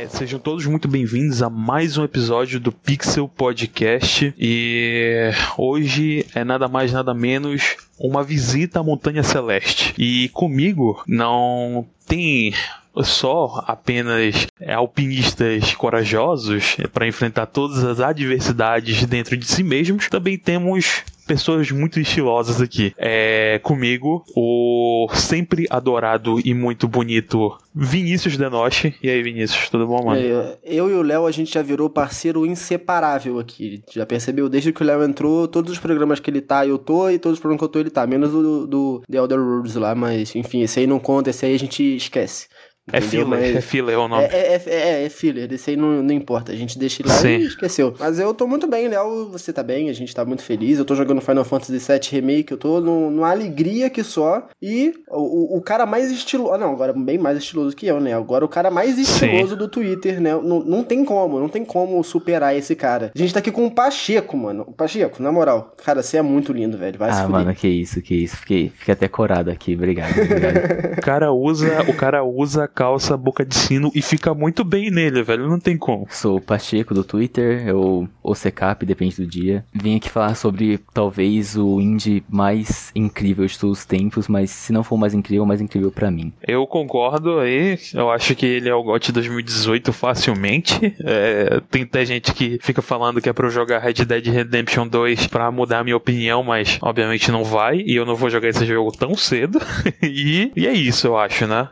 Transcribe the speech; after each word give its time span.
É, 0.00 0.06
sejam 0.06 0.38
todos 0.38 0.64
muito 0.64 0.86
bem-vindos 0.86 1.42
a 1.42 1.50
mais 1.50 1.98
um 1.98 2.04
episódio 2.04 2.60
do 2.60 2.70
Pixel 2.70 3.26
Podcast. 3.26 4.32
E 4.38 5.32
hoje 5.56 6.24
é 6.36 6.44
nada 6.44 6.68
mais, 6.68 6.92
nada 6.92 7.12
menos 7.12 7.76
uma 7.98 8.22
visita 8.22 8.78
à 8.78 8.82
Montanha 8.84 9.24
Celeste. 9.24 9.92
E 9.98 10.28
comigo 10.28 11.02
não 11.04 11.84
tem 12.06 12.54
só 13.02 13.64
apenas 13.66 14.46
é, 14.60 14.72
alpinistas 14.72 15.74
corajosos 15.74 16.76
para 16.92 17.08
enfrentar 17.08 17.46
todas 17.46 17.82
as 17.82 17.98
adversidades 17.98 19.04
dentro 19.04 19.36
de 19.36 19.46
si 19.46 19.64
mesmos, 19.64 20.08
também 20.08 20.38
temos 20.38 21.02
pessoas 21.28 21.70
muito 21.70 22.00
estilosas 22.00 22.60
aqui. 22.60 22.94
É, 22.96 23.60
comigo, 23.62 24.24
o 24.34 25.06
sempre 25.12 25.66
adorado 25.68 26.40
e 26.42 26.54
muito 26.54 26.88
bonito 26.88 27.54
Vinícius 27.74 28.38
Denoche. 28.38 28.94
E 29.02 29.10
aí, 29.10 29.22
Vinícius, 29.22 29.68
tudo 29.68 29.86
bom, 29.86 30.06
mano? 30.06 30.20
É, 30.20 30.58
eu 30.64 30.90
e 30.90 30.94
o 30.94 31.02
Léo, 31.02 31.26
a 31.26 31.30
gente 31.30 31.52
já 31.52 31.60
virou 31.60 31.90
parceiro 31.90 32.46
inseparável 32.46 33.38
aqui. 33.38 33.82
Já 33.92 34.06
percebeu? 34.06 34.48
Desde 34.48 34.72
que 34.72 34.82
o 34.82 34.86
Léo 34.86 35.04
entrou, 35.04 35.46
todos 35.46 35.70
os 35.70 35.78
programas 35.78 36.18
que 36.18 36.30
ele 36.30 36.40
tá, 36.40 36.66
eu 36.66 36.78
tô, 36.78 37.10
e 37.10 37.18
todos 37.18 37.36
os 37.36 37.40
programas 37.40 37.60
que 37.60 37.64
eu 37.64 37.68
tô, 37.68 37.78
ele 37.78 37.90
tá. 37.90 38.06
Menos 38.06 38.34
o 38.34 38.42
do, 38.42 38.66
do 38.66 39.02
The 39.08 39.18
Elder 39.18 39.38
Worlds 39.38 39.74
lá, 39.74 39.94
mas 39.94 40.34
enfim, 40.34 40.62
esse 40.62 40.80
aí 40.80 40.86
não 40.86 40.98
conta, 40.98 41.28
esse 41.28 41.44
aí 41.44 41.54
a 41.54 41.58
gente 41.58 41.82
esquece. 41.96 42.48
É 42.92 43.00
filler, 43.00 43.26
Mas... 43.26 43.42
é 43.56 43.60
filler 43.60 43.94
é 43.94 43.98
o 43.98 44.08
nome. 44.08 44.24
É, 44.24 44.54
é, 44.54 44.62
é, 44.66 45.04
é 45.04 45.08
filler, 45.08 45.48
desse 45.48 45.70
aí 45.70 45.76
não, 45.76 46.02
não 46.02 46.14
importa. 46.14 46.52
A 46.52 46.56
gente 46.56 46.78
deixa 46.78 47.02
ele 47.02 47.08
lá 47.08 47.16
Sim. 47.16 47.36
e 47.36 47.46
esqueceu. 47.46 47.94
Mas 47.98 48.18
eu 48.18 48.32
tô 48.34 48.46
muito 48.46 48.66
bem, 48.66 48.88
Léo. 48.88 49.28
Você 49.30 49.52
tá 49.52 49.62
bem, 49.62 49.88
a 49.88 49.92
gente 49.92 50.14
tá 50.14 50.24
muito 50.24 50.42
feliz. 50.42 50.78
Eu 50.78 50.84
tô 50.84 50.94
jogando 50.94 51.20
Final 51.20 51.44
Fantasy 51.44 51.78
VII 51.78 52.00
Remake, 52.10 52.52
eu 52.52 52.58
tô 52.58 52.80
no, 52.80 53.10
numa 53.10 53.30
alegria 53.30 53.90
que 53.90 54.02
só. 54.02 54.48
E 54.60 54.94
o, 55.08 55.56
o 55.56 55.60
cara 55.60 55.86
mais 55.86 56.10
estiloso. 56.10 56.52
Ah, 56.52 56.58
não, 56.58 56.72
agora 56.72 56.92
bem 56.92 57.18
mais 57.18 57.38
estiloso 57.38 57.74
que 57.74 57.86
eu, 57.86 58.00
né? 58.00 58.14
Agora 58.14 58.44
o 58.44 58.48
cara 58.48 58.70
mais 58.70 58.98
estiloso 58.98 59.50
Sim. 59.50 59.56
do 59.56 59.68
Twitter, 59.68 60.20
né? 60.20 60.32
Não, 60.34 60.60
não 60.60 60.84
tem 60.84 61.04
como, 61.04 61.38
não 61.38 61.48
tem 61.48 61.64
como 61.64 62.02
superar 62.02 62.56
esse 62.56 62.74
cara. 62.74 63.12
A 63.14 63.18
gente 63.18 63.32
tá 63.32 63.40
aqui 63.40 63.50
com 63.50 63.66
o 63.66 63.70
Pacheco, 63.70 64.36
mano. 64.36 64.64
O 64.66 64.72
Pacheco, 64.72 65.22
na 65.22 65.32
moral. 65.32 65.74
Cara, 65.84 66.02
você 66.02 66.18
é 66.18 66.22
muito 66.22 66.52
lindo, 66.52 66.76
velho. 66.76 66.98
Vai 66.98 67.10
ah, 67.10 67.28
mano, 67.28 67.54
que 67.54 67.68
isso, 67.68 68.00
que 68.00 68.14
isso. 68.14 68.36
Fiquei, 68.36 68.72
fiquei 68.74 68.92
até 68.92 69.08
corado 69.08 69.50
aqui. 69.50 69.74
Obrigado, 69.74 70.12
obrigado. 70.20 70.58
o 70.98 71.00
cara 71.00 71.32
usa, 71.32 71.82
o 71.88 71.94
cara 71.94 72.24
usa 72.24 72.68
calça 72.78 73.16
boca 73.16 73.44
de 73.44 73.56
sino 73.56 73.90
e 73.92 74.00
fica 74.00 74.32
muito 74.32 74.62
bem 74.62 74.88
nele, 74.88 75.24
velho. 75.24 75.48
Não 75.48 75.58
tem 75.58 75.76
como. 75.76 76.06
Sou 76.10 76.36
o 76.36 76.40
Pacheco 76.40 76.94
do 76.94 77.02
Twitter, 77.02 77.74
ou 77.74 78.08
o 78.22 78.36
Secap, 78.36 78.86
depende 78.86 79.16
do 79.16 79.26
dia. 79.26 79.64
Vim 79.74 79.96
aqui 79.96 80.08
falar 80.08 80.36
sobre 80.36 80.78
talvez 80.94 81.56
o 81.56 81.80
indie 81.80 82.22
mais 82.28 82.92
incrível 82.94 83.44
de 83.44 83.58
todos 83.58 83.80
os 83.80 83.84
tempos, 83.84 84.28
mas 84.28 84.52
se 84.52 84.72
não 84.72 84.84
for 84.84 84.94
o 84.94 84.98
mais 84.98 85.12
incrível, 85.12 85.42
o 85.42 85.46
mais 85.46 85.60
incrível 85.60 85.90
para 85.90 86.08
mim. 86.08 86.32
Eu 86.46 86.68
concordo 86.68 87.40
aí. 87.40 87.76
Eu 87.92 88.12
acho 88.12 88.36
que 88.36 88.46
ele 88.46 88.68
é 88.68 88.74
o 88.74 88.84
GOT 88.84 89.10
2018 89.10 89.92
facilmente. 89.92 90.94
É, 91.04 91.60
tem 91.68 91.82
até 91.82 92.04
gente 92.04 92.32
que 92.32 92.60
fica 92.62 92.80
falando 92.80 93.20
que 93.20 93.28
é 93.28 93.32
pra 93.32 93.48
eu 93.48 93.50
jogar 93.50 93.80
Red 93.80 94.04
Dead 94.04 94.26
Redemption 94.28 94.86
2 94.86 95.26
pra 95.26 95.50
mudar 95.50 95.80
a 95.80 95.84
minha 95.84 95.96
opinião, 95.96 96.44
mas 96.44 96.78
obviamente 96.80 97.32
não 97.32 97.42
vai. 97.42 97.78
E 97.78 97.96
eu 97.96 98.06
não 98.06 98.14
vou 98.14 98.30
jogar 98.30 98.48
esse 98.48 98.64
jogo 98.64 98.92
tão 98.92 99.16
cedo. 99.16 99.58
e, 100.00 100.52
e 100.54 100.64
é 100.64 100.72
isso, 100.72 101.08
eu 101.08 101.18
acho, 101.18 101.44
né? 101.44 101.68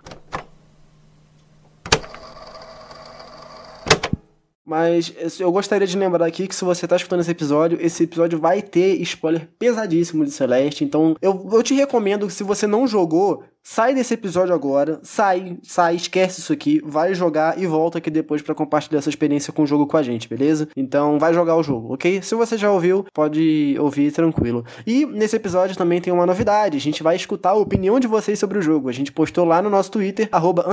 Mas 4.67 5.15
eu 5.39 5.53
gostaria 5.53 5.87
de 5.87 5.97
lembrar 5.97 6.27
aqui 6.27 6.49
que 6.49 6.55
se 6.55 6.65
você 6.65 6.87
está 6.87 6.97
escutando 6.97 7.21
esse 7.21 7.31
episódio, 7.31 7.79
esse 7.81 8.03
episódio 8.03 8.37
vai 8.37 8.61
ter 8.61 9.01
spoiler 9.03 9.49
pesadíssimo 9.57 10.25
de 10.25 10.33
Celeste. 10.33 10.83
Então 10.83 11.15
eu, 11.23 11.49
eu 11.53 11.63
te 11.63 11.73
recomendo 11.73 12.27
que 12.27 12.33
se 12.33 12.43
você 12.43 12.67
não 12.67 12.85
jogou, 12.85 13.45
Sai 13.69 13.93
desse 13.93 14.15
episódio 14.15 14.55
agora, 14.55 15.01
sai, 15.03 15.59
sai, 15.65 15.97
esquece 15.97 16.39
isso 16.39 16.53
aqui, 16.53 16.81
vai 16.85 17.17
jogar 17.17 17.59
e 17.61 17.67
volta 17.67 17.99
aqui 17.99 18.09
depois 18.09 18.41
para 18.41 18.55
compartilhar 18.55 19.01
essa 19.01 19.09
experiência 19.09 19.53
com 19.53 19.65
o 19.65 19.67
jogo 19.67 19.89
com 19.89 19.97
a 19.97 20.05
gente, 20.05 20.29
beleza? 20.29 20.69
Então 20.77 21.19
vai 21.19 21.35
jogar 21.35 21.57
o 21.57 21.65
jogo, 21.65 21.93
ok? 21.93 22.23
Se 22.23 22.37
você 22.37 22.57
já 22.57 22.71
ouviu, 22.71 23.05
pode 23.13 23.77
ouvir 23.81 24.13
tranquilo. 24.13 24.65
E 24.87 25.05
nesse 25.05 25.35
episódio 25.35 25.77
também 25.77 26.01
tem 26.01 26.13
uma 26.13 26.25
novidade, 26.25 26.77
a 26.77 26.81
gente 26.81 27.03
vai 27.03 27.17
escutar 27.17 27.51
a 27.51 27.55
opinião 27.55 27.99
de 27.99 28.07
vocês 28.07 28.39
sobre 28.39 28.57
o 28.57 28.63
jogo. 28.63 28.89
A 28.89 28.93
gente 28.93 29.11
postou 29.11 29.45
lá 29.45 29.61
no 29.61 29.69
nosso 29.69 29.91
Twitter, 29.91 30.29
arroba, 30.31 30.65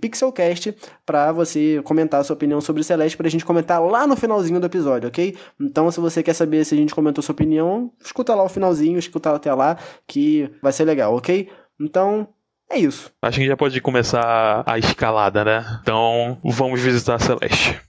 pixelcast, 0.00 0.74
pra 1.04 1.32
você 1.32 1.82
comentar 1.84 2.22
a 2.22 2.24
sua 2.24 2.34
opinião 2.34 2.62
sobre 2.62 2.82
Celeste, 2.82 3.18
pra 3.18 3.28
gente 3.28 3.44
comentar 3.44 3.82
lá 3.82 4.06
no 4.06 4.16
finalzinho 4.16 4.58
do 4.58 4.64
episódio, 4.64 5.10
ok? 5.10 5.36
Então 5.60 5.90
se 5.90 6.00
você 6.00 6.22
quer 6.22 6.32
saber 6.32 6.64
se 6.64 6.74
a 6.74 6.78
gente 6.78 6.94
comentou 6.94 7.22
sua 7.22 7.34
opinião, 7.34 7.92
escuta 8.02 8.34
lá 8.34 8.42
o 8.42 8.48
finalzinho, 8.48 8.98
escuta 8.98 9.30
até 9.30 9.52
lá, 9.52 9.76
que 10.06 10.50
vai 10.62 10.72
ser 10.72 10.86
legal, 10.86 11.14
ok? 11.14 11.46
Então, 11.80 12.28
é 12.70 12.78
isso. 12.78 13.10
Acho 13.22 13.38
que 13.38 13.46
já 13.46 13.56
pode 13.56 13.80
começar 13.80 14.62
a 14.66 14.78
escalada, 14.78 15.44
né? 15.44 15.80
Então, 15.82 16.38
vamos 16.44 16.80
visitar 16.80 17.16
a 17.16 17.18
Celeste. 17.18 17.80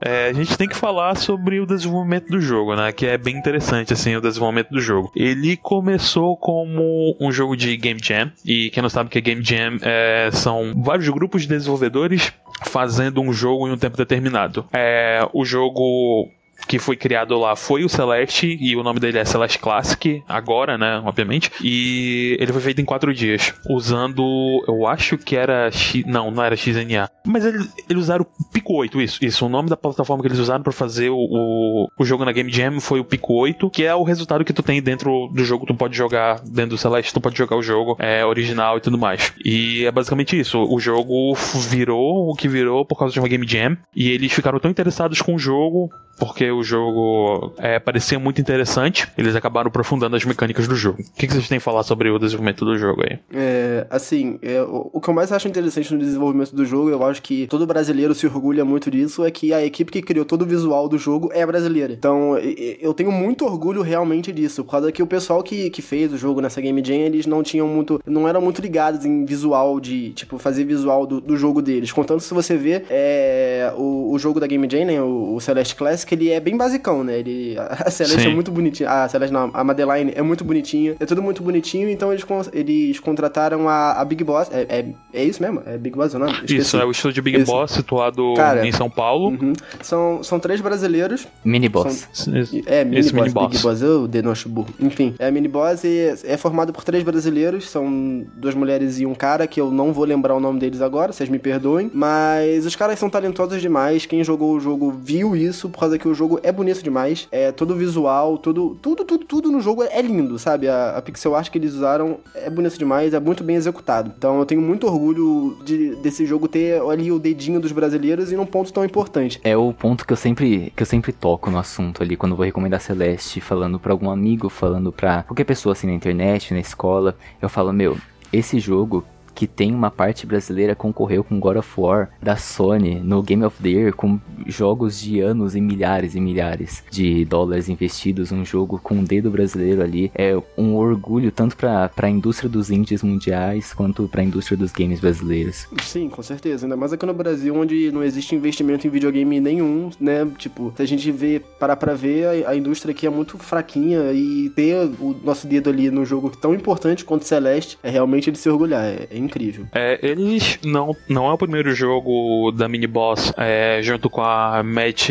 É, 0.00 0.28
a 0.28 0.32
gente 0.32 0.56
tem 0.56 0.68
que 0.68 0.76
falar 0.76 1.16
sobre 1.16 1.60
o 1.60 1.66
desenvolvimento 1.66 2.28
do 2.28 2.40
jogo, 2.40 2.74
né? 2.74 2.92
Que 2.92 3.06
é 3.06 3.18
bem 3.18 3.36
interessante, 3.36 3.92
assim, 3.92 4.14
o 4.16 4.20
desenvolvimento 4.20 4.70
do 4.70 4.80
jogo. 4.80 5.10
Ele 5.14 5.56
começou 5.56 6.36
como 6.36 7.16
um 7.20 7.32
jogo 7.32 7.56
de 7.56 7.76
Game 7.76 8.00
Jam, 8.02 8.30
e 8.44 8.70
quem 8.70 8.82
não 8.82 8.90
sabe 8.90 9.10
que 9.10 9.18
é 9.18 9.20
Game 9.20 9.42
Jam 9.42 9.78
é, 9.82 10.30
são 10.32 10.72
vários 10.76 11.08
grupos 11.08 11.42
de 11.42 11.48
desenvolvedores 11.48 12.32
fazendo 12.64 13.20
um 13.20 13.32
jogo 13.32 13.68
em 13.68 13.72
um 13.72 13.76
tempo 13.76 13.96
determinado. 13.96 14.66
É, 14.72 15.26
o 15.32 15.44
jogo 15.44 16.30
que 16.66 16.78
foi 16.78 16.96
criado 16.96 17.38
lá 17.38 17.54
foi 17.56 17.84
o 17.84 17.88
Celeste, 17.88 18.56
e 18.60 18.76
o 18.76 18.82
nome 18.82 19.00
dele 19.00 19.18
é 19.18 19.24
Celeste 19.24 19.58
Classic, 19.58 20.22
agora, 20.28 20.76
né, 20.76 21.00
obviamente. 21.04 21.50
E 21.62 22.36
ele 22.40 22.52
foi 22.52 22.62
feito 22.62 22.80
em 22.80 22.84
quatro 22.84 23.12
dias, 23.14 23.54
usando, 23.68 24.64
eu 24.66 24.86
acho 24.86 25.16
que 25.18 25.36
era 25.36 25.70
X, 25.70 26.04
não, 26.06 26.30
não 26.30 26.42
era 26.42 26.56
XNA. 26.56 27.08
Mas 27.24 27.44
eles, 27.44 27.68
eles 27.88 28.02
usaram 28.02 28.24
o 28.24 28.52
Pico 28.52 28.74
8, 28.74 29.00
isso, 29.00 29.24
isso. 29.24 29.46
O 29.46 29.48
nome 29.48 29.68
da 29.68 29.76
plataforma 29.76 30.22
que 30.22 30.28
eles 30.28 30.38
usaram 30.38 30.62
para 30.62 30.72
fazer 30.72 31.10
o, 31.10 31.16
o, 31.16 31.88
o, 31.98 32.04
jogo 32.04 32.24
na 32.24 32.32
Game 32.32 32.50
Jam 32.50 32.80
foi 32.80 33.00
o 33.00 33.04
Pico 33.04 33.34
8, 33.34 33.70
que 33.70 33.84
é 33.84 33.94
o 33.94 34.02
resultado 34.02 34.44
que 34.44 34.52
tu 34.52 34.62
tem 34.62 34.82
dentro 34.82 35.28
do 35.32 35.44
jogo, 35.44 35.66
tu 35.66 35.74
pode 35.74 35.96
jogar 35.96 36.40
dentro 36.40 36.70
do 36.70 36.78
Celeste, 36.78 37.12
tu 37.12 37.20
pode 37.20 37.36
jogar 37.36 37.56
o 37.56 37.62
jogo 37.62 37.96
é, 37.98 38.24
original 38.24 38.78
e 38.78 38.80
tudo 38.80 38.98
mais. 38.98 39.32
E 39.44 39.84
é 39.84 39.90
basicamente 39.90 40.38
isso, 40.38 40.62
o 40.62 40.78
jogo 40.78 41.34
virou 41.68 42.30
o 42.30 42.34
que 42.34 42.48
virou 42.48 42.84
por 42.84 42.98
causa 42.98 43.12
de 43.12 43.20
uma 43.20 43.28
Game 43.28 43.46
Jam, 43.46 43.76
e 43.94 44.10
eles 44.10 44.32
ficaram 44.32 44.58
tão 44.58 44.70
interessados 44.70 45.20
com 45.20 45.34
o 45.34 45.38
jogo 45.38 45.90
porque 46.18 46.50
o 46.58 46.62
jogo 46.62 47.52
é, 47.58 47.78
parecia 47.78 48.18
muito 48.18 48.40
interessante. 48.40 49.08
Eles 49.16 49.34
acabaram 49.34 49.68
aprofundando 49.68 50.16
as 50.16 50.24
mecânicas 50.24 50.66
do 50.66 50.74
jogo. 50.74 51.00
O 51.00 51.18
que, 51.18 51.26
que 51.26 51.32
vocês 51.32 51.48
têm 51.48 51.58
a 51.58 51.60
falar 51.60 51.82
sobre 51.82 52.10
o 52.10 52.18
desenvolvimento 52.18 52.64
do 52.64 52.76
jogo 52.76 53.02
aí? 53.02 53.18
É, 53.32 53.86
assim, 53.90 54.38
é, 54.42 54.60
o, 54.62 54.90
o, 54.92 55.00
que 55.00 55.08
eu 55.08 55.14
mais 55.14 55.32
acho 55.32 55.48
interessante 55.48 55.92
no 55.92 55.98
desenvolvimento 55.98 56.54
do 56.54 56.64
jogo, 56.64 56.90
eu 56.90 57.04
acho 57.04 57.22
que 57.22 57.46
todo 57.46 57.66
brasileiro 57.66 58.14
se 58.14 58.26
orgulha 58.26 58.64
muito 58.64 58.90
disso, 58.90 59.24
é 59.24 59.30
que 59.30 59.52
a 59.52 59.64
equipe 59.64 59.90
que 59.90 60.02
criou 60.02 60.24
todo 60.24 60.42
o 60.42 60.46
visual 60.46 60.88
do 60.88 60.98
jogo 60.98 61.30
é 61.32 61.44
brasileira. 61.44 61.92
Então, 61.92 62.36
eu 62.38 62.92
tenho 62.94 63.12
muito 63.12 63.44
orgulho 63.44 63.82
realmente 63.82 64.32
disso, 64.32 64.64
por 64.64 64.72
causa 64.72 64.92
que 64.92 65.02
o 65.02 65.06
pessoal 65.06 65.42
que, 65.42 65.70
que 65.70 65.82
fez 65.82 66.12
o 66.12 66.18
jogo 66.18 66.40
nessa 66.40 66.60
Game 66.60 66.82
Jam, 66.84 66.96
eles 66.96 67.26
não 67.26 67.42
tinham 67.42 67.68
muito, 67.68 68.00
não 68.06 68.28
eram 68.28 68.40
muito 68.40 68.60
ligados 68.60 69.04
em 69.04 69.24
visual 69.24 69.80
de, 69.80 70.10
tipo, 70.10 70.38
fazer 70.38 70.64
visual 70.64 71.06
do, 71.06 71.20
do 71.20 71.36
jogo 71.36 71.62
deles. 71.62 71.92
Contanto, 71.92 72.22
se 72.22 72.32
você 72.32 72.56
vê 72.56 72.82
é, 72.90 73.72
o, 73.76 74.12
o 74.12 74.18
jogo 74.18 74.40
da 74.40 74.46
Game 74.46 74.66
Jam, 74.70 74.84
né, 74.86 75.00
o, 75.00 75.34
o 75.34 75.40
Celeste 75.40 75.74
Classic, 75.74 76.12
ele 76.14 76.30
é 76.30 76.40
bem 76.46 76.56
basicão, 76.56 77.02
né? 77.02 77.18
Ele, 77.18 77.56
a 77.58 77.90
Celeste 77.90 78.20
Sim. 78.20 78.30
é 78.30 78.34
muito 78.34 78.52
bonitinha. 78.52 78.88
A 78.88 79.08
Celeste 79.08 79.32
não, 79.32 79.50
a 79.52 79.64
Madeline 79.64 80.12
é 80.14 80.22
muito 80.22 80.44
bonitinha. 80.44 80.94
É 81.00 81.04
tudo 81.04 81.20
muito 81.20 81.42
bonitinho, 81.42 81.90
então 81.90 82.12
eles, 82.12 82.24
eles 82.52 83.00
contrataram 83.00 83.68
a, 83.68 84.00
a 84.00 84.04
Big 84.04 84.22
Boss. 84.22 84.48
É, 84.52 84.66
é, 84.68 84.86
é 85.12 85.24
isso 85.24 85.42
mesmo? 85.42 85.60
É 85.66 85.76
Big 85.76 85.96
Boss 85.96 86.14
o 86.14 86.20
nome? 86.20 86.32
Esqueci. 86.32 86.56
Isso, 86.58 86.76
é 86.76 86.84
o 86.84 86.92
estúdio 86.92 87.20
Big 87.20 87.38
isso. 87.38 87.50
Boss, 87.50 87.72
situado 87.72 88.34
Cara, 88.36 88.64
em 88.64 88.70
São 88.70 88.88
Paulo. 88.88 89.30
Uhum. 89.30 89.54
São, 89.82 90.22
são 90.22 90.38
três 90.38 90.60
brasileiros. 90.60 91.26
Mini 91.44 91.68
Boss. 91.68 92.08
São, 92.12 92.32
é, 92.66 92.84
Mini 92.84 93.02
Boss, 93.02 93.12
mini 93.12 93.48
Big 93.48 93.58
Boss. 93.58 93.82
Eu 93.82 94.06
denocho 94.06 94.48
burro. 94.48 94.72
Enfim, 94.78 95.16
é 95.18 95.28
Mini 95.32 95.48
Boss 95.48 95.82
e 95.82 96.14
é 96.22 96.36
formado 96.36 96.72
por 96.72 96.84
três 96.84 97.02
brasileiros. 97.02 97.68
São 97.68 98.24
duas 98.36 98.54
mulheres 98.54 99.00
e 99.00 99.06
um 99.06 99.16
cara, 99.16 99.48
que 99.48 99.60
eu 99.60 99.72
não 99.72 99.92
vou 99.92 100.04
lembrar 100.04 100.36
o 100.36 100.40
nome 100.40 100.60
deles 100.60 100.80
agora, 100.80 101.12
vocês 101.12 101.28
me 101.28 101.40
perdoem. 101.40 101.90
Mas 101.92 102.64
os 102.64 102.76
caras 102.76 103.00
são 103.00 103.10
talentosos 103.10 103.60
demais. 103.60 104.06
Quem 104.06 104.22
jogou 104.22 104.54
o 104.54 104.60
jogo 104.60 104.92
viu 104.92 105.34
isso, 105.34 105.68
por 105.68 105.80
causa 105.80 105.98
que 105.98 106.06
o 106.06 106.14
jogo 106.14 106.35
é 106.42 106.52
bonito 106.52 106.82
demais. 106.82 107.28
É 107.30 107.52
todo 107.52 107.72
o 107.72 107.76
visual, 107.76 108.38
tudo, 108.38 108.76
tudo, 108.80 109.04
tudo, 109.04 109.24
tudo 109.24 109.50
no 109.50 109.60
jogo 109.60 109.82
é 109.82 110.00
lindo, 110.02 110.38
sabe? 110.38 110.68
A, 110.68 110.96
a 110.96 111.02
pixel 111.02 111.34
art 111.34 111.50
que 111.50 111.58
eles 111.58 111.74
usaram 111.74 112.18
é 112.34 112.48
bonito 112.50 112.78
demais, 112.78 113.14
é 113.14 113.20
muito 113.20 113.44
bem 113.44 113.56
executado. 113.56 114.12
Então 114.16 114.38
eu 114.38 114.46
tenho 114.46 114.60
muito 114.60 114.86
orgulho 114.86 115.58
de, 115.64 115.94
desse 115.96 116.26
jogo 116.26 116.48
ter 116.48 116.80
ali 116.82 117.10
o 117.10 117.18
dedinho 117.18 117.60
dos 117.60 117.72
brasileiros 117.72 118.32
e 118.32 118.36
num 118.36 118.46
ponto 118.46 118.72
tão 118.72 118.84
importante. 118.84 119.40
É 119.44 119.56
o 119.56 119.72
ponto 119.72 120.06
que 120.06 120.12
eu 120.12 120.16
sempre 120.16 120.72
que 120.74 120.82
eu 120.82 120.86
sempre 120.86 121.12
toco 121.12 121.50
no 121.50 121.58
assunto 121.58 122.02
ali 122.02 122.16
quando 122.16 122.36
vou 122.36 122.44
recomendar 122.44 122.80
Celeste, 122.80 123.40
falando 123.40 123.78
para 123.78 123.92
algum 123.92 124.10
amigo, 124.10 124.48
falando 124.48 124.92
para 124.92 125.22
qualquer 125.22 125.44
pessoa 125.44 125.72
assim 125.72 125.86
na 125.86 125.92
internet, 125.92 126.52
na 126.52 126.60
escola, 126.60 127.16
eu 127.40 127.48
falo, 127.48 127.72
meu, 127.72 127.96
esse 128.32 128.58
jogo 128.58 129.04
que 129.36 129.46
tem 129.46 129.72
uma 129.74 129.90
parte 129.90 130.26
brasileira, 130.26 130.74
concorreu 130.74 131.22
com 131.22 131.38
God 131.38 131.58
of 131.58 131.68
War 131.78 132.08
da 132.22 132.36
Sony 132.36 132.98
no 133.00 133.22
Game 133.22 133.44
of 133.44 133.62
the 133.62 133.68
Year 133.68 133.94
com 133.94 134.18
jogos 134.46 134.98
de 134.98 135.20
anos 135.20 135.54
e 135.54 135.60
milhares 135.60 136.14
e 136.14 136.20
milhares 136.20 136.82
de 136.90 137.24
dólares 137.26 137.68
investidos, 137.68 138.32
um 138.32 138.44
jogo 138.44 138.80
com 138.82 138.94
um 138.94 139.04
dedo 139.04 139.30
brasileiro 139.30 139.82
ali. 139.82 140.10
É 140.14 140.34
um 140.56 140.74
orgulho 140.74 141.30
tanto 141.30 141.54
para 141.54 141.90
a 141.94 142.08
indústria 142.08 142.48
dos 142.48 142.70
indies 142.70 143.02
mundiais 143.02 143.74
quanto 143.74 144.08
para 144.08 144.22
a 144.22 144.24
indústria 144.24 144.56
dos 144.56 144.72
games 144.72 145.00
brasileiros. 145.00 145.68
Sim, 145.82 146.08
com 146.08 146.22
certeza. 146.22 146.64
Ainda 146.64 146.76
mais 146.76 146.94
aqui 146.94 147.04
no 147.04 147.12
Brasil, 147.12 147.54
onde 147.54 147.92
não 147.92 148.02
existe 148.02 148.34
investimento 148.34 148.86
em 148.86 148.90
videogame 148.90 149.38
nenhum, 149.38 149.90
né? 150.00 150.26
Tipo, 150.38 150.72
se 150.74 150.82
a 150.82 150.86
gente 150.86 151.12
vê, 151.12 151.42
parar 151.60 151.76
pra 151.76 151.92
ver, 151.92 152.46
a, 152.46 152.50
a 152.50 152.56
indústria 152.56 152.92
aqui 152.92 153.06
é 153.06 153.10
muito 153.10 153.36
fraquinha 153.36 154.12
e 154.14 154.48
ter 154.56 154.76
o 154.98 155.14
nosso 155.22 155.46
dedo 155.46 155.68
ali 155.68 155.90
no 155.90 156.06
jogo 156.06 156.30
tão 156.30 156.54
importante 156.54 157.04
quanto 157.04 157.26
Celeste 157.26 157.78
é 157.82 157.90
realmente 157.90 158.30
de 158.30 158.38
se 158.38 158.48
orgulhar. 158.48 158.82
É, 158.82 159.08
é 159.10 159.25
incrível. 159.26 159.66
É, 159.72 159.98
eles 160.02 160.58
não, 160.64 160.96
não 161.08 161.28
é 161.28 161.32
o 161.32 161.38
primeiro 161.38 161.74
jogo 161.74 162.52
da 162.52 162.68
mini 162.68 162.86
boss 162.86 163.32
é, 163.36 163.80
junto 163.82 164.08
com 164.08 164.22
a 164.22 164.62
Match, 164.62 165.10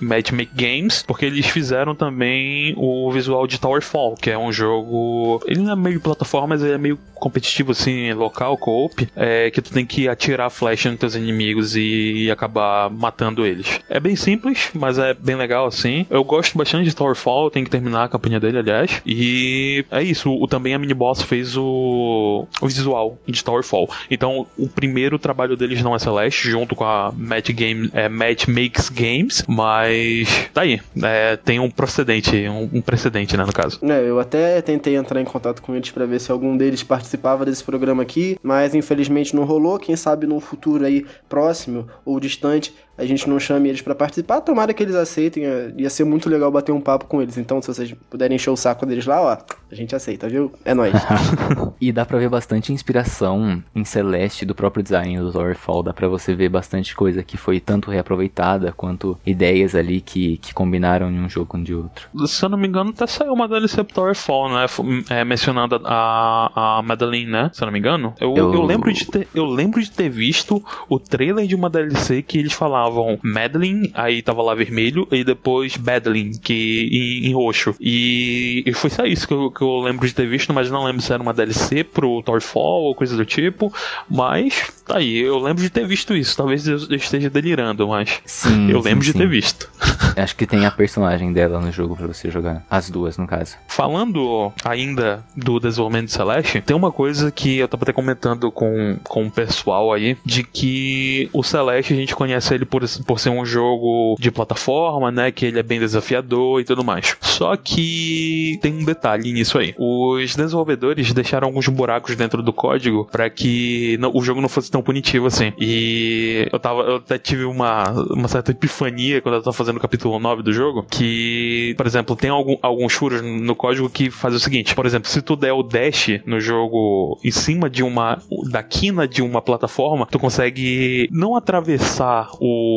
Match 0.00 0.32
Make 0.32 0.52
Games, 0.54 1.02
porque 1.06 1.26
eles 1.26 1.46
fizeram 1.46 1.94
também 1.94 2.74
o 2.76 3.10
visual 3.10 3.46
de 3.46 3.60
Towerfall, 3.60 4.14
que 4.14 4.30
é 4.30 4.38
um 4.38 4.52
jogo. 4.52 5.42
Ele 5.46 5.60
não 5.60 5.72
é 5.72 5.76
meio 5.76 6.00
plataforma, 6.00 6.48
mas 6.48 6.62
ele 6.62 6.72
é 6.72 6.78
meio 6.78 6.98
competitivo 7.14 7.72
assim, 7.72 8.12
local, 8.12 8.56
co-op, 8.56 9.08
é, 9.16 9.50
que 9.50 9.60
tu 9.60 9.72
tem 9.72 9.84
que 9.84 10.08
atirar 10.08 10.50
flecha 10.50 10.90
nos 10.90 11.00
teus 11.00 11.14
inimigos 11.14 11.76
e 11.76 12.30
acabar 12.30 12.88
matando 12.90 13.44
eles. 13.44 13.80
É 13.88 13.98
bem 14.00 14.16
simples, 14.16 14.70
mas 14.74 14.98
é 14.98 15.14
bem 15.14 15.36
legal 15.36 15.66
assim. 15.66 16.06
Eu 16.08 16.24
gosto 16.24 16.56
bastante 16.56 16.84
de 16.84 16.94
Towerfall, 16.94 17.50
tem 17.50 17.64
que 17.64 17.70
terminar 17.70 18.04
a 18.04 18.08
campanha 18.08 18.40
dele, 18.40 18.58
aliás. 18.58 19.02
E 19.04 19.84
é 19.90 20.02
isso, 20.02 20.30
o, 20.30 20.46
também 20.46 20.74
a 20.74 20.78
mini 20.78 20.94
boss 20.94 21.22
fez 21.22 21.56
o, 21.56 22.46
o 22.60 22.66
visual 22.66 23.18
de 23.26 23.42
Towerfall. 23.48 23.88
Então, 24.10 24.46
o 24.58 24.68
primeiro 24.68 25.18
trabalho 25.18 25.56
deles 25.56 25.82
não 25.82 25.94
é 25.94 25.98
Celeste, 25.98 26.50
junto 26.50 26.76
com 26.76 26.84
a 26.84 27.10
Match 27.16 27.50
Game, 27.50 27.90
é, 27.94 28.08
Match 28.08 28.46
Makes 28.46 28.90
Games, 28.90 29.42
mas 29.48 30.28
tá 30.52 30.62
aí, 30.62 30.80
é, 31.02 31.36
tem 31.36 31.58
um 31.58 31.70
precedente, 31.70 32.36
um, 32.48 32.68
um, 32.74 32.82
precedente, 32.82 33.36
né, 33.36 33.44
no 33.44 33.52
caso. 33.52 33.78
É, 33.82 34.06
eu 34.06 34.20
até 34.20 34.60
tentei 34.60 34.96
entrar 34.96 35.20
em 35.20 35.24
contato 35.24 35.62
com 35.62 35.74
eles 35.74 35.90
para 35.90 36.04
ver 36.04 36.20
se 36.20 36.30
algum 36.30 36.56
deles 36.56 36.82
participava 36.82 37.46
desse 37.46 37.64
programa 37.64 38.02
aqui, 38.02 38.36
mas 38.42 38.74
infelizmente 38.74 39.34
não 39.34 39.44
rolou. 39.44 39.78
Quem 39.78 39.96
sabe 39.96 40.26
num 40.26 40.40
futuro 40.40 40.84
aí 40.84 41.06
próximo 41.28 41.88
ou 42.04 42.20
distante 42.20 42.74
a 42.98 43.04
gente 43.04 43.28
não 43.28 43.38
chame 43.38 43.68
eles 43.68 43.80
para 43.80 43.94
participar, 43.94 44.40
tomara 44.40 44.74
que 44.74 44.82
eles 44.82 44.96
aceitem. 44.96 45.46
É, 45.46 45.72
ia 45.76 45.88
ser 45.88 46.04
muito 46.04 46.28
legal 46.28 46.50
bater 46.50 46.72
um 46.72 46.80
papo 46.80 47.06
com 47.06 47.22
eles. 47.22 47.38
Então, 47.38 47.62
se 47.62 47.68
vocês 47.68 47.94
puderem 48.10 48.34
encher 48.34 48.50
o 48.50 48.56
saco 48.56 48.84
deles 48.84 49.06
lá, 49.06 49.22
ó, 49.22 49.38
a 49.70 49.74
gente 49.74 49.94
aceita, 49.94 50.28
viu? 50.28 50.52
É 50.64 50.74
nóis. 50.74 50.92
e 51.80 51.92
dá 51.92 52.04
pra 52.04 52.18
ver 52.18 52.28
bastante 52.28 52.72
inspiração 52.72 53.62
em 53.74 53.84
Celeste 53.84 54.44
do 54.44 54.54
próprio 54.54 54.82
design 54.82 55.18
do 55.18 55.32
Towerfall. 55.32 55.84
Dá 55.84 55.92
pra 55.92 56.08
você 56.08 56.34
ver 56.34 56.48
bastante 56.48 56.94
coisa 56.96 57.22
que 57.22 57.36
foi 57.36 57.60
tanto 57.60 57.90
reaproveitada 57.90 58.72
quanto 58.72 59.16
ideias 59.24 59.74
ali 59.74 60.00
que, 60.00 60.38
que 60.38 60.52
combinaram 60.52 61.10
em 61.10 61.20
um 61.20 61.28
jogo 61.28 61.46
com 61.46 61.62
de 61.62 61.74
outro. 61.74 62.08
Se 62.26 62.44
eu 62.44 62.48
não 62.48 62.58
me 62.58 62.66
engano, 62.66 62.90
até 62.90 63.06
saiu 63.06 63.32
uma 63.32 63.46
DLC 63.46 63.84
pro 63.84 63.94
Towerfall, 63.94 64.48
né? 64.50 64.66
É, 65.10 65.24
mencionando 65.24 65.80
a, 65.84 66.78
a 66.78 66.82
Madeline, 66.82 67.30
né? 67.30 67.50
Se 67.52 67.62
eu 67.62 67.66
não 67.66 67.72
me 67.72 67.78
engano. 67.78 68.14
Eu, 68.20 68.34
eu... 68.36 68.54
eu, 68.54 68.62
lembro 68.62 68.92
de 68.92 69.06
ter, 69.06 69.28
eu 69.34 69.44
lembro 69.44 69.80
de 69.80 69.90
ter 69.90 70.08
visto 70.08 70.62
o 70.88 70.98
trailer 70.98 71.46
de 71.46 71.54
uma 71.54 71.70
DLC 71.70 72.22
que 72.22 72.38
eles 72.38 72.52
falavam 72.52 72.87
chamavam 72.88 73.18
Madeline, 73.22 73.90
aí 73.94 74.22
tava 74.22 74.42
lá 74.42 74.54
vermelho, 74.54 75.06
e 75.12 75.22
depois 75.22 75.76
Madeline, 75.76 76.38
que 76.38 76.88
em, 76.90 77.28
em 77.28 77.34
roxo. 77.34 77.74
E, 77.78 78.62
e, 78.66 78.72
foi 78.72 78.90
só 78.90 79.04
isso 79.04 79.28
que 79.28 79.34
eu, 79.34 79.50
que 79.50 79.62
eu, 79.62 79.80
lembro 79.80 80.06
de 80.06 80.14
ter 80.14 80.26
visto, 80.26 80.52
mas 80.52 80.70
não 80.70 80.84
lembro 80.84 81.02
se 81.02 81.12
era 81.12 81.22
uma 81.22 81.34
DLC 81.34 81.84
pro 81.84 82.22
Towerfall 82.22 82.84
ou 82.84 82.94
coisa 82.94 83.16
do 83.16 83.24
tipo. 83.24 83.72
Mas 84.10 84.72
tá 84.86 84.98
aí, 84.98 85.18
eu 85.18 85.38
lembro 85.38 85.62
de 85.62 85.70
ter 85.70 85.86
visto 85.86 86.14
isso. 86.16 86.36
Talvez 86.36 86.66
eu 86.66 86.76
esteja 86.94 87.28
delirando, 87.28 87.86
mas 87.86 88.20
sim, 88.24 88.70
eu 88.70 88.80
lembro 88.80 89.04
sim, 89.04 89.12
de 89.12 89.12
sim. 89.12 89.18
ter 89.18 89.28
visto. 89.28 89.70
Acho 90.16 90.34
que 90.34 90.46
tem 90.46 90.66
a 90.66 90.70
personagem 90.70 91.32
dela 91.32 91.60
no 91.60 91.70
jogo 91.70 91.96
para 91.96 92.06
você 92.06 92.30
jogar. 92.30 92.64
As 92.68 92.90
duas, 92.90 93.16
no 93.16 93.26
caso. 93.26 93.56
Falando 93.68 94.52
ainda 94.64 95.24
do 95.36 95.60
desenvolvimento 95.60 96.06
de 96.06 96.12
Celeste, 96.12 96.60
tem 96.60 96.76
uma 96.76 96.90
coisa 96.90 97.30
que 97.30 97.58
eu 97.58 97.68
tava 97.68 97.84
até 97.84 97.92
comentando 97.92 98.50
com, 98.50 98.96
com 99.04 99.26
o 99.26 99.30
pessoal 99.30 99.92
aí, 99.92 100.16
de 100.24 100.42
que 100.42 101.28
o 101.32 101.42
Celeste 101.42 101.92
a 101.92 101.96
gente 101.96 102.14
conhece 102.14 102.54
ele 102.54 102.64
por 102.64 102.77
por, 102.78 103.04
por 103.04 103.20
ser 103.20 103.30
um 103.30 103.44
jogo 103.44 104.16
de 104.18 104.30
plataforma, 104.30 105.10
né? 105.10 105.30
Que 105.30 105.46
ele 105.46 105.58
é 105.58 105.62
bem 105.62 105.80
desafiador 105.80 106.60
e 106.60 106.64
tudo 106.64 106.84
mais. 106.84 107.16
Só 107.20 107.56
que 107.56 108.58
tem 108.62 108.72
um 108.72 108.84
detalhe 108.84 109.32
nisso 109.32 109.58
aí. 109.58 109.74
Os 109.78 110.34
desenvolvedores 110.34 111.12
deixaram 111.12 111.48
alguns 111.48 111.68
buracos 111.68 112.14
dentro 112.16 112.42
do 112.42 112.52
código 112.52 113.08
para 113.10 113.28
que 113.28 113.96
não, 113.98 114.12
o 114.14 114.22
jogo 114.22 114.40
não 114.40 114.48
fosse 114.48 114.70
tão 114.70 114.82
punitivo 114.82 115.26
assim. 115.26 115.52
E 115.58 116.48
eu 116.52 116.58
tava, 116.58 116.82
eu 116.82 116.96
até 116.96 117.18
tive 117.18 117.44
uma, 117.44 117.90
uma 118.10 118.28
certa 118.28 118.52
epifania 118.52 119.20
quando 119.20 119.36
eu 119.36 119.42
tava 119.42 119.56
fazendo 119.56 119.76
o 119.76 119.80
capítulo 119.80 120.18
9 120.18 120.42
do 120.42 120.52
jogo, 120.52 120.84
que, 120.88 121.74
por 121.76 121.86
exemplo, 121.86 122.16
tem 122.16 122.30
algum, 122.30 122.56
alguns 122.62 122.92
furos 122.92 123.22
no 123.22 123.54
código 123.54 123.88
que 123.88 124.10
faz 124.10 124.34
o 124.34 124.40
seguinte, 124.40 124.74
por 124.74 124.86
exemplo, 124.86 125.08
se 125.08 125.22
tu 125.22 125.36
der 125.36 125.52
o 125.52 125.62
dash 125.62 126.20
no 126.26 126.40
jogo 126.40 127.18
em 127.24 127.30
cima 127.30 127.68
de 127.68 127.82
uma 127.82 128.18
da 128.50 128.62
quina 128.62 129.06
de 129.06 129.22
uma 129.22 129.40
plataforma, 129.40 130.06
tu 130.06 130.18
consegue 130.18 131.08
não 131.10 131.36
atravessar 131.36 132.30
o 132.40 132.67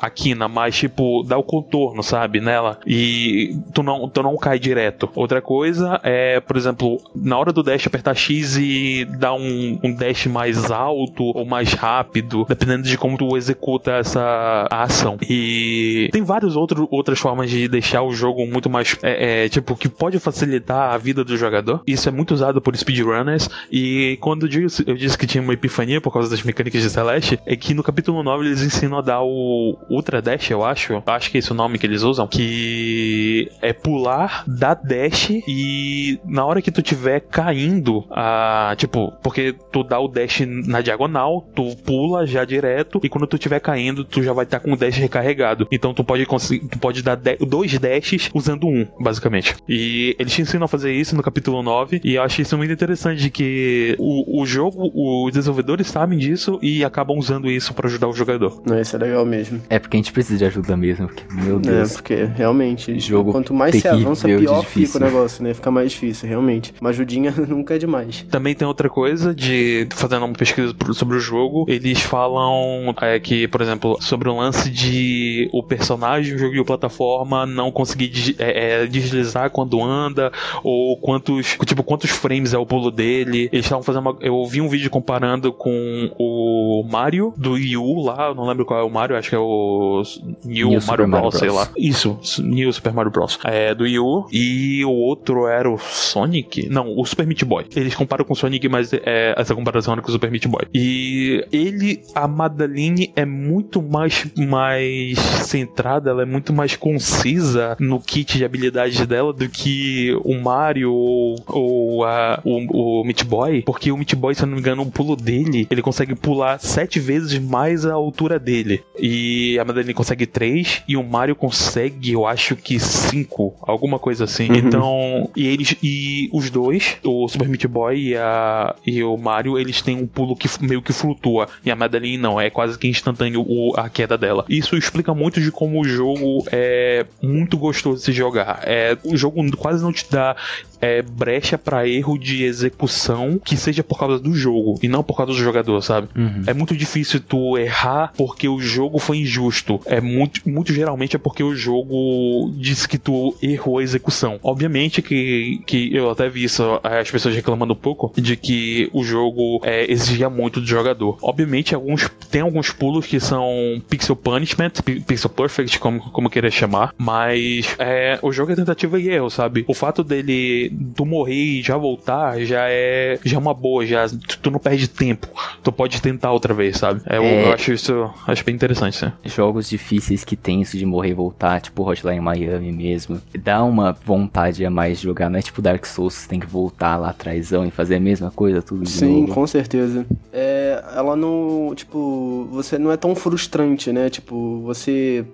a 0.00 0.10
quina, 0.10 0.48
mas 0.48 0.76
tipo, 0.76 1.22
dá 1.22 1.36
o 1.36 1.42
contorno, 1.42 2.02
sabe, 2.02 2.40
nela. 2.40 2.78
E 2.86 3.56
tu 3.72 3.82
não, 3.82 4.08
tu 4.08 4.22
não 4.22 4.36
cai 4.36 4.58
direto. 4.58 5.08
Outra 5.14 5.40
coisa 5.40 6.00
é, 6.02 6.40
por 6.40 6.56
exemplo, 6.56 7.00
na 7.14 7.38
hora 7.38 7.52
do 7.52 7.62
dash 7.62 7.86
apertar 7.86 8.14
X 8.14 8.56
e 8.56 9.04
dar 9.04 9.34
um, 9.34 9.78
um 9.82 9.94
dash 9.94 10.26
mais 10.26 10.70
alto 10.70 11.24
ou 11.24 11.44
mais 11.44 11.72
rápido, 11.72 12.44
dependendo 12.48 12.82
de 12.82 12.96
como 12.96 13.16
tu 13.16 13.36
executa 13.36 13.92
essa 13.92 14.66
ação. 14.70 15.18
E 15.28 16.08
tem 16.12 16.22
várias 16.22 16.56
outro, 16.56 16.88
outras 16.90 17.18
formas 17.18 17.50
de 17.50 17.68
deixar 17.68 18.02
o 18.02 18.12
jogo 18.12 18.46
muito 18.46 18.68
mais, 18.68 18.96
é, 19.02 19.44
é, 19.44 19.48
tipo, 19.48 19.76
que 19.76 19.88
pode 19.88 20.18
facilitar 20.18 20.94
a 20.94 20.98
vida 20.98 21.24
do 21.24 21.36
jogador. 21.36 21.82
Isso 21.86 22.08
é 22.08 22.12
muito 22.12 22.34
usado 22.34 22.60
por 22.60 22.76
speedrunners. 22.76 23.48
E 23.70 24.18
quando 24.20 24.44
eu 24.44 24.48
disse, 24.48 24.84
eu 24.86 24.96
disse 24.96 25.16
que 25.16 25.26
tinha 25.26 25.42
uma 25.42 25.52
epifania 25.52 26.00
por 26.00 26.12
causa 26.12 26.30
das 26.30 26.42
mecânicas 26.42 26.82
de 26.82 26.90
Celeste, 26.90 27.38
é 27.46 27.56
que 27.56 27.74
no 27.74 27.82
capítulo 27.82 28.22
9 28.22 28.46
eles 28.46 28.62
ensinam 28.62 28.98
a 28.98 29.02
dar 29.02 29.17
o 29.22 29.76
Ultra 29.90 30.20
Dash, 30.20 30.50
eu 30.50 30.64
acho. 30.64 31.02
Acho 31.06 31.30
que 31.30 31.38
é 31.38 31.40
esse 31.40 31.52
o 31.52 31.54
nome 31.54 31.78
que 31.78 31.86
eles 31.86 32.02
usam. 32.02 32.26
Que 32.26 33.50
é 33.60 33.72
pular, 33.72 34.44
dar 34.46 34.74
dash 34.74 35.30
e 35.46 36.18
na 36.24 36.44
hora 36.44 36.62
que 36.62 36.70
tu 36.70 36.82
tiver 36.82 37.20
caindo, 37.20 38.04
a, 38.10 38.74
tipo, 38.76 39.12
porque 39.22 39.54
tu 39.72 39.82
dá 39.82 39.98
o 39.98 40.08
dash 40.08 40.40
na 40.66 40.80
diagonal, 40.80 41.46
tu 41.54 41.76
pula 41.84 42.26
já 42.26 42.44
direto 42.44 43.00
e 43.02 43.08
quando 43.08 43.26
tu 43.26 43.38
tiver 43.38 43.60
caindo, 43.60 44.04
tu 44.04 44.22
já 44.22 44.32
vai 44.32 44.44
estar 44.44 44.58
tá 44.58 44.64
com 44.64 44.72
o 44.72 44.76
dash 44.76 44.96
recarregado. 44.96 45.66
Então 45.70 45.92
tu 45.94 46.04
pode 46.04 46.24
conseguir, 46.26 46.68
tu 46.68 46.78
pode 46.78 47.02
dar 47.02 47.16
dois 47.16 47.78
dashes 47.78 48.30
usando 48.34 48.66
um, 48.66 48.86
basicamente. 49.00 49.56
E 49.68 50.16
eles 50.18 50.32
te 50.32 50.42
ensinam 50.42 50.64
a 50.64 50.68
fazer 50.68 50.92
isso 50.92 51.16
no 51.16 51.22
capítulo 51.22 51.62
9 51.62 52.00
e 52.04 52.14
eu 52.14 52.22
acho 52.22 52.40
isso 52.42 52.56
muito 52.56 52.72
interessante 52.72 53.20
de 53.20 53.30
que 53.30 53.96
o, 53.98 54.42
o 54.42 54.46
jogo, 54.46 54.90
os 54.94 55.32
desenvolvedores 55.32 55.86
sabem 55.88 56.18
disso 56.18 56.58
e 56.62 56.84
acabam 56.84 57.18
usando 57.18 57.50
isso 57.50 57.74
para 57.74 57.86
ajudar 57.86 58.08
o 58.08 58.12
jogador. 58.12 58.62
Isso 58.80 58.96
é 58.96 58.98
legal 58.98 59.07
mesmo. 59.24 59.60
É 59.68 59.78
porque 59.78 59.96
a 59.96 59.98
gente 59.98 60.12
precisa 60.12 60.38
de 60.38 60.44
ajuda 60.44 60.76
mesmo, 60.76 61.06
porque, 61.06 61.22
meu 61.32 61.56
é, 61.56 61.60
Deus. 61.60 61.90
É, 61.90 61.94
porque 61.94 62.24
realmente, 62.36 62.98
jogo 62.98 63.32
quanto 63.32 63.54
mais 63.54 63.74
se 63.74 63.88
avança, 63.88 64.28
pior 64.28 64.64
fica 64.64 64.98
o 64.98 65.00
negócio, 65.00 65.42
né? 65.42 65.54
Fica 65.54 65.70
mais 65.70 65.92
difícil, 65.92 66.28
realmente. 66.28 66.74
Uma 66.80 66.90
ajudinha 66.90 67.32
nunca 67.48 67.74
é 67.74 67.78
demais. 67.78 68.26
Também 68.30 68.54
tem 68.54 68.66
outra 68.66 68.88
coisa 68.88 69.34
de, 69.34 69.86
fazendo 69.90 70.24
uma 70.24 70.34
pesquisa 70.34 70.74
sobre 70.92 71.16
o 71.16 71.20
jogo, 71.20 71.64
eles 71.68 72.00
falam 72.00 72.94
é, 73.00 73.18
que, 73.18 73.48
por 73.48 73.60
exemplo, 73.60 73.96
sobre 74.00 74.28
o 74.28 74.36
lance 74.36 74.70
de 74.70 75.48
o 75.52 75.62
personagem 75.62 76.32
do 76.34 76.38
jogo 76.38 76.54
de 76.54 76.64
plataforma 76.64 77.46
não 77.46 77.70
conseguir 77.70 78.36
é, 78.38 78.82
é, 78.82 78.86
deslizar 78.86 79.50
quando 79.50 79.82
anda, 79.82 80.32
ou 80.62 80.96
quantos, 80.98 81.56
tipo, 81.64 81.82
quantos 81.82 82.10
frames 82.10 82.52
é 82.52 82.58
o 82.58 82.66
pulo 82.66 82.90
dele. 82.90 83.48
Eles 83.52 83.66
estavam 83.66 83.82
fazendo 83.82 84.02
uma, 84.02 84.16
Eu 84.20 84.44
vi 84.46 84.60
um 84.60 84.68
vídeo 84.68 84.90
comparando 84.90 85.52
com 85.52 86.10
o 86.18 86.86
Mario 86.88 87.32
do 87.36 87.52
Wii 87.52 87.76
U 87.76 88.02
lá, 88.04 88.28
eu 88.28 88.34
não 88.34 88.46
lembro 88.46 88.64
qual 88.64 88.80
é 88.80 88.82
o 88.82 88.90
Mario, 88.98 89.16
acho 89.16 89.28
que 89.28 89.36
é 89.36 89.38
o 89.38 90.02
New, 90.44 90.70
New 90.70 90.80
Mario, 90.84 91.06
Bros, 91.06 91.20
Bros, 91.20 91.34
sei 91.36 91.50
lá. 91.50 91.68
Isso, 91.76 92.18
New 92.40 92.72
Super 92.72 92.92
Mario 92.92 93.12
Bros. 93.12 93.38
É 93.44 93.72
do 93.74 93.84
Wii 93.84 93.98
U. 94.00 94.26
E 94.32 94.84
o 94.84 94.90
outro 94.90 95.46
era 95.46 95.70
o 95.70 95.78
Sonic? 95.78 96.68
Não, 96.68 96.98
o 96.98 97.04
Super 97.04 97.26
Meat 97.26 97.44
Boy. 97.44 97.66
Eles 97.76 97.94
comparam 97.94 98.24
com 98.24 98.32
o 98.32 98.36
Sonic, 98.36 98.68
mas 98.68 98.92
é, 98.92 99.34
essa 99.36 99.54
comparação 99.54 99.94
é 99.94 100.00
com 100.00 100.08
o 100.08 100.10
Super 100.10 100.30
Meat 100.32 100.48
Boy. 100.48 100.66
E 100.74 101.46
ele, 101.52 102.02
a 102.12 102.26
Madeline 102.26 103.12
é 103.14 103.24
muito 103.24 103.80
mais, 103.80 104.26
mais 104.36 105.18
centrada, 105.18 106.10
ela 106.10 106.22
é 106.22 106.26
muito 106.26 106.52
mais 106.52 106.74
concisa 106.74 107.76
no 107.78 108.00
kit 108.00 108.36
de 108.36 108.44
habilidades 108.44 109.06
dela 109.06 109.32
do 109.32 109.48
que 109.48 110.18
o 110.24 110.34
Mario 110.34 110.92
ou, 110.92 111.36
ou 111.46 112.04
a, 112.04 112.40
o, 112.44 113.00
o 113.00 113.04
Meat 113.04 113.24
Boy, 113.24 113.62
porque 113.62 113.92
o 113.92 113.96
Meat 113.96 114.14
Boy, 114.16 114.34
se 114.34 114.42
eu 114.42 114.46
não 114.46 114.54
me 114.54 114.60
engano, 114.60 114.82
o 114.82 114.90
pulo 114.90 115.14
dele, 115.14 115.66
ele 115.70 115.82
consegue 115.82 116.14
pular 116.14 116.58
sete 116.58 116.98
vezes 116.98 117.38
mais 117.38 117.86
a 117.86 117.92
altura 117.92 118.38
dele. 118.38 118.82
E 118.98 119.58
a 119.58 119.64
Madeline 119.64 119.94
consegue 119.94 120.26
três, 120.26 120.82
e 120.86 120.96
o 120.96 121.02
Mario 121.02 121.36
consegue, 121.36 122.12
eu 122.12 122.26
acho 122.26 122.56
que 122.56 122.78
cinco, 122.78 123.54
alguma 123.62 123.98
coisa 123.98 124.24
assim. 124.24 124.48
Uhum. 124.48 124.56
Então, 124.56 125.30
e 125.36 125.46
eles, 125.46 125.76
e 125.82 126.28
os 126.32 126.50
dois, 126.50 126.96
o 127.04 127.28
Super 127.28 127.48
Meat 127.48 127.66
Boy 127.66 128.08
e, 128.08 128.16
a, 128.16 128.74
e 128.86 129.02
o 129.02 129.16
Mario, 129.16 129.58
eles 129.58 129.80
têm 129.82 129.96
um 129.96 130.06
pulo 130.06 130.34
que 130.36 130.48
meio 130.60 130.82
que 130.82 130.92
flutua, 130.92 131.48
e 131.64 131.70
a 131.70 131.76
Madeline 131.76 132.18
não, 132.18 132.40
é 132.40 132.50
quase 132.50 132.78
que 132.78 132.88
instantâneo 132.88 133.44
o, 133.46 133.72
a 133.76 133.88
queda 133.88 134.18
dela. 134.18 134.44
Isso 134.48 134.76
explica 134.76 135.14
muito 135.14 135.40
de 135.40 135.50
como 135.50 135.80
o 135.80 135.84
jogo 135.84 136.44
é 136.50 137.06
muito 137.22 137.56
gostoso 137.56 137.98
de 137.98 138.04
se 138.04 138.12
jogar. 138.12 138.60
É, 138.64 138.96
o 139.04 139.16
jogo 139.16 139.44
quase 139.56 139.82
não 139.82 139.92
te 139.92 140.04
dá 140.10 140.36
é, 140.80 141.02
brecha 141.02 141.58
para 141.58 141.86
erro 141.88 142.18
de 142.18 142.44
execução 142.44 143.38
que 143.42 143.56
seja 143.56 143.82
por 143.82 143.98
causa 143.98 144.18
do 144.18 144.34
jogo 144.34 144.78
e 144.82 144.88
não 144.88 145.02
por 145.02 145.16
causa 145.16 145.32
do 145.32 145.38
jogador, 145.38 145.80
sabe? 145.82 146.08
Uhum. 146.16 146.42
É 146.46 146.54
muito 146.54 146.76
difícil 146.76 147.20
tu 147.20 147.56
errar 147.58 148.12
porque 148.16 148.48
o 148.48 148.60
jogo 148.60 148.98
foi 148.98 149.18
injusto. 149.18 149.80
É 149.86 150.00
muito, 150.00 150.48
muito 150.48 150.72
geralmente 150.72 151.16
é 151.16 151.18
porque 151.18 151.42
o 151.42 151.54
jogo 151.54 152.52
disse 152.56 152.88
que 152.88 152.98
tu 152.98 153.34
errou 153.42 153.78
a 153.78 153.82
execução. 153.82 154.38
Obviamente 154.42 155.02
que, 155.02 155.60
que 155.66 155.94
eu 155.94 156.10
até 156.10 156.28
vi 156.28 156.44
isso, 156.44 156.62
as 156.82 157.10
pessoas 157.10 157.34
reclamando 157.34 157.72
um 157.72 157.76
pouco 157.76 158.12
de 158.20 158.36
que 158.36 158.88
o 158.92 159.02
jogo 159.02 159.60
é, 159.64 159.90
exigia 159.90 160.30
muito 160.30 160.60
do 160.60 160.66
jogador. 160.66 161.18
Obviamente 161.22 161.74
alguns 161.74 162.08
tem 162.30 162.42
alguns 162.42 162.70
pulos 162.70 163.06
que 163.06 163.18
são 163.20 163.82
pixel 163.88 164.16
punishment, 164.16 164.72
pixel 165.06 165.30
perfect, 165.30 165.78
como, 165.78 166.00
como 166.10 166.30
querer 166.30 166.50
chamar, 166.50 166.94
mas 166.96 167.74
é, 167.78 168.18
o 168.22 168.32
jogo 168.32 168.52
é 168.52 168.56
tentativa 168.56 169.00
e 169.00 169.08
erro, 169.08 169.30
sabe? 169.30 169.64
O 169.66 169.74
fato 169.74 170.04
dele 170.04 170.67
tu 170.94 171.04
morrer 171.04 171.34
e 171.34 171.62
já 171.62 171.76
voltar 171.76 172.38
já 172.40 172.66
é 172.68 173.18
já 173.24 173.36
é 173.36 173.38
uma 173.38 173.54
boa, 173.54 173.84
já 173.86 174.06
tu 174.42 174.50
não 174.50 174.58
perde 174.58 174.88
tempo. 174.88 175.28
Tu 175.62 175.72
pode 175.72 176.00
tentar 176.00 176.32
outra 176.32 176.54
vez, 176.54 176.76
sabe? 176.76 177.02
É, 177.06 177.16
é... 177.16 177.48
Eu 177.48 177.52
acho 177.52 177.72
isso 177.72 178.10
acho 178.26 178.44
bem 178.44 178.54
interessante, 178.54 179.04
né? 179.04 179.12
Jogos 179.24 179.68
difíceis 179.68 180.24
que 180.24 180.36
tem 180.36 180.62
isso 180.62 180.76
de 180.76 180.86
morrer 180.86 181.10
e 181.10 181.14
voltar, 181.14 181.60
tipo 181.60 181.88
Hotline 181.88 182.20
Miami 182.20 182.72
mesmo, 182.72 183.20
dá 183.38 183.62
uma 183.62 183.92
vontade 183.92 184.64
a 184.64 184.70
mais 184.70 184.98
de 184.98 185.04
jogar, 185.04 185.28
não 185.28 185.38
é 185.38 185.42
tipo 185.42 185.62
Dark 185.62 185.84
Souls, 185.86 186.14
você 186.14 186.28
tem 186.28 186.40
que 186.40 186.46
voltar 186.46 186.96
lá 186.96 187.10
atrás 187.10 187.50
e 187.52 187.70
fazer 187.70 187.96
a 187.96 188.00
mesma 188.00 188.30
coisa 188.30 188.62
tudo 188.62 188.82
de 188.82 188.90
Sim, 188.90 189.22
novo. 189.22 189.34
com 189.34 189.46
certeza. 189.46 190.06
É, 190.32 190.82
ela 190.94 191.16
não, 191.16 191.72
tipo, 191.74 192.46
você 192.50 192.78
não 192.78 192.92
é 192.92 192.96
tão 192.96 193.14
frustrante, 193.14 193.92
né? 193.92 194.10
Tipo, 194.10 194.60
você 194.60 195.24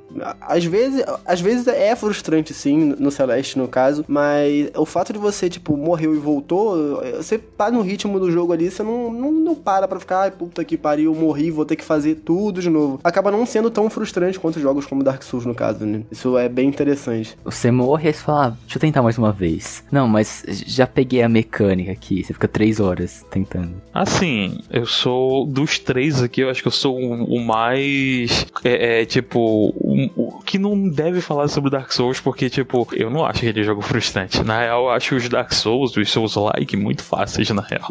às 0.40 0.64
vezes, 0.64 1.04
às 1.26 1.40
vezes 1.40 1.66
é 1.66 1.94
frustrante 1.96 2.54
sim 2.54 2.94
no 2.98 3.10
Celeste 3.10 3.58
no 3.58 3.66
caso, 3.66 4.04
mas 4.06 4.70
o 4.76 4.84
fato 4.84 5.12
de 5.12 5.18
você, 5.24 5.48
tipo, 5.48 5.76
morreu 5.76 6.14
e 6.14 6.18
voltou, 6.18 7.02
você 7.16 7.38
tá 7.38 7.70
no 7.70 7.80
ritmo 7.80 8.20
do 8.20 8.30
jogo 8.30 8.52
ali, 8.52 8.70
você 8.70 8.82
não, 8.82 9.12
não, 9.12 9.32
não 9.32 9.54
para 9.54 9.88
pra 9.88 9.98
ficar, 9.98 10.20
ai, 10.20 10.30
puta 10.30 10.64
que 10.64 10.76
pariu, 10.76 11.14
morri, 11.14 11.50
vou 11.50 11.64
ter 11.64 11.76
que 11.76 11.84
fazer 11.84 12.16
tudo 12.16 12.60
de 12.60 12.70
novo. 12.70 13.00
Acaba 13.02 13.30
não 13.30 13.46
sendo 13.46 13.70
tão 13.70 13.88
frustrante 13.88 14.38
quanto 14.38 14.60
jogos 14.60 14.86
como 14.86 15.02
Dark 15.02 15.22
Souls, 15.22 15.46
no 15.46 15.54
caso, 15.54 15.84
né? 15.84 16.02
Isso 16.10 16.36
é 16.36 16.48
bem 16.48 16.68
interessante. 16.68 17.36
Você 17.44 17.70
morre 17.70 18.10
e 18.10 18.12
você 18.12 18.20
fala, 18.20 18.46
ah, 18.46 18.50
deixa 18.50 18.76
eu 18.76 18.80
tentar 18.80 19.02
mais 19.02 19.18
uma 19.18 19.32
vez. 19.32 19.82
Não, 19.90 20.06
mas 20.06 20.44
já 20.46 20.86
peguei 20.86 21.22
a 21.22 21.28
mecânica 21.28 21.92
aqui, 21.92 22.22
você 22.22 22.32
fica 22.32 22.46
três 22.46 22.80
horas 22.80 23.24
tentando. 23.30 23.74
Assim, 23.92 24.58
eu 24.70 24.86
sou 24.86 25.46
dos 25.46 25.78
três 25.78 26.22
aqui, 26.22 26.42
eu 26.42 26.50
acho 26.50 26.62
que 26.62 26.68
eu 26.68 26.72
sou 26.72 26.98
o, 26.98 27.36
o 27.36 27.40
mais. 27.40 28.46
É, 28.62 29.00
é 29.00 29.04
tipo, 29.04 29.38
o, 29.38 30.10
o, 30.16 30.42
que 30.42 30.58
não 30.58 30.88
deve 30.88 31.20
falar 31.20 31.48
sobre 31.48 31.70
Dark 31.70 31.90
Souls, 31.92 32.20
porque, 32.20 32.50
tipo, 32.50 32.86
eu 32.92 33.10
não 33.10 33.24
acho 33.24 33.38
aquele 33.38 33.62
jogo 33.64 33.80
frustrante. 33.80 34.42
Na 34.42 34.60
real, 34.60 34.84
eu 34.84 34.90
acho 34.90 35.13
acho 35.14 35.16
os 35.16 35.28
Dark 35.28 35.52
Souls, 35.52 35.96
os 35.96 36.10
Souls-like, 36.10 36.76
muito 36.76 37.02
fáceis, 37.02 37.48
na 37.50 37.62
real. 37.62 37.88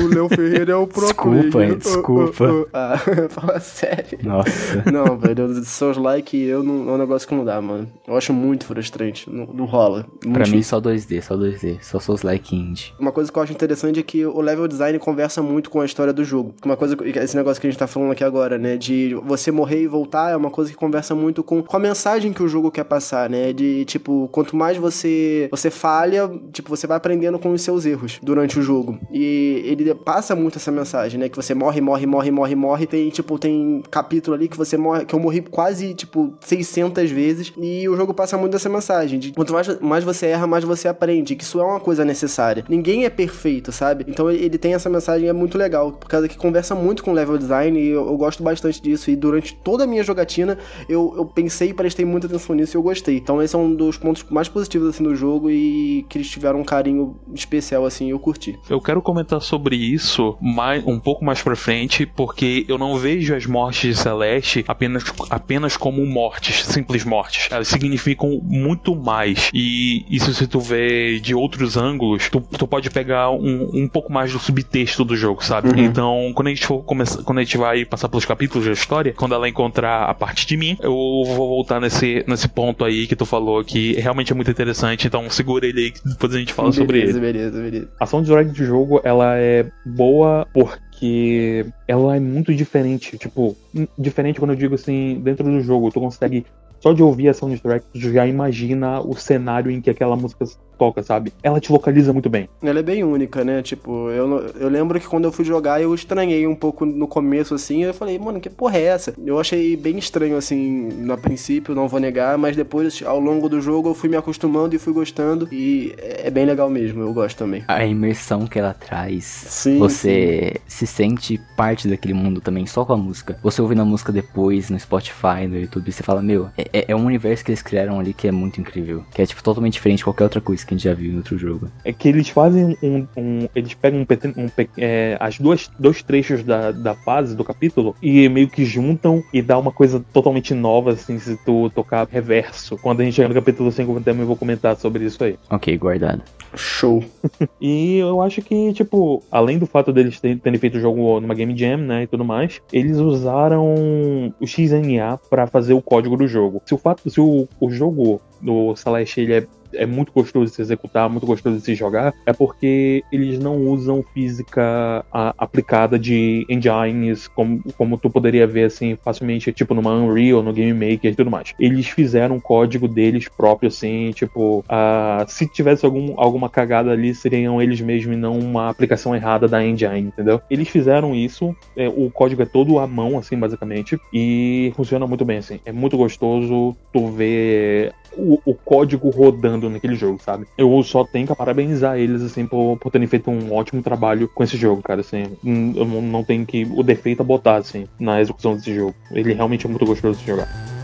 O 0.00 0.06
Léo 0.06 0.28
Ferreira 0.28 0.72
é 0.72 0.76
o 0.76 0.86
próprio. 0.86 1.42
Desculpa, 1.42 1.76
desculpa. 1.76 2.44
Uh, 2.44 2.52
uh, 2.52 2.62
uh. 2.62 2.68
Ah, 2.72 2.98
fala 3.28 3.60
sério. 3.60 4.18
Nossa. 4.22 4.82
Não, 4.90 5.16
velho, 5.18 5.64
Souls-like 5.64 6.36
eu 6.36 6.62
não, 6.62 6.88
é 6.88 6.92
um 6.92 6.98
negócio 6.98 7.28
que 7.28 7.34
não 7.34 7.44
dá, 7.44 7.60
mano. 7.60 7.88
Eu 8.06 8.16
acho 8.16 8.32
muito 8.32 8.64
frustrante. 8.64 9.28
Não, 9.30 9.46
não 9.46 9.64
rola. 9.64 10.06
Muito 10.24 10.38
pra 10.38 10.46
mim, 10.48 10.62
só 10.62 10.80
2D, 10.80 11.22
só 11.22 11.36
2D. 11.36 11.78
Só 11.82 11.98
Souls-like 11.98 12.54
indie. 12.54 12.92
Uma 12.98 13.12
coisa 13.12 13.30
que 13.30 13.38
eu 13.38 13.42
acho 13.42 13.52
interessante 13.52 14.00
é 14.00 14.02
que 14.02 14.24
o 14.24 14.40
level 14.40 14.68
design 14.68 14.98
conversa 14.98 15.42
muito 15.42 15.70
com 15.70 15.80
a 15.80 15.84
história 15.84 16.12
do 16.12 16.24
jogo. 16.24 16.54
Uma 16.64 16.76
coisa, 16.76 16.96
esse 17.04 17.36
negócio 17.36 17.60
que 17.60 17.66
a 17.66 17.70
gente 17.70 17.78
tá 17.78 17.86
falando 17.86 18.12
aqui 18.12 18.24
agora, 18.24 18.58
né? 18.58 18.76
De 18.76 19.14
você 19.24 19.50
morrer 19.50 19.82
e 19.82 19.86
voltar 19.86 20.30
é 20.30 20.36
uma 20.36 20.50
coisa 20.50 20.70
que 20.70 20.76
conversa 20.76 21.14
muito 21.14 21.42
com, 21.42 21.62
com 21.62 21.76
a 21.76 21.80
mensagem 21.80 22.32
que 22.32 22.42
o 22.42 22.48
jogo 22.48 22.70
quer 22.70 22.84
passar, 22.84 23.28
né? 23.28 23.52
De, 23.52 23.84
tipo, 23.84 24.28
quanto 24.32 24.56
mais 24.56 24.76
você, 24.76 25.48
você 25.50 25.70
falha, 25.70 26.30
tipo, 26.52 26.68
você 26.68 26.86
vai 26.86 26.96
aprendendo 26.96 27.38
com 27.38 27.52
os 27.52 27.62
seus 27.62 27.86
erros 27.86 28.18
durante 28.22 28.58
o 28.58 28.62
jogo. 28.62 28.98
E 29.12 29.62
ele 29.64 29.94
passa 29.94 30.34
muito 30.34 30.58
essa 30.58 30.70
mensagem, 30.70 31.18
né? 31.18 31.28
Que 31.28 31.36
você 31.36 31.54
morre, 31.54 31.80
morre, 31.80 32.06
morre, 32.06 32.30
morre, 32.30 32.54
morre. 32.54 32.86
Tem, 32.86 33.08
tipo, 33.10 33.38
tem 33.38 33.82
capítulo 33.90 34.34
ali 34.36 34.48
que 34.48 34.56
você 34.56 34.76
morre, 34.76 35.04
que 35.04 35.14
eu 35.14 35.18
morri 35.18 35.40
quase, 35.42 35.94
tipo, 35.94 36.34
600 36.40 37.10
vezes. 37.10 37.52
E 37.56 37.88
o 37.88 37.96
jogo 37.96 38.14
passa 38.14 38.36
muito 38.36 38.56
essa 38.56 38.68
mensagem 38.68 39.18
de 39.18 39.32
quanto 39.32 39.52
mais, 39.52 39.80
mais 39.80 40.04
você 40.04 40.26
erra, 40.26 40.46
mais 40.46 40.64
você 40.64 40.88
aprende. 40.88 41.34
Que 41.34 41.44
isso 41.44 41.60
é 41.60 41.64
uma 41.64 41.80
coisa 41.80 42.04
necessária. 42.04 42.64
Ninguém 42.68 43.04
é 43.04 43.10
perfeito, 43.10 43.72
sabe? 43.72 44.04
Então 44.08 44.30
ele 44.30 44.58
tem 44.58 44.74
essa 44.74 44.88
mensagem, 44.88 45.28
é 45.28 45.32
muito 45.32 45.58
legal. 45.58 45.92
Por 45.92 46.08
causa 46.08 46.28
que 46.28 46.36
conversa 46.36 46.74
muito 46.74 47.02
com 47.02 47.12
level 47.12 47.38
design. 47.38 47.78
E 47.78 47.88
eu, 47.88 48.06
eu 48.06 48.16
gosto 48.16 48.42
bastante 48.42 48.80
disso. 48.80 49.10
E 49.10 49.16
durante 49.16 49.54
toda 49.56 49.84
a 49.84 49.86
minha 49.86 50.02
jogatina, 50.02 50.58
eu, 50.88 51.14
eu 51.16 51.24
pensei 51.24 51.70
e 51.70 51.74
prestei 51.74 52.04
muita 52.04 52.26
atenção 52.26 52.54
nisso 52.54 52.76
e 52.76 52.78
eu 52.78 52.82
gostei. 52.82 53.16
Então 53.16 53.42
esse 53.42 53.54
é 53.54 53.58
um 53.58 53.74
dos 53.74 53.96
pontos 53.96 54.24
mais 54.30 54.48
positivos, 54.48 54.88
assim, 54.88 55.04
do 55.04 55.14
jogo. 55.14 55.50
E 55.50 56.04
que 56.08 56.18
tiveram 56.28 56.60
um 56.60 56.64
carinho 56.64 57.16
especial, 57.34 57.84
assim, 57.84 58.10
eu 58.10 58.18
curti. 58.18 58.58
Eu 58.68 58.80
quero 58.80 59.02
comentar 59.02 59.40
sobre 59.40 59.76
isso 59.76 60.36
mais, 60.40 60.84
um 60.86 60.98
pouco 60.98 61.24
mais 61.24 61.42
pra 61.42 61.56
frente, 61.56 62.06
porque 62.06 62.64
eu 62.68 62.78
não 62.78 62.96
vejo 62.96 63.34
as 63.34 63.46
mortes 63.46 63.96
de 63.96 64.02
Celeste 64.02 64.64
apenas, 64.66 65.04
apenas 65.30 65.76
como 65.76 66.04
mortes, 66.06 66.64
simples 66.64 67.04
mortes. 67.04 67.48
Elas 67.50 67.68
significam 67.68 68.40
muito 68.42 68.94
mais. 68.94 69.50
E 69.52 70.04
isso 70.10 70.32
se 70.34 70.46
tu 70.46 70.60
vê 70.60 71.20
de 71.20 71.34
outros 71.34 71.76
ângulos, 71.76 72.28
tu, 72.28 72.40
tu 72.40 72.66
pode 72.66 72.90
pegar 72.90 73.30
um, 73.30 73.70
um 73.74 73.88
pouco 73.88 74.12
mais 74.12 74.32
do 74.32 74.38
subtexto 74.38 75.04
do 75.04 75.16
jogo, 75.16 75.44
sabe? 75.44 75.68
Uhum. 75.68 75.84
Então, 75.84 76.32
quando 76.34 76.48
a 76.48 76.50
gente 76.50 76.66
for 76.66 76.82
começar, 76.82 77.22
quando 77.22 77.38
a 77.38 77.42
gente 77.42 77.56
vai 77.56 77.84
passar 77.84 78.08
pelos 78.08 78.24
capítulos 78.24 78.66
da 78.66 78.72
história, 78.72 79.12
quando 79.12 79.34
ela 79.34 79.48
encontrar 79.48 80.04
a 80.04 80.14
parte 80.14 80.46
de 80.46 80.56
mim, 80.56 80.76
eu 80.80 80.92
vou 80.92 81.48
voltar 81.48 81.80
nesse, 81.80 82.24
nesse 82.26 82.48
ponto 82.48 82.84
aí 82.84 83.06
que 83.06 83.16
tu 83.16 83.24
falou 83.24 83.64
que 83.64 83.92
realmente 83.94 84.32
é 84.32 84.34
muito 84.34 84.50
interessante. 84.50 85.06
Então, 85.06 85.28
segura 85.30 85.66
ele 85.66 85.80
aí 85.80 85.90
que 85.90 86.17
depois 86.18 86.34
a 86.34 86.38
gente 86.38 86.52
fala 86.52 86.68
beleza, 86.68 86.82
sobre 86.82 86.98
ele. 86.98 87.12
Beleza, 87.20 87.60
beleza. 87.62 87.88
A 88.00 88.06
soundtrack 88.06 88.50
de 88.50 88.64
jogo, 88.64 89.00
ela 89.04 89.38
é 89.38 89.70
boa 89.86 90.46
porque 90.52 91.64
ela 91.86 92.16
é 92.16 92.20
muito 92.20 92.52
diferente. 92.52 93.16
Tipo, 93.16 93.56
diferente 93.96 94.40
quando 94.40 94.50
eu 94.50 94.56
digo 94.56 94.74
assim, 94.74 95.20
dentro 95.22 95.44
do 95.44 95.60
jogo, 95.60 95.92
tu 95.92 96.00
consegue 96.00 96.44
só 96.80 96.92
de 96.92 97.02
ouvir 97.02 97.28
a 97.28 97.34
soundtrack, 97.34 97.86
tu 97.92 98.00
já 98.12 98.26
imagina 98.26 99.00
o 99.00 99.14
cenário 99.14 99.70
em 99.70 99.80
que 99.80 99.90
aquela 99.90 100.16
música 100.16 100.44
toca, 100.78 101.02
sabe? 101.02 101.32
Ela 101.42 101.60
te 101.60 101.72
localiza 101.72 102.12
muito 102.12 102.30
bem. 102.30 102.48
Ela 102.62 102.78
é 102.78 102.82
bem 102.82 103.02
única, 103.02 103.44
né? 103.44 103.60
Tipo, 103.62 104.10
eu, 104.10 104.46
eu 104.60 104.68
lembro 104.68 105.00
que 105.00 105.06
quando 105.06 105.24
eu 105.24 105.32
fui 105.32 105.44
jogar, 105.44 105.82
eu 105.82 105.94
estranhei 105.94 106.46
um 106.46 106.54
pouco 106.54 106.86
no 106.86 107.08
começo, 107.08 107.54
assim. 107.54 107.84
Eu 107.84 107.92
falei, 107.92 108.18
mano, 108.18 108.40
que 108.40 108.48
porra 108.48 108.78
é 108.78 108.84
essa? 108.84 109.14
Eu 109.24 109.38
achei 109.38 109.76
bem 109.76 109.98
estranho, 109.98 110.36
assim, 110.36 110.88
no 110.88 111.18
princípio, 111.18 111.74
não 111.74 111.88
vou 111.88 111.98
negar, 111.98 112.38
mas 112.38 112.56
depois, 112.56 113.02
ao 113.04 113.18
longo 113.18 113.48
do 113.48 113.60
jogo, 113.60 113.88
eu 113.88 113.94
fui 113.94 114.08
me 114.08 114.16
acostumando 114.16 114.74
e 114.74 114.78
fui 114.78 114.92
gostando. 114.92 115.48
E 115.50 115.94
é 115.98 116.30
bem 116.30 116.46
legal 116.46 116.70
mesmo, 116.70 117.02
eu 117.02 117.12
gosto 117.12 117.38
também. 117.38 117.64
A 117.66 117.84
imersão 117.84 118.46
que 118.46 118.58
ela 118.58 118.72
traz. 118.72 119.24
Sim. 119.24 119.78
Você 119.78 120.54
sim. 120.66 120.86
se 120.86 120.86
sente 120.86 121.40
parte 121.56 121.88
daquele 121.88 122.14
mundo 122.14 122.40
também, 122.40 122.66
só 122.66 122.84
com 122.84 122.92
a 122.92 122.96
música. 122.96 123.38
Você 123.42 123.60
ouvindo 123.60 123.82
a 123.82 123.84
música 123.84 124.12
depois 124.12 124.70
no 124.70 124.78
Spotify, 124.78 125.46
no 125.48 125.58
YouTube, 125.58 125.90
você 125.90 126.02
fala, 126.02 126.22
meu, 126.22 126.48
é, 126.56 126.68
é, 126.72 126.84
é 126.88 126.96
um 126.96 127.04
universo 127.04 127.44
que 127.44 127.50
eles 127.50 127.62
criaram 127.62 127.98
ali 127.98 128.14
que 128.14 128.28
é 128.28 128.32
muito 128.32 128.60
incrível. 128.60 129.04
Que 129.12 129.22
é, 129.22 129.26
tipo, 129.26 129.42
totalmente 129.42 129.74
diferente 129.74 129.98
de 129.98 130.04
qualquer 130.04 130.24
outra 130.24 130.40
coisa 130.40 130.64
que 130.68 130.74
a 130.74 130.76
gente 130.76 130.84
já 130.84 130.94
viu 130.94 131.12
em 131.12 131.16
outro 131.16 131.38
jogo. 131.38 131.68
É 131.84 131.92
que 131.92 132.08
eles 132.08 132.28
fazem 132.28 132.76
um. 132.82 133.06
um 133.16 133.48
eles 133.54 133.74
pegam 133.74 134.00
um, 134.00 134.42
um 134.42 134.50
é, 134.76 135.16
as 135.18 135.38
duas 135.38 135.70
dois 135.78 136.02
trechos 136.02 136.44
da, 136.44 136.70
da 136.70 136.94
fase, 136.94 137.34
do 137.34 137.42
capítulo, 137.42 137.96
e 138.02 138.28
meio 138.28 138.48
que 138.48 138.64
juntam 138.64 139.22
e 139.32 139.40
dá 139.40 139.58
uma 139.58 139.72
coisa 139.72 140.04
totalmente 140.12 140.52
nova, 140.52 140.92
assim, 140.92 141.18
se 141.18 141.36
tu 141.44 141.70
tocar 141.70 142.06
reverso. 142.06 142.76
Quando 142.76 143.00
a 143.00 143.04
gente 143.04 143.14
chegar 143.14 143.28
no 143.28 143.34
capítulo 143.34 143.72
5, 143.72 143.90
eu 143.90 144.00
também 144.02 144.26
vou 144.26 144.36
comentar 144.36 144.76
sobre 144.76 145.04
isso 145.04 145.24
aí. 145.24 145.38
Ok, 145.50 145.76
guardado. 145.78 146.22
Show. 146.54 147.02
e 147.60 147.96
eu 147.98 148.20
acho 148.20 148.42
que, 148.42 148.72
tipo, 148.72 149.22
além 149.30 149.58
do 149.58 149.66
fato 149.66 149.92
deles 149.92 150.20
terem 150.20 150.58
feito 150.58 150.76
o 150.76 150.80
jogo 150.80 151.20
numa 151.20 151.34
Game 151.34 151.56
Jam, 151.56 151.78
né, 151.78 152.02
e 152.02 152.06
tudo 152.06 152.24
mais, 152.24 152.60
eles 152.72 152.98
usaram 152.98 154.32
o 154.38 154.46
XNA 154.46 155.18
para 155.30 155.46
fazer 155.46 155.72
o 155.72 155.82
código 155.82 156.16
do 156.16 156.28
jogo. 156.28 156.60
Se 156.66 156.74
o 156.74 156.78
fato, 156.78 157.08
se 157.08 157.20
o, 157.20 157.48
o 157.60 157.70
jogo 157.70 158.20
do 158.40 158.74
Celeste 158.76 159.20
ele 159.20 159.34
é 159.34 159.46
é 159.72 159.86
muito 159.86 160.12
gostoso 160.12 160.46
de 160.46 160.56
se 160.56 160.62
executar, 160.62 161.08
muito 161.08 161.26
gostoso 161.26 161.56
de 161.56 161.62
se 161.62 161.74
jogar, 161.74 162.14
é 162.26 162.32
porque 162.32 163.02
eles 163.12 163.38
não 163.38 163.56
usam 163.56 164.04
física 164.14 165.04
a, 165.12 165.34
aplicada 165.38 165.98
de 165.98 166.46
engines 166.48 167.28
como, 167.28 167.62
como 167.76 167.98
tu 167.98 168.10
poderia 168.10 168.46
ver 168.46 168.64
assim 168.64 168.96
facilmente, 168.96 169.52
tipo 169.52 169.74
numa 169.74 169.92
Unreal, 169.92 170.42
no 170.42 170.52
Game 170.52 170.72
Maker 170.72 171.12
e 171.12 171.14
tudo 171.14 171.30
mais. 171.30 171.54
Eles 171.58 171.88
fizeram 171.88 172.36
um 172.36 172.40
código 172.40 172.88
deles 172.88 173.28
próprio, 173.28 173.68
assim, 173.68 174.10
tipo, 174.12 174.60
uh, 174.60 175.28
se 175.28 175.46
tivesse 175.46 175.84
algum, 175.84 176.14
alguma 176.16 176.48
cagada 176.48 176.90
ali, 176.90 177.14
seriam 177.14 177.60
eles 177.60 177.80
mesmos 177.80 178.14
e 178.14 178.18
não 178.18 178.38
uma 178.38 178.68
aplicação 178.68 179.14
errada 179.14 179.48
da 179.48 179.64
engine, 179.64 180.00
entendeu? 180.00 180.40
Eles 180.50 180.68
fizeram 180.68 181.14
isso, 181.14 181.54
é, 181.76 181.88
o 181.88 182.10
código 182.10 182.42
é 182.42 182.46
todo 182.46 182.78
à 182.78 182.86
mão, 182.86 183.18
assim, 183.18 183.36
basicamente, 183.36 183.98
e 184.12 184.72
funciona 184.76 185.06
muito 185.06 185.24
bem, 185.24 185.38
assim. 185.38 185.60
É 185.64 185.72
muito 185.72 185.96
gostoso 185.96 186.76
tu 186.92 187.08
ver 187.08 187.92
o, 188.16 188.40
o, 188.44 188.54
código 188.54 189.10
rodando 189.10 189.57
naquele 189.68 189.94
jogo, 189.94 190.18
sabe? 190.22 190.46
Eu 190.56 190.82
só 190.82 191.04
tenho 191.04 191.26
que 191.26 191.34
parabenizar 191.34 191.98
eles, 191.98 192.22
assim, 192.22 192.46
por, 192.46 192.76
por 192.78 192.90
terem 192.90 193.06
feito 193.06 193.30
um 193.30 193.54
ótimo 193.54 193.82
trabalho 193.82 194.28
com 194.28 194.44
esse 194.44 194.56
jogo, 194.56 194.82
cara, 194.82 195.00
assim. 195.00 195.24
Eu 195.44 195.84
não 195.84 196.22
tenho 196.22 196.44
que 196.44 196.64
o 196.64 196.82
defeito 196.82 197.22
a 197.22 197.24
botar, 197.24 197.56
assim, 197.56 197.86
na 197.98 198.20
execução 198.20 198.54
desse 198.54 198.74
jogo. 198.74 198.94
Ele 199.10 199.32
realmente 199.32 199.66
é 199.66 199.68
muito 199.68 199.86
gostoso 199.86 200.18
de 200.18 200.26
jogar. 200.26 200.77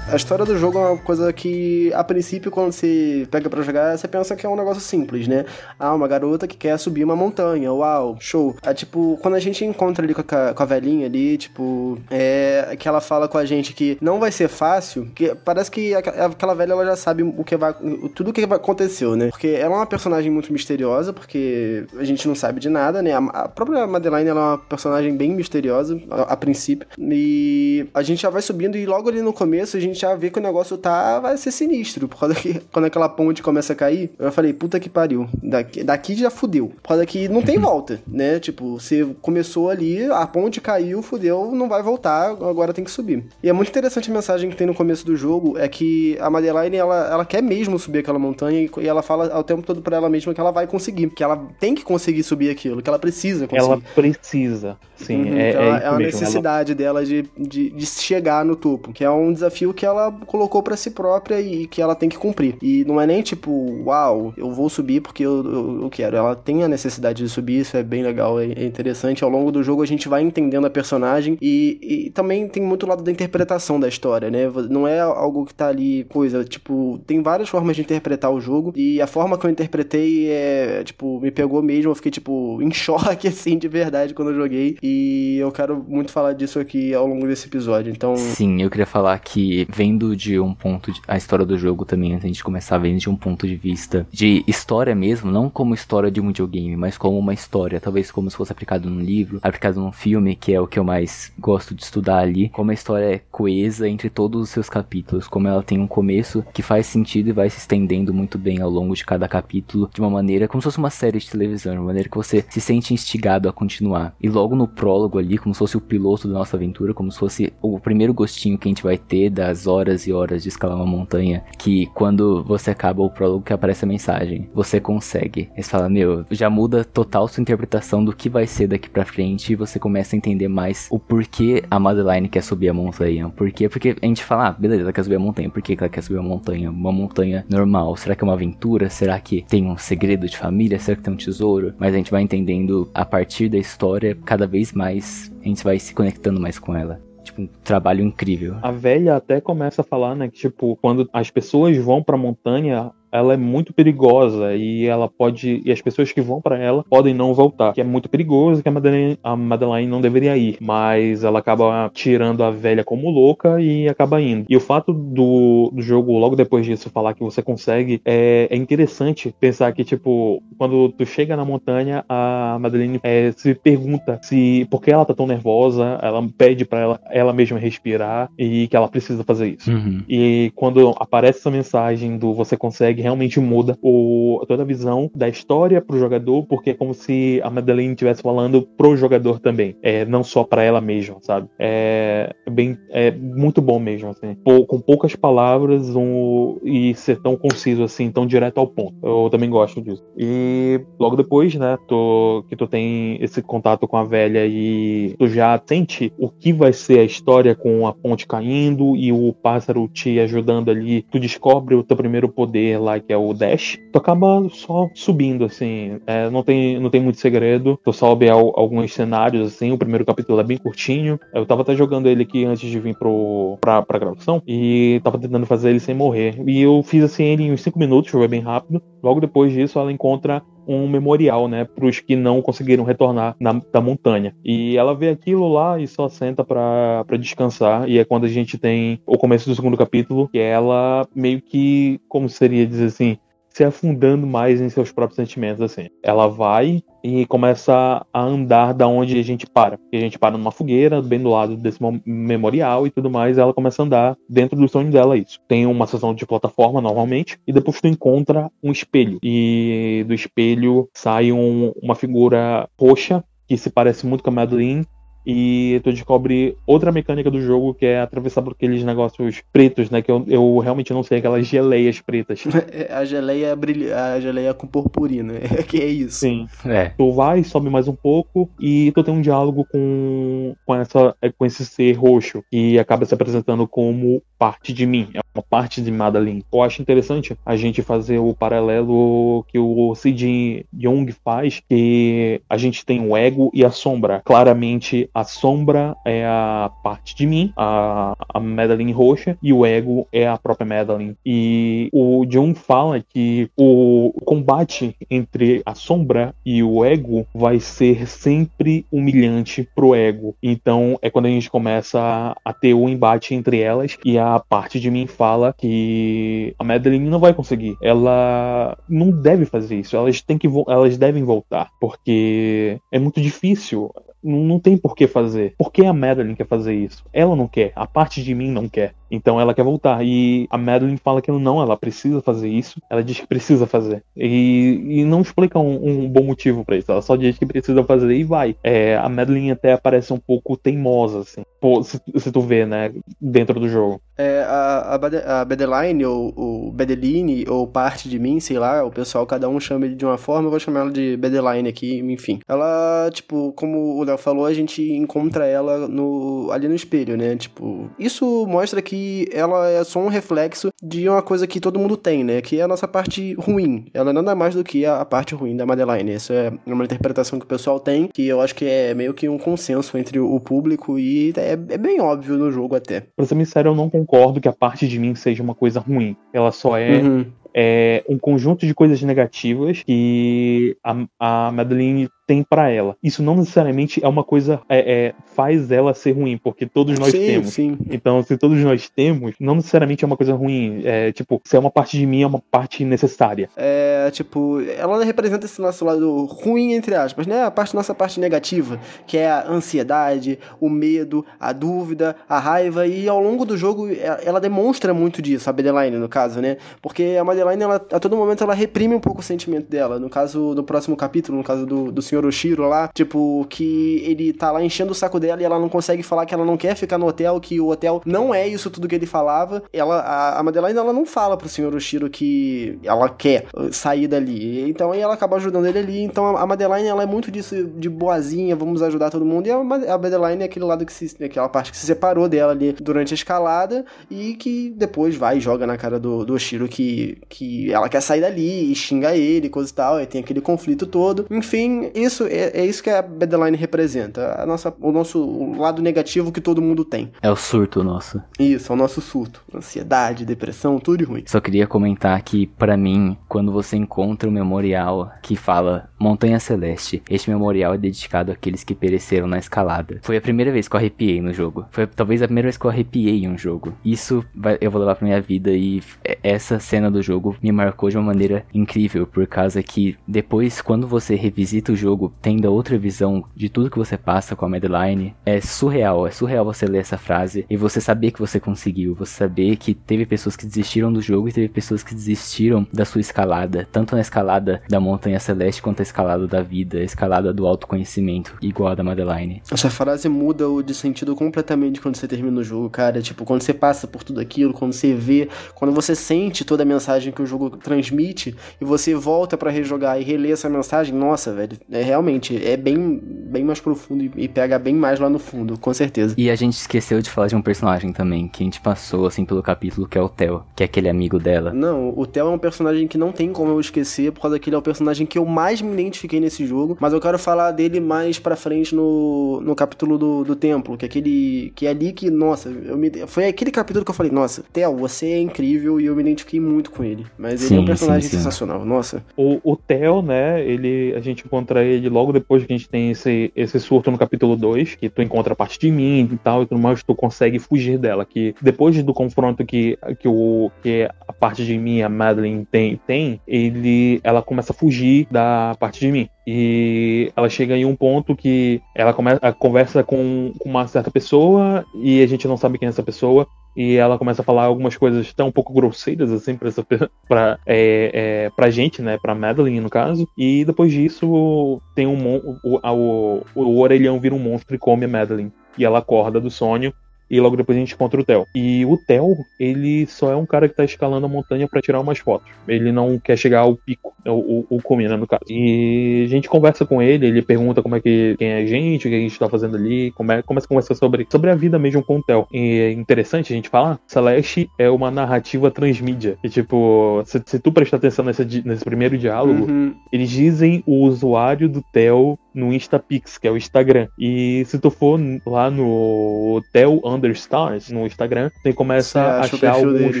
A 0.12 0.16
história 0.16 0.44
do 0.44 0.58
jogo 0.58 0.78
é 0.78 0.90
uma 0.90 0.98
coisa 0.98 1.32
que, 1.32 1.90
a 1.94 2.04
princípio, 2.04 2.50
quando 2.50 2.70
você 2.70 3.26
pega 3.30 3.48
para 3.48 3.62
jogar, 3.62 3.96
você 3.96 4.06
pensa 4.06 4.36
que 4.36 4.44
é 4.44 4.48
um 4.48 4.54
negócio 4.54 4.82
simples, 4.82 5.26
né? 5.26 5.46
Ah, 5.78 5.94
uma 5.94 6.06
garota 6.06 6.46
que 6.46 6.54
quer 6.54 6.78
subir 6.78 7.02
uma 7.02 7.16
montanha, 7.16 7.72
uau, 7.72 8.18
show. 8.20 8.54
É 8.62 8.74
tipo, 8.74 9.18
quando 9.22 9.36
a 9.36 9.40
gente 9.40 9.64
encontra 9.64 10.04
ali 10.04 10.12
com 10.12 10.20
a, 10.20 10.52
com 10.52 10.62
a 10.62 10.66
velhinha 10.66 11.06
ali, 11.06 11.38
tipo, 11.38 11.98
é 12.10 12.76
que 12.78 12.86
ela 12.86 13.00
fala 13.00 13.26
com 13.26 13.38
a 13.38 13.46
gente 13.46 13.72
que 13.72 13.96
não 14.02 14.20
vai 14.20 14.30
ser 14.30 14.48
fácil, 14.48 15.10
que 15.14 15.34
parece 15.34 15.70
que 15.70 15.94
aquela 15.94 16.54
velha 16.54 16.72
ela 16.72 16.84
já 16.84 16.96
sabe 16.96 17.22
o 17.22 17.42
que 17.42 17.56
vai, 17.56 17.74
tudo 18.14 18.32
o 18.32 18.32
que 18.34 18.44
aconteceu, 18.44 19.16
né? 19.16 19.30
Porque 19.30 19.48
ela 19.48 19.76
é 19.76 19.78
uma 19.78 19.86
personagem 19.86 20.30
muito 20.30 20.52
misteriosa, 20.52 21.14
porque 21.14 21.86
a 21.96 22.04
gente 22.04 22.28
não 22.28 22.34
sabe 22.34 22.60
de 22.60 22.68
nada, 22.68 23.00
né? 23.00 23.14
A, 23.14 23.44
a 23.44 23.48
própria 23.48 23.86
Madeline 23.86 24.28
ela 24.28 24.40
é 24.40 24.44
uma 24.44 24.58
personagem 24.58 25.16
bem 25.16 25.30
misteriosa, 25.30 25.98
a, 26.10 26.34
a 26.34 26.36
princípio, 26.36 26.86
e 26.98 27.86
a 27.94 28.02
gente 28.02 28.20
já 28.20 28.28
vai 28.28 28.42
subindo 28.42 28.76
e 28.76 28.84
logo 28.84 29.08
ali 29.08 29.22
no 29.22 29.32
começo 29.32 29.74
a 29.74 29.80
gente 29.80 30.01
já 30.02 30.14
vê 30.14 30.30
que 30.30 30.38
o 30.38 30.42
negócio 30.42 30.76
tá, 30.76 31.18
vai 31.20 31.36
ser 31.36 31.50
sinistro. 31.50 32.08
Por 32.08 32.18
causa 32.18 32.34
que 32.34 32.60
quando 32.72 32.86
aquela 32.86 33.08
ponte 33.08 33.42
começa 33.42 33.72
a 33.72 33.76
cair, 33.76 34.10
eu 34.18 34.32
falei, 34.32 34.52
puta 34.52 34.78
que 34.78 34.88
pariu. 34.88 35.28
Daqui, 35.42 35.82
daqui 35.82 36.14
já 36.14 36.30
fudeu. 36.30 36.72
Por 36.82 36.88
causa 36.88 37.06
que 37.06 37.28
não 37.28 37.42
tem 37.42 37.58
volta, 37.58 38.00
né? 38.06 38.38
Tipo, 38.38 38.78
você 38.78 39.06
começou 39.20 39.70
ali, 39.70 40.04
a 40.10 40.26
ponte 40.26 40.60
caiu, 40.60 41.02
fudeu, 41.02 41.52
não 41.52 41.68
vai 41.68 41.82
voltar, 41.82 42.30
agora 42.30 42.72
tem 42.72 42.84
que 42.84 42.90
subir. 42.90 43.24
E 43.42 43.48
é 43.48 43.52
muito 43.52 43.68
interessante 43.68 44.10
a 44.10 44.14
mensagem 44.14 44.50
que 44.50 44.56
tem 44.56 44.66
no 44.66 44.74
começo 44.74 45.06
do 45.06 45.16
jogo, 45.16 45.56
é 45.58 45.68
que 45.68 46.16
a 46.20 46.28
Madeline, 46.28 46.76
ela, 46.76 47.08
ela 47.10 47.24
quer 47.24 47.42
mesmo 47.42 47.78
subir 47.78 48.00
aquela 48.00 48.18
montanha 48.18 48.68
e, 48.78 48.88
ela 48.88 49.02
fala 49.02 49.32
ao 49.32 49.44
tempo 49.44 49.62
todo 49.62 49.80
pra 49.80 49.96
ela 49.96 50.08
mesma 50.08 50.34
que 50.34 50.40
ela 50.40 50.50
vai 50.50 50.66
conseguir, 50.66 51.10
que 51.10 51.22
ela 51.22 51.36
tem 51.60 51.74
que 51.74 51.84
conseguir 51.84 52.22
subir 52.22 52.50
aquilo, 52.50 52.82
que 52.82 52.88
ela 52.88 52.98
precisa 52.98 53.46
conseguir. 53.46 53.72
Ela 53.72 53.82
precisa, 53.94 54.76
sim. 54.96 55.22
Uhum, 55.22 55.38
é, 55.38 55.50
então 55.50 55.62
é, 55.62 55.84
é 55.84 55.90
uma 55.90 55.98
necessidade 55.98 56.72
ela... 56.72 56.78
dela 56.78 57.04
de, 57.04 57.24
de, 57.38 57.70
de 57.70 57.86
chegar 57.86 58.44
no 58.44 58.56
topo, 58.56 58.92
que 58.92 59.04
é 59.04 59.10
um 59.10 59.32
desafio 59.32 59.72
que 59.72 59.86
ela 59.86 59.91
ela 59.92 60.12
colocou 60.26 60.62
para 60.62 60.76
si 60.76 60.90
própria 60.90 61.40
e 61.40 61.66
que 61.66 61.80
ela 61.80 61.94
tem 61.94 62.08
que 62.08 62.18
cumprir. 62.18 62.56
E 62.60 62.84
não 62.84 63.00
é 63.00 63.06
nem 63.06 63.22
tipo, 63.22 63.50
uau, 63.84 64.32
eu 64.36 64.50
vou 64.50 64.68
subir 64.68 65.00
porque 65.00 65.24
eu, 65.24 65.44
eu, 65.44 65.82
eu 65.82 65.90
quero. 65.90 66.16
Ela 66.16 66.34
tem 66.34 66.62
a 66.64 66.68
necessidade 66.68 67.22
de 67.22 67.28
subir, 67.28 67.60
isso 67.60 67.76
é 67.76 67.82
bem 67.82 68.02
legal, 68.02 68.40
é, 68.40 68.46
é 68.46 68.64
interessante. 68.64 69.24
Ao 69.24 69.30
longo 69.30 69.52
do 69.52 69.62
jogo 69.62 69.82
a 69.82 69.86
gente 69.86 70.08
vai 70.08 70.22
entendendo 70.22 70.66
a 70.66 70.70
personagem 70.70 71.38
e, 71.40 71.78
e 71.82 72.10
também 72.10 72.48
tem 72.48 72.62
muito 72.62 72.86
lado 72.86 73.02
da 73.02 73.10
interpretação 73.10 73.78
da 73.78 73.88
história, 73.88 74.30
né? 74.30 74.50
Não 74.68 74.86
é 74.86 75.00
algo 75.00 75.44
que 75.46 75.54
tá 75.54 75.68
ali, 75.68 76.04
coisa, 76.04 76.44
tipo, 76.44 77.00
tem 77.06 77.22
várias 77.22 77.48
formas 77.48 77.76
de 77.76 77.82
interpretar 77.82 78.30
o 78.30 78.40
jogo 78.40 78.72
e 78.74 79.00
a 79.00 79.06
forma 79.06 79.38
que 79.38 79.46
eu 79.46 79.50
interpretei 79.50 80.30
é, 80.30 80.82
tipo, 80.84 81.20
me 81.20 81.30
pegou 81.30 81.62
mesmo, 81.62 81.90
eu 81.90 81.94
fiquei, 81.94 82.10
tipo, 82.10 82.60
em 82.62 82.70
choque, 82.72 83.28
assim, 83.28 83.58
de 83.58 83.68
verdade 83.68 84.14
quando 84.14 84.30
eu 84.30 84.36
joguei 84.36 84.76
e 84.82 85.38
eu 85.38 85.50
quero 85.52 85.84
muito 85.86 86.12
falar 86.12 86.32
disso 86.32 86.58
aqui 86.58 86.94
ao 86.94 87.06
longo 87.06 87.26
desse 87.26 87.46
episódio, 87.46 87.92
então... 87.92 88.16
Sim, 88.16 88.62
eu 88.62 88.70
queria 88.70 88.86
falar 88.86 89.18
que 89.18 89.66
vendo 89.74 90.16
de 90.16 90.38
um 90.38 90.54
ponto 90.54 90.92
de, 90.92 91.00
a 91.06 91.16
história 91.16 91.44
do 91.44 91.58
jogo 91.58 91.84
também, 91.84 92.12
antes 92.12 92.24
a 92.24 92.28
gente 92.28 92.44
começar 92.44 92.78
vendo 92.78 92.98
de 92.98 93.08
um 93.08 93.16
ponto 93.16 93.46
de 93.46 93.56
vista 93.56 94.06
de 94.10 94.44
história 94.46 94.94
mesmo, 94.94 95.30
não 95.30 95.48
como 95.48 95.74
história 95.74 96.10
de 96.10 96.20
um 96.20 96.28
videogame, 96.28 96.76
mas 96.76 96.98
como 96.98 97.18
uma 97.18 97.34
história, 97.34 97.80
talvez 97.80 98.10
como 98.10 98.30
se 98.30 98.36
fosse 98.36 98.52
aplicado 98.52 98.88
num 98.88 99.00
livro, 99.00 99.38
aplicado 99.42 99.80
num 99.80 99.92
filme, 99.92 100.36
que 100.36 100.52
é 100.52 100.60
o 100.60 100.66
que 100.66 100.78
eu 100.78 100.84
mais 100.84 101.32
gosto 101.38 101.74
de 101.74 101.82
estudar 101.82 102.18
ali, 102.18 102.48
como 102.48 102.70
a 102.70 102.74
história 102.74 103.14
é 103.14 103.20
coesa 103.30 103.88
entre 103.88 104.10
todos 104.10 104.42
os 104.42 104.48
seus 104.50 104.68
capítulos, 104.68 105.28
como 105.28 105.48
ela 105.48 105.62
tem 105.62 105.78
um 105.78 105.86
começo 105.86 106.44
que 106.52 106.62
faz 106.62 106.86
sentido 106.86 107.28
e 107.28 107.32
vai 107.32 107.48
se 107.48 107.58
estendendo 107.58 108.12
muito 108.12 108.38
bem 108.38 108.60
ao 108.60 108.70
longo 108.70 108.94
de 108.94 109.04
cada 109.04 109.28
capítulo, 109.28 109.88
de 109.92 110.00
uma 110.00 110.10
maneira 110.10 110.48
como 110.48 110.60
se 110.60 110.66
fosse 110.66 110.78
uma 110.78 110.90
série 110.90 111.18
de 111.18 111.30
televisão, 111.30 111.72
de 111.72 111.78
uma 111.78 111.86
maneira 111.86 112.08
que 112.08 112.16
você 112.16 112.44
se 112.48 112.60
sente 112.60 112.94
instigado 112.94 113.48
a 113.48 113.52
continuar. 113.52 114.14
E 114.20 114.28
logo 114.28 114.54
no 114.54 114.68
prólogo 114.68 115.18
ali, 115.18 115.38
como 115.38 115.54
se 115.54 115.58
fosse 115.58 115.76
o 115.76 115.80
piloto 115.80 116.28
da 116.28 116.34
nossa 116.34 116.56
aventura, 116.56 116.94
como 116.94 117.10
se 117.10 117.18
fosse 117.18 117.52
o 117.60 117.78
primeiro 117.78 118.14
gostinho 118.14 118.58
que 118.58 118.68
a 118.68 118.70
gente 118.70 118.82
vai 118.82 118.98
ter 118.98 119.30
das 119.30 119.61
horas 119.66 120.06
e 120.06 120.12
horas 120.12 120.42
de 120.42 120.48
escalar 120.48 120.76
uma 120.76 120.86
montanha 120.86 121.44
que 121.58 121.86
quando 121.94 122.42
você 122.44 122.70
acaba 122.70 123.02
o 123.02 123.10
prólogo 123.10 123.44
que 123.44 123.52
aparece 123.52 123.84
a 123.84 123.88
mensagem, 123.88 124.48
você 124.54 124.80
consegue. 124.80 125.50
Você 125.56 125.70
fala, 125.70 125.88
meu, 125.88 126.24
já 126.30 126.48
muda 126.50 126.84
total 126.84 127.28
sua 127.28 127.40
interpretação 127.40 128.04
do 128.04 128.14
que 128.14 128.28
vai 128.28 128.46
ser 128.46 128.66
daqui 128.66 128.88
pra 128.88 129.04
frente 129.04 129.52
e 129.52 129.56
você 129.56 129.78
começa 129.78 130.14
a 130.14 130.18
entender 130.18 130.48
mais 130.48 130.88
o 130.90 130.98
porquê 130.98 131.62
a 131.70 131.78
Madeline 131.78 132.28
quer 132.28 132.42
subir 132.42 132.68
a 132.68 132.74
montanha. 132.74 133.28
Por 133.28 133.50
quê? 133.50 133.68
Porque 133.68 133.96
a 134.00 134.06
gente 134.06 134.24
fala, 134.24 134.48
ah, 134.48 134.52
beleza, 134.52 134.82
ela 134.82 134.92
quer 134.92 135.02
subir 135.02 135.16
a 135.16 135.20
montanha. 135.20 135.50
Por 135.50 135.62
que 135.62 135.76
ela 135.78 135.88
quer 135.88 136.02
subir 136.02 136.18
a 136.18 136.22
montanha? 136.22 136.70
Uma 136.70 136.92
montanha 136.92 137.44
normal. 137.48 137.96
Será 137.96 138.14
que 138.14 138.24
é 138.24 138.26
uma 138.26 138.34
aventura? 138.34 138.90
Será 138.90 139.18
que 139.20 139.44
tem 139.48 139.66
um 139.66 139.76
segredo 139.76 140.26
de 140.26 140.36
família? 140.36 140.78
Será 140.78 140.96
que 140.96 141.02
tem 141.02 141.12
um 141.12 141.16
tesouro? 141.16 141.74
Mas 141.78 141.94
a 141.94 141.96
gente 141.96 142.10
vai 142.10 142.22
entendendo 142.22 142.90
a 142.94 143.04
partir 143.04 143.48
da 143.48 143.58
história, 143.58 144.16
cada 144.24 144.46
vez 144.46 144.72
mais 144.72 145.32
a 145.44 145.48
gente 145.48 145.64
vai 145.64 145.78
se 145.78 145.94
conectando 145.94 146.40
mais 146.40 146.58
com 146.58 146.74
ela. 146.74 147.00
Tipo, 147.22 147.42
um 147.42 147.46
trabalho 147.46 148.02
incrível. 148.02 148.56
A 148.62 148.70
velha 148.70 149.16
até 149.16 149.40
começa 149.40 149.82
a 149.82 149.84
falar, 149.84 150.14
né, 150.14 150.28
que, 150.28 150.38
tipo, 150.38 150.76
quando 150.76 151.08
as 151.12 151.30
pessoas 151.30 151.76
vão 151.76 152.02
pra 152.02 152.16
montanha, 152.16 152.90
ela 153.12 153.34
é 153.34 153.36
muito 153.36 153.72
perigosa 153.72 154.54
e 154.54 154.86
ela 154.86 155.08
pode 155.08 155.62
e 155.64 155.70
as 155.70 155.82
pessoas 155.82 156.10
que 156.10 156.20
vão 156.20 156.40
para 156.40 156.58
ela 156.58 156.84
podem 156.88 157.12
não 157.12 157.34
voltar, 157.34 157.72
que 157.72 157.80
é 157.80 157.84
muito 157.84 158.08
perigoso 158.08 158.62
que 158.62 158.68
a 158.68 158.72
Madeline, 158.72 159.18
a 159.22 159.36
Madeline 159.36 159.86
não 159.86 160.00
deveria 160.00 160.36
ir, 160.36 160.56
mas 160.60 161.22
ela 161.22 161.38
acaba 161.38 161.90
tirando 161.92 162.42
a 162.42 162.50
velha 162.50 162.82
como 162.82 163.10
louca 163.10 163.60
e 163.60 163.88
acaba 163.88 164.20
indo. 164.20 164.46
E 164.48 164.56
o 164.56 164.60
fato 164.60 164.92
do, 164.92 165.70
do 165.72 165.82
jogo 165.82 166.18
logo 166.18 166.34
depois 166.34 166.64
disso 166.64 166.90
falar 166.90 167.14
que 167.14 167.22
você 167.22 167.42
consegue 167.42 168.00
é, 168.04 168.48
é 168.50 168.56
interessante 168.56 169.34
pensar 169.38 169.72
que 169.72 169.84
tipo 169.84 170.42
quando 170.56 170.88
tu 170.90 171.04
chega 171.04 171.36
na 171.36 171.44
montanha 171.44 172.04
a 172.08 172.56
Madeline 172.60 173.00
é, 173.02 173.32
se 173.32 173.54
pergunta 173.54 174.18
se 174.22 174.66
por 174.70 174.80
que 174.80 174.90
ela 174.90 175.04
tá 175.04 175.14
tão 175.14 175.26
nervosa, 175.26 175.98
ela 176.02 176.26
pede 176.36 176.64
para 176.64 176.80
ela 176.80 177.00
ela 177.10 177.32
mesma 177.32 177.58
respirar 177.58 178.30
e 178.38 178.68
que 178.68 178.76
ela 178.76 178.88
precisa 178.88 179.24
fazer 179.24 179.56
isso. 179.58 179.70
Uhum. 179.70 180.02
E 180.08 180.52
quando 180.54 180.94
aparece 180.98 181.40
essa 181.40 181.50
mensagem 181.50 182.16
do 182.16 182.32
você 182.32 182.56
consegue 182.56 183.01
realmente 183.02 183.40
muda 183.40 183.76
o, 183.82 184.44
toda 184.46 184.62
a 184.62 184.66
visão 184.66 185.10
da 185.14 185.28
história 185.28 185.80
pro 185.80 185.98
jogador, 185.98 186.46
porque 186.46 186.70
é 186.70 186.74
como 186.74 186.94
se 186.94 187.40
a 187.42 187.50
Madeline 187.50 187.92
estivesse 187.92 188.22
falando 188.22 188.62
pro 188.62 188.96
jogador 188.96 189.38
também, 189.38 189.76
é, 189.82 190.04
não 190.04 190.24
só 190.24 190.44
para 190.44 190.62
ela 190.62 190.80
mesma, 190.80 191.16
sabe? 191.20 191.48
É 191.58 192.34
bem, 192.50 192.78
é 192.90 193.10
muito 193.10 193.60
bom 193.60 193.78
mesmo, 193.78 194.10
assim, 194.10 194.36
com 194.44 194.80
poucas 194.80 195.16
palavras 195.16 195.94
um, 195.94 196.58
e 196.62 196.94
ser 196.94 197.20
tão 197.20 197.36
conciso 197.36 197.82
assim, 197.82 198.10
tão 198.10 198.26
direto 198.26 198.58
ao 198.58 198.66
ponto. 198.66 198.94
Eu 199.02 199.28
também 199.30 199.50
gosto 199.50 199.80
disso. 199.80 200.02
E 200.16 200.80
logo 200.98 201.16
depois, 201.16 201.54
né, 201.54 201.76
tu, 201.88 202.44
que 202.48 202.56
tu 202.56 202.66
tem 202.66 203.18
esse 203.22 203.42
contato 203.42 203.88
com 203.88 203.96
a 203.96 204.04
velha 204.04 204.46
e 204.46 205.14
tu 205.18 205.26
já 205.28 205.60
sente 205.64 206.12
o 206.18 206.28
que 206.28 206.52
vai 206.52 206.72
ser 206.72 207.00
a 207.00 207.04
história 207.04 207.54
com 207.54 207.86
a 207.86 207.92
ponte 207.92 208.26
caindo 208.26 208.96
e 208.96 209.12
o 209.12 209.32
pássaro 209.32 209.88
te 209.88 210.18
ajudando 210.20 210.70
ali, 210.70 211.02
tu 211.10 211.18
descobre 211.18 211.74
o 211.74 211.82
teu 211.82 211.96
primeiro 211.96 212.28
poder 212.28 212.78
lá 212.78 212.91
lá, 212.92 213.00
que 213.00 213.12
é 213.12 213.16
o 213.16 213.32
Dash, 213.32 213.78
tu 213.92 213.98
acaba 213.98 214.48
só 214.50 214.88
subindo, 214.94 215.44
assim. 215.44 216.00
É, 216.06 216.28
não, 216.30 216.42
tem, 216.42 216.78
não 216.78 216.90
tem 216.90 217.00
muito 217.00 217.18
segredo. 217.18 217.78
Tu 217.84 217.92
sobe 217.92 218.28
ao, 218.28 218.58
alguns 218.58 218.92
cenários, 218.92 219.54
assim. 219.54 219.72
O 219.72 219.78
primeiro 219.78 220.04
capítulo 220.04 220.40
é 220.40 220.44
bem 220.44 220.58
curtinho. 220.58 221.18
Eu 221.34 221.46
tava 221.46 221.62
até 221.62 221.74
jogando 221.74 222.08
ele 222.08 222.22
aqui 222.22 222.44
antes 222.44 222.68
de 222.68 222.78
vir 222.78 222.96
pro, 222.96 223.58
pra, 223.60 223.82
pra 223.82 223.98
gravação. 223.98 224.42
E 224.46 225.00
tava 225.02 225.18
tentando 225.18 225.46
fazer 225.46 225.70
ele 225.70 225.80
sem 225.80 225.94
morrer. 225.94 226.40
E 226.46 226.60
eu 226.60 226.82
fiz 226.82 227.04
assim 227.04 227.24
ele 227.24 227.44
em 227.44 227.52
uns 227.52 227.62
5 227.62 227.78
minutos, 227.78 228.10
joguei 228.10 228.28
bem 228.28 228.40
rápido. 228.40 228.82
Logo 229.02 229.20
depois 229.20 229.52
disso, 229.52 229.78
ela 229.78 229.92
encontra 229.92 230.42
um 230.66 230.88
memorial, 230.88 231.48
né, 231.48 231.64
para 231.64 231.86
os 231.86 231.98
que 231.98 232.14
não 232.14 232.40
conseguiram 232.40 232.84
retornar 232.84 233.34
na, 233.40 233.60
da 233.72 233.80
montanha. 233.80 234.34
E 234.44 234.76
ela 234.76 234.94
vê 234.94 235.08
aquilo 235.08 235.48
lá 235.52 235.80
e 235.80 235.86
só 235.86 236.08
senta 236.08 236.44
para 236.44 237.04
descansar. 237.18 237.88
E 237.88 237.98
é 237.98 238.04
quando 238.04 238.24
a 238.24 238.28
gente 238.28 238.56
tem 238.56 239.00
o 239.04 239.18
começo 239.18 239.48
do 239.48 239.56
segundo 239.56 239.76
capítulo, 239.76 240.28
que 240.28 240.38
ela 240.38 241.06
meio 241.14 241.40
que, 241.42 242.00
como 242.08 242.28
seria 242.28 242.66
dizer 242.66 242.86
assim, 242.86 243.18
se 243.52 243.64
afundando 243.64 244.26
mais 244.26 244.60
em 244.60 244.68
seus 244.68 244.90
próprios 244.90 245.16
sentimentos, 245.16 245.60
assim. 245.60 245.88
Ela 246.02 246.26
vai 246.26 246.82
e 247.04 247.26
começa 247.26 248.04
a 248.12 248.20
andar 248.20 248.72
da 248.72 248.86
onde 248.86 249.18
a 249.18 249.22
gente 249.22 249.46
para. 249.46 249.78
E 249.92 249.96
a 249.96 250.00
gente 250.00 250.18
para 250.18 250.38
numa 250.38 250.50
fogueira, 250.50 251.02
bem 251.02 251.20
do 251.20 251.28
lado 251.28 251.56
desse 251.56 251.78
memorial 252.06 252.86
e 252.86 252.90
tudo 252.90 253.10
mais, 253.10 253.38
ela 253.38 253.52
começa 253.52 253.82
a 253.82 253.84
andar 253.86 254.16
dentro 254.28 254.56
do 254.56 254.68
sonho 254.68 254.90
dela, 254.90 255.16
isso. 255.16 255.38
Tem 255.48 255.66
uma 255.66 255.86
sessão 255.86 256.14
de 256.14 256.26
plataforma, 256.26 256.80
normalmente, 256.80 257.38
e 257.46 257.52
depois 257.52 257.80
tu 257.80 257.88
encontra 257.88 258.50
um 258.62 258.72
espelho. 258.72 259.18
E 259.22 260.04
do 260.06 260.14
espelho 260.14 260.88
sai 260.94 261.32
um, 261.32 261.72
uma 261.82 261.94
figura 261.94 262.68
roxa, 262.78 263.22
que 263.46 263.56
se 263.56 263.70
parece 263.70 264.06
muito 264.06 264.22
com 264.22 264.30
a 264.30 264.32
Madeline, 264.32 264.86
e 265.26 265.80
tu 265.84 265.92
descobre 265.92 266.56
outra 266.66 266.92
mecânica 266.92 267.30
do 267.30 267.40
jogo 267.40 267.74
que 267.74 267.86
é 267.86 268.00
atravessar 268.00 268.42
por 268.42 268.52
aqueles 268.52 268.82
negócios 268.84 269.42
pretos, 269.52 269.90
né? 269.90 270.02
Que 270.02 270.10
eu, 270.10 270.24
eu 270.28 270.58
realmente 270.58 270.92
não 270.92 271.02
sei, 271.02 271.18
aquelas 271.18 271.46
geleias 271.46 272.00
pretas. 272.00 272.44
É, 272.72 272.92
a 272.92 273.04
geleia 273.04 273.54
brilha, 273.56 274.14
a 274.14 274.20
geleia 274.20 274.54
com 274.54 274.66
purpurina, 274.66 275.34
é 275.58 275.62
que 275.62 275.78
é 275.78 275.86
isso. 275.86 276.20
Sim. 276.20 276.46
É. 276.64 276.90
Tu 276.96 277.12
vai, 277.12 277.42
sobe 277.42 277.68
mais 277.68 277.88
um 277.88 277.94
pouco 277.94 278.48
e 278.58 278.92
tu 278.92 279.02
tem 279.02 279.12
um 279.12 279.20
diálogo 279.20 279.66
com, 279.70 280.54
com, 280.64 280.74
essa, 280.74 281.14
com 281.36 281.44
esse 281.44 281.66
ser 281.66 281.92
roxo 281.94 282.42
que 282.50 282.78
acaba 282.78 283.04
se 283.04 283.12
apresentando 283.12 283.66
como 283.66 284.22
parte 284.38 284.72
de 284.72 284.84
mim, 284.86 285.08
é 285.14 285.20
uma 285.32 285.42
parte 285.42 285.80
de 285.80 285.90
Madeline. 285.92 286.44
Eu 286.52 286.62
acho 286.62 286.82
interessante 286.82 287.36
a 287.46 287.54
gente 287.54 287.80
fazer 287.80 288.18
o 288.18 288.34
paralelo 288.34 289.44
que 289.46 289.56
o 289.56 289.94
Sid 289.94 290.66
Young 290.76 291.12
faz, 291.24 291.62
que 291.68 292.40
a 292.50 292.56
gente 292.56 292.84
tem 292.84 293.06
o 293.06 293.16
ego 293.16 293.52
e 293.54 293.64
a 293.64 293.70
sombra. 293.70 294.20
Claramente 294.24 295.08
a 295.14 295.24
sombra 295.24 295.96
é 296.04 296.24
a 296.24 296.70
parte 296.82 297.14
de 297.14 297.26
mim, 297.26 297.52
a, 297.56 298.14
a 298.32 298.40
Madeline 298.40 298.92
roxa, 298.92 299.36
e 299.42 299.52
o 299.52 299.64
ego 299.66 300.06
é 300.12 300.26
a 300.26 300.38
própria 300.38 300.66
Madeline. 300.66 301.16
E 301.24 301.88
o 301.92 302.24
John 302.26 302.54
fala 302.54 303.00
que 303.00 303.50
o 303.56 304.12
combate 304.24 304.96
entre 305.10 305.62
a 305.64 305.74
sombra 305.74 306.34
e 306.44 306.62
o 306.62 306.84
ego 306.84 307.26
vai 307.34 307.60
ser 307.60 308.06
sempre 308.06 308.86
humilhante 308.90 309.68
pro 309.74 309.94
ego. 309.94 310.34
Então 310.42 310.98
é 311.02 311.10
quando 311.10 311.26
a 311.26 311.30
gente 311.30 311.50
começa 311.50 312.34
a, 312.44 312.52
ter 312.52 312.74
o 312.74 312.88
embate 312.88 313.34
entre 313.34 313.60
elas 313.60 313.96
e 314.04 314.18
a 314.18 314.38
parte 314.38 314.78
de 314.78 314.90
mim 314.90 315.06
fala 315.06 315.54
que 315.56 316.54
a 316.58 316.64
Madeline 316.64 317.08
não 317.08 317.18
vai 317.18 317.34
conseguir. 317.34 317.76
Ela 317.82 318.76
não 318.88 319.10
deve 319.10 319.44
fazer 319.44 319.80
isso. 319.80 319.96
Elas 319.96 320.20
têm 320.20 320.38
que 320.38 320.48
elas 320.68 320.96
devem 320.96 321.24
voltar, 321.24 321.70
porque 321.80 322.78
é 322.90 322.98
muito 322.98 323.20
difícil 323.20 323.90
não 324.22 324.60
tem 324.60 324.76
por 324.76 324.94
que 324.94 325.06
fazer. 325.06 325.54
Por 325.56 325.72
que 325.72 325.84
a 325.84 325.92
Madeline 325.92 326.36
quer 326.36 326.46
fazer 326.46 326.74
isso? 326.74 327.04
Ela 327.12 327.34
não 327.34 327.48
quer, 327.48 327.72
a 327.74 327.86
parte 327.86 328.22
de 328.22 328.34
mim 328.34 328.50
não 328.50 328.68
quer. 328.68 328.94
Então 329.12 329.38
ela 329.38 329.52
quer 329.52 329.62
voltar. 329.62 330.02
E 330.02 330.46
a 330.50 330.56
Madeline 330.56 330.96
fala 330.96 331.20
que 331.20 331.30
não, 331.30 331.60
ela 331.60 331.76
precisa 331.76 332.22
fazer 332.22 332.48
isso. 332.48 332.80
Ela 332.88 333.04
diz 333.04 333.20
que 333.20 333.26
precisa 333.26 333.66
fazer. 333.66 334.02
E, 334.16 334.82
e 334.88 335.04
não 335.04 335.20
explica 335.20 335.58
um, 335.58 336.04
um 336.04 336.08
bom 336.08 336.24
motivo 336.24 336.64
para 336.64 336.76
isso. 336.76 336.90
Ela 336.90 337.02
só 337.02 337.14
diz 337.14 337.38
que 337.38 337.44
precisa 337.44 337.84
fazer 337.84 338.12
e 338.14 338.24
vai. 338.24 338.56
É, 338.64 338.96
a 338.96 339.08
Madeline 339.08 339.50
até 339.50 339.76
parece 339.76 340.12
um 340.12 340.18
pouco 340.18 340.56
teimosa, 340.56 341.20
assim. 341.20 341.42
Pô, 341.60 341.82
se, 341.82 342.00
se, 342.16 342.32
tu 342.32 342.40
vê, 342.40 342.66
né, 342.66 342.92
dentro 343.20 343.60
do 343.60 343.68
jogo. 343.68 344.00
É, 344.18 344.42
a, 344.42 344.98
a, 345.40 345.44
Bedeline, 345.44 346.04
ou, 346.04 346.32
ou 346.34 346.72
Bedeline, 346.72 347.44
ou 347.48 347.66
parte 347.66 348.08
de 348.08 348.18
mim, 348.18 348.40
sei 348.40 348.58
lá, 348.58 348.84
o 348.84 348.90
pessoal, 348.90 349.24
cada 349.26 349.48
um 349.48 349.60
chama 349.60 349.86
ele 349.86 349.94
de 349.94 350.04
uma 350.04 350.18
forma, 350.18 350.46
eu 350.46 350.50
vou 350.50 350.58
chamar 350.58 350.80
ela 350.80 350.90
de 350.90 351.16
Bedeline 351.16 351.68
aqui, 351.68 351.98
enfim. 351.98 352.40
Ela, 352.48 353.08
tipo, 353.12 353.52
como 353.52 353.96
o 353.96 354.02
Léo 354.02 354.18
falou, 354.18 354.44
a 354.44 354.52
gente 354.52 354.82
encontra 354.92 355.46
ela 355.46 355.86
no, 355.86 356.50
ali 356.50 356.66
no 356.66 356.74
espelho, 356.74 357.16
né? 357.16 357.36
Tipo, 357.36 357.88
isso 357.96 358.44
mostra 358.46 358.82
que 358.82 359.01
ela 359.32 359.68
é 359.68 359.84
só 359.84 360.00
um 360.00 360.08
reflexo 360.08 360.70
de 360.82 361.08
uma 361.08 361.22
coisa 361.22 361.46
que 361.46 361.60
todo 361.60 361.78
mundo 361.78 361.96
tem, 361.96 362.24
né? 362.24 362.40
Que 362.40 362.60
é 362.60 362.62
a 362.62 362.68
nossa 362.68 362.88
parte 362.88 363.34
ruim. 363.34 363.86
Ela 363.94 364.10
é 364.10 364.12
nada 364.12 364.34
mais 364.34 364.54
do 364.54 364.64
que 364.64 364.84
a, 364.84 365.04
parte 365.04 365.34
ruim 365.34 365.56
da 365.56 365.66
Madeline. 365.66 366.14
Isso 366.14 366.32
é 366.32 366.52
uma 366.66 366.84
interpretação 366.84 367.38
que 367.38 367.44
o 367.44 367.48
pessoal 367.48 367.78
tem, 367.78 368.08
que 368.08 368.26
eu 368.26 368.40
acho 368.40 368.54
que 368.54 368.64
é 368.64 368.94
meio 368.94 369.14
que 369.14 369.28
um 369.28 369.38
consenso 369.38 369.96
entre 369.98 370.18
o 370.18 370.40
público 370.40 370.98
e 370.98 371.32
é, 371.36 371.52
é 371.52 371.78
bem 371.78 372.00
óbvio 372.00 372.36
no 372.36 372.50
jogo 372.50 372.74
até. 372.74 373.04
Pra 373.16 373.26
ser 373.26 373.34
sincero, 373.34 373.70
eu 373.70 373.74
não 373.74 373.90
concordo 373.90 374.40
que 374.40 374.48
a 374.48 374.52
parte 374.52 374.88
de 374.88 374.98
mim 374.98 375.14
seja 375.14 375.42
uma 375.42 375.54
coisa 375.54 375.80
ruim. 375.80 376.16
Ela 376.32 376.52
só 376.52 376.76
é 376.76 376.98
uhum 376.98 377.26
é 377.54 378.04
um 378.08 378.18
conjunto 378.18 378.66
de 378.66 378.74
coisas 378.74 379.02
negativas 379.02 379.82
que 379.82 380.76
a, 380.82 381.06
a 381.18 381.52
Madeline 381.52 382.08
tem 382.26 382.42
para 382.42 382.70
ela. 382.70 382.96
Isso 383.02 383.22
não 383.22 383.36
necessariamente 383.36 384.04
é 384.04 384.08
uma 384.08 384.24
coisa 384.24 384.60
é, 384.68 384.78
é, 384.78 385.14
faz 385.34 385.70
ela 385.70 385.94
ser 385.94 386.12
ruim, 386.12 386.36
porque 386.36 386.66
todos 386.66 386.98
nós 386.98 387.10
sim, 387.10 387.26
temos. 387.26 387.48
Sim. 387.52 387.78
Então, 387.90 388.22
se 388.22 388.36
todos 388.36 388.58
nós 388.60 388.88
temos, 388.88 389.34
não 389.40 389.56
necessariamente 389.56 390.04
é 390.04 390.06
uma 390.06 390.16
coisa 390.16 390.34
ruim. 390.34 390.82
É 390.84 391.12
tipo, 391.12 391.40
se 391.44 391.56
é 391.56 391.58
uma 391.58 391.70
parte 391.70 391.98
de 391.98 392.06
mim, 392.06 392.22
é 392.22 392.26
uma 392.26 392.40
parte 392.50 392.84
necessária. 392.84 393.48
É 393.56 394.10
tipo, 394.10 394.60
ela 394.78 395.04
representa 395.04 395.46
esse 395.46 395.60
nosso 395.60 395.84
lado 395.84 396.24
ruim 396.24 396.72
entre 396.72 396.94
aspas, 396.94 397.26
né? 397.26 397.44
A 397.44 397.50
parte 397.50 397.74
nossa 397.74 397.94
parte 397.94 398.20
negativa, 398.20 398.78
que 399.06 399.16
é 399.18 399.30
a 399.30 399.48
ansiedade, 399.48 400.38
o 400.60 400.68
medo, 400.68 401.24
a 401.38 401.52
dúvida, 401.52 402.16
a 402.28 402.38
raiva 402.38 402.86
e 402.86 403.08
ao 403.08 403.20
longo 403.20 403.44
do 403.44 403.56
jogo 403.56 403.88
ela 404.24 404.40
demonstra 404.40 404.94
muito 404.94 405.20
disso, 405.22 405.48
a 405.48 405.52
Bedeline 405.52 405.96
no 405.96 406.08
caso, 406.08 406.40
né? 406.40 406.56
Porque 406.80 407.16
a 407.18 407.24
Madeline 407.24 407.62
ela 407.62 407.76
a 407.76 408.00
todo 408.00 408.16
momento 408.16 408.42
ela 408.44 408.54
reprime 408.54 408.94
um 408.94 409.00
pouco 409.00 409.20
o 409.20 409.22
sentimento 409.22 409.68
dela. 409.68 409.98
No 409.98 410.08
caso 410.08 410.54
do 410.54 410.62
próximo 410.62 410.96
capítulo, 410.96 411.38
no 411.38 411.44
caso 411.44 411.66
do, 411.66 411.90
do 411.90 412.02
senhor 412.12 412.26
Oshiro 412.26 412.68
lá, 412.68 412.88
tipo, 412.88 413.46
que 413.48 414.02
ele 414.04 414.32
tá 414.32 414.52
lá 414.52 414.62
enchendo 414.62 414.92
o 414.92 414.94
saco 414.94 415.18
dela 415.18 415.40
e 415.40 415.44
ela 415.44 415.58
não 415.58 415.68
consegue 415.68 416.02
falar 416.02 416.26
que 416.26 416.34
ela 416.34 416.44
não 416.44 416.56
quer 416.58 416.76
ficar 416.76 416.98
no 416.98 417.06
hotel, 417.06 417.40
que 417.40 417.58
o 417.58 417.68
hotel 417.68 418.02
não 418.04 418.34
é 418.34 418.46
isso 418.46 418.70
tudo 418.70 418.86
que 418.86 418.94
ele 418.94 419.06
falava. 419.06 419.62
Ela, 419.72 420.00
a, 420.00 420.40
a 420.40 420.42
Madeline, 420.42 420.78
ela 420.78 420.92
não 420.92 421.06
fala 421.06 421.36
pro 421.36 421.48
senhor 421.48 421.74
Oshiro 421.74 422.10
que 422.10 422.78
ela 422.84 423.08
quer 423.08 423.46
uh, 423.54 423.72
sair 423.72 424.06
dali. 424.06 424.68
Então 424.68 424.92
aí 424.92 425.00
ela 425.00 425.14
acaba 425.14 425.36
ajudando 425.36 425.66
ele 425.66 425.78
ali. 425.78 426.02
Então 426.02 426.36
a 426.36 426.46
Madeline, 426.46 426.86
ela 426.86 427.02
é 427.02 427.06
muito 427.06 427.30
disso 427.30 427.64
de 427.64 427.88
boazinha, 427.88 428.54
vamos 428.54 428.82
ajudar 428.82 429.10
todo 429.10 429.24
mundo. 429.24 429.46
E 429.46 429.50
a, 429.50 429.56
a 429.56 429.98
Madeline 429.98 430.42
é 430.42 430.44
aquele 430.44 430.66
lado 430.66 430.84
que 430.84 430.92
se, 430.92 431.24
aquela 431.24 431.48
parte 431.48 431.70
que 431.70 431.76
se 431.76 431.86
separou 431.86 432.28
dela 432.28 432.52
ali 432.52 432.72
durante 432.72 433.14
a 433.14 433.16
escalada 433.16 433.84
e 434.10 434.34
que 434.34 434.74
depois 434.76 435.16
vai 435.16 435.38
e 435.38 435.40
joga 435.40 435.66
na 435.66 435.78
cara 435.78 435.98
do, 435.98 436.24
do 436.24 436.34
Oshiro 436.34 436.68
que, 436.68 437.18
que 437.28 437.72
ela 437.72 437.88
quer 437.88 438.02
sair 438.02 438.20
dali 438.20 438.70
e 438.70 438.74
xinga 438.74 439.16
ele, 439.16 439.48
coisa 439.48 439.70
e 439.70 439.74
tal. 439.74 440.00
E 440.00 440.06
tem 440.06 440.20
aquele 440.20 440.40
conflito 440.40 440.86
todo. 440.86 441.26
Enfim, 441.30 441.90
isso 442.04 442.24
é, 442.24 442.50
é, 442.54 442.66
isso 442.66 442.82
que 442.82 442.90
a 442.90 443.02
Badeline 443.02 443.56
representa. 443.56 444.40
A 444.40 444.46
nossa, 444.46 444.74
o 444.80 444.92
nosso 444.92 445.52
lado 445.56 445.82
negativo 445.82 446.32
que 446.32 446.40
todo 446.40 446.62
mundo 446.62 446.84
tem. 446.84 447.10
É 447.20 447.30
o 447.30 447.36
surto 447.36 447.82
nosso. 447.82 448.20
Isso, 448.38 448.72
é 448.72 448.74
o 448.74 448.78
nosso 448.78 449.00
surto. 449.00 449.42
Ansiedade, 449.54 450.24
depressão, 450.24 450.78
tudo 450.78 451.04
ruim. 451.04 451.24
Só 451.26 451.40
queria 451.40 451.66
comentar 451.66 452.20
que, 452.22 452.46
para 452.46 452.76
mim, 452.76 453.16
quando 453.28 453.52
você 453.52 453.76
encontra 453.76 454.28
o 454.28 454.32
um 454.32 454.34
memorial 454.34 455.12
que 455.22 455.36
fala 455.36 455.90
Montanha 455.98 456.38
Celeste, 456.38 457.02
este 457.08 457.30
memorial 457.30 457.74
é 457.74 457.78
dedicado 457.78 458.32
àqueles 458.32 458.64
que 458.64 458.74
pereceram 458.74 459.26
na 459.26 459.38
escalada. 459.38 459.98
Foi 460.02 460.16
a 460.16 460.20
primeira 460.20 460.52
vez 460.52 460.68
que 460.68 460.76
eu 460.76 460.78
arrepiei 460.78 461.20
no 461.20 461.32
jogo. 461.32 461.66
Foi 461.70 461.86
talvez 461.86 462.22
a 462.22 462.26
primeira 462.26 462.46
vez 462.46 462.56
que 462.56 462.64
eu 462.64 462.70
arrepiei 462.70 463.24
em 463.24 463.28
um 463.28 463.38
jogo. 463.38 463.74
Isso 463.84 464.24
vai, 464.34 464.58
eu 464.60 464.70
vou 464.70 464.80
levar 464.80 464.96
pra 464.96 465.06
minha 465.06 465.20
vida 465.20 465.50
e 465.50 465.82
essa 466.22 466.58
cena 466.58 466.90
do 466.90 467.02
jogo 467.02 467.36
me 467.42 467.52
marcou 467.52 467.88
de 467.88 467.96
uma 467.96 468.06
maneira 468.06 468.44
incrível, 468.52 469.06
por 469.06 469.26
causa 469.26 469.62
que 469.62 469.96
depois, 470.06 470.60
quando 470.60 470.86
você 470.86 471.14
revisita 471.14 471.72
o 471.72 471.76
jogo, 471.76 471.91
jogo 471.92 472.12
tendo 472.22 472.50
outra 472.50 472.78
visão 472.78 473.24
de 473.36 473.48
tudo 473.48 473.70
que 473.70 473.78
você 473.78 473.98
passa 473.98 474.34
com 474.34 474.46
a 474.46 474.48
Madeline, 474.48 475.14
é 475.26 475.40
surreal. 475.40 476.06
É 476.06 476.10
surreal 476.10 476.44
você 476.44 476.66
ler 476.66 476.78
essa 476.78 476.96
frase 476.96 477.44
e 477.48 477.56
você 477.56 477.80
saber 477.80 478.12
que 478.12 478.18
você 478.18 478.40
conseguiu. 478.40 478.94
Você 478.94 479.12
saber 479.12 479.56
que 479.56 479.74
teve 479.74 480.06
pessoas 480.06 480.34
que 480.34 480.46
desistiram 480.46 480.92
do 480.92 481.02
jogo 481.02 481.28
e 481.28 481.32
teve 481.32 481.48
pessoas 481.48 481.82
que 481.82 481.94
desistiram 481.94 482.66
da 482.72 482.84
sua 482.84 483.00
escalada. 483.00 483.68
Tanto 483.70 483.94
na 483.94 484.00
escalada 484.00 484.62
da 484.68 484.80
Montanha 484.80 485.20
Celeste 485.20 485.60
quanto 485.60 485.80
a 485.80 485.82
escalada 485.82 486.26
da 486.26 486.40
vida, 486.40 486.78
a 486.78 486.82
escalada 486.82 487.32
do 487.32 487.46
autoconhecimento, 487.46 488.36
igual 488.40 488.72
a 488.72 488.74
da 488.74 488.82
Madeline. 488.82 489.42
Essa 489.50 489.68
frase 489.68 490.08
muda 490.08 490.48
o 490.48 490.62
de 490.62 490.74
sentido 490.74 491.14
completamente 491.14 491.80
quando 491.80 491.96
você 491.96 492.08
termina 492.08 492.40
o 492.40 492.44
jogo, 492.44 492.70
cara. 492.70 493.02
Tipo, 493.02 493.24
quando 493.24 493.42
você 493.42 493.52
passa 493.52 493.86
por 493.86 494.02
tudo 494.02 494.20
aquilo, 494.20 494.54
quando 494.54 494.72
você 494.72 494.94
vê, 494.94 495.28
quando 495.54 495.74
você 495.74 495.94
sente 495.94 496.44
toda 496.44 496.62
a 496.62 496.66
mensagem 496.66 497.12
que 497.12 497.20
o 497.20 497.26
jogo 497.26 497.50
transmite 497.50 498.34
e 498.60 498.64
você 498.64 498.94
volta 498.94 499.36
para 499.36 499.50
rejogar 499.50 500.00
e 500.00 500.04
reler 500.04 500.32
essa 500.32 500.48
mensagem, 500.48 500.94
nossa, 500.94 501.32
velho, 501.34 501.58
é 501.70 501.81
realmente 501.82 502.36
é 502.44 502.56
bem, 502.56 503.00
bem 503.02 503.44
mais 503.44 503.60
profundo 503.60 504.10
e, 504.16 504.28
pega 504.28 504.58
bem 504.58 504.74
mais 504.74 504.98
lá 504.98 505.08
no 505.08 505.18
fundo, 505.18 505.58
com 505.58 505.72
certeza. 505.74 506.14
E 506.16 506.30
a 506.30 506.34
gente 506.34 506.54
esqueceu 506.54 507.00
de 507.00 507.10
falar 507.10 507.28
de 507.28 507.36
um 507.36 507.42
personagem 507.42 507.92
também, 507.92 508.28
que 508.28 508.42
a 508.42 508.46
gente 508.46 508.60
passou 508.60 509.06
assim 509.06 509.24
pelo 509.24 509.42
capítulo, 509.42 509.86
que 509.86 509.98
é 509.98 510.00
o 510.00 510.08
Theo, 510.08 510.44
que 510.56 510.62
é 510.62 510.66
aquele 510.66 510.88
amigo 510.88 511.18
dela. 511.18 511.52
Não, 511.52 511.92
o 511.96 512.06
Theo 512.06 512.26
é 512.26 512.30
um 512.30 512.38
personagem 512.38 512.86
que 512.86 512.96
não 512.96 513.12
tem 513.12 513.32
como 513.32 513.50
eu 513.50 513.60
esquecer, 513.60 514.12
por 514.12 514.22
causa 514.22 514.38
que 514.38 514.48
ele 514.48 514.56
é 514.56 514.58
o 514.58 514.62
personagem 514.62 515.06
que 515.06 515.18
eu 515.18 515.24
mais 515.24 515.60
me 515.60 515.72
identifiquei 515.72 516.20
nesse 516.20 516.46
jogo, 516.46 516.76
mas 516.80 516.92
eu 516.92 517.00
quero 517.00 517.18
falar 517.18 517.50
dele 517.50 517.80
mais 517.80 518.18
pra 518.18 518.36
frente 518.36 518.74
no, 518.74 519.40
no 519.40 519.54
capítulo 519.54 519.98
do, 519.98 520.24
do 520.24 520.36
templo, 520.36 520.76
que 520.76 520.84
é 520.84 520.88
aquele. 520.88 521.52
que 521.54 521.66
é 521.66 521.70
ali 521.70 521.92
que, 521.92 522.10
nossa, 522.10 522.48
eu 522.48 522.76
me, 522.76 522.90
foi 523.06 523.26
aquele 523.26 523.50
capítulo 523.50 523.84
que 523.84 523.90
eu 523.90 523.94
falei, 523.94 524.12
nossa, 524.12 524.44
Theo, 524.52 524.76
você 524.76 525.06
é 525.06 525.20
incrível 525.20 525.80
e 525.80 525.86
eu 525.86 525.96
me 525.96 526.02
identifiquei 526.02 526.40
muito 526.40 526.70
com 526.70 526.84
ele. 526.84 527.06
Mas 527.18 527.40
sim, 527.40 527.54
ele 527.54 527.56
é 527.56 527.60
um 527.60 527.66
personagem 527.66 528.02
sim, 528.02 528.08
sim. 528.10 528.16
sensacional, 528.18 528.64
nossa. 528.64 529.02
O, 529.16 529.40
o 529.42 529.56
Theo, 529.56 530.02
né, 530.02 530.44
ele, 530.44 530.94
a 530.96 531.00
gente 531.00 531.24
encontra 531.24 531.64
ele 531.64 531.71
ele 531.72 531.88
logo 531.88 532.12
depois 532.12 532.44
que 532.44 532.52
a 532.52 532.56
gente 532.56 532.68
tem 532.68 532.90
esse, 532.90 533.32
esse 533.34 533.58
surto 533.60 533.90
no 533.90 533.98
capítulo 533.98 534.36
2, 534.36 534.74
que 534.74 534.88
tu 534.88 535.02
encontra 535.02 535.32
a 535.32 535.36
parte 535.36 535.58
de 535.58 535.70
mim 535.70 536.08
e 536.12 536.16
tal, 536.16 536.42
e 536.42 536.46
tudo 536.46 536.60
mais, 536.60 536.82
tu 536.82 536.94
consegue 536.94 537.38
fugir 537.38 537.78
dela. 537.78 538.04
Que 538.04 538.34
depois 538.40 538.80
do 538.82 538.94
confronto 538.94 539.44
que, 539.44 539.78
que, 539.98 540.08
o, 540.08 540.50
que 540.62 540.88
a 541.06 541.12
parte 541.12 541.44
de 541.44 541.56
mim, 541.58 541.82
a 541.82 541.88
Madeline, 541.88 542.44
tem, 542.44 542.80
tem 542.86 543.20
ele, 543.26 544.00
ela 544.02 544.22
começa 544.22 544.52
a 544.52 544.56
fugir 544.56 545.06
da 545.10 545.54
parte 545.58 545.80
de 545.80 545.90
mim. 545.90 546.08
E 546.26 547.12
ela 547.16 547.28
chega 547.28 547.56
em 547.56 547.64
um 547.64 547.74
ponto 547.74 548.14
que 548.14 548.60
ela 548.74 548.92
começa, 548.92 549.32
conversa 549.32 549.82
com, 549.82 550.32
com 550.38 550.48
uma 550.48 550.66
certa 550.68 550.90
pessoa 550.90 551.64
e 551.74 552.00
a 552.02 552.06
gente 552.06 552.28
não 552.28 552.36
sabe 552.36 552.58
quem 552.58 552.66
é 552.66 552.70
essa 552.70 552.82
pessoa 552.82 553.26
e 553.56 553.76
ela 553.76 553.98
começa 553.98 554.22
a 554.22 554.24
falar 554.24 554.44
algumas 554.44 554.76
coisas 554.76 555.10
até 555.10 555.22
um 555.22 555.32
pouco 555.32 555.52
grosseiras, 555.52 556.10
assim, 556.10 556.36
pra, 556.36 556.48
essa, 556.48 556.64
pra, 557.08 557.38
é, 557.46 557.90
é, 558.26 558.30
pra 558.30 558.50
gente, 558.50 558.82
né, 558.82 558.98
pra 559.00 559.14
Madeline, 559.14 559.60
no 559.60 559.70
caso, 559.70 560.08
e 560.16 560.44
depois 560.44 560.72
disso 560.72 561.60
tem 561.74 561.86
um 561.86 562.16
o, 562.16 562.60
o, 562.62 563.22
o 563.34 563.60
orelhão 563.60 564.00
vira 564.00 564.14
um 564.14 564.18
monstro 564.18 564.54
e 564.54 564.58
come 564.58 564.84
a 564.84 564.88
Madeline, 564.88 565.32
e 565.56 565.64
ela 565.64 565.78
acorda 565.78 566.20
do 566.20 566.30
sonho, 566.30 566.72
e 567.12 567.20
logo 567.20 567.36
depois 567.36 567.56
a 567.56 567.60
gente 567.60 567.74
encontra 567.74 568.00
o 568.00 568.04
Theo. 568.04 568.26
E 568.34 568.64
o 568.64 568.78
Theo, 568.78 569.18
ele 569.38 569.86
só 569.86 570.10
é 570.10 570.16
um 570.16 570.24
cara 570.24 570.48
que 570.48 570.56
tá 570.56 570.64
escalando 570.64 571.04
a 571.04 571.08
montanha 571.08 571.46
para 571.46 571.60
tirar 571.60 571.78
umas 571.78 571.98
fotos. 571.98 572.26
Ele 572.48 572.72
não 572.72 572.98
quer 572.98 573.18
chegar 573.18 573.40
ao 573.40 573.54
pico, 573.54 573.92
o, 574.06 574.46
o, 574.48 574.62
cume, 574.62 574.88
né, 574.88 574.96
no 574.96 575.06
caso. 575.06 575.22
E 575.28 576.04
a 576.06 576.08
gente 576.08 576.26
conversa 576.26 576.64
com 576.64 576.80
ele, 576.80 577.06
ele 577.06 577.20
pergunta 577.20 577.62
como 577.62 577.76
é 577.76 577.80
que 577.80 578.16
quem 578.18 578.28
é 578.28 578.38
a 578.38 578.46
gente, 578.46 578.86
o 578.86 578.90
que 578.90 578.96
a 578.96 579.00
gente 579.00 579.18
tá 579.18 579.28
fazendo 579.28 579.56
ali, 579.56 579.90
como 579.92 580.10
é, 580.10 580.22
começa 580.22 580.46
a 580.46 580.48
conversar 580.48 580.74
sobre, 580.74 581.06
sobre 581.10 581.30
a 581.30 581.34
vida 581.34 581.58
mesmo 581.58 581.84
com 581.84 581.98
o 581.98 582.02
Theo. 582.02 582.26
E 582.32 582.60
é 582.60 582.72
interessante 582.72 583.30
a 583.30 583.36
gente 583.36 583.50
falar, 583.50 583.78
Celeste 583.86 584.48
é 584.58 584.70
uma 584.70 584.90
narrativa 584.90 585.50
transmídia. 585.50 586.16
E 586.24 586.30
tipo, 586.30 587.02
se, 587.04 587.22
se 587.26 587.38
tu 587.38 587.52
prestar 587.52 587.76
atenção 587.76 588.06
nesse, 588.06 588.24
nesse 588.42 588.64
primeiro 588.64 588.96
diálogo, 588.96 589.44
uhum. 589.44 589.74
eles 589.92 590.08
dizem 590.08 590.62
o 590.66 590.86
usuário 590.86 591.46
do 591.46 591.62
Theo 591.72 592.18
no 592.34 592.52
Instapix, 592.52 593.18
que 593.18 593.26
é 593.26 593.30
o 593.30 593.36
Instagram. 593.36 593.88
E 593.98 594.44
se 594.46 594.58
tu 594.58 594.70
for 594.70 595.00
lá 595.26 595.50
no 595.50 596.42
Theo 596.52 596.80
Understars, 596.84 597.70
no 597.70 597.86
Instagram, 597.86 598.30
você 598.42 598.52
começa 598.52 599.00
a 599.00 599.20
achar 599.20 599.52
alguns, 599.52 599.72
dele, 599.72 600.00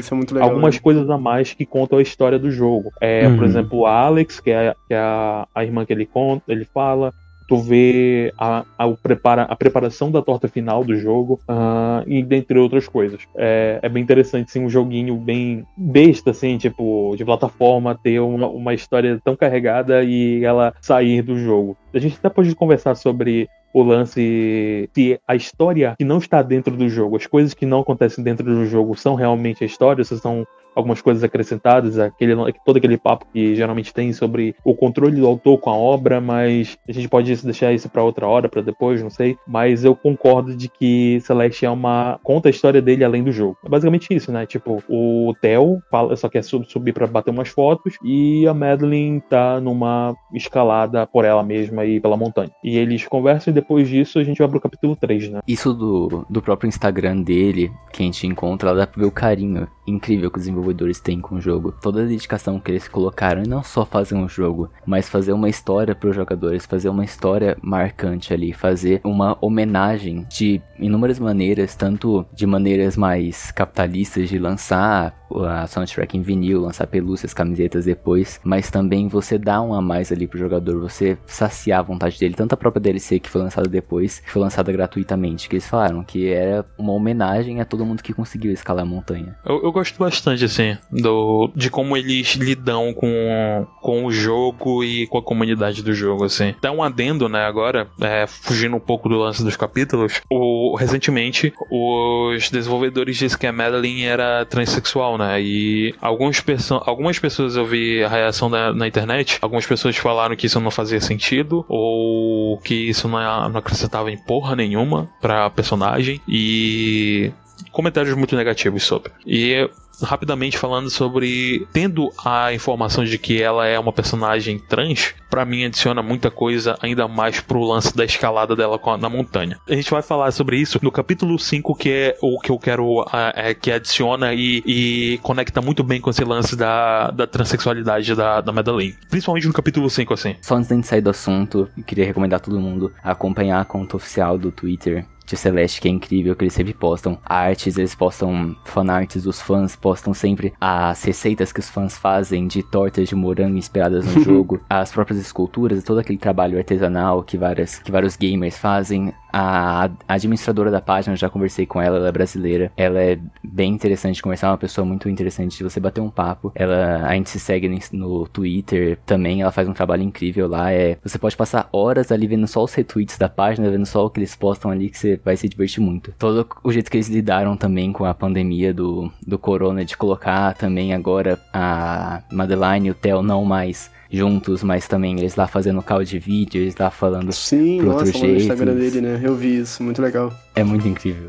é 0.00 0.34
legal, 0.34 0.48
algumas 0.48 0.74
né? 0.76 0.80
coisas 0.80 1.08
a 1.10 1.18
mais 1.18 1.52
que 1.52 1.66
contam 1.66 1.98
a 1.98 2.02
história 2.02 2.38
do 2.38 2.50
jogo. 2.50 2.90
É, 3.00 3.26
uhum. 3.26 3.36
por 3.36 3.44
exemplo, 3.44 3.86
a 3.86 4.00
Alex, 4.00 4.40
que 4.40 4.50
é, 4.50 4.74
que 4.86 4.94
é 4.94 4.98
a, 4.98 5.46
a 5.54 5.64
irmã 5.64 5.84
que 5.84 5.92
ele 5.92 6.06
conta, 6.06 6.52
ele 6.52 6.64
fala 6.64 7.12
tu 7.52 7.58
vê 7.58 8.32
a, 8.38 8.64
a, 8.78 8.88
prepara, 8.92 9.42
a 9.42 9.54
preparação 9.54 10.10
da 10.10 10.22
torta 10.22 10.48
final 10.48 10.82
do 10.82 10.96
jogo 10.96 11.38
uh, 11.46 12.02
e 12.06 12.22
dentre 12.22 12.58
outras 12.58 12.88
coisas. 12.88 13.20
É, 13.36 13.78
é 13.82 13.88
bem 13.90 14.02
interessante, 14.02 14.50
sim, 14.50 14.64
um 14.64 14.70
joguinho 14.70 15.16
bem 15.16 15.66
besta, 15.76 16.30
assim, 16.30 16.56
tipo, 16.56 17.14
de 17.14 17.26
plataforma, 17.26 17.94
ter 18.02 18.20
uma, 18.20 18.46
uma 18.46 18.72
história 18.72 19.20
tão 19.22 19.36
carregada 19.36 20.02
e 20.02 20.42
ela 20.42 20.72
sair 20.80 21.20
do 21.20 21.36
jogo. 21.36 21.76
A 21.92 21.98
gente 21.98 22.16
até 22.16 22.30
pode 22.30 22.54
conversar 22.54 22.94
sobre 22.94 23.50
o 23.74 23.82
lance 23.82 24.88
se 24.94 25.20
a 25.28 25.36
história 25.36 25.94
que 25.98 26.04
não 26.04 26.16
está 26.16 26.40
dentro 26.40 26.74
do 26.74 26.88
jogo, 26.88 27.16
as 27.16 27.26
coisas 27.26 27.52
que 27.52 27.66
não 27.66 27.80
acontecem 27.80 28.24
dentro 28.24 28.46
do 28.46 28.64
jogo 28.64 28.96
são 28.96 29.14
realmente 29.14 29.62
a 29.62 29.66
história, 29.66 30.02
se 30.04 30.18
são 30.18 30.46
algumas 30.74 31.00
coisas 31.00 31.22
acrescentadas, 31.22 31.98
aquele, 31.98 32.34
todo 32.64 32.76
aquele 32.76 32.96
papo 32.98 33.26
que 33.32 33.54
geralmente 33.54 33.92
tem 33.92 34.12
sobre 34.12 34.54
o 34.64 34.74
controle 34.74 35.16
do 35.16 35.26
autor 35.26 35.58
com 35.58 35.70
a 35.70 35.76
obra, 35.76 36.20
mas 36.20 36.78
a 36.88 36.92
gente 36.92 37.08
pode 37.08 37.34
deixar 37.42 37.72
isso 37.72 37.88
para 37.88 38.02
outra 38.02 38.26
hora, 38.26 38.48
para 38.48 38.62
depois, 38.62 39.02
não 39.02 39.10
sei. 39.10 39.36
Mas 39.46 39.84
eu 39.84 39.94
concordo 39.94 40.54
de 40.54 40.68
que 40.68 41.20
Celeste 41.20 41.66
é 41.66 41.70
uma 41.70 42.18
conta 42.22 42.48
a 42.48 42.50
história 42.50 42.80
dele 42.80 43.04
além 43.04 43.22
do 43.22 43.32
jogo. 43.32 43.56
É 43.64 43.68
basicamente 43.68 44.14
isso, 44.14 44.32
né? 44.32 44.46
Tipo, 44.46 44.82
o 44.88 45.34
Theo 45.40 45.80
fala, 45.90 46.16
só 46.16 46.28
quer 46.28 46.42
subir 46.42 46.92
para 46.92 47.06
bater 47.06 47.30
umas 47.30 47.48
fotos 47.48 47.96
e 48.04 48.46
a 48.46 48.54
Madeline 48.54 49.20
tá 49.20 49.60
numa 49.60 50.14
escalada 50.32 51.06
por 51.06 51.24
ela 51.24 51.42
mesma 51.42 51.84
e 51.84 52.00
pela 52.00 52.16
montanha. 52.16 52.50
E 52.62 52.76
eles 52.76 53.06
conversam 53.06 53.52
e 53.52 53.54
depois 53.54 53.88
disso 53.88 54.18
a 54.18 54.24
gente 54.24 54.38
vai 54.38 54.48
pro 54.48 54.60
capítulo 54.60 54.96
3, 54.96 55.30
né? 55.30 55.40
Isso 55.46 55.72
do, 55.72 56.24
do 56.28 56.42
próprio 56.42 56.68
Instagram 56.68 57.22
dele, 57.22 57.72
que 57.92 58.02
a 58.02 58.06
gente 58.06 58.26
encontra, 58.26 58.74
dá 58.74 58.86
pra 58.86 59.00
ver 59.00 59.06
o 59.06 59.12
carinho 59.12 59.68
incrível 59.86 60.30
que 60.30 60.38
os 60.38 60.44
desenvolvedores 60.44 61.00
têm 61.00 61.20
com 61.20 61.36
o 61.36 61.40
jogo. 61.40 61.72
Toda 61.72 62.02
a 62.02 62.06
dedicação 62.06 62.60
que 62.60 62.70
eles 62.70 62.88
colocaram, 62.88 63.42
e 63.42 63.48
não 63.48 63.62
só 63.62 63.84
fazer 63.84 64.14
um 64.14 64.28
jogo, 64.28 64.70
mas 64.86 65.08
fazer 65.08 65.32
uma 65.32 65.48
história 65.48 65.94
para 65.94 66.10
os 66.10 66.16
jogadores, 66.16 66.66
fazer 66.66 66.88
uma 66.88 67.04
história 67.04 67.56
marcante 67.62 68.32
ali, 68.32 68.52
fazer 68.52 69.00
uma 69.04 69.36
homenagem 69.40 70.26
de 70.28 70.60
inúmeras 70.78 71.18
maneiras, 71.18 71.74
tanto 71.74 72.26
de 72.32 72.46
maneiras 72.46 72.96
mais 72.96 73.50
capitalistas 73.50 74.28
de 74.28 74.38
lançar 74.38 75.14
a 75.46 75.66
soundtrack 75.66 76.16
em 76.16 76.22
vinil, 76.22 76.60
lançar 76.60 76.86
pelúcias, 76.86 77.32
camisetas 77.32 77.84
depois, 77.84 78.40
mas 78.44 78.70
também 78.70 79.08
você 79.08 79.38
dá 79.38 79.62
um 79.62 79.72
a 79.72 79.80
mais 79.80 80.12
ali 80.12 80.26
pro 80.26 80.38
jogador, 80.38 80.80
você 80.80 81.16
saciar 81.26 81.80
a 81.80 81.82
vontade 81.82 82.18
dele, 82.18 82.34
tanto 82.34 82.52
a 82.52 82.56
própria 82.56 82.80
DLC 82.80 83.18
que 83.18 83.30
foi 83.30 83.40
lançada 83.40 83.68
depois, 83.68 84.20
que 84.20 84.30
foi 84.30 84.42
lançada 84.42 84.70
gratuitamente, 84.72 85.48
que 85.48 85.56
eles 85.56 85.66
falaram 85.66 86.02
que 86.02 86.28
era 86.28 86.66
uma 86.76 86.92
homenagem 86.92 87.60
a 87.60 87.64
todo 87.64 87.86
mundo 87.86 88.02
que 88.02 88.12
conseguiu 88.12 88.52
escalar 88.52 88.82
a 88.82 88.88
montanha. 88.88 89.36
Eu, 89.44 89.62
eu 89.62 89.71
gosto 89.72 89.98
bastante, 89.98 90.44
assim, 90.44 90.76
do, 90.90 91.50
de 91.54 91.70
como 91.70 91.96
eles 91.96 92.34
lidam 92.34 92.92
com, 92.94 93.66
com 93.80 94.04
o 94.04 94.12
jogo 94.12 94.84
e 94.84 95.06
com 95.06 95.18
a 95.18 95.22
comunidade 95.22 95.82
do 95.82 95.94
jogo, 95.94 96.24
assim. 96.24 96.50
Até 96.50 96.70
um 96.70 96.82
adendo, 96.82 97.28
né, 97.28 97.44
agora, 97.44 97.88
é, 98.00 98.26
fugindo 98.26 98.76
um 98.76 98.80
pouco 98.80 99.08
do 99.08 99.16
lance 99.16 99.42
dos 99.42 99.56
capítulos, 99.56 100.20
o, 100.30 100.76
recentemente 100.76 101.52
os 101.70 102.50
desenvolvedores 102.50 103.16
disseram 103.16 103.32
que 103.38 103.46
a 103.46 103.52
Madeline 103.52 104.04
era 104.04 104.44
transexual, 104.44 105.16
né? 105.16 105.40
E 105.40 105.94
algumas, 106.00 106.42
algumas 106.84 107.18
pessoas 107.18 107.56
eu 107.56 107.66
vi 107.66 108.02
a 108.02 108.08
reação 108.08 108.48
na, 108.48 108.72
na, 108.72 108.86
internet, 108.86 109.38
algumas 109.40 109.66
pessoas 109.66 109.96
falaram 109.96 110.36
que 110.36 110.46
isso 110.46 110.60
não 110.60 110.70
fazia 110.70 111.00
sentido, 111.00 111.64
ou 111.68 112.58
que 112.58 112.74
isso 112.74 113.08
não, 113.08 113.48
não 113.48 113.58
acrescentava 113.58 114.10
em 114.10 114.18
porra 114.18 114.54
nenhuma 114.54 115.08
pra 115.20 115.50
personagem, 115.50 116.20
e 116.28 117.32
comentários 117.72 118.14
muito 118.14 118.36
negativos 118.36 118.84
sobre. 118.84 119.12
E 119.26 119.68
rapidamente 120.00 120.58
falando 120.58 120.90
sobre 120.90 121.66
tendo 121.72 122.10
a 122.24 122.52
informação 122.52 123.04
de 123.04 123.18
que 123.18 123.42
ela 123.42 123.66
é 123.66 123.78
uma 123.78 123.92
personagem 123.92 124.58
trans, 124.58 125.14
para 125.30 125.44
mim 125.44 125.64
adiciona 125.64 126.02
muita 126.02 126.30
coisa 126.30 126.76
ainda 126.80 127.06
mais 127.08 127.40
pro 127.40 127.62
lance 127.62 127.96
da 127.96 128.04
escalada 128.04 128.54
dela 128.54 128.80
na 128.98 129.08
montanha. 129.08 129.58
A 129.68 129.74
gente 129.74 129.90
vai 129.90 130.02
falar 130.02 130.30
sobre 130.32 130.56
isso 130.56 130.78
no 130.82 130.90
capítulo 130.90 131.38
5, 131.38 131.74
que 131.74 131.90
é 131.90 132.18
o 132.20 132.38
que 132.40 132.50
eu 132.50 132.58
quero 132.58 133.04
é, 133.34 133.54
que 133.54 133.70
adiciona 133.70 134.34
e, 134.34 134.62
e, 134.66 135.18
conecta 135.22 135.60
muito 135.60 135.82
bem 135.82 136.00
com 136.00 136.10
esse 136.10 136.24
lance 136.24 136.56
da, 136.56 137.10
da 137.10 137.26
transexualidade 137.26 138.14
da, 138.14 138.40
da 138.40 138.52
Madeline. 138.52 138.94
Principalmente 139.08 139.46
no 139.46 139.52
capítulo 139.52 139.88
5, 139.88 140.14
assim. 140.14 140.36
Só 140.40 140.56
antes 140.56 140.68
de 140.68 140.86
sair 140.86 141.00
do 141.00 141.10
assunto, 141.10 141.68
queria 141.86 142.04
recomendar 142.04 142.38
a 142.38 142.40
todo 142.40 142.58
mundo 142.60 142.92
acompanhar 143.02 143.60
a 143.60 143.64
conta 143.64 143.96
oficial 143.96 144.36
do 144.36 144.50
Twitter 144.50 145.06
de 145.24 145.36
Celeste, 145.36 145.80
que 145.80 145.88
é 145.88 145.90
incrível, 145.90 146.34
que 146.34 146.44
eles 146.44 146.54
sempre 146.54 146.72
postam 146.72 147.18
artes, 147.24 147.76
eles 147.76 147.94
postam 147.94 148.56
fanarts 148.64 149.22
dos 149.22 149.40
fãs, 149.40 149.76
postam 149.76 150.12
sempre 150.14 150.52
as 150.60 151.02
receitas 151.02 151.52
que 151.52 151.60
os 151.60 151.68
fãs 151.68 151.96
fazem 151.96 152.46
de 152.46 152.62
tortas 152.62 153.08
de 153.08 153.14
morango 153.14 153.56
inspiradas 153.56 154.04
no 154.06 154.20
jogo, 154.24 154.60
as 154.68 154.92
próprias 154.92 155.20
esculturas, 155.20 155.84
todo 155.84 156.00
aquele 156.00 156.18
trabalho 156.18 156.58
artesanal 156.58 157.22
que, 157.22 157.36
várias, 157.36 157.78
que 157.78 157.92
vários 157.92 158.16
gamers 158.16 158.58
fazem. 158.58 159.12
A, 159.32 159.90
administradora 160.06 160.70
da 160.70 160.80
página, 160.80 161.16
já 161.16 161.28
conversei 161.28 161.66
com 161.66 161.80
ela, 161.80 161.96
ela 161.96 162.08
é 162.08 162.12
brasileira. 162.12 162.72
Ela 162.76 163.02
é 163.02 163.18
bem 163.42 163.72
interessante 163.72 164.16
de 164.16 164.22
conversar, 164.22 164.48
é 164.48 164.50
uma 164.50 164.58
pessoa 164.58 164.84
muito 164.84 165.08
interessante 165.08 165.56
de 165.56 165.64
você 165.64 165.80
bater 165.80 166.00
um 166.00 166.10
papo. 166.10 166.52
Ela, 166.54 167.06
a 167.06 167.14
gente 167.14 167.30
se 167.30 167.40
segue 167.40 167.68
no, 167.68 167.78
no 167.92 168.28
Twitter 168.28 168.98
também, 169.06 169.42
ela 169.42 169.52
faz 169.52 169.68
um 169.68 169.72
trabalho 169.72 170.02
incrível 170.02 170.48
lá. 170.48 170.72
É, 170.72 170.98
você 171.02 171.18
pode 171.18 171.36
passar 171.36 171.68
horas 171.72 172.12
ali 172.12 172.26
vendo 172.26 172.46
só 172.46 172.62
os 172.62 172.74
retweets 172.74 173.18
da 173.18 173.28
página, 173.28 173.70
vendo 173.70 173.86
só 173.86 174.04
o 174.04 174.10
que 174.10 174.20
eles 174.20 174.34
postam 174.36 174.70
ali, 174.70 174.90
que 174.90 174.98
você 174.98 175.20
vai 175.24 175.36
se 175.36 175.48
divertir 175.48 175.82
muito. 175.82 176.12
Todo 176.18 176.46
o 176.62 176.72
jeito 176.72 176.90
que 176.90 176.96
eles 176.96 177.08
lidaram 177.08 177.56
também 177.56 177.92
com 177.92 178.04
a 178.04 178.14
pandemia 178.14 178.74
do, 178.74 179.10
do 179.26 179.38
corona, 179.38 179.84
de 179.84 179.96
colocar 179.96 180.54
também 180.54 180.92
agora 180.92 181.38
a 181.52 182.22
Madeline 182.30 182.88
e 182.88 182.90
o 182.90 182.94
Theo 182.94 183.22
não 183.22 183.44
mais 183.44 183.90
juntos, 184.12 184.62
mas 184.62 184.86
também 184.86 185.18
eles 185.18 185.34
lá 185.36 185.48
fazendo 185.48 185.82
call 185.82 186.04
de 186.04 186.18
vídeo, 186.18 186.60
eles 186.60 186.76
lá 186.76 186.90
falando 186.90 187.32
Sim, 187.32 187.78
pro 187.78 187.86
nossa, 187.86 188.04
outro 188.04 188.20
jeito. 188.20 188.40
Sim, 188.40 188.46
Instagram 188.46 188.74
dele, 188.74 189.00
né? 189.00 189.20
Eu 189.22 189.34
vi 189.34 189.58
isso, 189.58 189.82
muito 189.82 190.02
legal. 190.02 190.32
É 190.54 190.62
muito 190.62 190.86
incrível. 190.86 191.28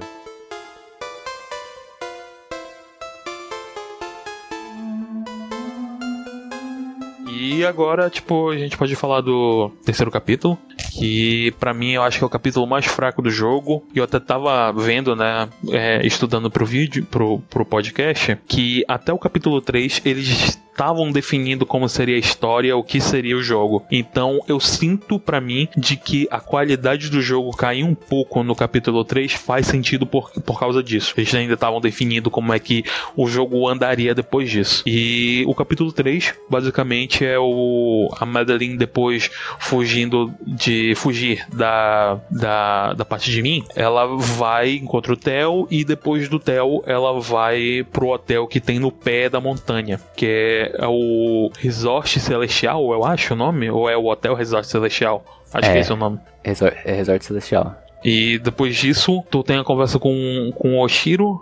E 7.46 7.66
agora, 7.66 8.10
tipo, 8.10 8.50
a 8.50 8.58
gente 8.58 8.78
pode 8.78 8.96
falar 8.96 9.22
do 9.22 9.70
terceiro 9.86 10.12
capítulo, 10.12 10.58
que 10.92 11.54
para 11.60 11.74
mim 11.74 11.92
eu 11.92 12.04
acho 12.04 12.18
que 12.18 12.24
é 12.24 12.28
o 12.28 12.30
capítulo 12.30 12.68
mais 12.68 12.86
fraco 12.86 13.22
do 13.22 13.30
jogo. 13.30 13.86
E 13.94 14.00
eu 14.00 14.04
até 14.04 14.20
tava 14.20 14.72
vendo, 14.74 15.16
né, 15.16 15.48
é, 15.70 16.06
estudando 16.06 16.50
pro 16.50 16.66
vídeo, 16.66 17.06
pro, 17.06 17.40
pro 17.50 17.66
podcast, 17.66 18.38
que 18.48 18.84
até 18.88 19.14
o 19.14 19.20
capítulo 19.20 19.62
3 19.62 20.02
eles 20.04 20.60
estavam 20.74 21.12
definindo 21.12 21.66
como 21.66 21.88
seria 21.88 22.16
a 22.16 22.20
história, 22.20 22.76
o 22.76 22.84
que 22.84 23.00
seria 23.00 23.38
o 23.38 23.44
jogo. 23.44 23.86
Então 23.92 24.40
eu 24.48 24.60
sinto 24.60 25.20
para 25.20 25.40
mim 25.40 25.68
de 25.78 25.96
que 25.96 26.28
a 26.30 26.40
qualidade 26.40 27.10
do 27.10 27.22
jogo 27.22 27.56
cair 27.56 27.84
um 27.84 27.94
pouco 27.96 28.44
no 28.44 28.56
capítulo 28.56 29.06
3 29.06 29.34
faz 29.34 29.68
sentido 29.68 30.06
por, 30.06 30.32
por 30.42 30.60
causa 30.60 30.84
disso. 30.84 31.14
Eles 31.16 31.34
ainda 31.34 31.54
estavam 31.54 31.80
definindo 31.80 32.30
como 32.32 32.52
é 32.52 32.60
que 32.60 32.84
o 33.16 33.28
jogo 33.28 33.68
andaria 33.68 34.16
depois 34.16 34.50
disso. 34.50 34.84
E 34.86 35.44
o 35.48 35.54
capítulo 35.54 35.92
3 35.92 36.34
basicamente 36.50 37.24
é 37.24 37.38
o 37.40 38.10
a 38.20 38.26
Madeline 38.26 38.76
depois 38.76 39.30
fugindo 39.60 40.34
de 40.46 40.94
fugir 40.96 41.46
da, 41.54 42.20
da, 42.30 42.94
da 42.94 43.06
parte 43.06 43.30
de 43.30 43.42
mim, 43.42 43.64
ela 43.76 44.08
vai 44.18 44.72
encontra 44.76 45.14
o 45.14 45.18
Theo 45.18 45.68
e 45.70 45.86
depois 45.86 46.28
do 46.28 46.40
Theo 46.40 46.84
ela 46.86 47.20
vai 47.20 47.86
pro 47.92 48.10
hotel 48.10 48.48
que 48.48 48.60
tem 48.60 48.80
no 48.80 48.92
pé 48.92 49.30
da 49.30 49.40
montanha, 49.40 50.00
que 50.16 50.26
é 50.26 50.63
o 50.88 51.50
Resort 51.58 52.20
Celestial, 52.20 52.92
eu 52.92 53.04
acho 53.06 53.34
o 53.34 53.38
nome, 53.38 53.70
ou 53.70 53.90
é 53.90 53.98
o 53.98 54.06
Hotel 54.06 54.34
Resort 54.36 54.68
Celestial? 54.68 55.24
Acho 55.54 55.68
É. 55.70 55.72
que 55.72 55.78
é 55.78 55.82
esse 55.82 55.94
o 55.94 55.96
nome. 55.96 56.20
Resort, 56.44 56.78
é 56.86 56.94
Resort 56.94 57.26
Celestial. 57.26 57.76
E 58.04 58.38
depois 58.40 58.76
disso, 58.76 59.24
tu 59.30 59.44
tem 59.44 59.58
a 59.58 59.64
conversa 59.64 59.98
com, 60.00 60.52
com 60.56 60.78
o 60.78 60.84
Oshiro. 60.84 61.40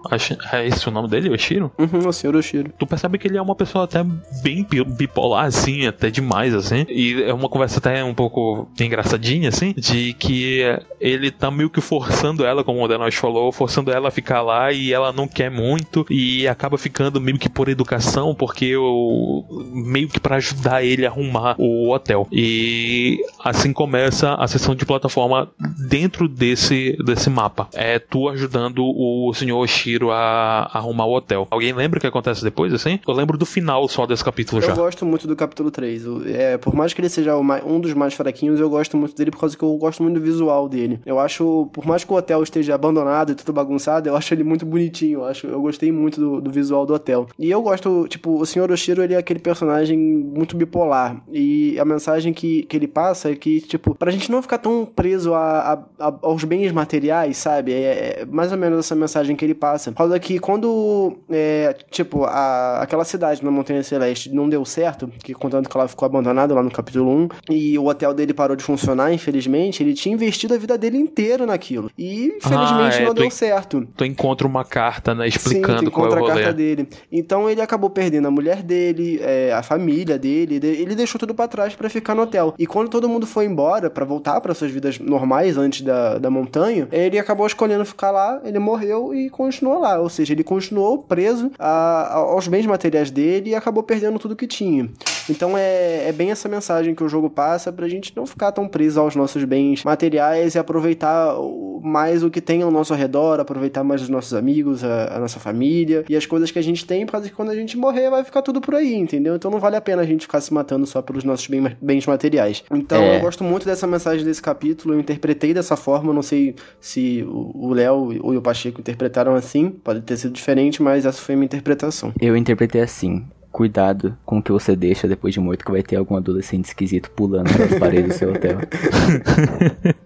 É 0.51 0.67
esse 0.67 0.87
o 0.87 0.91
nome 0.91 1.07
dele, 1.07 1.29
Oshiro? 1.29 1.71
Uhum, 1.77 2.07
o 2.07 2.13
senhor 2.13 2.35
Oshiro. 2.35 2.71
Tu 2.77 2.85
percebe 2.85 3.17
que 3.17 3.27
ele 3.27 3.37
é 3.37 3.41
uma 3.41 3.55
pessoa 3.55 3.85
até 3.85 4.03
bem 4.43 4.63
bi- 4.69 4.83
bipolar, 4.83 5.45
assim, 5.45 5.87
até 5.87 6.09
demais, 6.09 6.53
assim. 6.53 6.85
E 6.89 7.23
é 7.23 7.33
uma 7.33 7.49
conversa 7.49 7.79
até 7.79 8.03
um 8.03 8.13
pouco 8.13 8.67
engraçadinha, 8.79 9.49
assim, 9.49 9.73
de 9.77 10.13
que 10.13 10.61
ele 10.99 11.31
tá 11.31 11.49
meio 11.49 11.69
que 11.69 11.81
forçando 11.81 12.45
ela, 12.45 12.63
como 12.63 12.83
o 12.83 12.87
Denosh 12.87 13.15
falou, 13.15 13.51
forçando 13.51 13.91
ela 13.91 14.09
a 14.09 14.11
ficar 14.11 14.41
lá 14.41 14.71
e 14.71 14.93
ela 14.93 15.11
não 15.11 15.27
quer 15.27 15.49
muito 15.49 16.05
e 16.09 16.47
acaba 16.47 16.77
ficando 16.77 17.19
meio 17.19 17.37
que 17.37 17.49
por 17.49 17.69
educação, 17.69 18.35
porque 18.35 18.65
eu 18.65 19.45
meio 19.73 20.07
que 20.07 20.19
pra 20.19 20.35
ajudar 20.37 20.83
ele 20.83 21.05
a 21.05 21.09
arrumar 21.09 21.55
o 21.57 21.89
hotel. 21.91 22.27
E 22.31 23.19
assim 23.43 23.73
começa 23.73 24.33
a 24.35 24.47
sessão 24.47 24.75
de 24.75 24.85
plataforma 24.85 25.49
dentro 25.89 26.27
desse, 26.55 26.97
desse 27.03 27.29
mapa. 27.29 27.67
É 27.73 27.99
tu 27.99 28.27
ajudando 28.29 28.83
o 28.83 29.33
senhor 29.33 29.57
Oshiro 29.59 30.11
a, 30.11 30.69
a 30.71 30.77
arrumar 30.77 31.05
o 31.05 31.13
hotel. 31.15 31.47
Alguém 31.49 31.73
lembra 31.73 31.97
o 31.97 32.01
que 32.01 32.07
acontece 32.07 32.43
depois, 32.43 32.73
assim? 32.73 32.99
Eu 33.07 33.13
lembro 33.13 33.37
do 33.37 33.45
final 33.45 33.87
só 33.87 34.05
desse 34.05 34.23
capítulo 34.23 34.61
Eu 34.61 34.67
já. 34.67 34.75
gosto 34.75 35.05
muito 35.05 35.27
do 35.27 35.35
capítulo 35.35 35.71
3. 35.71 36.07
O- 36.07 36.21
É, 36.27 36.57
por 36.57 36.73
mais 36.75 36.93
que 36.93 37.01
ele 37.01 37.09
seja 37.09 37.35
o 37.35 37.43
mai- 37.43 37.61
um 37.65 37.79
dos 37.79 37.93
mais 37.93 38.13
fraquinhos, 38.13 38.59
eu 38.59 38.69
gosto 38.69 38.97
muito 38.97 39.15
dele 39.15 39.31
por 39.31 39.39
causa 39.39 39.57
que 39.57 39.63
eu 39.63 39.75
gosto 39.77 40.01
muito 40.03 40.15
do 40.15 40.21
visual 40.21 40.67
dele. 40.69 40.99
Eu 41.05 41.19
acho, 41.19 41.69
por 41.73 41.85
mais 41.85 42.03
que 42.03 42.11
o 42.11 42.15
hotel 42.15 42.41
esteja 42.43 42.75
abandonado 42.75 43.31
e 43.31 43.35
tudo 43.35 43.53
bagunçado, 43.53 44.07
eu 44.09 44.15
acho 44.15 44.33
ele 44.33 44.43
muito 44.43 44.65
bonitinho. 44.65 45.19
Eu, 45.19 45.25
acho, 45.25 45.47
eu 45.47 45.61
gostei 45.61 45.91
muito 45.91 46.19
do, 46.19 46.41
do 46.41 46.51
visual 46.51 46.85
do 46.85 46.93
hotel. 46.93 47.27
E 47.39 47.49
eu 47.49 47.61
gosto, 47.61 48.07
tipo, 48.07 48.39
o 48.41 48.45
Sr. 48.45 48.71
Oshiro, 48.71 49.03
ele 49.03 49.13
é 49.13 49.17
aquele 49.17 49.39
personagem 49.39 49.97
muito 49.97 50.55
bipolar. 50.55 51.21
E 51.31 51.77
a 51.79 51.85
mensagem 51.85 52.33
que, 52.33 52.63
que 52.63 52.75
ele 52.77 52.87
passa 52.87 53.31
é 53.31 53.35
que, 53.35 53.61
tipo, 53.61 53.95
pra 53.95 54.11
gente 54.11 54.31
não 54.31 54.41
ficar 54.41 54.57
tão 54.57 54.85
preso 54.85 55.33
a, 55.33 55.73
a- 55.99 56.07
a- 56.07 56.19
aos 56.21 56.40
bens 56.43 56.71
materiais, 56.71 57.37
sabe? 57.37 57.73
É, 57.73 58.21
é 58.21 58.25
mais 58.29 58.51
ou 58.51 58.57
menos 58.57 58.79
essa 58.79 58.95
mensagem 58.95 59.35
que 59.35 59.45
ele 59.45 59.53
passa. 59.55 59.91
Causa 59.91 60.19
que 60.19 60.39
quando, 60.39 61.17
é, 61.29 61.75
tipo, 61.89 62.23
a, 62.25 62.81
aquela 62.81 63.03
cidade 63.03 63.43
na 63.43 63.51
Montanha 63.51 63.83
Celeste 63.83 64.33
não 64.33 64.47
deu 64.49 64.63
certo, 64.65 65.09
que 65.23 65.33
contanto 65.33 65.69
que 65.69 65.77
ela 65.77 65.87
ficou 65.87 66.05
abandonada 66.05 66.53
lá 66.53 66.63
no 66.63 66.71
capítulo 66.71 67.09
1, 67.11 67.29
e 67.49 67.77
o 67.77 67.85
hotel 67.85 68.13
dele 68.13 68.33
parou 68.33 68.55
de 68.55 68.63
funcionar, 68.63 69.13
infelizmente, 69.13 69.83
ele 69.83 69.93
tinha 69.93 70.13
investido 70.13 70.53
a 70.53 70.57
vida 70.57 70.77
dele 70.77 70.97
inteira 70.97 71.45
naquilo. 71.45 71.89
E, 71.97 72.25
infelizmente, 72.37 72.97
Ah, 72.97 73.01
é, 73.01 73.05
não 73.05 73.13
deu 73.13 73.25
en- 73.25 73.29
certo. 73.29 73.87
Tu 73.95 74.05
encontra 74.05 74.47
uma 74.47 74.63
carta, 74.65 75.13
né, 75.13 75.29
Sim, 75.29 75.37
explicando 75.37 75.83
tu 75.83 75.91
qual 75.91 76.05
é 76.07 76.09
o 76.09 76.13
encontra 76.15 76.33
a 76.33 76.37
carta 76.37 76.53
dele. 76.53 76.87
Então 77.11 77.49
ele 77.49 77.61
acabou 77.61 77.89
perdendo 77.89 78.27
a 78.27 78.31
mulher 78.31 78.63
dele, 78.63 79.19
é, 79.21 79.51
a 79.53 79.61
família 79.61 80.17
dele, 80.17 80.59
de- 80.59 80.67
ele 80.67 80.95
deixou 80.95 81.19
tudo 81.19 81.33
pra 81.35 81.47
trás 81.47 81.75
pra 81.75 81.89
ficar 81.89 82.15
no 82.15 82.23
hotel. 82.23 82.53
E 82.57 82.65
quando 82.65 82.89
todo 82.89 83.07
mundo 83.09 83.27
foi 83.27 83.45
embora 83.45 83.89
pra 83.89 84.05
voltar 84.05 84.39
para 84.41 84.53
suas 84.53 84.71
vidas 84.71 84.97
normais 84.99 85.57
antes 85.57 85.81
da, 85.81 86.17
da 86.17 86.29
montanha, 86.31 86.87
ele 86.91 87.19
acabou 87.19 87.45
escolhendo 87.45 87.85
ficar 87.85 88.11
lá, 88.11 88.41
ele 88.43 88.57
morreu 88.59 89.13
e 89.13 89.29
continuou 89.29 89.79
lá. 89.79 89.99
Ou 89.99 90.09
seja, 90.09 90.33
ele 90.33 90.43
continuou 90.43 90.99
preso 90.99 91.51
a- 91.59 91.67
a- 92.13 92.15
aos 92.15 92.47
bens 92.47 92.65
materiais 92.65 93.11
dele 93.11 93.51
e 93.51 93.55
acabou 93.55 93.83
perdendo 93.83 94.17
tudo 94.17 94.35
que 94.35 94.47
tinha. 94.47 94.89
Então 95.29 95.57
é, 95.57 96.07
é 96.07 96.11
bem 96.11 96.31
essa 96.31 96.49
mensagem 96.49 96.95
que 96.95 97.03
o 97.03 97.09
jogo 97.09 97.29
passa 97.29 97.71
pra 97.71 97.87
gente 97.87 98.11
não 98.15 98.25
ficar 98.25 98.51
tão 98.51 98.67
preso 98.67 98.99
aos 98.99 99.15
nossos 99.15 99.43
bens 99.43 99.83
materiais 99.83 100.55
e 100.55 100.59
aproveitar 100.59 101.35
mais 101.83 102.23
o 102.23 102.29
que 102.29 102.41
tem 102.41 102.61
ao 102.61 102.71
nosso 102.71 102.93
redor, 102.93 103.39
aproveitar 103.39 103.83
mais 103.83 104.01
os 104.01 104.09
nossos 104.09 104.33
amigos, 104.33 104.83
a, 104.83 105.15
a 105.15 105.19
nossa 105.19 105.39
família 105.39 106.03
e 106.07 106.15
as 106.15 106.25
coisas 106.25 106.51
que 106.51 106.59
a 106.59 106.61
gente 106.61 106.85
tem, 106.85 107.05
para 107.05 107.21
que 107.21 107.29
quando 107.29 107.49
a 107.49 107.55
gente 107.55 107.77
morrer 107.77 108.09
vai 108.09 108.23
ficar 108.23 108.41
tudo 108.41 108.61
por 108.61 108.75
aí, 108.75 108.93
entendeu? 108.95 109.35
Então 109.35 109.49
não 109.51 109.59
vale 109.59 109.75
a 109.75 109.81
pena 109.81 110.01
a 110.01 110.05
gente 110.05 110.21
ficar 110.21 110.41
se 110.41 110.53
matando 110.53 110.85
só 110.85 111.01
pelos 111.01 111.23
nossos 111.23 111.47
bens 111.81 112.05
materiais. 112.05 112.63
Então 112.71 113.01
É. 113.01 113.17
eu 113.17 113.21
gosto 113.21 113.43
muito 113.43 113.65
dessa 113.65 113.87
mensagem 113.87 114.23
desse 114.25 114.41
capítulo, 114.41 114.93
eu 114.95 114.99
interpretei 114.99 115.53
dessa 115.53 115.75
forma, 115.75 116.10
não 116.13 116.21
sei 116.21 116.55
se 116.79 117.23
o 117.27 117.73
Léo 117.73 118.19
ou 118.21 118.35
o 118.35 118.41
Pacheco 118.41 118.79
interpretaram 118.79 119.35
assim, 119.35 119.69
pode 119.69 120.01
ter 120.01 120.17
sido 120.17 120.33
diferente, 120.33 120.81
mas 120.81 121.05
essa 121.05 121.21
foi 121.21 121.35
a 121.35 121.37
minha 121.37 121.45
interpretação. 121.45 122.13
Eu 122.19 122.35
interpretei 122.35 122.81
assim. 122.81 123.25
Cuidado 123.51 124.17
com 124.25 124.37
o 124.37 124.43
que 124.43 124.51
você 124.51 124.75
deixa 124.75 125.07
depois 125.07 125.33
de 125.33 125.39
morto, 125.39 125.65
que 125.65 125.71
vai 125.71 125.83
ter 125.83 125.97
algum 125.97 126.15
adolescente 126.15 126.65
esquisito 126.65 127.11
pulando 127.11 127.51
pelas 127.53 127.77
paredes 127.77 128.13
do 128.15 128.17
seu 128.17 128.31
hotel. 128.33 128.57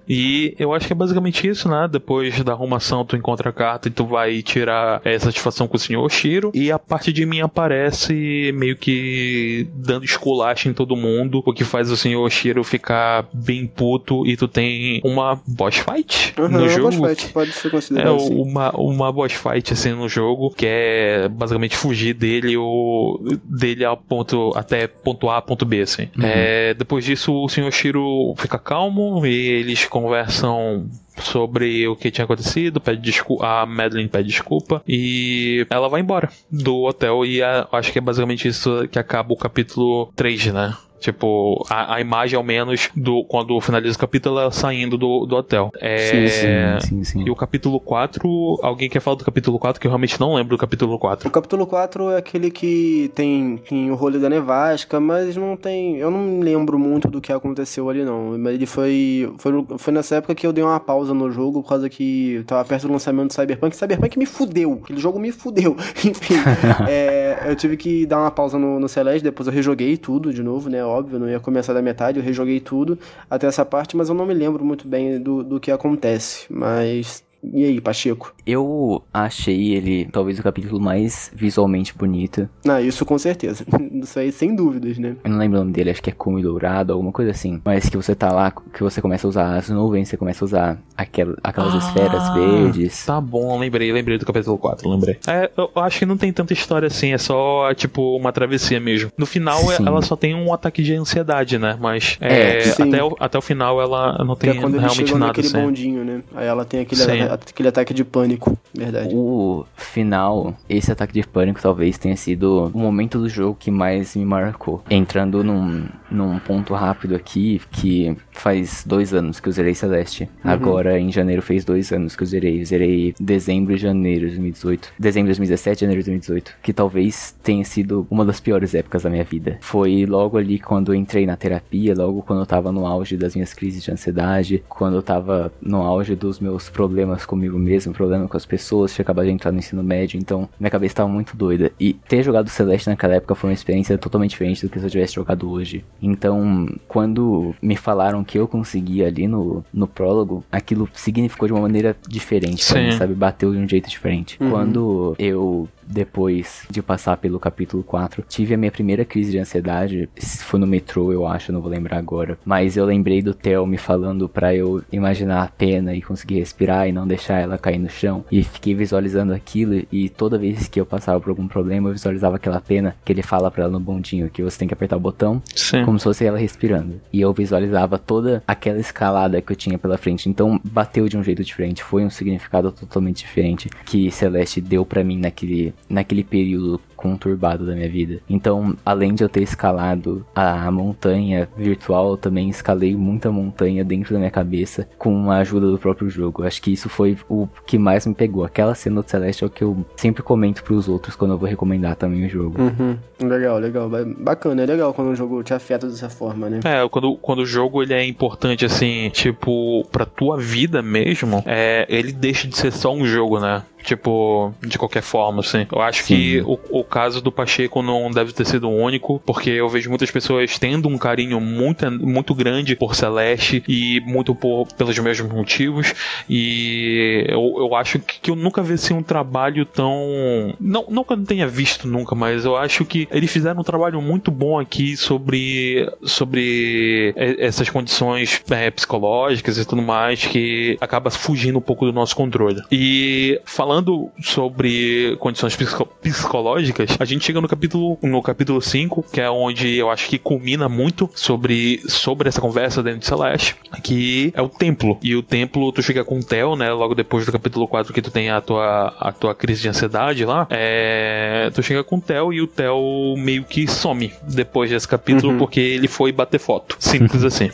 E 0.08 0.56
eu 0.60 0.72
acho 0.72 0.86
que 0.86 0.94
é 0.94 0.96
basicamente 0.96 1.48
isso, 1.48 1.68
né? 1.68 1.88
Depois 1.92 2.44
da 2.44 2.52
arrumação, 2.54 3.04
tu 3.04 3.16
encontra 3.16 3.50
a 3.50 3.54
carta 3.54 3.88
e 3.88 3.92
tu 3.92 4.06
vai 4.06 4.44
tirar 4.44 5.02
é, 5.04 5.18
satisfação 5.18 5.68
com 5.68 5.78
o 5.78 5.80
senhor 5.80 6.04
Oshiro. 6.04 6.52
E 6.54 6.72
a 6.72 6.78
parte 6.78 7.12
de 7.12 7.26
mim 7.26 7.40
aparece 7.42 8.52
meio 8.56 8.76
que 8.78 9.68
dando 9.74 10.06
esculacho 10.06 10.70
em 10.70 10.74
todo 10.74 10.96
mundo, 10.96 11.42
o 11.44 11.52
que 11.54 11.64
faz 11.64 11.90
o 11.90 11.98
senhor 11.98 12.24
Oshiro 12.24 12.64
ficar 12.64 13.28
bem 13.34 13.66
puto. 13.66 14.28
E 14.28 14.38
tu 14.38 14.48
tem 14.48 15.02
uma 15.04 15.40
boss 15.48 15.78
fight 15.78 16.36
Uhum, 16.38 16.50
no 16.50 16.70
jogo. 16.70 16.96
boss 16.98 17.16
fight, 17.22 17.34
pode 17.34 17.52
ser 17.52 17.68
É 17.68 17.72
considerado 17.72 18.16
assim. 18.16 18.36
uma, 18.40 18.70
uma 18.80 19.12
boss 19.12 19.34
fight 19.34 19.74
assim 19.74 19.90
no 19.94 20.08
jogo, 20.08 20.52
que 20.52 20.68
é 20.68 21.28
basicamente 21.30 21.76
fugir 21.76 22.14
dele 22.14 22.56
ou 22.56 23.20
dele 23.44 23.84
a 23.86 23.96
ponto 23.96 24.52
até 24.56 24.88
ponto 24.88 25.30
A, 25.30 25.42
ponto 25.42 25.66
B, 25.66 25.82
assim. 25.82 26.10
É, 26.24 26.74
depois 26.74 27.04
disso 27.06 27.34
o 27.34 27.48
Sr. 27.50 27.72
Shiro 27.72 28.34
fica 28.38 28.58
calmo 28.60 29.26
e 29.26 29.34
eles 29.34 29.86
conversam 29.86 30.88
sobre 31.18 31.88
o 31.88 31.96
que 31.96 32.12
tinha 32.12 32.26
acontecido, 32.26 32.82
pede 32.82 33.02
desculpa, 33.02 33.48
a 33.62 33.66
Madeline 33.66 34.10
pede 34.10 34.28
desculpa 34.28 34.84
e 34.88 35.66
ela 35.70 35.88
vai 35.88 36.02
embora 36.02 36.30
do 36.52 36.84
hotel 36.84 37.26
e 37.26 37.42
a- 37.42 37.68
acho 37.72 37.92
que 37.92 38.00
é 38.00 38.02
basicamente 38.02 38.48
isso 38.48 38.86
que 38.92 39.00
acaba 39.00 39.32
o 39.34 39.38
capítulo 39.38 40.12
3, 40.16 40.48
né? 40.48 40.76
Tipo, 41.00 41.66
a, 41.70 41.96
a 41.96 42.02
imagem, 42.02 42.38
ao 42.38 42.44
menos, 42.44 42.90
do 42.96 43.24
quando 43.26 43.60
finaliza 43.62 43.96
o 43.96 44.00
capítulo, 44.00 44.40
ela 44.40 44.52
saindo 44.52 44.98
do, 44.98 45.26
do 45.26 45.36
hotel. 45.36 45.72
É, 45.80 45.98
Sim, 45.98 46.28
sim, 46.28 46.88
sim, 46.88 47.04
sim. 47.04 47.24
E 47.26 47.30
o 47.30 47.36
capítulo 47.36 47.80
4, 47.80 48.60
alguém 48.62 48.90
quer 48.90 49.00
falar 49.00 49.18
do 49.18 49.26
capítulo 49.26 49.60
4? 49.60 49.80
Que 49.80 49.88
eu 49.88 49.92
realmente 49.92 50.20
não 50.20 50.36
lembro 50.36 50.56
do 50.56 50.60
capítulo 50.60 50.98
4. 50.98 51.28
O 51.28 51.32
capítulo 51.32 51.68
4 51.68 52.12
é 52.12 52.18
aquele 52.18 52.50
que 52.50 53.12
tem, 53.14 53.58
tem 53.58 53.92
o 53.92 53.96
rolê 53.96 54.20
da 54.20 54.30
nevasca, 54.30 55.00
mas 55.00 55.36
não 55.36 55.56
tem. 55.56 55.98
Eu 55.98 56.10
não 56.10 56.40
lembro 56.40 56.80
muito 56.80 57.08
do 57.08 57.22
que 57.22 57.32
aconteceu 57.32 57.90
ali, 57.90 58.04
não. 58.04 58.38
Mas 58.38 58.56
ele 58.56 58.66
foi. 58.66 59.34
Foi, 59.38 59.66
foi 59.78 59.94
nessa 59.94 60.16
época 60.16 60.36
que 60.36 60.48
eu 60.48 60.54
dei 60.54 60.64
uma 60.64 60.80
pausa 60.80 61.14
no 61.14 61.32
jogo, 61.32 61.62
por 61.62 61.70
causa 61.70 61.90
que 61.90 62.34
eu 62.34 62.44
tava 62.46 62.64
perto 62.66 62.88
do 62.88 62.94
lançamento 62.94 63.28
do 63.28 63.34
Cyberpunk. 63.34 63.76
Cyberpunk 63.76 64.18
me 64.18 64.26
fudeu. 64.26 64.80
Aquele 64.84 65.00
jogo 65.00 65.20
me 65.20 65.32
fudeu. 65.32 65.76
Enfim, 66.04 66.36
é, 66.88 67.44
eu 67.48 67.56
tive 67.56 67.78
que 67.78 68.06
dar 68.06 68.20
uma 68.20 68.32
pausa 68.32 68.58
no, 68.58 68.80
no 68.80 68.88
Celeste, 68.88 69.24
depois 69.24 69.48
eu 69.48 69.54
rejoguei 69.54 69.98
tudo 69.98 70.34
de 70.34 70.44
novo, 70.44 70.70
né? 70.70 70.85
Óbvio, 70.88 71.20
não 71.20 71.30
ia 71.30 71.40
começar 71.40 71.74
da 71.74 71.82
metade, 71.82 72.20
eu 72.20 72.24
rejoguei 72.24 72.60
tudo 72.60 72.98
até 73.30 73.48
essa 73.48 73.66
parte, 73.66 73.96
mas 73.98 74.10
eu 74.10 74.16
não 74.16 74.26
me 74.26 74.34
lembro 74.34 74.64
muito 74.66 74.88
bem 74.88 75.20
do, 75.22 75.44
do 75.44 75.60
que 75.60 75.72
acontece. 75.72 76.46
Mas. 76.50 77.24
E 77.54 77.64
aí, 77.66 77.82
Pacheco? 77.82 78.34
Eu 78.46 79.02
achei 79.14 79.74
ele 79.74 80.06
talvez 80.12 80.40
o 80.40 80.44
capítulo 80.44 80.80
mais 80.80 81.32
visualmente 81.36 81.94
bonito. 81.96 82.48
Ah, 82.68 82.82
isso 82.82 83.06
com 83.06 83.18
certeza. 83.18 83.66
Isso 83.96 84.20
aí 84.20 84.32
sem 84.32 84.56
dúvidas, 84.56 84.98
né? 84.98 85.16
Eu 85.24 85.30
não 85.32 85.38
lembro 85.38 85.58
o 85.58 85.62
nome 85.62 85.72
dele, 85.74 85.90
acho 85.90 86.02
que 86.02 86.10
é 86.10 86.14
Cume 86.14 86.42
Dourado, 86.42 86.94
alguma 86.94 87.12
coisa 87.12 87.32
assim. 87.32 87.60
Mas 87.64 87.88
que 87.90 87.96
você 87.98 88.14
tá 88.14 88.32
lá, 88.32 88.52
que 88.52 88.84
você 88.84 89.02
começa 89.02 89.26
a 89.26 89.30
usar 89.30 89.56
as 89.58 89.70
nuvens, 89.70 90.10
você 90.10 90.18
começa 90.18 90.44
a 90.44 90.46
usar 90.46 90.78
aquel- 90.98 91.36
aquelas 91.44 91.74
esferas 91.84 92.30
verdes. 92.34 93.06
Tá 93.06 93.20
bom, 93.22 93.58
lembrei, 93.58 93.92
lembrei 93.92 94.18
do 94.18 94.26
capítulo 94.26 94.58
4, 94.58 94.90
lembrei. 94.90 95.18
É, 95.28 95.50
eu 95.58 95.72
acho 95.82 96.00
que 96.00 96.06
não 96.06 96.18
tem 96.18 96.32
tanta 96.32 96.54
história 96.54 96.88
assim, 96.88 97.14
é 97.14 97.18
só, 97.18 97.74
tipo, 97.74 98.16
uma 98.18 98.32
travessia 98.32 98.80
mesmo. 98.80 99.12
No 99.18 99.26
final, 99.26 99.58
Sim. 99.60 99.86
ela 99.88 100.02
só 100.02 100.16
tem 100.16 100.36
um 100.36 100.54
ataque 100.54 100.84
de 100.84 100.94
ansiedade, 100.94 101.58
né? 101.58 101.78
Mas 101.80 102.18
É, 102.22 102.60
é, 102.60 102.72
até, 102.82 103.04
o, 103.04 103.16
até 103.20 103.38
o 103.38 103.42
final 103.42 103.82
ela 103.82 104.24
não 104.24 104.36
Que 104.36 104.42
tem 104.42 104.50
é 104.52 104.54
quando 104.62 104.74
eles 104.76 104.82
realmente 104.82 105.06
chegam 105.08 105.20
nada 105.20 105.28
naquele 105.30 105.48
assim. 105.48 105.62
bondinho, 105.62 106.04
né? 106.06 106.22
Aí 106.36 106.46
ela 106.48 106.66
tem 106.66 106.82
aquele 106.82 107.02
Sim. 107.02 107.12
Aquele 107.36 107.70
ataque 107.70 107.94
de 107.94 108.04
pânico, 108.04 108.58
verdade. 108.74 109.14
O 109.14 109.66
final, 109.76 110.56
esse 110.70 110.92
ataque 110.92 111.14
de 111.14 111.28
pânico 111.28 111.62
talvez 111.62 111.98
tenha 111.98 112.16
sido 112.16 112.72
o 112.74 112.78
momento 112.78 113.20
do 113.20 113.30
jogo 113.30 113.58
que 113.60 113.72
mais 113.72 114.16
me 114.16 114.26
marcou. 114.26 114.84
Entrando 114.90 115.44
num, 115.44 115.86
num 116.10 116.40
ponto 116.40 116.74
rápido 116.74 117.16
aqui, 117.16 117.62
que 117.72 118.16
faz 118.32 118.84
dois 118.86 119.14
anos 119.14 119.40
que 119.40 119.50
eu 119.50 119.54
zerei 119.54 119.74
Celeste. 119.74 120.24
Uhum. 120.44 120.52
Agora, 120.52 121.00
em 121.00 121.12
janeiro, 121.12 121.42
fez 121.42 121.66
dois 121.66 121.92
anos 121.92 122.16
que 122.16 122.24
eu 122.24 122.28
zerei. 122.28 122.62
Eu 122.62 122.66
zerei 122.66 123.16
dezembro 123.20 123.74
e 123.74 123.78
janeiro 123.78 124.22
de 124.22 124.36
2018. 124.36 124.94
Dezembro 125.00 125.32
de 125.32 125.40
2017 125.40 125.82
janeiro 125.82 126.02
de 126.02 126.12
2018. 126.12 126.54
Que 126.62 126.74
talvez 126.74 127.36
tenha 127.44 127.64
sido 127.64 128.08
uma 128.10 128.26
das 128.26 128.40
piores 128.40 128.74
épocas 128.74 129.04
da 129.04 129.10
minha 129.10 129.24
vida. 129.24 129.58
Foi 129.62 130.06
logo 130.06 130.38
ali 130.38 130.60
quando 130.60 130.94
eu 130.94 130.96
entrei 130.96 131.26
na 131.26 131.36
terapia, 131.36 131.94
logo 131.96 132.22
quando 132.22 132.40
eu 132.40 132.46
tava 132.46 132.72
no 132.72 132.86
auge 132.86 133.18
das 133.18 133.36
minhas 133.36 133.54
crises 133.54 133.84
de 133.84 133.92
ansiedade, 133.92 134.64
quando 134.68 134.96
eu 134.96 135.02
tava 135.02 135.52
no 135.62 135.82
auge 135.82 136.16
dos 136.16 136.40
meus 136.40 136.70
problemas 136.70 137.15
comigo 137.24 137.58
mesmo, 137.60 137.94
problema 137.94 138.28
com 138.28 138.36
as 138.36 138.46
pessoas, 138.46 138.94
tinha 138.94 139.04
acabado 139.04 139.26
de 139.26 139.32
entrar 139.32 139.52
no 139.52 139.60
ensino 139.60 139.84
médio, 139.84 140.18
então 140.20 140.50
minha 140.60 140.72
cabeça 140.72 140.96
tava 140.96 141.10
muito 141.10 141.38
doida. 141.38 141.72
E 141.80 141.94
ter 141.94 142.24
jogado 142.24 142.50
Celeste 142.50 142.90
naquela 142.90 143.16
época 143.16 143.36
foi 143.36 143.52
uma 143.52 143.54
experiência 143.54 143.96
totalmente 143.98 144.32
diferente 144.32 144.66
do 144.66 144.70
que 144.70 144.80
se 144.80 144.86
eu 144.86 144.90
tivesse 144.90 145.14
jogado 145.14 145.50
hoje. 145.50 145.86
Então, 146.02 146.68
quando 146.88 147.54
me 147.62 147.76
falaram 147.76 148.24
que 148.24 148.40
eu 148.40 148.48
conseguia 148.48 149.08
ali 149.08 149.28
no, 149.28 149.64
no 149.72 149.88
prólogo, 149.88 150.44
aquilo 150.52 150.90
significou 150.94 151.48
de 151.48 151.54
uma 151.54 151.62
maneira 151.62 151.96
diferente, 152.08 152.64
mim, 152.74 152.92
sabe? 152.98 153.14
Bateu 153.14 153.52
de 153.52 153.60
um 153.60 153.68
jeito 153.68 153.90
diferente. 153.90 154.38
Uhum. 154.42 154.50
Quando 154.50 155.16
eu 155.20 155.70
depois 155.88 156.66
de 156.70 156.82
passar 156.82 157.18
pelo 157.18 157.40
capítulo 157.40 157.84
4, 157.84 158.24
tive 158.28 158.54
a 158.54 158.58
minha 158.58 158.72
primeira 158.72 159.06
crise 159.06 159.32
de 159.32 159.40
ansiedade. 159.40 160.10
Foi 160.44 160.60
no 160.60 160.68
metrô, 160.68 161.12
eu 161.12 161.28
acho, 161.28 161.52
não 161.52 161.62
vou 161.62 161.70
lembrar 161.70 161.98
agora. 161.98 162.38
Mas 162.46 162.78
eu 162.78 162.86
lembrei 162.86 163.22
do 163.22 163.34
Theo 163.34 163.66
me 163.66 163.78
falando 163.78 164.28
para 164.28 164.56
eu 164.56 164.84
imaginar 164.92 165.44
a 165.44 165.48
pena 165.48 165.94
e 165.94 166.02
conseguir 166.02 166.40
respirar 166.40 166.88
e 166.88 166.92
não 166.92 167.08
deixar 167.08 167.40
ela 167.40 167.58
cair 167.58 167.80
no 167.80 167.90
chão. 167.90 168.26
E 168.32 168.44
fiquei 168.44 168.74
visualizando 168.74 169.34
aquilo 169.34 169.86
e 169.92 170.10
toda 170.10 170.38
vez 170.38 170.68
que 170.68 170.80
eu 170.80 170.86
passava 170.86 171.20
por 171.20 171.30
algum 171.30 171.48
problema, 171.48 171.90
eu 171.90 171.94
visualizava 171.94 172.38
aquela 172.38 172.60
pena 172.60 172.96
que 173.04 173.12
ele 173.12 173.22
fala 173.22 173.52
para 173.52 173.64
ela 173.64 173.72
no 173.72 173.80
bondinho, 173.80 174.30
que 174.30 174.44
você 174.44 174.58
tem 174.58 174.68
que 174.68 174.74
apertar 174.74 174.98
o 174.98 175.00
botão, 175.00 175.42
Sim. 175.56 175.86
como 175.86 176.00
se 176.00 176.04
fosse 176.04 176.26
ela 176.26 176.38
respirando. 176.38 177.00
E 177.12 177.22
eu 177.22 177.34
visualizava 177.34 177.98
toda 177.98 178.44
aquela 178.48 178.80
escalada 178.80 179.42
que 179.42 179.52
eu 179.52 179.56
tinha 179.56 179.78
pela 179.78 179.98
frente. 179.98 180.30
Então 180.30 180.60
bateu 180.64 181.08
de 181.08 181.18
um 181.18 181.24
jeito 181.24 181.44
diferente, 181.44 181.84
foi 181.84 182.04
um 182.04 182.10
significado 182.10 182.72
totalmente 182.72 183.18
diferente 183.18 183.70
que 183.86 184.12
Celeste 184.12 184.62
deu 184.62 184.86
para 184.86 185.04
mim 185.04 185.20
naquele 185.20 185.75
naquele 185.90 186.24
período 186.24 186.80
conturbado 187.06 187.66
da 187.66 187.76
minha 187.76 187.90
vida. 187.90 188.20
Então, 188.28 188.76
além 188.84 189.14
de 189.14 189.24
eu 189.24 189.30
ter 189.30 189.44
escalado 189.44 190.26
a 190.34 190.72
montanha 190.72 191.48
virtual, 191.56 192.12
eu 192.12 192.18
também 192.18 192.50
escalei 192.50 192.96
muita 192.96 193.32
montanha 193.32 193.84
dentro 193.84 194.14
da 194.14 194.20
minha 194.20 194.32
cabeça 194.32 194.88
com 194.98 195.30
a 195.30 195.38
ajuda 195.38 195.70
do 195.70 195.78
próprio 195.78 196.10
jogo. 196.10 196.44
Acho 196.44 196.62
que 196.62 196.74
isso 196.74 196.90
foi 196.90 197.18
o 197.30 197.48
que 197.66 197.78
mais 197.78 198.08
me 198.08 198.16
pegou. 198.16 198.44
Aquela 198.44 198.74
cena 198.74 199.02
do 199.02 199.10
Celeste 199.10 199.44
é 199.44 199.48
o 199.48 199.50
que 199.50 199.64
eu 199.64 199.86
sempre 199.96 200.24
comento 200.24 200.64
pros 200.64 200.90
outros 200.90 201.16
quando 201.16 201.32
eu 201.32 201.38
vou 201.38 201.48
recomendar 201.48 201.96
também 201.96 202.26
o 202.26 202.30
jogo. 202.30 202.60
Uhum. 202.62 202.98
Legal, 203.22 203.60
legal. 203.60 203.90
Bacana, 204.18 204.64
é 204.64 204.66
legal 204.66 204.94
quando 204.94 205.10
um 205.10 205.16
jogo 205.16 205.44
te 205.44 205.54
afeta 205.54 205.88
dessa 205.88 206.10
forma, 206.10 206.50
né? 206.50 206.60
É, 206.64 206.88
quando, 206.90 207.16
quando 207.18 207.40
o 207.40 207.46
jogo 207.46 207.84
ele 207.84 207.94
é 207.94 208.06
importante, 208.06 208.66
assim, 208.66 209.10
tipo, 209.12 209.86
pra 209.92 210.06
tua 210.06 210.38
vida 210.38 210.82
mesmo, 210.82 211.44
é, 211.46 211.86
ele 211.88 212.12
deixa 212.12 212.48
de 212.48 212.58
ser 212.58 212.72
só 212.72 212.94
um 212.94 213.06
jogo, 213.06 213.40
né? 213.40 213.64
Tipo, 213.84 214.52
de 214.66 214.80
qualquer 214.80 215.04
forma, 215.04 215.42
assim. 215.42 215.68
Eu 215.72 215.80
acho 215.80 216.04
Sim. 216.04 216.16
que 216.16 216.42
o, 216.42 216.60
o 216.72 216.84
caso 216.96 217.20
do 217.20 217.30
Pacheco 217.30 217.82
não 217.82 218.10
deve 218.10 218.32
ter 218.32 218.46
sido 218.46 218.70
único, 218.70 219.22
porque 219.26 219.50
eu 219.50 219.68
vejo 219.68 219.90
muitas 219.90 220.10
pessoas 220.10 220.58
tendo 220.58 220.88
um 220.88 220.98
carinho 220.98 221.42
muito, 221.42 221.92
muito 221.92 222.34
grande 222.34 222.74
por 222.74 222.96
Celeste 222.96 223.62
e 223.68 224.00
muito 224.06 224.34
por, 224.34 224.66
pelos 224.78 224.98
mesmos 225.00 225.30
motivos. 225.30 225.94
E 226.30 227.26
eu, 227.28 227.56
eu 227.58 227.76
acho 227.76 228.00
que, 228.00 228.22
que 228.22 228.32
eu 228.32 228.36
nunca 228.38 228.64
vi 228.64 228.76
assim, 228.76 228.94
um 228.94 229.04
trabalho 229.04 229.66
tão. 229.66 230.56
Não, 230.58 230.86
não 230.90 231.04
tenha 231.26 231.46
visto 231.50 231.86
nunca, 231.86 232.16
mas 232.16 232.46
eu 232.46 232.56
acho 232.56 232.86
que 232.86 233.10
eles 233.12 233.30
fizeram 233.30 233.60
um 233.60 233.64
trabalho 233.64 234.02
muito 234.02 234.32
bom 234.32 234.58
aqui 234.58 234.96
sobre, 234.96 235.92
sobre 236.02 237.14
essas 237.18 237.70
condições 237.70 238.42
é, 238.50 238.72
psicológicas 238.72 239.58
e 239.58 239.66
tudo 239.66 239.82
mais 239.82 240.24
que 240.26 240.78
acaba 240.80 241.10
fugindo 241.10 241.58
um 241.58 241.62
pouco 241.62 241.86
do 241.86 241.92
nosso 241.92 242.16
controle. 242.16 242.62
E 242.72 243.38
falando 243.44 244.10
sobre 244.22 245.18
condições 245.20 245.58
psicológicas, 246.02 246.75
a 247.00 247.06
gente 247.06 247.26
chega 247.26 247.42
no 247.42 247.48
capítulo 247.48 247.98
no 248.02 248.22
capítulo 248.22 248.62
5, 248.62 249.06
que 249.12 249.20
é 249.20 249.30
onde 249.30 249.78
eu 249.78 249.92
acho 249.92 250.10
que 250.10 250.18
culmina 250.18 250.70
muito 250.70 251.10
sobre, 251.14 251.82
sobre 251.88 252.30
essa 252.30 252.40
conversa 252.40 252.82
dentro 252.82 253.00
de 253.00 253.06
Celeste, 253.06 253.56
que 253.84 254.32
é 254.36 254.42
o 254.42 254.50
templo. 254.50 254.98
E 255.04 255.16
o 255.16 255.22
templo, 255.22 255.72
tu 255.72 255.84
chega 255.84 256.04
com 256.04 256.20
o 256.20 256.24
Theo, 256.24 256.56
né? 256.56 256.72
Logo 256.72 256.96
depois 256.96 257.26
do 257.26 257.32
capítulo 257.32 257.68
4 257.68 257.94
que 257.94 258.02
tu 258.02 258.10
tem 258.10 258.30
a 258.30 258.40
tua, 258.40 258.96
a 259.00 259.12
tua 259.12 259.36
crise 259.36 259.62
de 259.64 259.70
ansiedade 259.70 260.24
lá, 260.24 260.48
é, 260.50 261.52
tu 261.54 261.62
chega 261.62 261.84
com 261.84 261.98
o 261.98 262.02
Theo 262.02 262.32
e 262.32 262.42
o 262.42 262.48
Theo 262.48 263.16
meio 263.18 263.44
que 263.44 263.68
some 263.68 264.12
depois 264.24 264.70
desse 264.70 264.88
capítulo 264.88 265.34
uhum. 265.34 265.38
porque 265.38 265.60
ele 265.60 265.88
foi 265.88 266.12
bater 266.12 266.40
foto. 266.40 266.78
Simples 266.80 267.24
assim. 267.26 267.50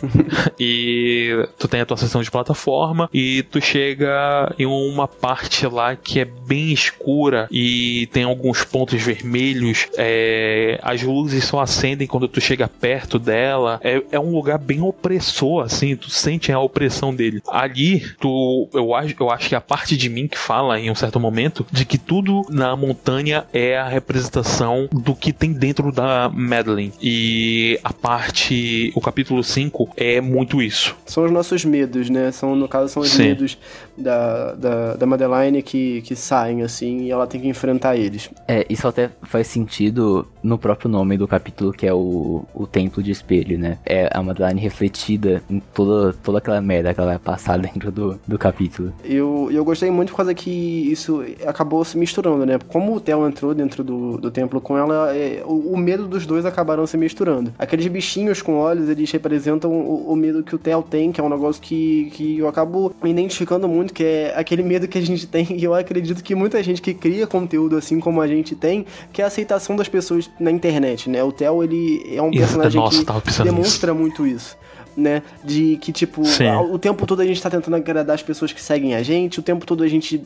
e 0.59 1.47
tu 1.57 1.67
tem 1.67 1.81
a 1.81 1.85
tua 1.85 1.97
sessão 1.97 2.21
de 2.21 2.29
plataforma 2.29 3.09
e 3.11 3.43
tu 3.43 3.59
chega 3.59 4.53
em 4.59 4.65
uma 4.65 5.07
parte 5.07 5.65
lá 5.65 5.95
que 5.95 6.11
que 6.11 6.19
é 6.19 6.25
bem 6.25 6.73
escura 6.73 7.47
e 7.49 8.05
tem 8.11 8.23
alguns 8.23 8.65
pontos 8.65 9.01
vermelhos. 9.13 9.87
É, 9.97 10.79
as 10.81 11.01
luzes 11.01 11.43
só 11.45 11.59
acendem 11.59 12.07
quando 12.07 12.27
tu 12.27 12.39
chega 12.39 12.67
perto 12.67 13.19
dela. 13.19 13.79
É, 13.83 14.01
é, 14.11 14.19
um 14.19 14.31
lugar 14.31 14.57
bem 14.57 14.81
opressor, 14.81 15.63
assim. 15.63 15.95
Tu 15.95 16.09
sente 16.09 16.51
a 16.51 16.59
opressão 16.59 17.13
dele. 17.13 17.41
Ali, 17.47 18.03
tu, 18.19 18.69
eu 18.73 18.93
acho, 18.95 19.15
eu 19.19 19.29
acho 19.29 19.49
que 19.49 19.55
a 19.55 19.61
parte 19.61 19.97
de 19.97 20.09
mim 20.09 20.27
que 20.27 20.37
fala 20.37 20.79
em 20.79 20.89
um 20.89 20.95
certo 20.95 21.19
momento 21.19 21.65
de 21.71 21.85
que 21.85 21.97
tudo 21.97 22.43
na 22.49 22.75
montanha 22.75 23.45
é 23.53 23.77
a 23.77 23.87
representação 23.87 24.87
do 24.91 25.15
que 25.15 25.33
tem 25.33 25.53
dentro 25.53 25.91
da 25.91 26.29
Madeline. 26.29 26.93
E 27.01 27.79
a 27.83 27.93
parte, 27.93 28.91
o 28.95 29.01
capítulo 29.01 29.43
5 29.43 29.89
é 29.95 30.21
muito 30.21 30.61
isso. 30.61 30.95
São 31.05 31.25
os 31.25 31.31
nossos 31.31 31.65
medos, 31.65 32.09
né? 32.09 32.31
São, 32.31 32.55
no 32.55 32.67
caso, 32.67 32.89
são 32.89 33.01
os 33.01 33.09
Sim. 33.09 33.23
medos 33.23 33.57
da, 34.01 34.53
da, 34.53 34.95
da 34.95 35.05
Madeline 35.05 35.61
que 35.61 35.91
que, 36.01 36.15
saem, 36.15 36.61
assim, 36.61 37.03
e 37.03 37.11
ela 37.11 37.27
tem 37.27 37.41
que 37.41 37.47
enfrentar 37.47 37.95
eles. 37.95 38.29
É, 38.47 38.65
isso 38.69 38.87
até 38.87 39.09
faz 39.23 39.47
sentido 39.47 40.27
no 40.43 40.57
próprio 40.57 40.89
nome 40.89 41.17
do 41.17 41.27
capítulo, 41.27 41.71
que 41.71 41.87
é 41.87 41.93
o, 41.93 42.45
o 42.53 42.67
Templo 42.67 43.01
de 43.01 43.11
Espelho, 43.11 43.57
né? 43.57 43.77
É 43.85 44.09
a 44.11 44.21
Madeline 44.21 44.59
refletida 44.59 45.41
em 45.49 45.59
toda, 45.59 46.13
toda 46.13 46.37
aquela 46.37 46.61
merda 46.61 46.93
que 46.93 46.99
ela 46.99 47.11
vai 47.11 47.19
passar 47.19 47.57
dentro 47.59 47.91
do, 47.91 48.19
do 48.27 48.37
capítulo. 48.37 48.93
Eu, 49.03 49.49
eu 49.51 49.63
gostei 49.63 49.89
muito 49.89 50.09
por 50.09 50.17
causa 50.17 50.33
que 50.33 50.49
isso 50.91 51.23
acabou 51.45 51.83
se 51.83 51.97
misturando, 51.97 52.45
né? 52.45 52.59
Como 52.67 52.95
o 52.95 52.99
Theo 52.99 53.27
entrou 53.27 53.53
dentro 53.53 53.83
do, 53.83 54.17
do 54.17 54.31
templo 54.31 54.61
com 54.61 54.77
ela, 54.77 55.15
é, 55.15 55.43
o, 55.45 55.73
o, 55.73 55.77
medo 55.77 56.07
dos 56.07 56.25
dois 56.25 56.45
acabaram 56.45 56.85
se 56.85 56.97
misturando. 56.97 57.53
Aqueles 57.57 57.87
bichinhos 57.87 58.41
com 58.41 58.57
olhos, 58.57 58.89
eles 58.89 59.09
representam 59.11 59.71
o, 59.71 60.11
o 60.11 60.15
medo 60.15 60.43
que 60.43 60.55
o 60.55 60.59
Theo 60.59 60.83
tem, 60.83 61.11
que 61.11 61.19
é 61.19 61.23
um 61.23 61.29
negócio 61.29 61.61
que, 61.61 62.09
que 62.13 62.39
eu 62.39 62.47
acabo 62.47 62.93
me 63.01 63.09
identificando 63.09 63.67
muito, 63.67 63.90
que 63.91 64.03
é 64.03 64.33
aquele 64.35 64.63
medo 64.63 64.87
que 64.87 64.97
a 64.97 65.01
gente 65.01 65.27
tem, 65.27 65.47
e 65.57 65.63
eu 65.63 65.73
acredito 65.73 66.23
que 66.23 66.35
muita 66.35 66.61
gente 66.63 66.81
que 66.81 66.93
cria 66.93 67.27
conteúdo 67.27 67.75
assim 67.77 67.99
como 67.99 68.21
a 68.21 68.27
gente 68.27 68.55
tem, 68.55 68.85
que 69.11 69.21
é 69.21 69.23
a 69.23 69.27
aceitação 69.27 69.75
das 69.75 69.87
pessoas 69.87 70.29
na 70.39 70.51
internet, 70.51 71.09
né? 71.09 71.23
O 71.23 71.31
Theo, 71.31 71.63
ele 71.63 72.03
é 72.15 72.21
um 72.21 72.31
personagem 72.31 72.79
Nossa, 72.79 73.03
que 73.21 73.43
demonstra 73.43 73.91
nisso. 73.91 74.01
muito 74.01 74.27
isso 74.27 74.57
né? 74.95 75.21
De 75.43 75.77
que, 75.77 75.91
tipo, 75.91 76.21
o 76.71 76.79
tempo 76.79 77.05
todo 77.05 77.21
a 77.21 77.25
gente 77.25 77.41
tá 77.41 77.49
tentando 77.49 77.75
agradar 77.75 78.15
as 78.15 78.23
pessoas 78.23 78.51
que 78.51 78.61
seguem 78.61 78.95
a 78.95 79.03
gente, 79.03 79.39
o 79.39 79.43
tempo 79.43 79.65
todo 79.65 79.83
a 79.83 79.87
gente, 79.87 80.23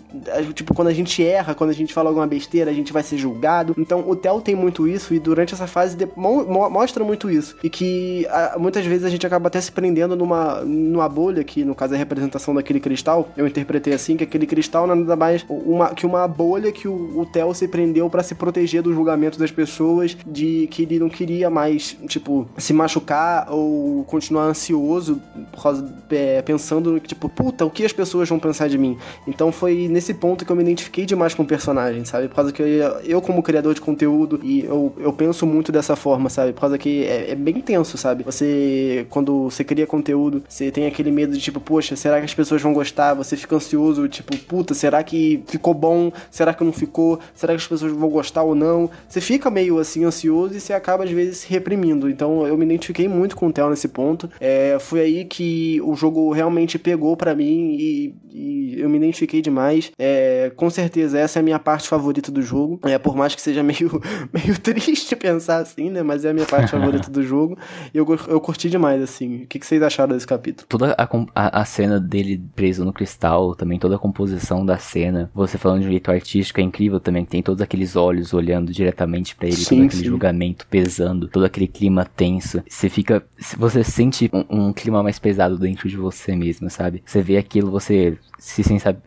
tipo, 0.53 0.74
quando 0.74 0.88
a 0.89 0.93
gente 0.93 1.24
erra, 1.24 1.53
quando 1.53 1.70
a 1.70 1.74
gente 1.74 1.93
fala 1.93 2.09
alguma 2.09 2.28
besteira, 2.28 2.72
a 2.72 2.74
gente 2.74 2.91
vai 2.91 3.03
ser 3.03 3.18
julgado. 3.18 3.76
Então, 3.78 4.03
o 4.07 4.16
Theo 4.16 4.41
tem 4.41 4.55
muito 4.55 4.88
isso 4.88 5.13
e 5.13 5.20
durante 5.20 5.53
essa 5.53 5.68
fase 5.68 5.95
de, 5.95 6.07
mo, 6.16 6.45
mostra 6.70 7.03
muito 7.03 7.30
isso. 7.30 7.55
E 7.63 7.70
que 7.70 8.26
a, 8.30 8.57
muitas 8.57 8.86
vezes 8.86 9.05
a 9.05 9.09
gente 9.09 9.26
acaba 9.26 9.47
até 9.47 9.59
se 9.59 9.72
prendendo 9.72 10.16
numa, 10.16 10.61
numa 10.61 11.07
bolha, 11.07 11.43
que 11.43 11.63
no 11.63 11.76
caso 11.76 11.93
é 11.93 11.95
a 11.95 11.99
representação 11.99 12.53
daquele 12.53 12.80
cristal, 12.80 13.30
eu 13.36 13.47
interpretei 13.47 13.93
assim, 13.93 14.18
que 14.18 14.24
aquele 14.24 14.45
cristal 14.45 14.88
nada 14.88 15.16
mais 15.16 15.45
uma, 15.49 15.89
que 15.93 16.05
uma 16.05 16.28
bolha 16.28 16.72
que 16.72 16.88
o, 16.88 17.20
o 17.20 17.26
Theo 17.26 17.53
se 17.53 17.68
prendeu 17.68 18.09
para 18.09 18.24
se 18.24 18.36
proteger 18.36 18.82
do 18.82 18.93
julgamento 18.93 19.39
das 19.39 19.51
pessoas, 19.51 20.18
de 20.26 20.68
que 20.72 20.84
ele 20.84 20.99
não 20.99 21.09
queria 21.09 21.49
mais, 21.49 21.97
tipo, 22.07 22.47
se 22.57 22.74
machucar 22.74 23.47
ou 23.49 24.03
continuar 24.05 24.53
ansioso 24.56 25.22
por 25.51 25.62
causa, 25.62 25.86
é, 26.10 26.41
pensando 26.41 26.99
tipo, 26.99 27.28
puta, 27.28 27.66
o 27.66 27.70
que 27.70 27.86
as 27.86 27.91
pessoas 27.91 28.30
vão 28.30 28.39
pensar 28.39 28.70
de 28.70 28.78
mim? 28.78 28.97
Então 29.28 29.51
foi 29.51 29.88
nesse 29.89 30.14
ponto 30.14 30.45
que 30.45 30.51
eu 30.51 30.56
me 30.56 30.64
identifiquei 30.64 31.06
demais 31.06 31.34
com 31.34 31.43
o 31.43 31.45
personagem, 31.45 32.06
sabe? 32.06 32.28
Por 32.30 32.36
causa 32.36 32.51
que 32.51 32.62
eu, 32.62 32.99
eu 33.03 33.22
como 33.22 33.43
criador 33.43 33.74
de 33.74 33.82
conteúdo, 33.82 34.39
e 34.41 34.64
eu, 34.64 34.93
eu 34.97 35.14
penso 35.14 35.45
muito 35.45 35.72
dessa 35.72 35.95
forma, 35.95 36.30
sabe? 36.30 36.53
Por 36.53 36.62
causa 36.62 36.78
que 36.78 37.03
é, 37.03 37.32
é 37.32 37.36
bem 37.36 37.62
tenso, 37.62 37.97
sabe? 37.97 38.24
Você, 38.24 39.06
quando 39.10 39.45
você 39.45 39.64
cria 39.64 39.86
conteúdo, 39.86 40.43
você 40.47 40.72
tem 40.72 40.86
aquele 40.86 41.12
medo 41.12 41.34
de, 41.34 41.39
tipo, 41.39 41.60
poxa, 41.60 41.95
será 41.95 42.20
que 42.20 42.26
as 42.26 42.34
pessoas 42.34 42.62
vão 42.62 42.74
gostar? 42.74 43.14
Você 43.14 43.36
fica 43.36 43.56
ansioso, 43.56 44.08
tipo, 44.08 44.36
puta, 44.38 44.74
será 44.74 45.03
que 45.03 45.43
ficou 45.47 45.74
bom? 45.74 46.12
Será 46.32 46.53
que 46.53 46.64
não 46.64 46.72
ficou? 46.72 47.20
Será 47.34 47.53
que 47.53 47.62
as 47.62 47.68
pessoas 47.68 47.91
vão 47.91 48.10
gostar 48.10 48.43
ou 48.43 48.56
não? 48.56 48.89
Você 49.08 49.20
fica 49.20 49.49
meio 49.49 49.80
assim 49.80 50.03
ansioso 50.06 50.56
e 50.56 50.60
você 50.60 50.74
acaba 50.74 51.03
às 51.03 51.12
vezes 51.12 51.39
se 51.39 51.49
reprimindo. 51.49 52.10
Então 52.10 52.45
eu 52.47 52.58
me 52.58 52.66
identifiquei 52.66 53.08
muito 53.08 53.36
com 53.36 53.47
o 53.47 53.53
Theo 53.53 53.70
nesse 53.70 53.88
ponto. 53.88 54.30
É, 54.48 54.78
foi 54.80 55.00
aí 55.00 55.26
que 55.26 55.82
o 55.84 55.96
jogo 55.96 56.32
realmente 56.32 56.78
pegou 56.78 57.18
para 57.18 57.34
mim 57.34 57.76
e, 57.80 58.16
e, 58.32 58.80
eu 58.80 58.88
me 58.88 58.98
identifiquei 58.98 59.41
demais. 59.41 59.91
É, 59.98 60.52
com 60.56 60.70
certeza, 60.70 61.18
essa 61.18 61.39
é 61.39 61.41
a 61.41 61.43
minha 61.43 61.58
parte 61.58 61.88
favorita 61.88 62.32
do 62.32 62.43
jogo. 62.43 62.80
É, 62.84 63.00
por 63.00 63.16
mais 63.16 63.34
que 63.34 63.41
seja 63.41 63.64
meio, 63.66 64.00
meio 64.32 64.60
triste 64.60 65.16
pensar 65.16 65.58
assim, 65.58 65.89
né? 65.89 66.04
Mas 66.04 66.26
é 66.26 66.30
a 66.30 66.34
minha 66.34 66.46
parte 66.46 66.70
favorita 66.70 67.10
do 67.10 67.24
jogo. 67.24 67.58
E 67.91 67.98
eu, 67.98 68.06
eu 68.28 68.39
curti 68.39 68.70
demais, 68.70 69.02
assim. 69.02 69.43
O 69.43 69.48
que, 69.48 69.58
que 69.58 69.66
vocês 69.66 69.82
acharam 69.82 70.14
desse 70.14 70.28
capítulo? 70.28 70.68
Toda 70.70 70.96
a, 70.96 71.10
a, 71.34 71.62
a, 71.62 71.66
cena 71.66 72.00
dele 72.00 72.39
preso 72.56 72.86
no 72.86 72.93
cristal, 72.93 73.56
também 73.56 73.80
toda 73.80 73.96
a 73.96 74.00
composição 74.00 74.64
da 74.64 74.78
cena. 74.78 75.32
Você 75.34 75.58
falando 75.58 75.82
de 75.82 75.88
um 75.88 75.91
jeito 75.91 76.12
artístico 76.12 76.60
é 76.60 76.64
incrível 76.64 77.00
também. 77.00 77.26
Tem 77.26 77.41
todos 77.41 77.64
aqueles 77.64 77.96
olhos 77.96 78.32
olhando 78.32 78.72
diretamente 78.72 79.36
para 79.36 79.48
ele, 79.48 79.56
sim, 79.56 79.78
todo 79.78 79.86
aquele 79.86 80.04
sim. 80.04 80.10
julgamento 80.10 80.68
pesando, 80.68 81.28
todo 81.28 81.46
aquele 81.46 81.68
clima 81.68 82.06
tenso. 82.06 82.62
Você 82.70 82.89
fica. 82.89 83.26
Você 83.58 83.84
sente 83.84 84.30
um, 84.49 84.67
um 84.67 84.73
clima 84.73 85.01
mais 85.01 85.19
pesado 85.19 85.57
dentro 85.57 85.88
de 85.88 85.97
você 85.97 86.36
mesmo, 86.36 86.69
sabe? 86.69 87.03
Você 87.05 87.21
vê 87.21 87.38
aquilo, 87.38 87.71
você 87.71 88.17
se 88.38 88.63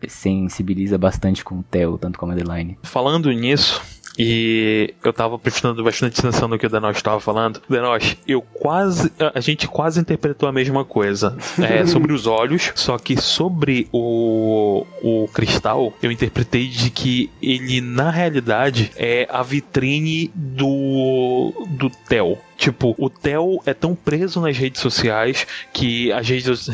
sensibiliza 0.07 0.97
bastante 0.97 1.43
com 1.43 1.59
o 1.59 1.63
Theo, 1.63 1.97
tanto 1.97 2.17
como 2.17 2.31
a 2.31 2.35
Adeline. 2.35 2.77
Falando 2.83 3.31
nisso, 3.31 3.81
e 4.19 4.93
eu 5.01 5.13
tava 5.13 5.39
prestando 5.39 5.81
bastante 5.81 6.19
atenção 6.19 6.49
no 6.49 6.59
que 6.59 6.65
o 6.65 6.69
Denosh 6.69 6.97
estava 6.97 7.21
falando. 7.21 7.61
Denosh, 7.69 8.17
eu 8.27 8.41
quase. 8.41 9.09
A 9.33 9.39
gente 9.39 9.65
quase 9.65 9.97
interpretou 10.01 10.49
a 10.49 10.51
mesma 10.51 10.83
coisa. 10.83 11.37
É, 11.69 11.85
sobre 11.85 12.13
os 12.13 12.25
olhos, 12.25 12.71
só 12.73 12.97
que 12.97 13.19
sobre 13.21 13.87
o, 13.91 14.85
o 15.03 15.27
cristal, 15.33 15.93
eu 16.01 16.11
interpretei 16.11 16.67
de 16.67 16.89
que 16.89 17.29
ele, 17.41 17.79
na 17.79 18.09
realidade, 18.09 18.91
é 18.95 19.27
a 19.29 19.43
vitrine 19.43 20.31
do. 20.33 21.53
do 21.69 21.89
Theo. 21.89 22.37
Tipo, 22.59 22.93
o 22.97 23.09
Theo 23.09 23.61
é 23.65 23.73
tão 23.73 23.95
preso 23.95 24.41
nas 24.41 24.57
redes 24.57 24.81
sociais 24.81 25.47
que 25.71 26.11
as 26.11 26.27
redes, 26.27 26.67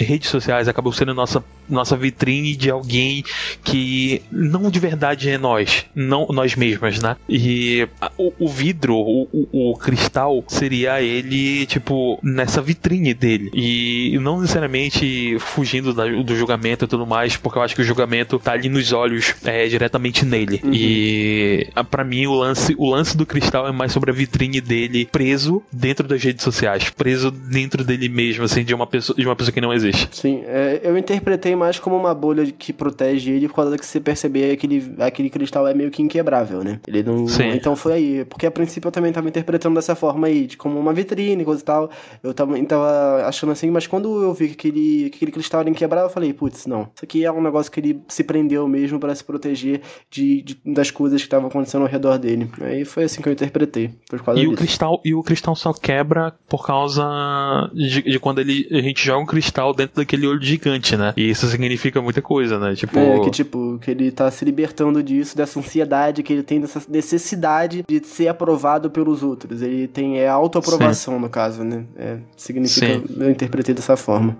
redes 0.00 0.30
sociais 0.30 0.66
acabam 0.66 0.90
sendo 0.90 1.12
nossa, 1.12 1.44
nossa 1.68 1.94
vitrine 1.94 2.56
de 2.56 2.70
alguém 2.70 3.22
que 3.62 4.22
não 4.32 4.70
de 4.70 4.80
verdade 4.80 5.28
é 5.28 5.36
nós, 5.36 5.84
não 5.94 6.26
nós 6.28 6.56
mesmos, 6.56 7.02
né? 7.02 7.16
E 7.28 7.86
o, 8.16 8.32
o 8.38 8.48
vidro, 8.48 8.94
o, 8.94 9.28
o, 9.30 9.72
o, 9.72 9.76
cristal, 9.76 10.42
seria 10.48 11.02
ele, 11.02 11.66
tipo, 11.66 12.18
nessa 12.22 12.62
vitrine 12.62 13.12
dele. 13.12 13.50
E 13.52 14.18
não 14.18 14.40
necessariamente 14.40 15.36
fugindo 15.38 15.92
da, 15.92 16.06
do 16.06 16.34
julgamento 16.34 16.86
e 16.86 16.88
tudo 16.88 17.06
mais, 17.06 17.36
porque 17.36 17.58
eu 17.58 17.62
acho 17.62 17.74
que 17.74 17.82
o 17.82 17.84
julgamento 17.84 18.38
tá 18.38 18.52
ali 18.52 18.70
nos 18.70 18.90
olhos, 18.90 19.34
é, 19.44 19.68
diretamente 19.68 20.24
nele. 20.24 20.62
Uhum. 20.64 20.72
E 20.72 21.68
para 21.90 22.04
mim 22.04 22.26
o 22.26 22.34
lance, 22.34 22.74
o 22.78 22.88
lance 22.88 23.14
do 23.14 23.26
cristal 23.26 23.68
é 23.68 23.72
mais 23.72 23.92
sobre 23.92 24.10
a 24.10 24.14
vitrine 24.14 24.62
dele 24.62 25.06
preso 25.12 25.25
dentro 25.72 26.06
das 26.06 26.22
redes 26.22 26.42
sociais, 26.42 26.90
preso 26.90 27.30
dentro 27.30 27.84
dele 27.84 28.08
mesmo, 28.08 28.44
assim, 28.44 28.64
de 28.64 28.74
uma 28.74 28.86
pessoa, 28.86 29.16
de 29.16 29.26
uma 29.26 29.36
pessoa 29.36 29.52
que 29.52 29.60
não 29.60 29.72
existe. 29.72 30.08
Sim, 30.12 30.42
é, 30.46 30.80
eu 30.82 30.96
interpretei 30.96 31.54
mais 31.56 31.78
como 31.78 31.96
uma 31.96 32.14
bolha 32.14 32.46
que 32.50 32.72
protege 32.72 33.32
ele 33.32 33.48
por 33.48 33.56
causa 33.56 33.78
que 33.78 33.86
você 33.86 34.00
perceber 34.00 34.52
aquele, 34.52 34.94
aquele 34.98 35.30
cristal 35.30 35.66
é 35.66 35.74
meio 35.74 35.90
que 35.90 36.02
inquebrável, 36.02 36.62
né? 36.62 36.80
Ele 36.86 37.02
não. 37.02 37.26
Sim. 37.26 37.48
Então 37.50 37.74
foi 37.74 37.92
aí. 37.92 38.24
Porque 38.24 38.46
a 38.46 38.50
princípio 38.50 38.88
eu 38.88 38.92
também 38.92 39.12
tava 39.12 39.28
interpretando 39.28 39.74
dessa 39.74 39.94
forma 39.94 40.26
aí, 40.26 40.46
de 40.46 40.56
como 40.56 40.78
uma 40.78 40.92
vitrine, 40.92 41.44
coisa 41.44 41.62
e 41.62 41.64
tal. 41.64 41.90
Eu 42.22 42.34
também 42.34 42.64
tava 42.64 43.26
achando 43.26 43.52
assim, 43.52 43.70
mas 43.70 43.86
quando 43.86 44.22
eu 44.22 44.32
vi 44.32 44.48
que 44.48 44.54
aquele, 44.54 45.10
que 45.10 45.16
aquele 45.16 45.32
cristal 45.32 45.60
era 45.60 45.70
inquebrável, 45.70 46.08
eu 46.08 46.12
falei, 46.12 46.32
putz, 46.32 46.66
não. 46.66 46.88
Isso 46.94 47.04
aqui 47.04 47.24
é 47.24 47.32
um 47.32 47.42
negócio 47.42 47.70
que 47.70 47.80
ele 47.80 48.00
se 48.08 48.24
prendeu 48.24 48.66
mesmo 48.68 48.98
para 48.98 49.14
se 49.14 49.24
proteger 49.24 49.80
de, 50.10 50.42
de, 50.42 50.58
das 50.64 50.90
coisas 50.90 51.20
que 51.20 51.26
estavam 51.26 51.48
acontecendo 51.48 51.82
ao 51.82 51.88
redor 51.88 52.18
dele. 52.18 52.50
Aí 52.60 52.84
foi 52.84 53.04
assim 53.04 53.22
que 53.22 53.28
eu 53.28 53.32
interpretei. 53.32 53.90
Por 54.08 54.22
causa 54.22 54.40
e 54.40 54.44
disso. 54.44 54.54
o 54.54 54.56
cristal 54.56 55.00
E 55.04 55.14
o 55.16 55.22
cristal 55.22 55.54
só 55.54 55.72
quebra 55.72 56.34
por 56.48 56.66
causa 56.66 57.70
de, 57.72 58.02
de, 58.02 58.18
quando 58.18 58.40
ele, 58.40 58.66
a 58.70 58.80
gente 58.80 59.04
joga 59.04 59.22
um 59.22 59.26
cristal 59.26 59.74
dentro 59.74 59.96
daquele 59.96 60.26
olho 60.26 60.42
gigante, 60.42 60.96
né? 60.96 61.12
E 61.16 61.30
isso 61.30 61.46
significa 61.46 62.00
muita 62.00 62.22
coisa, 62.22 62.58
né? 62.58 62.74
Tipo... 62.74 62.98
É, 62.98 63.20
que 63.20 63.30
tipo, 63.30 63.78
que 63.80 63.90
ele 63.90 64.10
tá 64.10 64.30
se 64.30 64.44
libertando 64.44 65.02
disso, 65.02 65.36
dessa 65.36 65.58
ansiedade 65.58 66.22
que 66.22 66.32
ele 66.32 66.42
tem, 66.42 66.60
dessa 66.60 66.82
necessidade 66.88 67.84
de 67.86 68.06
ser 68.06 68.28
aprovado 68.28 68.90
pelos 68.90 69.22
outros. 69.22 69.62
Ele 69.62 69.86
tem 69.86 70.18
é 70.18 70.28
autoaprovação, 70.28 71.18
no 71.18 71.28
caso, 71.28 71.64
né? 71.64 71.84
É, 71.96 72.18
significa, 72.36 72.86
Sim. 72.86 73.04
eu 73.18 73.30
interpretei 73.30 73.74
dessa 73.74 73.96
forma. 73.96 74.36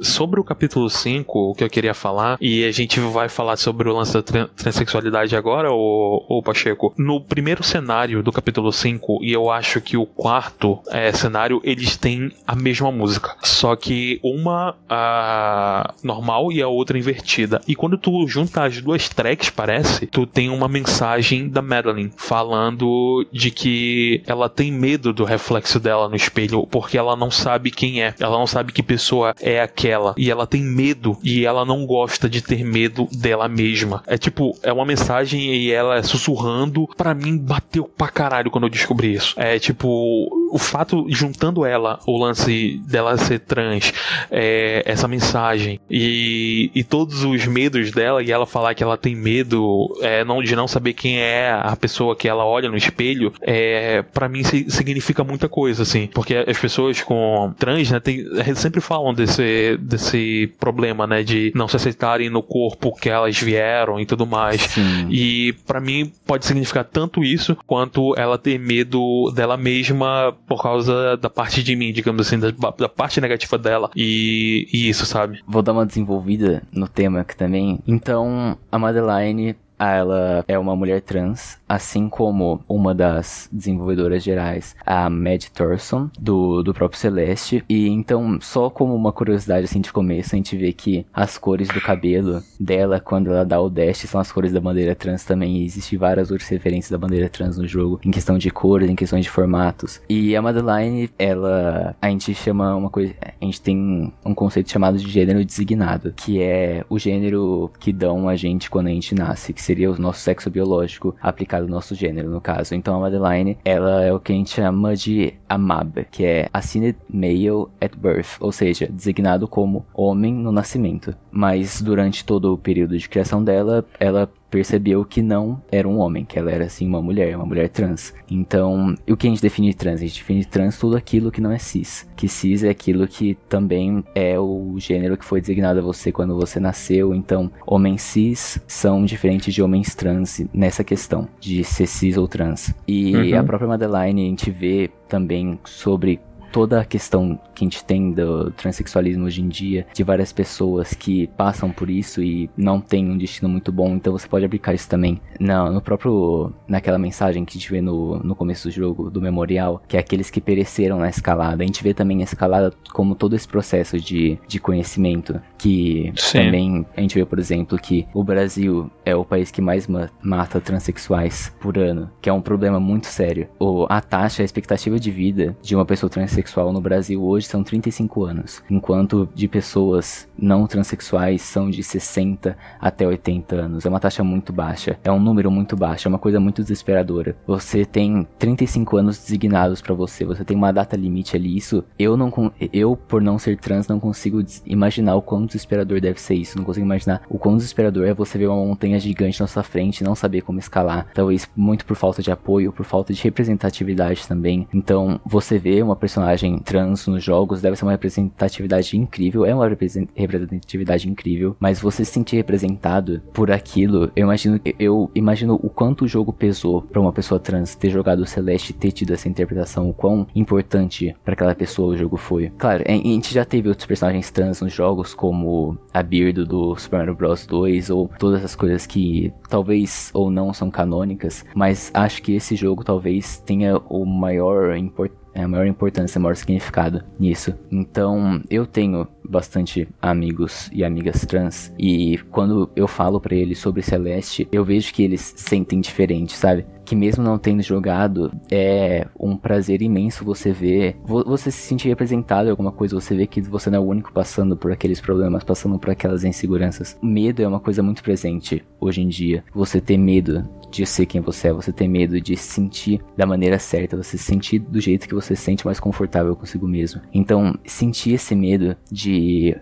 Sobre 0.00 0.40
o 0.40 0.44
capítulo 0.44 0.88
5, 0.88 1.38
o 1.38 1.54
que 1.54 1.64
eu 1.64 1.70
queria 1.70 1.94
falar, 1.94 2.38
e 2.40 2.64
a 2.64 2.70
gente 2.70 3.00
vai 3.00 3.28
falar 3.28 3.56
sobre 3.56 3.88
o 3.88 3.96
lance 3.96 4.12
da 4.12 4.22
transexualidade 4.22 5.34
agora, 5.36 5.70
ou, 5.70 6.24
ou 6.28 6.42
Pacheco? 6.42 6.92
No 6.96 7.20
primeiro 7.20 7.62
cenário 7.62 8.22
do 8.22 8.32
capítulo 8.32 8.72
5, 8.72 9.20
e 9.22 9.32
eu 9.32 9.50
acho 9.50 9.80
que 9.80 9.96
o 9.96 10.06
quarto 10.06 10.80
é, 10.90 11.12
cenário, 11.12 11.60
eles 11.64 11.96
têm 11.96 12.30
a 12.46 12.54
mesma 12.54 12.92
música. 12.92 13.36
Só 13.42 13.74
que 13.74 14.20
uma 14.22 14.76
a, 14.88 15.94
normal 16.02 16.52
e 16.52 16.62
a 16.62 16.68
outra 16.68 16.98
invertida. 16.98 17.60
E 17.66 17.74
quando 17.74 17.98
tu 17.98 18.26
junta 18.26 18.64
as 18.64 18.80
duas 18.80 19.08
tracks, 19.08 19.50
parece, 19.50 20.06
tu 20.06 20.26
tem 20.26 20.48
uma 20.48 20.68
mensagem 20.68 21.48
da 21.48 21.62
Madeline 21.62 22.12
falando 22.16 23.26
de 23.32 23.50
que 23.50 24.22
ela 24.26 24.48
tem 24.48 24.70
medo 24.70 25.12
do 25.12 25.24
reflexo 25.24 25.80
dela 25.80 26.08
no 26.08 26.16
espelho, 26.16 26.66
porque 26.66 26.96
ela 26.96 27.16
não 27.16 27.30
sabe 27.30 27.70
quem 27.70 28.02
é. 28.02 28.14
Ela 28.20 28.38
não 28.38 28.46
sabe 28.46 28.72
que 28.72 28.82
pessoa 28.82 29.34
é 29.40 29.60
aquela 29.60 29.87
aquela 29.88 30.14
e 30.16 30.30
ela 30.30 30.46
tem 30.46 30.62
medo 30.62 31.16
e 31.22 31.44
ela 31.44 31.64
não 31.64 31.86
gosta 31.86 32.28
de 32.28 32.42
ter 32.42 32.64
medo 32.64 33.08
dela 33.12 33.48
mesma. 33.48 34.02
É 34.06 34.18
tipo, 34.18 34.56
é 34.62 34.72
uma 34.72 34.84
mensagem 34.84 35.54
e 35.54 35.72
ela 35.72 35.96
é 35.96 36.02
sussurrando. 36.02 36.88
Para 36.96 37.14
mim, 37.14 37.36
bateu 37.36 37.84
pra 37.84 38.08
caralho 38.08 38.50
quando 38.50 38.64
eu 38.64 38.70
descobri 38.70 39.14
isso. 39.14 39.34
É 39.36 39.58
tipo, 39.58 40.47
o 40.50 40.58
fato, 40.58 41.06
juntando 41.08 41.64
ela, 41.64 41.98
o 42.06 42.18
lance 42.18 42.80
dela 42.86 43.16
ser 43.16 43.40
trans, 43.40 43.92
é, 44.30 44.82
essa 44.84 45.08
mensagem 45.08 45.80
e, 45.90 46.70
e 46.74 46.84
todos 46.84 47.24
os 47.24 47.46
medos 47.46 47.90
dela 47.90 48.22
e 48.22 48.30
ela 48.30 48.46
falar 48.46 48.74
que 48.74 48.82
ela 48.82 48.96
tem 48.96 49.14
medo 49.14 49.88
é, 50.00 50.24
não, 50.24 50.42
de 50.42 50.54
não 50.54 50.68
saber 50.68 50.92
quem 50.92 51.20
é 51.20 51.50
a 51.50 51.76
pessoa 51.76 52.16
que 52.16 52.28
ela 52.28 52.44
olha 52.44 52.68
no 52.68 52.76
espelho, 52.76 53.32
é, 53.40 54.02
para 54.02 54.28
mim 54.28 54.42
significa 54.44 55.24
muita 55.24 55.48
coisa, 55.48 55.82
assim. 55.82 56.08
Porque 56.08 56.34
as 56.34 56.58
pessoas 56.58 57.02
com 57.02 57.52
trans, 57.58 57.90
né, 57.90 58.00
tem, 58.00 58.24
sempre 58.54 58.80
falam 58.80 59.14
desse, 59.14 59.76
desse 59.78 60.52
problema, 60.58 61.06
né, 61.06 61.22
de 61.22 61.52
não 61.54 61.68
se 61.68 61.76
aceitarem 61.76 62.30
no 62.30 62.42
corpo 62.42 62.94
que 62.94 63.08
elas 63.08 63.38
vieram 63.38 64.00
e 64.00 64.06
tudo 64.06 64.26
mais. 64.26 64.62
Sim. 64.62 65.08
E 65.10 65.52
para 65.66 65.80
mim 65.80 66.12
pode 66.26 66.46
significar 66.46 66.84
tanto 66.84 67.22
isso 67.22 67.56
quanto 67.66 68.14
ela 68.16 68.38
ter 68.38 68.58
medo 68.58 69.30
dela 69.34 69.56
mesma 69.56 70.34
por 70.48 70.62
causa 70.62 71.16
da 71.16 71.28
parte 71.28 71.62
de 71.62 71.76
mim, 71.76 71.92
digamos 71.92 72.26
assim, 72.26 72.38
da, 72.38 72.50
da 72.50 72.88
parte 72.88 73.20
negativa 73.20 73.58
dela 73.58 73.90
e, 73.94 74.66
e 74.72 74.88
isso, 74.88 75.04
sabe? 75.04 75.40
Vou 75.46 75.62
dar 75.62 75.72
uma 75.72 75.86
desenvolvida 75.86 76.62
no 76.72 76.88
tema 76.88 77.20
aqui 77.20 77.36
também. 77.36 77.78
Então, 77.86 78.56
a 78.72 78.78
Madeline 78.78 79.54
ela 79.78 80.44
é 80.48 80.58
uma 80.58 80.74
mulher 80.74 81.00
trans, 81.00 81.58
assim 81.68 82.08
como 82.08 82.60
uma 82.68 82.94
das 82.94 83.48
desenvolvedoras 83.52 84.22
gerais, 84.22 84.74
a 84.84 85.08
Mad 85.08 85.44
Thorson, 85.54 86.10
do, 86.18 86.62
do 86.62 86.74
próprio 86.74 86.98
Celeste. 86.98 87.64
E 87.68 87.88
então, 87.88 88.38
só 88.40 88.70
como 88.70 88.94
uma 88.94 89.12
curiosidade 89.12 89.64
assim 89.64 89.80
de 89.80 89.92
começo, 89.92 90.34
a 90.34 90.36
gente 90.36 90.56
vê 90.56 90.72
que 90.72 91.06
as 91.12 91.38
cores 91.38 91.68
do 91.68 91.80
cabelo 91.80 92.42
dela, 92.58 93.00
quando 93.00 93.30
ela 93.30 93.44
dá 93.44 93.60
o 93.60 93.68
dash, 93.68 93.98
são 93.98 94.20
as 94.20 94.32
cores 94.32 94.52
da 94.52 94.60
bandeira 94.60 94.94
trans 94.94 95.24
também. 95.24 95.58
E 95.58 95.64
existem 95.64 95.98
várias 95.98 96.30
outras 96.30 96.48
referências 96.48 96.90
da 96.90 96.98
bandeira 96.98 97.28
trans 97.28 97.58
no 97.58 97.66
jogo, 97.66 98.00
em 98.04 98.10
questão 98.10 98.38
de 98.38 98.50
cores, 98.50 98.88
em 98.88 98.96
questões 98.96 99.24
de 99.24 99.30
formatos. 99.30 100.00
E 100.08 100.34
a 100.34 100.42
Madeline, 100.42 101.10
ela, 101.18 101.94
a 102.00 102.08
gente 102.10 102.34
chama 102.34 102.74
uma 102.74 102.90
coisa, 102.90 103.14
a 103.40 103.44
gente 103.44 103.60
tem 103.60 104.12
um 104.24 104.34
conceito 104.34 104.70
chamado 104.70 104.98
de 104.98 105.08
gênero 105.08 105.44
designado, 105.44 106.12
que 106.16 106.40
é 106.42 106.84
o 106.88 106.98
gênero 106.98 107.70
que 107.78 107.92
dão 107.92 108.28
a 108.28 108.36
gente 108.36 108.70
quando 108.70 108.88
a 108.88 108.90
gente 108.90 109.14
nasce, 109.14 109.52
que 109.52 109.62
seria 109.68 109.90
o 109.90 110.00
nosso 110.00 110.20
sexo 110.20 110.48
biológico 110.48 111.14
aplicado 111.20 111.64
ao 111.64 111.70
nosso 111.70 111.94
gênero, 111.94 112.30
no 112.30 112.40
caso. 112.40 112.74
Então 112.74 112.96
a 112.96 113.00
Madeline, 113.00 113.58
ela 113.62 114.02
é 114.02 114.10
o 114.10 114.18
que 114.18 114.32
a 114.32 114.34
gente 114.34 114.50
chama 114.50 114.96
de 114.96 115.34
AMAB, 115.46 116.06
que 116.10 116.24
é 116.24 116.48
Assigned 116.54 116.96
Male 117.12 117.66
at 117.78 117.94
Birth, 117.94 118.38
ou 118.40 118.50
seja, 118.50 118.86
designado 118.86 119.46
como 119.46 119.84
homem 119.92 120.32
no 120.32 120.50
nascimento. 120.50 121.14
Mas 121.30 121.82
durante 121.82 122.24
todo 122.24 122.54
o 122.54 122.58
período 122.58 122.96
de 122.96 123.08
criação 123.08 123.44
dela, 123.44 123.84
ela 124.00 124.30
percebeu 124.50 125.04
que 125.04 125.22
não 125.22 125.60
era 125.70 125.88
um 125.88 125.98
homem, 125.98 126.24
que 126.24 126.38
ela 126.38 126.50
era 126.50 126.64
assim 126.64 126.86
uma 126.86 127.02
mulher, 127.02 127.36
uma 127.36 127.46
mulher 127.46 127.68
trans. 127.68 128.14
Então, 128.30 128.94
o 129.08 129.16
que 129.16 129.26
a 129.26 129.30
gente 129.30 129.42
define 129.42 129.70
de 129.70 129.76
trans? 129.76 130.00
A 130.00 130.06
gente 130.06 130.18
define 130.18 130.44
trans 130.44 130.78
tudo 130.78 130.96
aquilo 130.96 131.30
que 131.30 131.40
não 131.40 131.52
é 131.52 131.58
cis. 131.58 132.08
Que 132.16 132.28
cis 132.28 132.62
é 132.62 132.68
aquilo 132.68 133.06
que 133.06 133.36
também 133.48 134.04
é 134.14 134.38
o 134.38 134.74
gênero 134.78 135.16
que 135.16 135.24
foi 135.24 135.40
designado 135.40 135.80
a 135.80 135.82
você 135.82 136.10
quando 136.12 136.34
você 136.36 136.58
nasceu. 136.60 137.14
Então, 137.14 137.50
homens 137.66 138.02
cis 138.02 138.60
são 138.66 139.04
diferentes 139.04 139.52
de 139.54 139.62
homens 139.62 139.94
trans 139.94 140.44
nessa 140.52 140.82
questão 140.82 141.28
de 141.40 141.62
ser 141.64 141.86
cis 141.86 142.16
ou 142.16 142.28
trans. 142.28 142.74
E 142.86 143.14
uhum. 143.14 143.38
a 143.38 143.44
própria 143.44 143.68
Madeline 143.68 144.22
a 144.22 144.30
gente 144.30 144.50
vê 144.50 144.90
também 145.08 145.58
sobre 145.64 146.20
toda 146.58 146.80
a 146.80 146.84
questão 146.84 147.38
que 147.54 147.64
a 147.64 147.66
gente 147.66 147.84
tem 147.84 148.10
do 148.10 148.50
transexualismo 148.50 149.26
hoje 149.26 149.40
em 149.40 149.48
dia, 149.48 149.86
de 149.94 150.02
várias 150.02 150.32
pessoas 150.32 150.92
que 150.92 151.28
passam 151.36 151.70
por 151.70 151.88
isso 151.88 152.20
e 152.20 152.50
não 152.56 152.80
têm 152.80 153.08
um 153.08 153.16
destino 153.16 153.48
muito 153.48 153.70
bom, 153.70 153.94
então 153.94 154.12
você 154.12 154.26
pode 154.26 154.44
aplicar 154.44 154.74
isso 154.74 154.88
também 154.88 155.20
no, 155.38 155.70
no 155.70 155.80
próprio, 155.80 156.52
naquela 156.66 156.98
mensagem 156.98 157.44
que 157.44 157.56
a 157.56 157.60
gente 157.60 157.70
vê 157.70 157.80
no, 157.80 158.18
no 158.24 158.34
começo 158.34 158.66
do 158.66 158.72
jogo, 158.72 159.08
do 159.08 159.22
memorial, 159.22 159.80
que 159.86 159.96
é 159.96 160.00
aqueles 160.00 160.30
que 160.30 160.40
pereceram 160.40 160.98
na 160.98 161.08
escalada. 161.08 161.62
A 161.62 161.66
gente 161.66 161.80
vê 161.80 161.94
também 161.94 162.22
a 162.22 162.24
escalada 162.24 162.74
como 162.92 163.14
todo 163.14 163.36
esse 163.36 163.46
processo 163.46 163.96
de, 164.00 164.36
de 164.48 164.58
conhecimento, 164.58 165.40
que 165.56 166.12
Sim. 166.16 166.38
também 166.38 166.86
a 166.96 167.00
gente 167.00 167.14
vê, 167.14 167.24
por 167.24 167.38
exemplo, 167.38 167.78
que 167.78 168.04
o 168.12 168.24
Brasil 168.24 168.90
é 169.04 169.14
o 169.14 169.24
país 169.24 169.52
que 169.52 169.60
mais 169.60 169.86
ma 169.86 170.08
mata 170.20 170.60
transexuais 170.60 171.54
por 171.60 171.78
ano, 171.78 172.10
que 172.20 172.28
é 172.28 172.32
um 172.32 172.40
problema 172.40 172.80
muito 172.80 173.06
sério. 173.06 173.46
O, 173.60 173.86
a 173.88 174.00
taxa, 174.00 174.42
a 174.42 174.44
expectativa 174.44 174.98
de 174.98 175.12
vida 175.12 175.56
de 175.62 175.76
uma 175.76 175.84
pessoa 175.84 176.10
transexual 176.10 176.47
no 176.56 176.80
Brasil 176.80 177.22
hoje 177.22 177.46
são 177.46 177.62
35 177.62 178.24
anos, 178.24 178.62
enquanto 178.70 179.28
de 179.34 179.48
pessoas 179.48 180.28
não 180.38 180.66
transexuais 180.66 181.42
são 181.42 181.70
de 181.70 181.82
60 181.82 182.56
até 182.80 183.06
80 183.06 183.56
anos. 183.56 183.86
É 183.86 183.88
uma 183.88 184.00
taxa 184.00 184.22
muito 184.22 184.52
baixa, 184.52 184.98
é 185.02 185.10
um 185.10 185.20
número 185.20 185.50
muito 185.50 185.76
baixo, 185.76 186.06
é 186.06 186.10
uma 186.10 186.18
coisa 186.18 186.40
muito 186.40 186.62
desesperadora. 186.62 187.36
Você 187.46 187.84
tem 187.84 188.26
35 188.38 188.96
anos 188.96 189.18
designados 189.18 189.80
para 189.80 189.94
você, 189.94 190.24
você 190.24 190.44
tem 190.44 190.56
uma 190.56 190.72
data 190.72 190.96
limite 190.96 191.36
ali. 191.36 191.56
Isso 191.56 191.84
eu 191.98 192.16
não 192.16 192.32
eu 192.72 192.96
por 192.96 193.20
não 193.20 193.38
ser 193.38 193.56
trans 193.56 193.88
não 193.88 193.98
consigo 193.98 194.42
imaginar 194.64 195.16
o 195.16 195.22
quão 195.22 195.46
desesperador 195.46 196.00
deve 196.00 196.20
ser 196.20 196.34
isso. 196.34 196.56
Não 196.56 196.64
consigo 196.64 196.86
imaginar 196.86 197.22
o 197.28 197.38
quão 197.38 197.56
desesperador 197.56 198.06
é 198.06 198.14
você 198.14 198.38
ver 198.38 198.48
uma 198.48 198.64
montanha 198.64 198.98
gigante 198.98 199.40
na 199.40 199.46
sua 199.46 199.62
frente 199.62 200.00
e 200.00 200.04
não 200.04 200.14
saber 200.14 200.42
como 200.42 200.58
escalar. 200.58 201.06
Talvez 201.14 201.48
muito 201.56 201.84
por 201.84 201.96
falta 201.96 202.22
de 202.22 202.30
apoio, 202.30 202.72
por 202.72 202.84
falta 202.84 203.12
de 203.12 203.22
representatividade 203.22 204.26
também. 204.26 204.66
Então, 204.72 205.20
você 205.24 205.58
vê 205.58 205.82
uma 205.82 205.96
personagem 205.96 206.27
trans 206.64 207.06
nos 207.06 207.22
jogos 207.22 207.60
deve 207.60 207.76
ser 207.76 207.84
uma 207.84 207.92
representatividade 207.92 208.96
incrível, 208.96 209.44
é 209.44 209.54
uma 209.54 209.68
representatividade 209.68 211.08
incrível, 211.08 211.56
mas 211.58 211.80
você 211.80 212.04
se 212.04 212.12
sentir 212.12 212.36
representado 212.36 213.20
por 213.32 213.50
aquilo, 213.50 214.10
eu 214.16 214.24
imagino 214.24 214.60
eu 214.78 215.10
imagino 215.14 215.54
o 215.62 215.70
quanto 215.70 216.04
o 216.04 216.08
jogo 216.08 216.32
pesou 216.32 216.82
para 216.82 217.00
uma 217.00 217.12
pessoa 217.12 217.38
trans 217.38 217.74
ter 217.74 217.90
jogado 217.90 218.20
o 218.20 218.26
Celeste 218.26 218.72
ter 218.72 218.92
tido 218.92 219.12
essa 219.12 219.28
interpretação, 219.28 219.88
o 219.88 219.94
quão 219.94 220.26
importante 220.34 221.14
para 221.24 221.34
aquela 221.34 221.54
pessoa 221.54 221.94
o 221.94 221.96
jogo 221.96 222.16
foi. 222.16 222.50
Claro, 222.58 222.84
a 222.86 222.92
gente 222.92 223.32
já 223.32 223.44
teve 223.44 223.68
outros 223.68 223.86
personagens 223.86 224.30
trans 224.30 224.60
nos 224.60 224.72
jogos, 224.72 225.14
como 225.14 225.78
a 225.92 226.02
Birdo 226.02 226.44
do 226.44 226.76
Super 226.76 226.98
Mario 226.98 227.14
Bros 227.14 227.46
2 227.46 227.90
ou 227.90 228.10
todas 228.18 228.44
as 228.44 228.54
coisas 228.54 228.86
que 228.86 229.32
talvez 229.48 230.10
ou 230.12 230.30
não 230.30 230.52
são 230.52 230.70
canônicas, 230.70 231.44
mas 231.54 231.90
acho 231.94 232.22
que 232.22 232.34
esse 232.34 232.56
jogo 232.56 232.84
talvez 232.84 233.40
tenha 233.40 233.78
o 233.88 234.04
maior 234.04 234.76
importância 234.76 235.27
é 235.38 235.44
a 235.44 235.48
maior 235.48 235.66
importância, 235.66 236.18
o 236.18 236.22
maior 236.22 236.36
significado 236.36 237.02
nisso. 237.18 237.54
Então, 237.70 238.42
eu 238.50 238.66
tenho 238.66 239.06
bastante 239.28 239.88
amigos 240.00 240.70
e 240.72 240.84
amigas 240.84 241.24
trans 241.26 241.72
e 241.78 242.18
quando 242.30 242.70
eu 242.74 242.88
falo 242.88 243.20
para 243.20 243.34
eles 243.34 243.58
sobre 243.58 243.82
Celeste, 243.82 244.48
eu 244.50 244.64
vejo 244.64 244.92
que 244.92 245.02
eles 245.02 245.34
sentem 245.36 245.80
diferente, 245.80 246.34
sabe? 246.34 246.66
que 246.88 246.96
mesmo 246.96 247.22
não 247.22 247.36
tendo 247.36 247.62
jogado, 247.62 248.32
é 248.50 249.06
um 249.20 249.36
prazer 249.36 249.82
imenso 249.82 250.24
você 250.24 250.52
ver, 250.52 250.96
você 251.04 251.50
se 251.50 251.58
sentir 251.58 251.88
representado 251.88 252.48
em 252.48 252.50
alguma 252.50 252.72
coisa, 252.72 252.98
você 252.98 253.14
vê 253.14 253.26
que 253.26 253.42
você 253.42 253.68
não 253.68 253.76
é 253.76 253.80
o 253.80 253.84
único 253.84 254.10
passando 254.10 254.56
por 254.56 254.72
aqueles 254.72 254.98
problemas, 254.98 255.44
passando 255.44 255.78
por 255.78 255.90
aquelas 255.90 256.24
inseguranças. 256.24 256.98
Medo 257.02 257.42
é 257.42 257.46
uma 257.46 257.60
coisa 257.60 257.82
muito 257.82 258.02
presente 258.02 258.64
hoje 258.80 259.02
em 259.02 259.08
dia. 259.08 259.44
Você 259.54 259.82
ter 259.82 259.98
medo 259.98 260.48
de 260.70 260.86
ser 260.86 261.04
quem 261.04 261.20
você 261.20 261.48
é, 261.48 261.52
você 261.52 261.72
ter 261.72 261.86
medo 261.86 262.18
de 262.22 262.34
se 262.38 262.52
sentir 262.54 263.02
da 263.14 263.26
maneira 263.26 263.58
certa, 263.58 263.94
você 263.94 264.16
se 264.16 264.24
sentir 264.24 264.58
do 264.58 264.80
jeito 264.80 265.06
que 265.06 265.14
você 265.14 265.36
se 265.36 265.42
sente 265.42 265.66
mais 265.66 265.78
confortável 265.78 266.34
consigo 266.34 266.66
mesmo. 266.66 267.02
Então, 267.12 267.54
sentir 267.66 268.14
esse 268.14 268.34
medo 268.34 268.74
de 268.90 269.10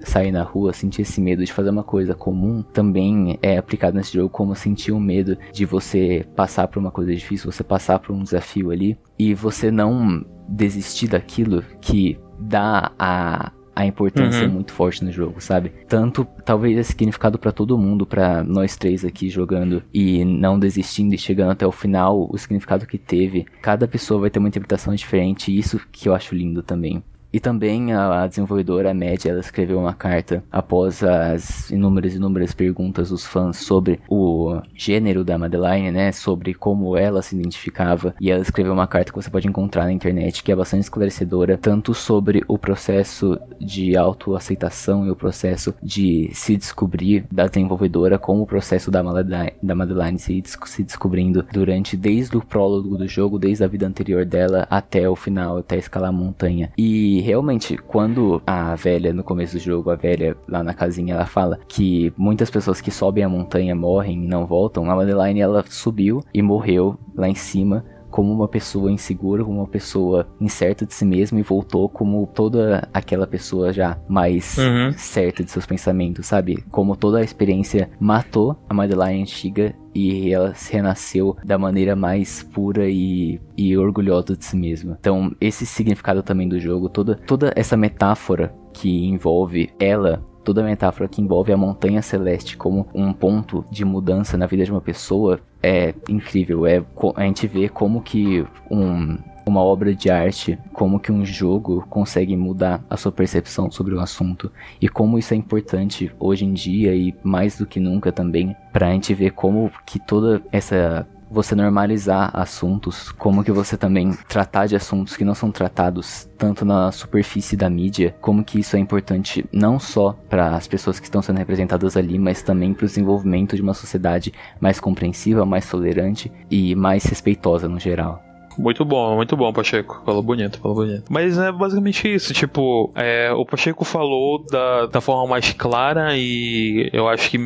sair 0.01 0.33
na 0.33 0.43
rua, 0.43 0.73
sentir 0.73 1.03
esse 1.03 1.21
medo 1.21 1.45
de 1.45 1.53
fazer 1.53 1.71
uma 1.71 1.85
coisa 1.85 2.15
comum, 2.15 2.63
também 2.63 3.39
é 3.43 3.57
aplicado 3.57 3.97
nesse 3.97 4.15
jogo 4.15 4.29
como 4.29 4.55
sentir 4.55 4.93
o 4.93 5.01
medo 5.01 5.37
de 5.53 5.65
você 5.65 6.27
passar 6.35 6.69
por 6.69 6.79
uma 6.79 6.91
coisa 6.91 7.15
difícil, 7.15 7.51
você 7.51 7.65
passar 7.65 7.99
por 7.99 8.15
um 8.15 8.23
desafio 8.23 8.71
ali 8.71 8.97
e 9.19 9.35
você 9.35 9.71
não 9.71 10.25
desistir 10.49 11.09
daquilo 11.09 11.63
que 11.81 12.19
dá 12.39 12.93
a 12.99 13.53
a 13.77 13.85
importância 13.85 14.47
uhum. 14.47 14.55
muito 14.55 14.73
forte 14.73 15.05
no 15.05 15.13
jogo, 15.13 15.39
sabe? 15.39 15.71
Tanto 15.87 16.27
talvez 16.47 16.79
é 16.79 16.83
significado 16.83 17.39
para 17.39 17.53
todo 17.53 17.77
mundo, 17.77 18.07
para 18.07 18.43
nós 18.43 18.75
três 18.75 19.05
aqui 19.05 19.29
jogando 19.29 19.83
e 19.93 20.25
não 20.25 20.59
desistindo 20.59 21.15
e 21.15 21.19
chegando 21.19 21.51
até 21.51 21.67
o 21.67 21.71
final, 21.71 22.27
o 22.33 22.39
significado 22.39 22.87
que 22.87 22.97
teve. 22.97 23.45
Cada 23.61 23.87
pessoa 23.87 24.19
vai 24.19 24.31
ter 24.31 24.39
uma 24.39 24.49
interpretação 24.49 24.95
diferente, 24.95 25.53
e 25.53 25.59
isso 25.59 25.79
que 25.93 26.09
eu 26.09 26.15
acho 26.15 26.35
lindo 26.35 26.63
também. 26.63 27.05
E 27.37 27.41
também 27.41 27.93
a, 27.93 28.26
desenvolvedora 28.26 28.95
Mad, 28.95 29.26
ela 29.26 29.41
escreveu 29.41 29.78
uma 29.78 29.93
carta 29.93 30.43
após 30.51 31.05
as 31.05 31.70
inúmeras 31.70 32.14
e 32.14 32.16
inúmeras 32.16 32.55
perguntas 32.55 33.11
dos 33.11 33.26
fãs 33.26 33.59
sobre 33.59 34.01
o 34.09 34.59
gênero 34.74 35.22
da 35.22 35.37
Madeline, 35.37 35.91
né, 35.91 36.12
sobre 36.12 36.55
como 36.55 36.97
ela 36.97 37.20
se 37.20 37.37
identificava, 37.37 38.14
e 38.18 38.30
ela 38.30 38.41
escreveu 38.41 38.72
uma 38.72 38.87
carta 38.87 39.12
que 39.12 39.22
você 39.22 39.28
pode 39.28 39.47
encontrar 39.47 39.84
na 39.84 39.93
internet 39.93 40.43
que 40.43 40.51
é 40.51 40.57
bastante 40.57 40.84
esclarecedora, 40.84 41.59
tanto 41.59 41.93
sobre 41.93 42.43
o 42.49 42.57
processo 42.57 43.39
de 43.61 43.95
autoaceitação 43.99 45.05
e 45.05 45.11
o 45.11 45.14
processo 45.14 45.74
de 45.82 46.30
se 46.32 46.57
descobrir 46.57 47.26
da 47.30 47.47
desenvolvedora, 47.47 48.18
como 48.18 48.45
o 48.45 48.47
processo 48.47 48.91
da 48.91 49.03
Madeline, 49.03 49.53
da 49.62 49.74
Madeline 49.74 50.18
se, 50.18 50.43
se 50.64 50.82
descobrindo 50.82 51.45
durante 51.53 51.99
desde 51.99 52.34
o 52.34 52.41
prólogo 52.41 52.97
do 52.97 53.07
jogo, 53.07 53.39
desde 53.39 53.62
a 53.62 53.68
vida 53.68 53.87
anterior 53.87 54.24
dela 54.24 54.66
até 54.70 55.07
o 55.07 55.14
final, 55.14 55.59
até 55.59 55.76
escalar 55.76 56.09
a 56.09 56.12
montanha. 56.12 56.72
E 56.78 57.26
realmente, 57.27 57.77
quando 57.77 58.41
a 58.47 58.77
velha, 58.77 59.12
no 59.12 59.24
começo 59.24 59.57
do 59.57 59.59
jogo, 59.59 59.91
a 59.91 59.97
velha 59.97 60.37
lá 60.47 60.62
na 60.62 60.72
casinha, 60.72 61.14
ela 61.14 61.27
fala 61.27 61.59
que 61.66 62.12
muitas 62.16 62.49
pessoas 62.49 62.81
que 62.81 62.91
sobem 62.91 63.24
a 63.24 63.29
montanha 63.29 63.74
morrem 63.74 64.22
e 64.22 64.29
não 64.29 64.47
voltam, 64.47 64.89
a 64.89 64.95
Madeline 64.95 65.41
ela 65.41 65.64
subiu 65.68 66.22
e 66.33 66.41
morreu 66.41 66.97
lá 67.16 67.29
em 67.29 67.35
cima 67.35 67.85
como 68.17 68.33
uma 68.33 68.49
pessoa 68.49 68.91
insegura, 68.91 69.45
como 69.45 69.59
uma 69.59 69.67
pessoa 69.67 70.27
incerta 70.41 70.87
de 70.87 70.95
si 70.95 71.05
mesma 71.05 71.39
e 71.39 71.43
voltou 71.43 71.87
como 71.87 72.27
toda 72.27 72.89
aquela 72.91 73.27
pessoa 73.27 73.75
já 73.75 73.99
mais 74.09 74.57
uhum. 74.57 74.91
certa 74.97 75.45
de 75.45 75.51
seus 75.51 75.67
pensamentos, 75.67 76.25
sabe? 76.25 76.64
Como 76.71 76.97
toda 76.97 77.19
a 77.19 77.23
experiência 77.23 77.91
matou 78.01 78.57
a 78.71 78.73
Madeline 78.73 79.21
antiga 79.21 79.75
e 79.95 80.33
ela 80.33 80.55
renasceu 80.71 81.37
da 81.45 81.59
maneira 81.59 81.95
mais 81.95 82.43
pura 82.43 82.89
e, 82.89 83.39
e 83.55 83.77
orgulhosa 83.77 84.35
de 84.35 84.47
si 84.47 84.57
mesma. 84.57 84.97
Então, 84.99 85.37
esse 85.39 85.67
significado 85.67 86.23
também 86.23 86.49
do 86.49 86.59
jogo, 86.59 86.89
toda, 86.89 87.17
toda 87.17 87.53
essa 87.55 87.77
metáfora 87.77 88.55
que 88.73 89.07
envolve 89.07 89.69
ela 89.79 90.25
toda 90.47 90.63
metáfora 90.63 91.09
que 91.09 91.21
envolve 91.21 91.53
a 91.53 91.57
montanha 91.57 92.01
celeste 92.01 92.57
como 92.57 92.87
um 92.95 93.13
ponto 93.13 93.65
de 93.69 93.85
mudança 93.85 94.39
na 94.39 94.47
vida 94.47 94.65
de 94.65 94.71
uma 94.71 94.81
pessoa 94.81 95.41
é 95.61 95.93
incrível. 96.09 96.65
É, 96.65 96.81
a 97.17 97.25
gente 97.25 97.49
vê 97.49 97.69
como 97.69 98.01
que 98.01 98.47
um, 98.71 99.19
uma 99.45 99.61
obra 99.61 99.93
de 99.93 100.09
arte, 100.09 100.57
como 100.73 101.01
que 101.01 101.11
um 101.11 101.25
jogo 101.25 101.85
consegue 101.91 102.37
mudar 102.37 102.81
a 102.89 102.97
sua 102.97 103.11
percepção 103.11 103.73
sobre 103.73 103.93
o 103.93 103.99
assunto 103.99 104.53
e 104.81 104.89
como 104.89 105.19
isso 105.19 105.35
é 105.35 105.37
importante 105.37 106.13
hoje 106.17 106.45
em 106.45 106.53
dia 106.53 106.95
e 106.95 107.13
mais 107.25 107.59
do 107.59 107.67
que 107.67 107.81
nunca 107.81 108.13
também 108.13 108.55
para 108.73 108.87
a 108.87 108.93
gente 108.93 109.13
ver 109.15 109.33
como 109.33 109.69
que 109.85 109.99
toda 109.99 110.41
essa 110.53 111.05
você 111.31 111.55
normalizar 111.55 112.31
assuntos, 112.33 113.11
como 113.12 113.43
que 113.43 113.53
você 113.53 113.77
também 113.77 114.12
tratar 114.29 114.66
de 114.66 114.77
assuntos 114.77 115.16
que 115.16 115.24
não 115.24 115.35
são 115.35 115.51
tratados 115.51 116.29
tanto 116.39 116.64
na 116.64 116.93
superfície 116.93 117.57
da 117.57 117.68
mídia, 117.68 118.14
como 118.20 118.45
que 118.45 118.61
isso 118.61 118.77
é 118.77 118.79
importante 118.79 119.45
não 119.53 119.79
só 119.79 120.12
para 120.29 120.57
as 120.57 120.66
pessoas 120.66 120.99
que 120.99 121.07
estão 121.07 121.22
sendo 121.22 121.39
representadas 121.39 121.97
ali, 121.97 122.18
mas 122.18 122.43
também 122.43 122.72
para 122.74 122.85
o 122.85 122.89
desenvolvimento 122.89 123.57
de 123.57 123.62
uma 123.62 123.74
sociedade 123.74 124.33
mais 124.61 124.81
compreensiva, 124.81 125.47
mais 125.47 125.68
tolerante 125.68 126.31
e 126.51 126.74
mais 126.74 127.05
respeitosa 127.05 127.68
no 127.68 127.79
geral. 127.79 128.26
Muito 128.59 128.85
bom, 128.85 129.17
muito 129.17 129.37
bom, 129.37 129.53
Pacheco. 129.53 130.03
Falou 130.05 130.23
bonito, 130.23 130.59
falou 130.59 130.77
bonito. 130.77 131.05
Mas 131.09 131.39
é 131.39 131.53
basicamente 131.53 132.13
isso. 132.13 132.33
Tipo, 132.33 132.93
é, 132.95 133.33
o 133.33 133.45
Pacheco 133.45 133.85
falou 133.85 134.45
da, 134.51 134.87
da 134.87 135.01
forma 135.01 135.27
mais 135.27 135.53
clara 135.53 136.17
e 136.17 136.91
eu 136.93 137.09
acho 137.09 137.31
que 137.31 137.39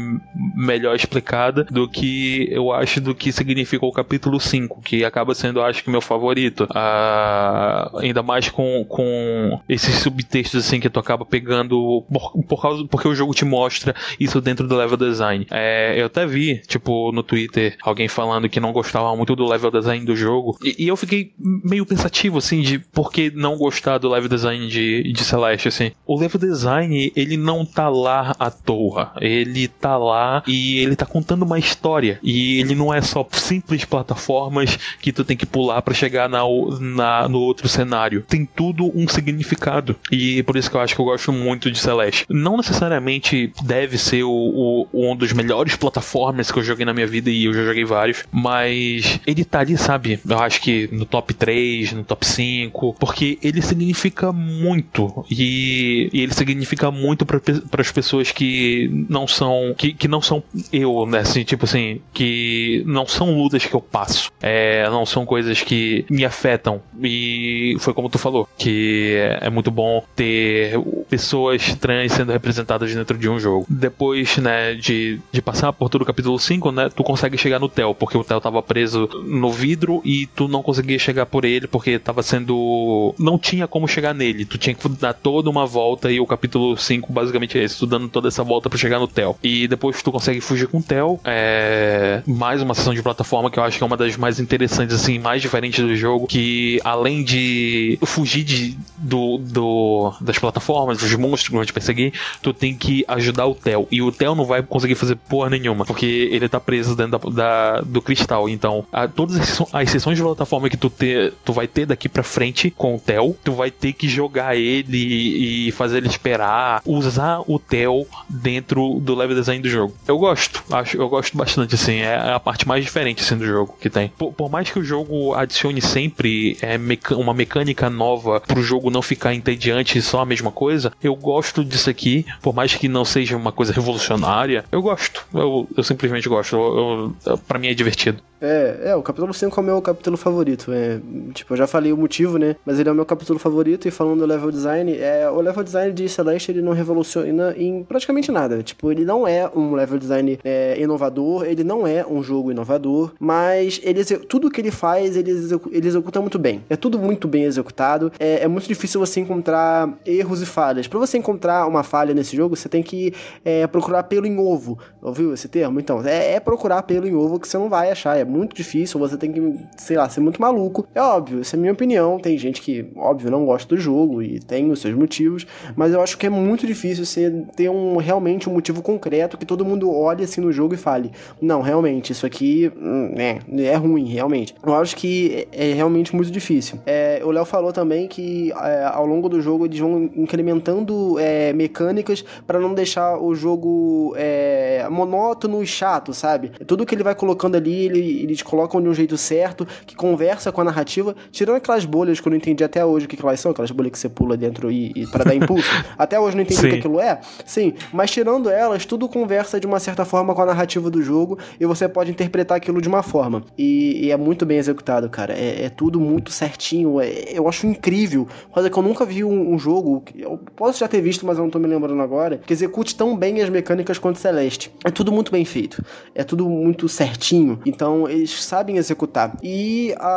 melhor 0.54 0.94
explicada 0.94 1.64
do 1.64 1.88
que 1.88 2.48
eu 2.50 2.72
acho 2.72 3.00
do 3.00 3.14
que 3.14 3.32
significa 3.32 3.84
o 3.84 3.92
capítulo 3.92 4.38
5, 4.40 4.80
que 4.82 5.04
acaba 5.04 5.34
sendo, 5.34 5.62
acho 5.62 5.82
que, 5.82 5.90
meu 5.90 6.00
favorito. 6.00 6.66
Ah, 6.74 7.90
ainda 7.98 8.22
mais 8.22 8.48
com, 8.48 8.84
com 8.88 9.60
esses 9.68 9.96
subtextos 9.96 10.64
assim 10.64 10.80
que 10.80 10.90
tu 10.90 10.98
acaba 11.00 11.24
pegando 11.24 12.04
por, 12.10 12.42
por 12.42 12.62
causa 12.62 12.84
porque 12.86 13.08
o 13.08 13.14
jogo 13.14 13.34
te 13.34 13.44
mostra 13.44 13.94
isso 14.18 14.40
dentro 14.40 14.66
do 14.66 14.76
level 14.76 14.96
design. 14.96 15.46
É, 15.50 16.00
eu 16.00 16.06
até 16.06 16.26
vi, 16.26 16.58
tipo, 16.66 17.12
no 17.12 17.22
Twitter, 17.22 17.76
alguém 17.82 18.08
falando 18.08 18.48
que 18.48 18.60
não 18.60 18.72
gostava 18.72 19.14
muito 19.16 19.34
do 19.36 19.46
level 19.46 19.70
design 19.70 20.04
do 20.04 20.16
jogo. 20.16 20.58
E, 20.62 20.84
e 20.84 20.88
eu 20.88 20.96
fiquei 21.00 21.32
meio 21.38 21.84
pensativo, 21.84 22.38
assim, 22.38 22.60
de 22.62 22.78
por 22.78 23.12
que 23.12 23.30
não 23.30 23.56
gostar 23.56 23.98
do 23.98 24.08
level 24.08 24.28
design 24.28 24.68
de, 24.68 25.12
de 25.12 25.24
Celeste, 25.24 25.68
assim. 25.68 25.92
O 26.06 26.18
level 26.18 26.40
design, 26.40 27.12
ele 27.16 27.36
não 27.36 27.64
tá 27.64 27.88
lá 27.88 28.34
à 28.38 28.50
toa. 28.50 29.12
Ele 29.20 29.68
tá 29.68 29.96
lá 29.96 30.42
e 30.46 30.78
ele 30.78 30.96
tá 30.96 31.06
contando 31.06 31.42
uma 31.42 31.58
história. 31.58 32.18
E 32.22 32.60
ele 32.60 32.74
não 32.74 32.92
é 32.92 33.00
só 33.00 33.26
simples 33.32 33.84
plataformas 33.84 34.78
que 35.00 35.12
tu 35.12 35.24
tem 35.24 35.36
que 35.36 35.46
pular 35.46 35.82
para 35.82 35.94
chegar 35.94 36.28
na, 36.28 36.40
na, 36.80 37.28
no 37.28 37.40
outro 37.40 37.68
cenário. 37.68 38.24
Tem 38.28 38.44
tudo 38.44 38.90
um 38.94 39.08
significado. 39.08 39.96
E 40.10 40.42
por 40.42 40.56
isso 40.56 40.70
que 40.70 40.76
eu 40.76 40.80
acho 40.80 40.94
que 40.94 41.00
eu 41.00 41.04
gosto 41.04 41.32
muito 41.32 41.70
de 41.70 41.78
Celeste. 41.78 42.26
Não 42.28 42.56
necessariamente 42.56 43.52
deve 43.62 43.98
ser 43.98 44.22
o, 44.22 44.30
o, 44.30 45.10
um 45.10 45.16
dos 45.16 45.32
melhores 45.32 45.76
plataformas 45.76 46.50
que 46.50 46.58
eu 46.58 46.62
joguei 46.62 46.84
na 46.84 46.94
minha 46.94 47.06
vida, 47.06 47.30
e 47.30 47.44
eu 47.44 47.54
já 47.54 47.64
joguei 47.64 47.84
vários, 47.84 48.24
mas 48.30 49.20
ele 49.26 49.44
tá 49.44 49.60
ali, 49.60 49.76
sabe? 49.76 50.20
Eu 50.28 50.38
acho 50.38 50.60
que 50.60 50.88
no 50.90 51.04
top 51.04 51.34
3, 51.34 51.92
no 51.92 52.04
top 52.04 52.26
5, 52.26 52.96
porque 52.98 53.38
ele 53.42 53.62
significa 53.62 54.32
muito. 54.32 55.24
E, 55.30 56.10
e 56.12 56.20
ele 56.20 56.34
significa 56.34 56.90
muito 56.90 57.24
para 57.26 57.40
as 57.78 57.92
pessoas 57.92 58.32
que 58.32 59.06
não 59.08 59.26
são. 59.26 59.74
Que, 59.76 59.92
que 59.92 60.08
não 60.08 60.20
são 60.20 60.42
eu, 60.72 61.06
né? 61.06 61.20
Assim, 61.20 61.44
tipo 61.44 61.64
assim, 61.64 62.00
que 62.12 62.82
não 62.86 63.06
são 63.06 63.34
lutas 63.36 63.64
que 63.64 63.74
eu 63.74 63.80
passo. 63.80 64.30
É, 64.40 64.88
não 64.90 65.06
são 65.06 65.24
coisas 65.24 65.62
que 65.62 66.04
me 66.10 66.24
afetam. 66.24 66.80
E 67.02 67.76
foi 67.78 67.94
como 67.94 68.08
tu 68.08 68.18
falou, 68.18 68.48
que 68.58 69.14
é, 69.40 69.50
muito 69.50 69.70
bom 69.70 70.02
ter 70.14 70.74
pessoas 71.08 71.74
trans 71.76 72.12
sendo 72.12 72.32
representadas 72.32 72.94
dentro 72.94 73.16
de 73.16 73.28
um 73.28 73.38
jogo. 73.38 73.66
Depois, 73.68 74.36
né, 74.38 74.74
de, 74.74 75.20
de 75.32 75.42
passar 75.42 75.72
por 75.72 75.88
todo 75.88 76.02
o 76.02 76.06
capítulo 76.06 76.38
5, 76.38 76.72
né, 76.72 76.90
tu 76.94 77.02
consegue 77.02 77.36
chegar 77.36 77.58
no 77.58 77.68
Theo, 77.68 77.94
porque 77.94 78.16
o 78.16 78.24
Theo 78.24 78.40
tava 78.40 78.62
preso 78.62 79.08
no 79.24 79.50
vidro 79.50 80.00
e 80.04 80.26
tu 80.26 80.48
não 80.48 80.62
conseguia 80.80 80.98
chegar 80.98 81.26
por 81.26 81.44
ele 81.44 81.66
porque 81.66 81.98
tava 81.98 82.22
sendo. 82.22 83.14
Não 83.18 83.38
tinha 83.38 83.66
como 83.66 83.86
chegar 83.86 84.14
nele. 84.14 84.44
Tu 84.44 84.58
tinha 84.58 84.74
que 84.74 84.88
dar 84.88 85.12
toda 85.12 85.50
uma 85.50 85.66
volta 85.66 86.10
e 86.10 86.18
o 86.18 86.26
capítulo 86.26 86.76
5 86.76 87.12
basicamente 87.12 87.58
é 87.58 87.64
esse, 87.64 87.78
tu 87.78 87.86
dando 87.86 88.08
toda 88.08 88.28
essa 88.28 88.42
volta 88.42 88.68
para 88.68 88.78
chegar 88.78 88.98
no 88.98 89.06
Theo. 89.06 89.36
E 89.42 89.68
depois 89.68 90.02
tu 90.02 90.10
consegue 90.10 90.40
fugir 90.40 90.66
com 90.66 90.78
o 90.78 90.82
Theo. 90.82 91.20
É. 91.24 92.22
Mais 92.26 92.62
uma 92.62 92.74
sessão 92.74 92.94
de 92.94 93.02
plataforma 93.02 93.50
que 93.50 93.58
eu 93.58 93.62
acho 93.62 93.76
que 93.76 93.84
é 93.84 93.86
uma 93.86 93.96
das 93.96 94.16
mais 94.16 94.40
interessantes, 94.40 94.94
assim, 94.94 95.18
mais 95.18 95.42
diferentes 95.42 95.84
do 95.84 95.94
jogo. 95.94 96.26
Que 96.26 96.80
além 96.84 97.22
de 97.22 97.98
fugir 98.04 98.44
de, 98.44 98.76
do, 98.96 99.38
do, 99.38 100.12
das 100.20 100.38
plataformas, 100.38 100.98
dos 100.98 101.14
monstros 101.14 101.48
que 101.48 101.54
vão 101.54 101.64
te 101.64 101.72
perseguir, 101.72 102.12
tu 102.42 102.52
tem 102.52 102.74
que 102.74 103.04
ajudar 103.06 103.46
o 103.46 103.54
Theo. 103.54 103.86
E 103.90 104.00
o 104.00 104.10
Theo 104.10 104.34
não 104.34 104.44
vai 104.44 104.62
conseguir 104.62 104.94
fazer 104.94 105.16
porra 105.16 105.50
nenhuma, 105.50 105.84
porque 105.84 106.28
ele 106.32 106.48
tá 106.48 106.58
preso 106.58 106.96
dentro 106.96 107.30
da, 107.30 107.30
da 107.30 107.80
do 107.80 108.00
cristal. 108.00 108.48
Então, 108.48 108.86
a, 108.92 109.06
todas 109.06 109.36
as, 109.36 109.62
as 109.72 109.90
sessões 109.90 110.16
de 110.16 110.22
plataforma 110.22 110.69
que 110.70 110.76
tu, 110.76 110.88
te, 110.88 111.32
tu 111.44 111.52
vai 111.52 111.66
ter 111.66 111.86
daqui 111.86 112.08
pra 112.08 112.22
frente 112.22 112.70
com 112.70 112.94
o 112.94 112.98
Theo, 112.98 113.36
tu 113.44 113.52
vai 113.52 113.70
ter 113.70 113.92
que 113.92 114.08
jogar 114.08 114.56
ele 114.56 115.66
e 115.66 115.72
fazer 115.72 115.98
ele 115.98 116.08
esperar, 116.08 116.82
usar 116.86 117.40
o 117.46 117.58
Theo 117.58 118.06
dentro 118.28 118.98
do 119.00 119.14
level 119.14 119.36
design 119.36 119.62
do 119.62 119.68
jogo. 119.68 119.94
Eu 120.06 120.18
gosto, 120.18 120.62
acho, 120.70 120.96
eu 120.96 121.08
gosto 121.08 121.36
bastante, 121.36 121.74
assim, 121.74 121.96
é 121.96 122.32
a 122.32 122.40
parte 122.40 122.66
mais 122.66 122.84
diferente 122.84 123.22
assim, 123.22 123.36
do 123.36 123.46
jogo 123.46 123.76
que 123.80 123.90
tem. 123.90 124.08
Por, 124.08 124.32
por 124.32 124.50
mais 124.50 124.70
que 124.70 124.78
o 124.78 124.84
jogo 124.84 125.34
adicione 125.34 125.82
sempre 125.82 126.56
é, 126.62 126.78
meca 126.78 127.16
uma 127.16 127.34
mecânica 127.34 127.90
nova 127.90 128.40
pro 128.40 128.62
jogo 128.62 128.90
não 128.90 129.02
ficar 129.02 129.34
entediante 129.34 129.98
e 129.98 130.02
só 130.02 130.20
a 130.20 130.26
mesma 130.26 130.52
coisa, 130.52 130.92
eu 131.02 131.14
gosto 131.14 131.64
disso 131.64 131.90
aqui, 131.90 132.24
por 132.40 132.54
mais 132.54 132.74
que 132.74 132.88
não 132.88 133.04
seja 133.04 133.36
uma 133.36 133.52
coisa 133.52 133.72
revolucionária, 133.72 134.64
eu 134.70 134.80
gosto. 134.80 135.26
Eu, 135.34 135.68
eu 135.76 135.82
simplesmente 135.82 136.28
gosto. 136.28 136.56
Eu, 136.56 137.14
eu, 137.26 137.38
pra 137.38 137.58
mim 137.58 137.68
é 137.68 137.74
divertido. 137.74 138.22
É, 138.40 138.80
é, 138.86 138.96
o 138.96 139.02
capítulo 139.02 139.34
5 139.34 139.60
é 139.60 139.62
o 139.62 139.66
meu 139.66 139.82
capítulo 139.82 140.16
favorito. 140.16 140.59
É, 140.68 141.00
tipo, 141.32 141.52
eu 141.52 141.56
já 141.56 141.66
falei 141.66 141.92
o 141.92 141.96
motivo, 141.96 142.38
né? 142.38 142.56
Mas 142.64 142.78
ele 142.78 142.88
é 142.88 142.92
o 142.92 142.94
meu 142.94 143.06
capítulo 143.06 143.38
favorito. 143.38 143.86
E 143.86 143.90
falando 143.90 144.20
do 144.20 144.26
level 144.26 144.50
design, 144.50 144.96
é, 144.96 145.30
o 145.30 145.40
level 145.40 145.62
design 145.62 145.92
de 145.92 146.08
Celeste 146.08 146.50
ele 146.50 146.62
não 146.62 146.72
revoluciona 146.72 147.54
em 147.56 147.84
praticamente 147.84 148.32
nada. 148.32 148.62
Tipo, 148.62 148.90
ele 148.90 149.04
não 149.04 149.26
é 149.26 149.48
um 149.54 149.74
level 149.74 149.98
design 149.98 150.38
é, 150.44 150.80
inovador, 150.80 151.44
ele 151.44 151.62
não 151.62 151.86
é 151.86 152.04
um 152.06 152.22
jogo 152.22 152.50
inovador, 152.50 153.12
mas 153.18 153.80
ele, 153.82 154.04
tudo 154.04 154.50
que 154.50 154.60
ele 154.60 154.70
faz, 154.70 155.16
ele, 155.16 155.30
ele 155.70 155.88
executa 155.88 156.20
muito 156.20 156.38
bem. 156.38 156.64
É 156.68 156.76
tudo 156.76 156.98
muito 156.98 157.28
bem 157.28 157.44
executado. 157.44 158.12
É, 158.18 158.44
é 158.44 158.48
muito 158.48 158.66
difícil 158.66 159.00
você 159.00 159.20
encontrar 159.20 159.88
erros 160.04 160.42
e 160.42 160.46
falhas. 160.46 160.86
Para 160.86 160.98
você 160.98 161.18
encontrar 161.18 161.66
uma 161.66 161.82
falha 161.82 162.14
nesse 162.14 162.36
jogo, 162.36 162.56
você 162.56 162.68
tem 162.68 162.82
que 162.82 163.12
é, 163.44 163.66
procurar 163.66 164.04
pelo 164.04 164.26
em 164.26 164.38
ovo. 164.38 164.78
Ouviu 165.02 165.32
esse 165.34 165.48
termo? 165.48 165.80
Então, 165.80 166.02
é, 166.04 166.34
é 166.34 166.40
procurar 166.40 166.82
pelo 166.82 167.06
em 167.06 167.14
ovo 167.14 167.38
que 167.38 167.48
você 167.48 167.58
não 167.58 167.68
vai 167.68 167.90
achar. 167.90 168.16
É 168.16 168.24
muito 168.24 168.54
difícil, 168.54 168.98
você 168.98 169.16
tem 169.16 169.32
que, 169.32 169.56
sei 169.76 169.96
lá, 169.96 170.08
ser 170.08 170.20
muito 170.20 170.39
maluco. 170.40 170.86
É 170.94 171.00
óbvio, 171.00 171.40
essa 171.40 171.56
é 171.56 171.58
a 171.58 171.60
minha 171.60 171.72
opinião. 171.72 172.18
Tem 172.18 172.36
gente 172.38 172.60
que, 172.60 172.90
óbvio, 172.96 173.30
não 173.30 173.44
gosta 173.44 173.74
do 173.74 173.80
jogo 173.80 174.22
e 174.22 174.40
tem 174.40 174.70
os 174.70 174.80
seus 174.80 174.94
motivos, 174.94 175.46
mas 175.76 175.92
eu 175.92 176.00
acho 176.00 176.16
que 176.18 176.26
é 176.26 176.30
muito 176.30 176.66
difícil 176.66 177.04
você 177.04 177.30
ter 177.54 177.68
um 177.68 177.96
realmente 177.96 178.48
um 178.48 178.52
motivo 178.52 178.82
concreto 178.82 179.36
que 179.36 179.46
todo 179.46 179.64
mundo 179.64 179.90
olhe 179.92 180.24
assim 180.24 180.40
no 180.40 180.50
jogo 180.50 180.74
e 180.74 180.76
fale: 180.76 181.10
não, 181.40 181.60
realmente, 181.60 182.12
isso 182.12 182.26
aqui 182.26 182.72
é, 183.16 183.38
é 183.64 183.74
ruim, 183.76 184.06
realmente. 184.06 184.54
Eu 184.64 184.74
acho 184.74 184.96
que 184.96 185.46
é, 185.52 185.70
é 185.70 185.74
realmente 185.74 186.14
muito 186.14 186.30
difícil. 186.30 186.78
É, 186.86 187.20
o 187.24 187.30
Léo 187.30 187.44
falou 187.44 187.72
também 187.72 188.08
que 188.08 188.52
é, 188.52 188.84
ao 188.84 189.06
longo 189.06 189.28
do 189.28 189.40
jogo 189.40 189.66
eles 189.66 189.78
vão 189.78 190.10
incrementando 190.16 191.18
é, 191.18 191.52
mecânicas 191.52 192.24
para 192.46 192.58
não 192.58 192.74
deixar 192.74 193.18
o 193.18 193.34
jogo 193.34 194.14
é, 194.16 194.86
monótono 194.90 195.62
e 195.62 195.66
chato, 195.66 196.12
sabe? 196.12 196.50
Tudo 196.66 196.86
que 196.86 196.94
ele 196.94 197.02
vai 197.02 197.14
colocando 197.14 197.56
ali, 197.56 197.84
ele, 197.86 198.22
eles 198.22 198.42
colocam 198.42 198.80
de 198.80 198.88
um 198.88 198.94
jeito 198.94 199.16
certo, 199.16 199.66
que 199.86 199.94
conversa 199.94 200.29
com 200.52 200.60
a 200.60 200.64
narrativa, 200.64 201.14
tirando 201.30 201.56
aquelas 201.56 201.84
bolhas 201.84 202.20
que 202.20 202.26
eu 202.26 202.30
não 202.30 202.36
entendi 202.36 202.62
até 202.64 202.84
hoje 202.84 203.06
o 203.06 203.08
que, 203.08 203.16
que 203.16 203.24
elas 203.24 203.40
são, 203.40 203.52
aquelas 203.52 203.70
bolhas 203.70 203.92
que 203.92 203.98
você 203.98 204.08
pula 204.08 204.36
dentro 204.36 204.70
e, 204.70 204.92
e 204.94 205.06
para 205.06 205.24
dar 205.24 205.34
impulso. 205.34 205.68
até 205.98 206.18
hoje 206.18 206.32
eu 206.32 206.36
não 206.36 206.42
entendi 206.42 206.66
o 206.66 206.70
que 206.70 206.76
aquilo 206.76 207.00
é. 207.00 207.20
Sim, 207.44 207.74
mas 207.92 208.10
tirando 208.10 208.48
elas, 208.48 208.84
tudo 208.84 209.08
conversa 209.08 209.60
de 209.60 209.66
uma 209.66 209.78
certa 209.80 210.04
forma 210.04 210.34
com 210.34 210.42
a 210.42 210.46
narrativa 210.46 210.90
do 210.90 211.02
jogo 211.02 211.38
e 211.58 211.66
você 211.66 211.88
pode 211.88 212.10
interpretar 212.10 212.56
aquilo 212.56 212.80
de 212.80 212.88
uma 212.88 213.02
forma. 213.02 213.42
E, 213.56 214.06
e 214.06 214.10
é 214.10 214.16
muito 214.16 214.46
bem 214.46 214.58
executado, 214.58 215.08
cara. 215.08 215.34
É, 215.34 215.64
é 215.64 215.68
tudo 215.68 216.00
muito 216.00 216.30
certinho. 216.30 217.00
É, 217.00 217.32
eu 217.32 217.48
acho 217.48 217.66
incrível. 217.66 218.26
Coisa 218.50 218.70
que 218.70 218.78
eu 218.78 218.82
nunca 218.82 219.04
vi 219.04 219.24
um, 219.24 219.54
um 219.54 219.58
jogo. 219.58 220.02
Eu 220.16 220.38
posso 220.56 220.78
já 220.78 220.88
ter 220.88 221.00
visto, 221.00 221.26
mas 221.26 221.38
eu 221.38 221.44
não 221.44 221.50
tô 221.50 221.58
me 221.58 221.66
lembrando 221.66 222.00
agora. 222.02 222.38
Que 222.38 222.52
execute 222.52 222.94
tão 222.94 223.16
bem 223.16 223.40
as 223.40 223.48
mecânicas 223.48 223.98
quanto 223.98 224.18
Celeste. 224.18 224.72
É 224.84 224.90
tudo 224.90 225.12
muito 225.12 225.32
bem 225.32 225.44
feito. 225.44 225.84
É 226.14 226.22
tudo 226.24 226.48
muito 226.48 226.88
certinho. 226.88 227.60
Então, 227.64 228.08
eles 228.08 228.42
sabem 228.42 228.76
executar. 228.76 229.36
E 229.42 229.94
a, 229.98 230.08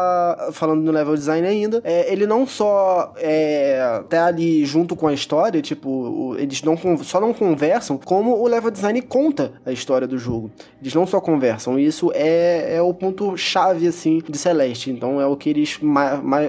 falando 0.51 0.81
no 0.81 0.91
level 0.91 1.15
design 1.15 1.47
ainda, 1.47 1.81
é, 1.83 2.11
ele 2.11 2.25
não 2.25 2.45
só 2.45 3.13
é, 3.17 4.03
tá 4.09 4.27
ali 4.27 4.65
junto 4.65 4.95
com 4.95 5.07
a 5.07 5.13
história, 5.13 5.61
tipo, 5.61 6.35
eles 6.37 6.61
não, 6.63 6.77
só 7.03 7.19
não 7.19 7.33
conversam, 7.33 7.97
como 7.97 8.41
o 8.41 8.47
level 8.47 8.71
design 8.71 9.01
conta 9.01 9.53
a 9.65 9.71
história 9.71 10.07
do 10.07 10.17
jogo. 10.17 10.51
Eles 10.81 10.93
não 10.93 11.05
só 11.05 11.19
conversam, 11.19 11.79
isso 11.79 12.11
é, 12.13 12.75
é 12.75 12.81
o 12.81 12.93
ponto 12.93 13.35
chave, 13.37 13.87
assim, 13.87 14.21
de 14.27 14.37
Celeste. 14.37 14.91
Então 14.91 15.19
é 15.19 15.25
o 15.25 15.35
que 15.35 15.49
eles 15.49 15.79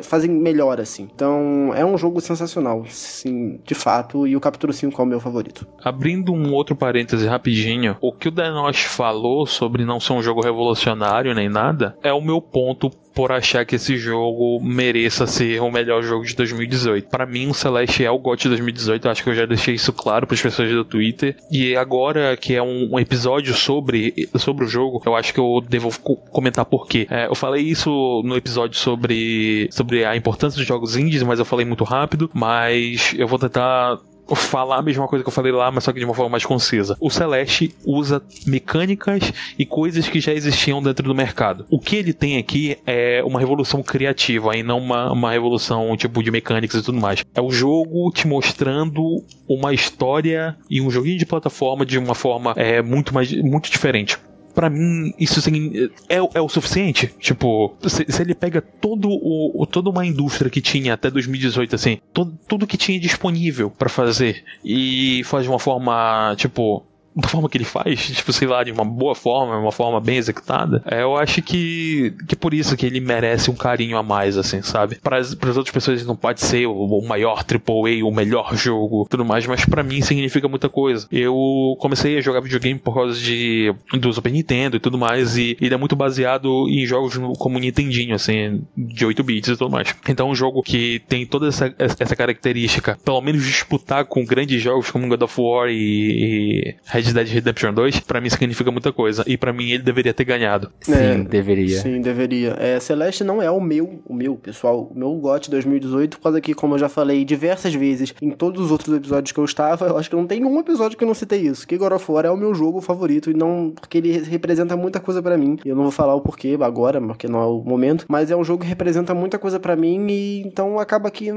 fazem 0.03 0.31
melhor, 0.31 0.81
assim. 0.81 1.09
Então 1.15 1.73
é 1.75 1.85
um 1.85 1.97
jogo 1.97 2.21
sensacional, 2.21 2.85
sim, 2.89 3.59
de 3.65 3.75
fato, 3.75 4.27
e 4.27 4.37
o 4.37 4.41
capítulo 4.41 4.73
5 4.73 5.01
é 5.01 5.05
o 5.05 5.09
meu 5.09 5.21
favorito. 5.21 5.67
Abrindo 5.83 6.33
um 6.33 6.53
outro 6.53 6.77
parêntese 6.77 7.27
rapidinho, 7.27 7.97
o 8.01 8.13
que 8.13 8.29
o 8.29 8.31
Denos 8.31 8.81
falou 8.81 9.47
sobre 9.47 9.85
não 9.85 10.01
ser 10.01 10.13
um 10.13 10.23
jogo 10.23 10.41
revolucionário 10.41 11.35
nem 11.35 11.49
nada, 11.49 11.97
é 12.03 12.13
o 12.13 12.21
meu 12.21 12.41
ponto 12.41 12.91
por 13.15 13.31
achar 13.33 13.65
que 13.65 13.77
esse 13.77 13.97
jogo 13.97 14.61
mereça 14.63 15.27
ser 15.27 15.61
o 15.61 15.71
melhor 15.71 16.03
jogo 16.03 16.25
de 16.25 16.35
2018. 16.35 17.09
Para 17.09 17.25
mim, 17.27 17.49
o 17.49 17.55
Celeste 17.55 18.05
é 18.05 18.11
o 18.11 18.19
GOT 18.19 18.43
de 18.43 18.49
2018, 18.51 19.07
eu 19.07 19.11
acho 19.11 19.23
que 19.23 19.31
eu 19.31 19.35
já 19.35 19.47
deixei 19.47 19.75
isso 19.75 19.93
claro 19.93 20.27
para 20.27 20.35
as 20.35 20.43
pessoas 20.43 20.71
do 20.71 20.85
Twitter. 20.85 21.37
E 21.51 21.77
agora 21.77 22.37
que 22.37 22.55
é 22.55 22.63
um, 22.63 22.99
episódio 22.99 23.55
sobre, 23.55 24.29
sobre 24.37 24.65
o 24.65 24.69
jogo, 24.69 25.03
eu 25.07 25.15
acho 25.15 25.33
que 25.33 25.41
eu 25.41 25.63
devo 25.69 25.91
comentar 26.31 26.65
por 26.65 26.87
quê. 26.87 27.07
É, 27.11 27.27
eu 27.27 27.35
falei 27.35 27.63
isso 27.63 28.23
no 28.25 28.37
episódio 28.37 28.77
sobre, 28.79 29.69
sobre 29.71 30.05
a 30.05 30.17
importância 30.17 30.59
dos 30.59 30.67
jogos 30.67 30.97
indies, 30.97 31.23
mas 31.23 31.39
eu 31.39 31.45
falei 31.45 31.65
muito 31.65 31.85
rápido. 31.85 32.31
Mas 32.33 33.15
eu 33.17 33.29
vou 33.29 33.39
tentar 33.39 33.99
falar 34.35 34.79
a 34.79 34.83
mesma 34.83 35.07
coisa 35.07 35.23
que 35.23 35.29
eu 35.29 35.33
falei 35.33 35.53
lá, 35.53 35.71
mas 35.71 35.85
só 35.85 35.93
que 35.93 35.99
de 35.99 36.05
uma 36.05 36.15
forma 36.15 36.31
mais 36.31 36.45
concisa. 36.45 36.97
O 37.01 37.11
Celeste 37.11 37.75
usa 37.85 38.23
mecânicas 38.47 39.33
e 39.59 39.67
coisas 39.67 40.09
que 40.09 40.21
já 40.21 40.33
existiam 40.33 40.83
dentro 40.83 41.07
do 41.07 41.15
mercado. 41.15 41.67
O 41.69 41.79
que 41.79 41.97
ele 41.97 42.13
tem 42.13 42.39
aqui 42.39 42.79
é 42.87 43.23
uma 43.25 43.39
revolução 43.39 43.83
criativa 43.83 44.57
e 44.57 44.63
não 44.63 44.79
uma, 44.79 45.13
uma 45.13 45.33
revolução 45.33 45.95
tipo 45.97 46.23
de 46.23 46.31
mecânicas 46.31 46.81
e 46.81 46.85
tudo 46.85 47.01
mais. 47.01 47.25
É 47.35 47.41
o 47.41 47.51
jogo 47.51 48.11
te 48.13 48.27
mostrando 48.27 49.23
uma 49.49 49.75
história 49.75 50.57
e 50.71 50.81
um 50.81 50.91
joguinho 50.91 51.19
de 51.19 51.27
plataforma 51.27 51.85
de 51.85 51.99
uma 51.99 52.15
forma 52.15 52.55
é, 52.57 52.81
muito 52.81 53.13
mais 53.13 53.33
muito 53.43 53.71
diferente 53.71 54.19
para 54.55 54.71
mim, 54.71 55.13
isso 55.19 55.39
assim, 55.39 55.91
é, 56.09 56.17
é 56.17 56.41
o 56.41 56.49
suficiente. 56.49 57.13
Tipo, 57.19 57.75
se, 57.87 58.07
se, 58.09 58.23
ele 58.23 58.35
pega 58.35 58.61
todo 58.61 59.09
o, 59.11 59.67
toda 59.67 59.91
uma 59.91 60.07
indústria 60.07 60.51
que 60.51 60.61
tinha 60.61 60.95
até 60.95 61.11
2018, 61.11 61.75
assim, 61.75 61.99
tudo 62.13 62.67
que 62.67 62.77
tinha 62.77 62.99
disponível 63.01 63.71
para 63.71 63.89
fazer 63.89 64.45
e 64.65 65.23
faz 65.25 65.45
de 65.45 65.51
uma 65.51 65.59
forma, 65.59 66.35
tipo, 66.37 66.85
da 67.15 67.29
forma 67.29 67.49
que 67.49 67.57
ele 67.57 67.65
faz, 67.65 68.07
tipo, 68.17 68.33
sei 68.33 68.49
lá, 68.49 68.63
de 68.65 68.73
uma 68.73 68.85
boa 68.85 69.15
forma, 69.15 69.57
uma 69.57 69.73
forma 69.73 70.01
bem 70.01 70.17
executada, 70.17 70.83
é, 70.87 71.03
eu 71.03 71.17
acho 71.17 71.43
que, 71.43 72.15
que 72.29 72.37
por 72.37 72.53
isso 72.53 72.77
que 72.77 72.87
ele 72.87 73.01
merece 73.01 73.51
um 73.51 73.55
carinho 73.55 73.97
a 73.97 74.03
mais, 74.03 74.37
assim, 74.37 74.63
sabe? 74.63 74.97
Para 74.97 75.19
as 75.19 75.33
outras 75.57 75.71
pessoas 75.71 76.01
ele 76.01 76.09
não 76.09 76.17
pode 76.17 76.41
ser 76.41 76.67
o, 76.67 76.73
o 76.73 77.07
maior 77.07 77.45
AAA, 77.45 78.05
o 78.05 78.11
melhor 78.11 78.55
jogo, 78.57 79.07
tudo 79.09 79.25
mais, 79.25 79.47
mas 79.47 79.65
para 79.65 79.83
mim 79.83 80.01
significa 80.01 80.49
muita 80.49 80.69
coisa. 80.69 81.07
Eu 81.11 81.77
comecei 81.79 82.19
a 82.19 82.21
jogar 82.21 82.41
videogame 82.41 82.79
por 82.79 82.95
causa 82.95 83.19
de 83.19 83.75
do 83.93 84.13
Super 84.13 84.33
Nintendo 84.33 84.77
e 84.77 84.81
tudo 84.81 84.99
mais, 84.99 85.37
e 85.37 85.57
ele 85.61 85.75
é 85.75 85.77
muito 85.77 85.97
baseado 85.97 86.69
em 86.69 86.85
jogos 86.87 87.19
como 87.39 87.59
Nintendinho, 87.59 88.15
assim, 88.15 88.63
de 88.77 89.05
8 89.05 89.23
bits 89.23 89.49
e 89.51 89.57
tudo 89.57 89.71
mais. 89.71 89.95
Então, 90.09 90.31
um 90.31 90.35
jogo 90.35 90.63
que 90.63 91.01
tem 91.09 91.27
toda 91.27 91.49
essa, 91.49 91.75
essa 91.79 92.17
característica, 92.17 92.99
pelo 93.05 93.21
menos 93.21 93.45
disputar 93.45 94.05
com 94.05 94.25
grandes 94.25 94.61
jogos 94.63 94.91
como 94.91 95.09
God 95.09 95.23
of 95.23 95.41
War 95.41 95.69
e, 95.69 95.75
e 95.75 96.77
Red 96.87 97.04
Dead 97.13 97.29
Redemption 97.29 97.73
2, 97.73 98.01
para 98.01 98.21
mim 98.21 98.31
significa 98.31 98.71
muita 98.71 98.93
coisa. 98.93 99.25
E 99.27 99.37
para 99.37 99.53
mim 99.53 99.71
ele 99.71 99.83
deveria 99.83 100.15
ter 100.15 100.25
ganhado. 100.25 100.71
Sim, 100.81 100.93
é, 100.95 101.19
deveria. 101.19 101.79
Sim, 101.81 102.01
deveria. 102.01 102.57
É, 102.59 102.79
Celeste 102.81 103.25
não 103.25 103.43
é 103.43 103.51
o 103.51 103.61
meu, 103.61 104.01
o 104.07 104.15
meu, 104.15 104.37
pessoal, 104.37 104.91
o 104.95 104.99
meu 104.99 105.13
GOT 105.15 105.51
2018, 105.51 106.19
por 106.19 106.23
causa 106.23 106.41
que, 106.41 106.55
como 106.55 106.75
eu 106.75 106.79
já 106.79 106.89
falei 106.89 107.25
diversas 107.25 107.75
vezes 107.75 108.15
em 108.21 108.31
todos 108.31 108.65
os 108.65 108.71
outros 108.71 108.95
episódios 108.95 109.33
que 109.33 109.39
eu 109.39 109.45
estava, 109.45 109.87
eu 109.87 109.99
acho 109.99 110.09
que 110.09 110.17
não 110.17 110.27
tem 110.27 110.45
um 110.45 110.61
episódio 110.61 110.97
que 110.97 111.05
eu 111.05 111.09
não 111.09 111.15
citei 111.15 111.41
isso. 111.41 111.67
Que 111.67 111.77
God 111.77 111.93
of 111.93 112.11
War 112.11 112.25
é 112.25 112.31
o 112.31 112.37
meu 112.37 112.55
jogo 112.55 112.81
favorito 112.81 113.31
e 113.31 113.35
não 113.35 113.73
porque 113.75 113.99
ele 113.99 114.19
representa 114.19 114.77
muita 114.77 115.01
coisa 115.01 115.23
para 115.23 115.37
mim. 115.37 115.59
Eu 115.65 115.75
não 115.75 115.83
vou 115.85 115.93
falar 115.93 116.15
o 116.15 116.21
porquê 116.21 116.57
agora, 116.61 117.01
porque 117.01 117.29
não 117.29 117.41
é 117.41 117.47
o 117.47 117.63
momento, 117.63 118.07
mas 118.09 118.31
é 118.31 118.37
um 118.37 118.45
jogo 118.45 118.63
que 118.63 118.69
representa 118.69 119.15
muita 119.15 119.39
coisa 119.39 119.59
para 119.59 119.77
mim 119.77 120.07
e 120.09 120.43
então 120.47 120.79
acaba 120.79 121.11
que 121.11 121.31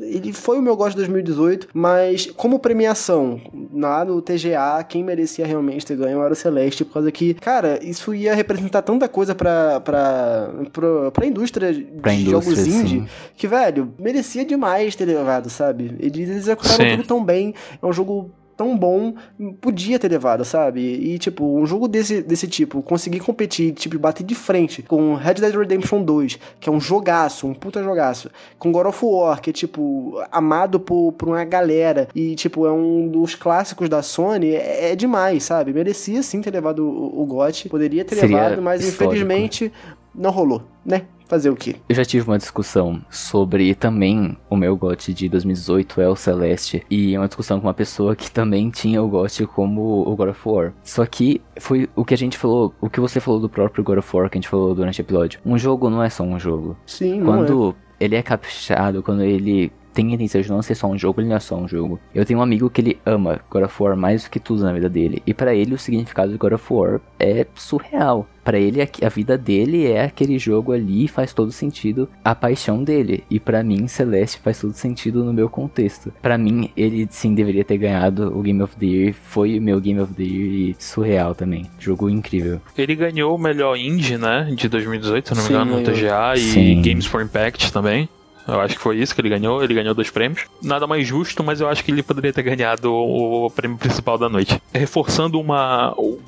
ele 0.00 0.32
foi 0.32 0.58
o 0.58 0.62
meu 0.62 0.76
GOT 0.76 0.94
2018, 0.94 1.68
mas 1.72 2.26
como 2.36 2.58
premiação, 2.58 3.40
lá 3.72 4.04
no 4.04 4.20
TGA, 4.20 4.82
quem 4.88 5.02
merecia 5.02 5.46
realmente 5.46 5.86
ter 5.86 5.96
ganho 5.96 6.22
era 6.22 6.32
o 6.32 6.36
Celeste, 6.36 6.84
por 6.84 6.94
causa 6.94 7.12
que, 7.12 7.34
cara, 7.34 7.78
isso 7.82 8.14
ia 8.14 8.34
representar 8.34 8.82
tanta 8.82 9.08
coisa 9.08 9.34
pra, 9.34 9.80
pra, 9.80 10.50
pra, 10.72 11.10
pra 11.10 11.26
indústria 11.26 11.72
pra 12.00 12.12
de 12.12 12.22
indústria, 12.22 12.56
jogos 12.56 12.66
indie, 12.66 13.00
sim. 13.00 13.06
que, 13.36 13.46
velho, 13.46 13.92
merecia 13.98 14.44
demais 14.44 14.94
ter 14.94 15.04
levado, 15.04 15.48
sabe? 15.50 15.96
Eles 15.98 16.28
executaram 16.28 16.84
Sim. 16.84 16.96
tudo 16.96 17.06
tão 17.06 17.24
bem, 17.24 17.54
é 17.80 17.86
um 17.86 17.92
jogo 17.92 18.30
tão 18.58 18.76
bom, 18.76 19.14
podia 19.60 20.00
ter 20.00 20.10
levado, 20.10 20.44
sabe? 20.44 20.80
E, 20.80 21.16
tipo, 21.16 21.60
um 21.60 21.64
jogo 21.64 21.86
desse, 21.86 22.20
desse 22.20 22.48
tipo, 22.48 22.82
conseguir 22.82 23.20
competir, 23.20 23.72
tipo, 23.72 23.96
bater 24.00 24.24
de 24.24 24.34
frente 24.34 24.82
com 24.82 25.14
Red 25.14 25.34
Dead 25.34 25.54
Redemption 25.54 26.02
2, 26.02 26.40
que 26.58 26.68
é 26.68 26.72
um 26.72 26.80
jogaço, 26.80 27.46
um 27.46 27.54
puta 27.54 27.80
jogaço, 27.84 28.28
com 28.58 28.72
God 28.72 28.86
of 28.88 28.98
War, 29.04 29.40
que 29.40 29.50
é, 29.50 29.52
tipo, 29.52 30.20
amado 30.32 30.80
por, 30.80 31.12
por 31.12 31.28
uma 31.28 31.44
galera, 31.44 32.08
e, 32.12 32.34
tipo, 32.34 32.66
é 32.66 32.72
um 32.72 33.06
dos 33.06 33.36
clássicos 33.36 33.88
da 33.88 34.02
Sony, 34.02 34.56
é, 34.56 34.90
é 34.90 34.96
demais, 34.96 35.44
sabe? 35.44 35.72
Merecia 35.72 36.20
sim 36.24 36.40
ter 36.42 36.50
levado 36.50 36.84
o, 36.84 37.22
o 37.22 37.26
GOT, 37.26 37.68
poderia 37.68 38.04
ter 38.04 38.16
Seria 38.16 38.42
levado, 38.42 38.60
mas 38.60 38.84
histórico. 38.84 39.14
infelizmente 39.14 39.72
não 40.12 40.32
rolou, 40.32 40.64
né? 40.84 41.02
Fazer 41.28 41.50
o 41.50 41.56
quê? 41.56 41.76
Eu 41.86 41.94
já 41.94 42.04
tive 42.04 42.26
uma 42.26 42.38
discussão 42.38 43.02
sobre 43.10 43.74
também 43.74 44.36
o 44.48 44.56
meu 44.56 44.74
GOT 44.76 45.12
de 45.12 45.28
2018 45.28 46.00
é 46.00 46.08
o 46.08 46.16
Celeste. 46.16 46.82
E 46.90 47.14
é 47.14 47.18
uma 47.18 47.28
discussão 47.28 47.60
com 47.60 47.66
uma 47.66 47.74
pessoa 47.74 48.16
que 48.16 48.30
também 48.30 48.70
tinha 48.70 49.02
o 49.02 49.08
GOT 49.08 49.46
como 49.46 50.08
o 50.08 50.16
God 50.16 50.30
of 50.30 50.40
War. 50.48 50.72
Só 50.82 51.04
que 51.04 51.42
foi 51.60 51.88
o 51.94 52.04
que 52.04 52.14
a 52.14 52.18
gente 52.18 52.38
falou, 52.38 52.74
o 52.80 52.88
que 52.88 52.98
você 52.98 53.20
falou 53.20 53.38
do 53.38 53.48
próprio 53.48 53.84
God 53.84 53.98
of 53.98 54.16
War 54.16 54.30
que 54.30 54.38
a 54.38 54.40
gente 54.40 54.48
falou 54.48 54.74
durante 54.74 55.00
o 55.00 55.02
episódio. 55.02 55.38
Um 55.44 55.58
jogo 55.58 55.90
não 55.90 56.02
é 56.02 56.08
só 56.08 56.24
um 56.24 56.38
jogo. 56.38 56.76
Sim, 56.86 57.20
não 57.20 57.34
é. 57.34 57.36
Quando 57.36 57.76
ele 58.00 58.16
é 58.16 58.22
caprichado, 58.22 59.02
quando 59.02 59.22
ele 59.22 59.72
tem 59.98 60.12
a 60.12 60.14
intenção 60.14 60.40
de 60.40 60.48
não 60.48 60.62
ser 60.62 60.76
só 60.76 60.86
um 60.86 60.96
jogo, 60.96 61.20
ele 61.20 61.28
não 61.28 61.34
é 61.34 61.40
só 61.40 61.56
um 61.56 61.66
jogo. 61.66 61.98
Eu 62.14 62.24
tenho 62.24 62.38
um 62.38 62.42
amigo 62.42 62.70
que 62.70 62.80
ele 62.80 62.98
ama 63.04 63.40
God 63.50 63.64
of 63.64 63.82
War 63.82 63.96
mais 63.96 64.22
do 64.22 64.30
que 64.30 64.38
tudo 64.38 64.62
na 64.62 64.72
vida 64.72 64.88
dele. 64.88 65.20
E 65.26 65.34
pra 65.34 65.52
ele 65.52 65.74
o 65.74 65.78
significado 65.78 66.30
de 66.30 66.38
God 66.38 66.52
of 66.52 66.72
War 66.72 67.00
é 67.18 67.44
surreal. 67.56 68.24
Pra 68.44 68.58
ele 68.60 68.80
a 68.80 69.08
vida 69.08 69.36
dele 69.36 69.90
é 69.90 70.04
aquele 70.04 70.38
jogo 70.38 70.70
ali 70.72 71.04
e 71.04 71.08
faz 71.08 71.34
todo 71.34 71.50
sentido 71.50 72.08
a 72.24 72.32
paixão 72.32 72.84
dele. 72.84 73.24
E 73.28 73.40
pra 73.40 73.64
mim 73.64 73.88
Celeste 73.88 74.38
faz 74.38 74.60
todo 74.60 74.72
sentido 74.72 75.24
no 75.24 75.32
meu 75.32 75.50
contexto. 75.50 76.12
Pra 76.22 76.38
mim 76.38 76.70
ele 76.76 77.08
sim 77.10 77.34
deveria 77.34 77.64
ter 77.64 77.76
ganhado 77.76 78.38
o 78.38 78.40
Game 78.40 78.62
of 78.62 78.76
the 78.76 78.86
Year. 78.86 79.14
Foi 79.14 79.58
o 79.58 79.62
meu 79.62 79.80
Game 79.80 80.00
of 80.00 80.14
the 80.14 80.22
Year 80.22 80.70
e 80.70 80.76
surreal 80.78 81.34
também. 81.34 81.66
Jogo 81.76 82.08
incrível. 82.08 82.60
Ele 82.78 82.94
ganhou 82.94 83.34
o 83.34 83.38
melhor 83.38 83.76
indie, 83.76 84.16
né, 84.16 84.48
de 84.54 84.68
2018, 84.68 85.28
se 85.28 85.34
não 85.34 85.42
me 85.42 85.48
engano, 85.48 85.80
no. 85.80 85.82
TGA 85.82 86.34
e 86.36 86.38
Sim. 86.38 86.82
Games 86.82 87.04
for 87.04 87.20
Impact 87.20 87.72
também. 87.72 88.08
Eu 88.48 88.60
acho 88.60 88.74
que 88.76 88.80
foi 88.80 88.96
isso 88.98 89.14
que 89.14 89.20
ele 89.20 89.28
ganhou. 89.28 89.62
Ele 89.62 89.74
ganhou 89.74 89.94
dois 89.94 90.10
prêmios. 90.10 90.42
Nada 90.62 90.86
mais 90.86 91.06
justo, 91.06 91.44
mas 91.44 91.60
eu 91.60 91.68
acho 91.68 91.84
que 91.84 91.90
ele 91.90 92.02
poderia 92.02 92.32
ter 92.32 92.42
ganhado 92.42 92.92
o, 92.92 93.50
prêmio 93.50 93.76
principal 93.76 94.16
da 94.18 94.28
noite. 94.28 94.60
Reforçando 94.72 95.38
uma, 95.40 95.94
um- 95.98 96.18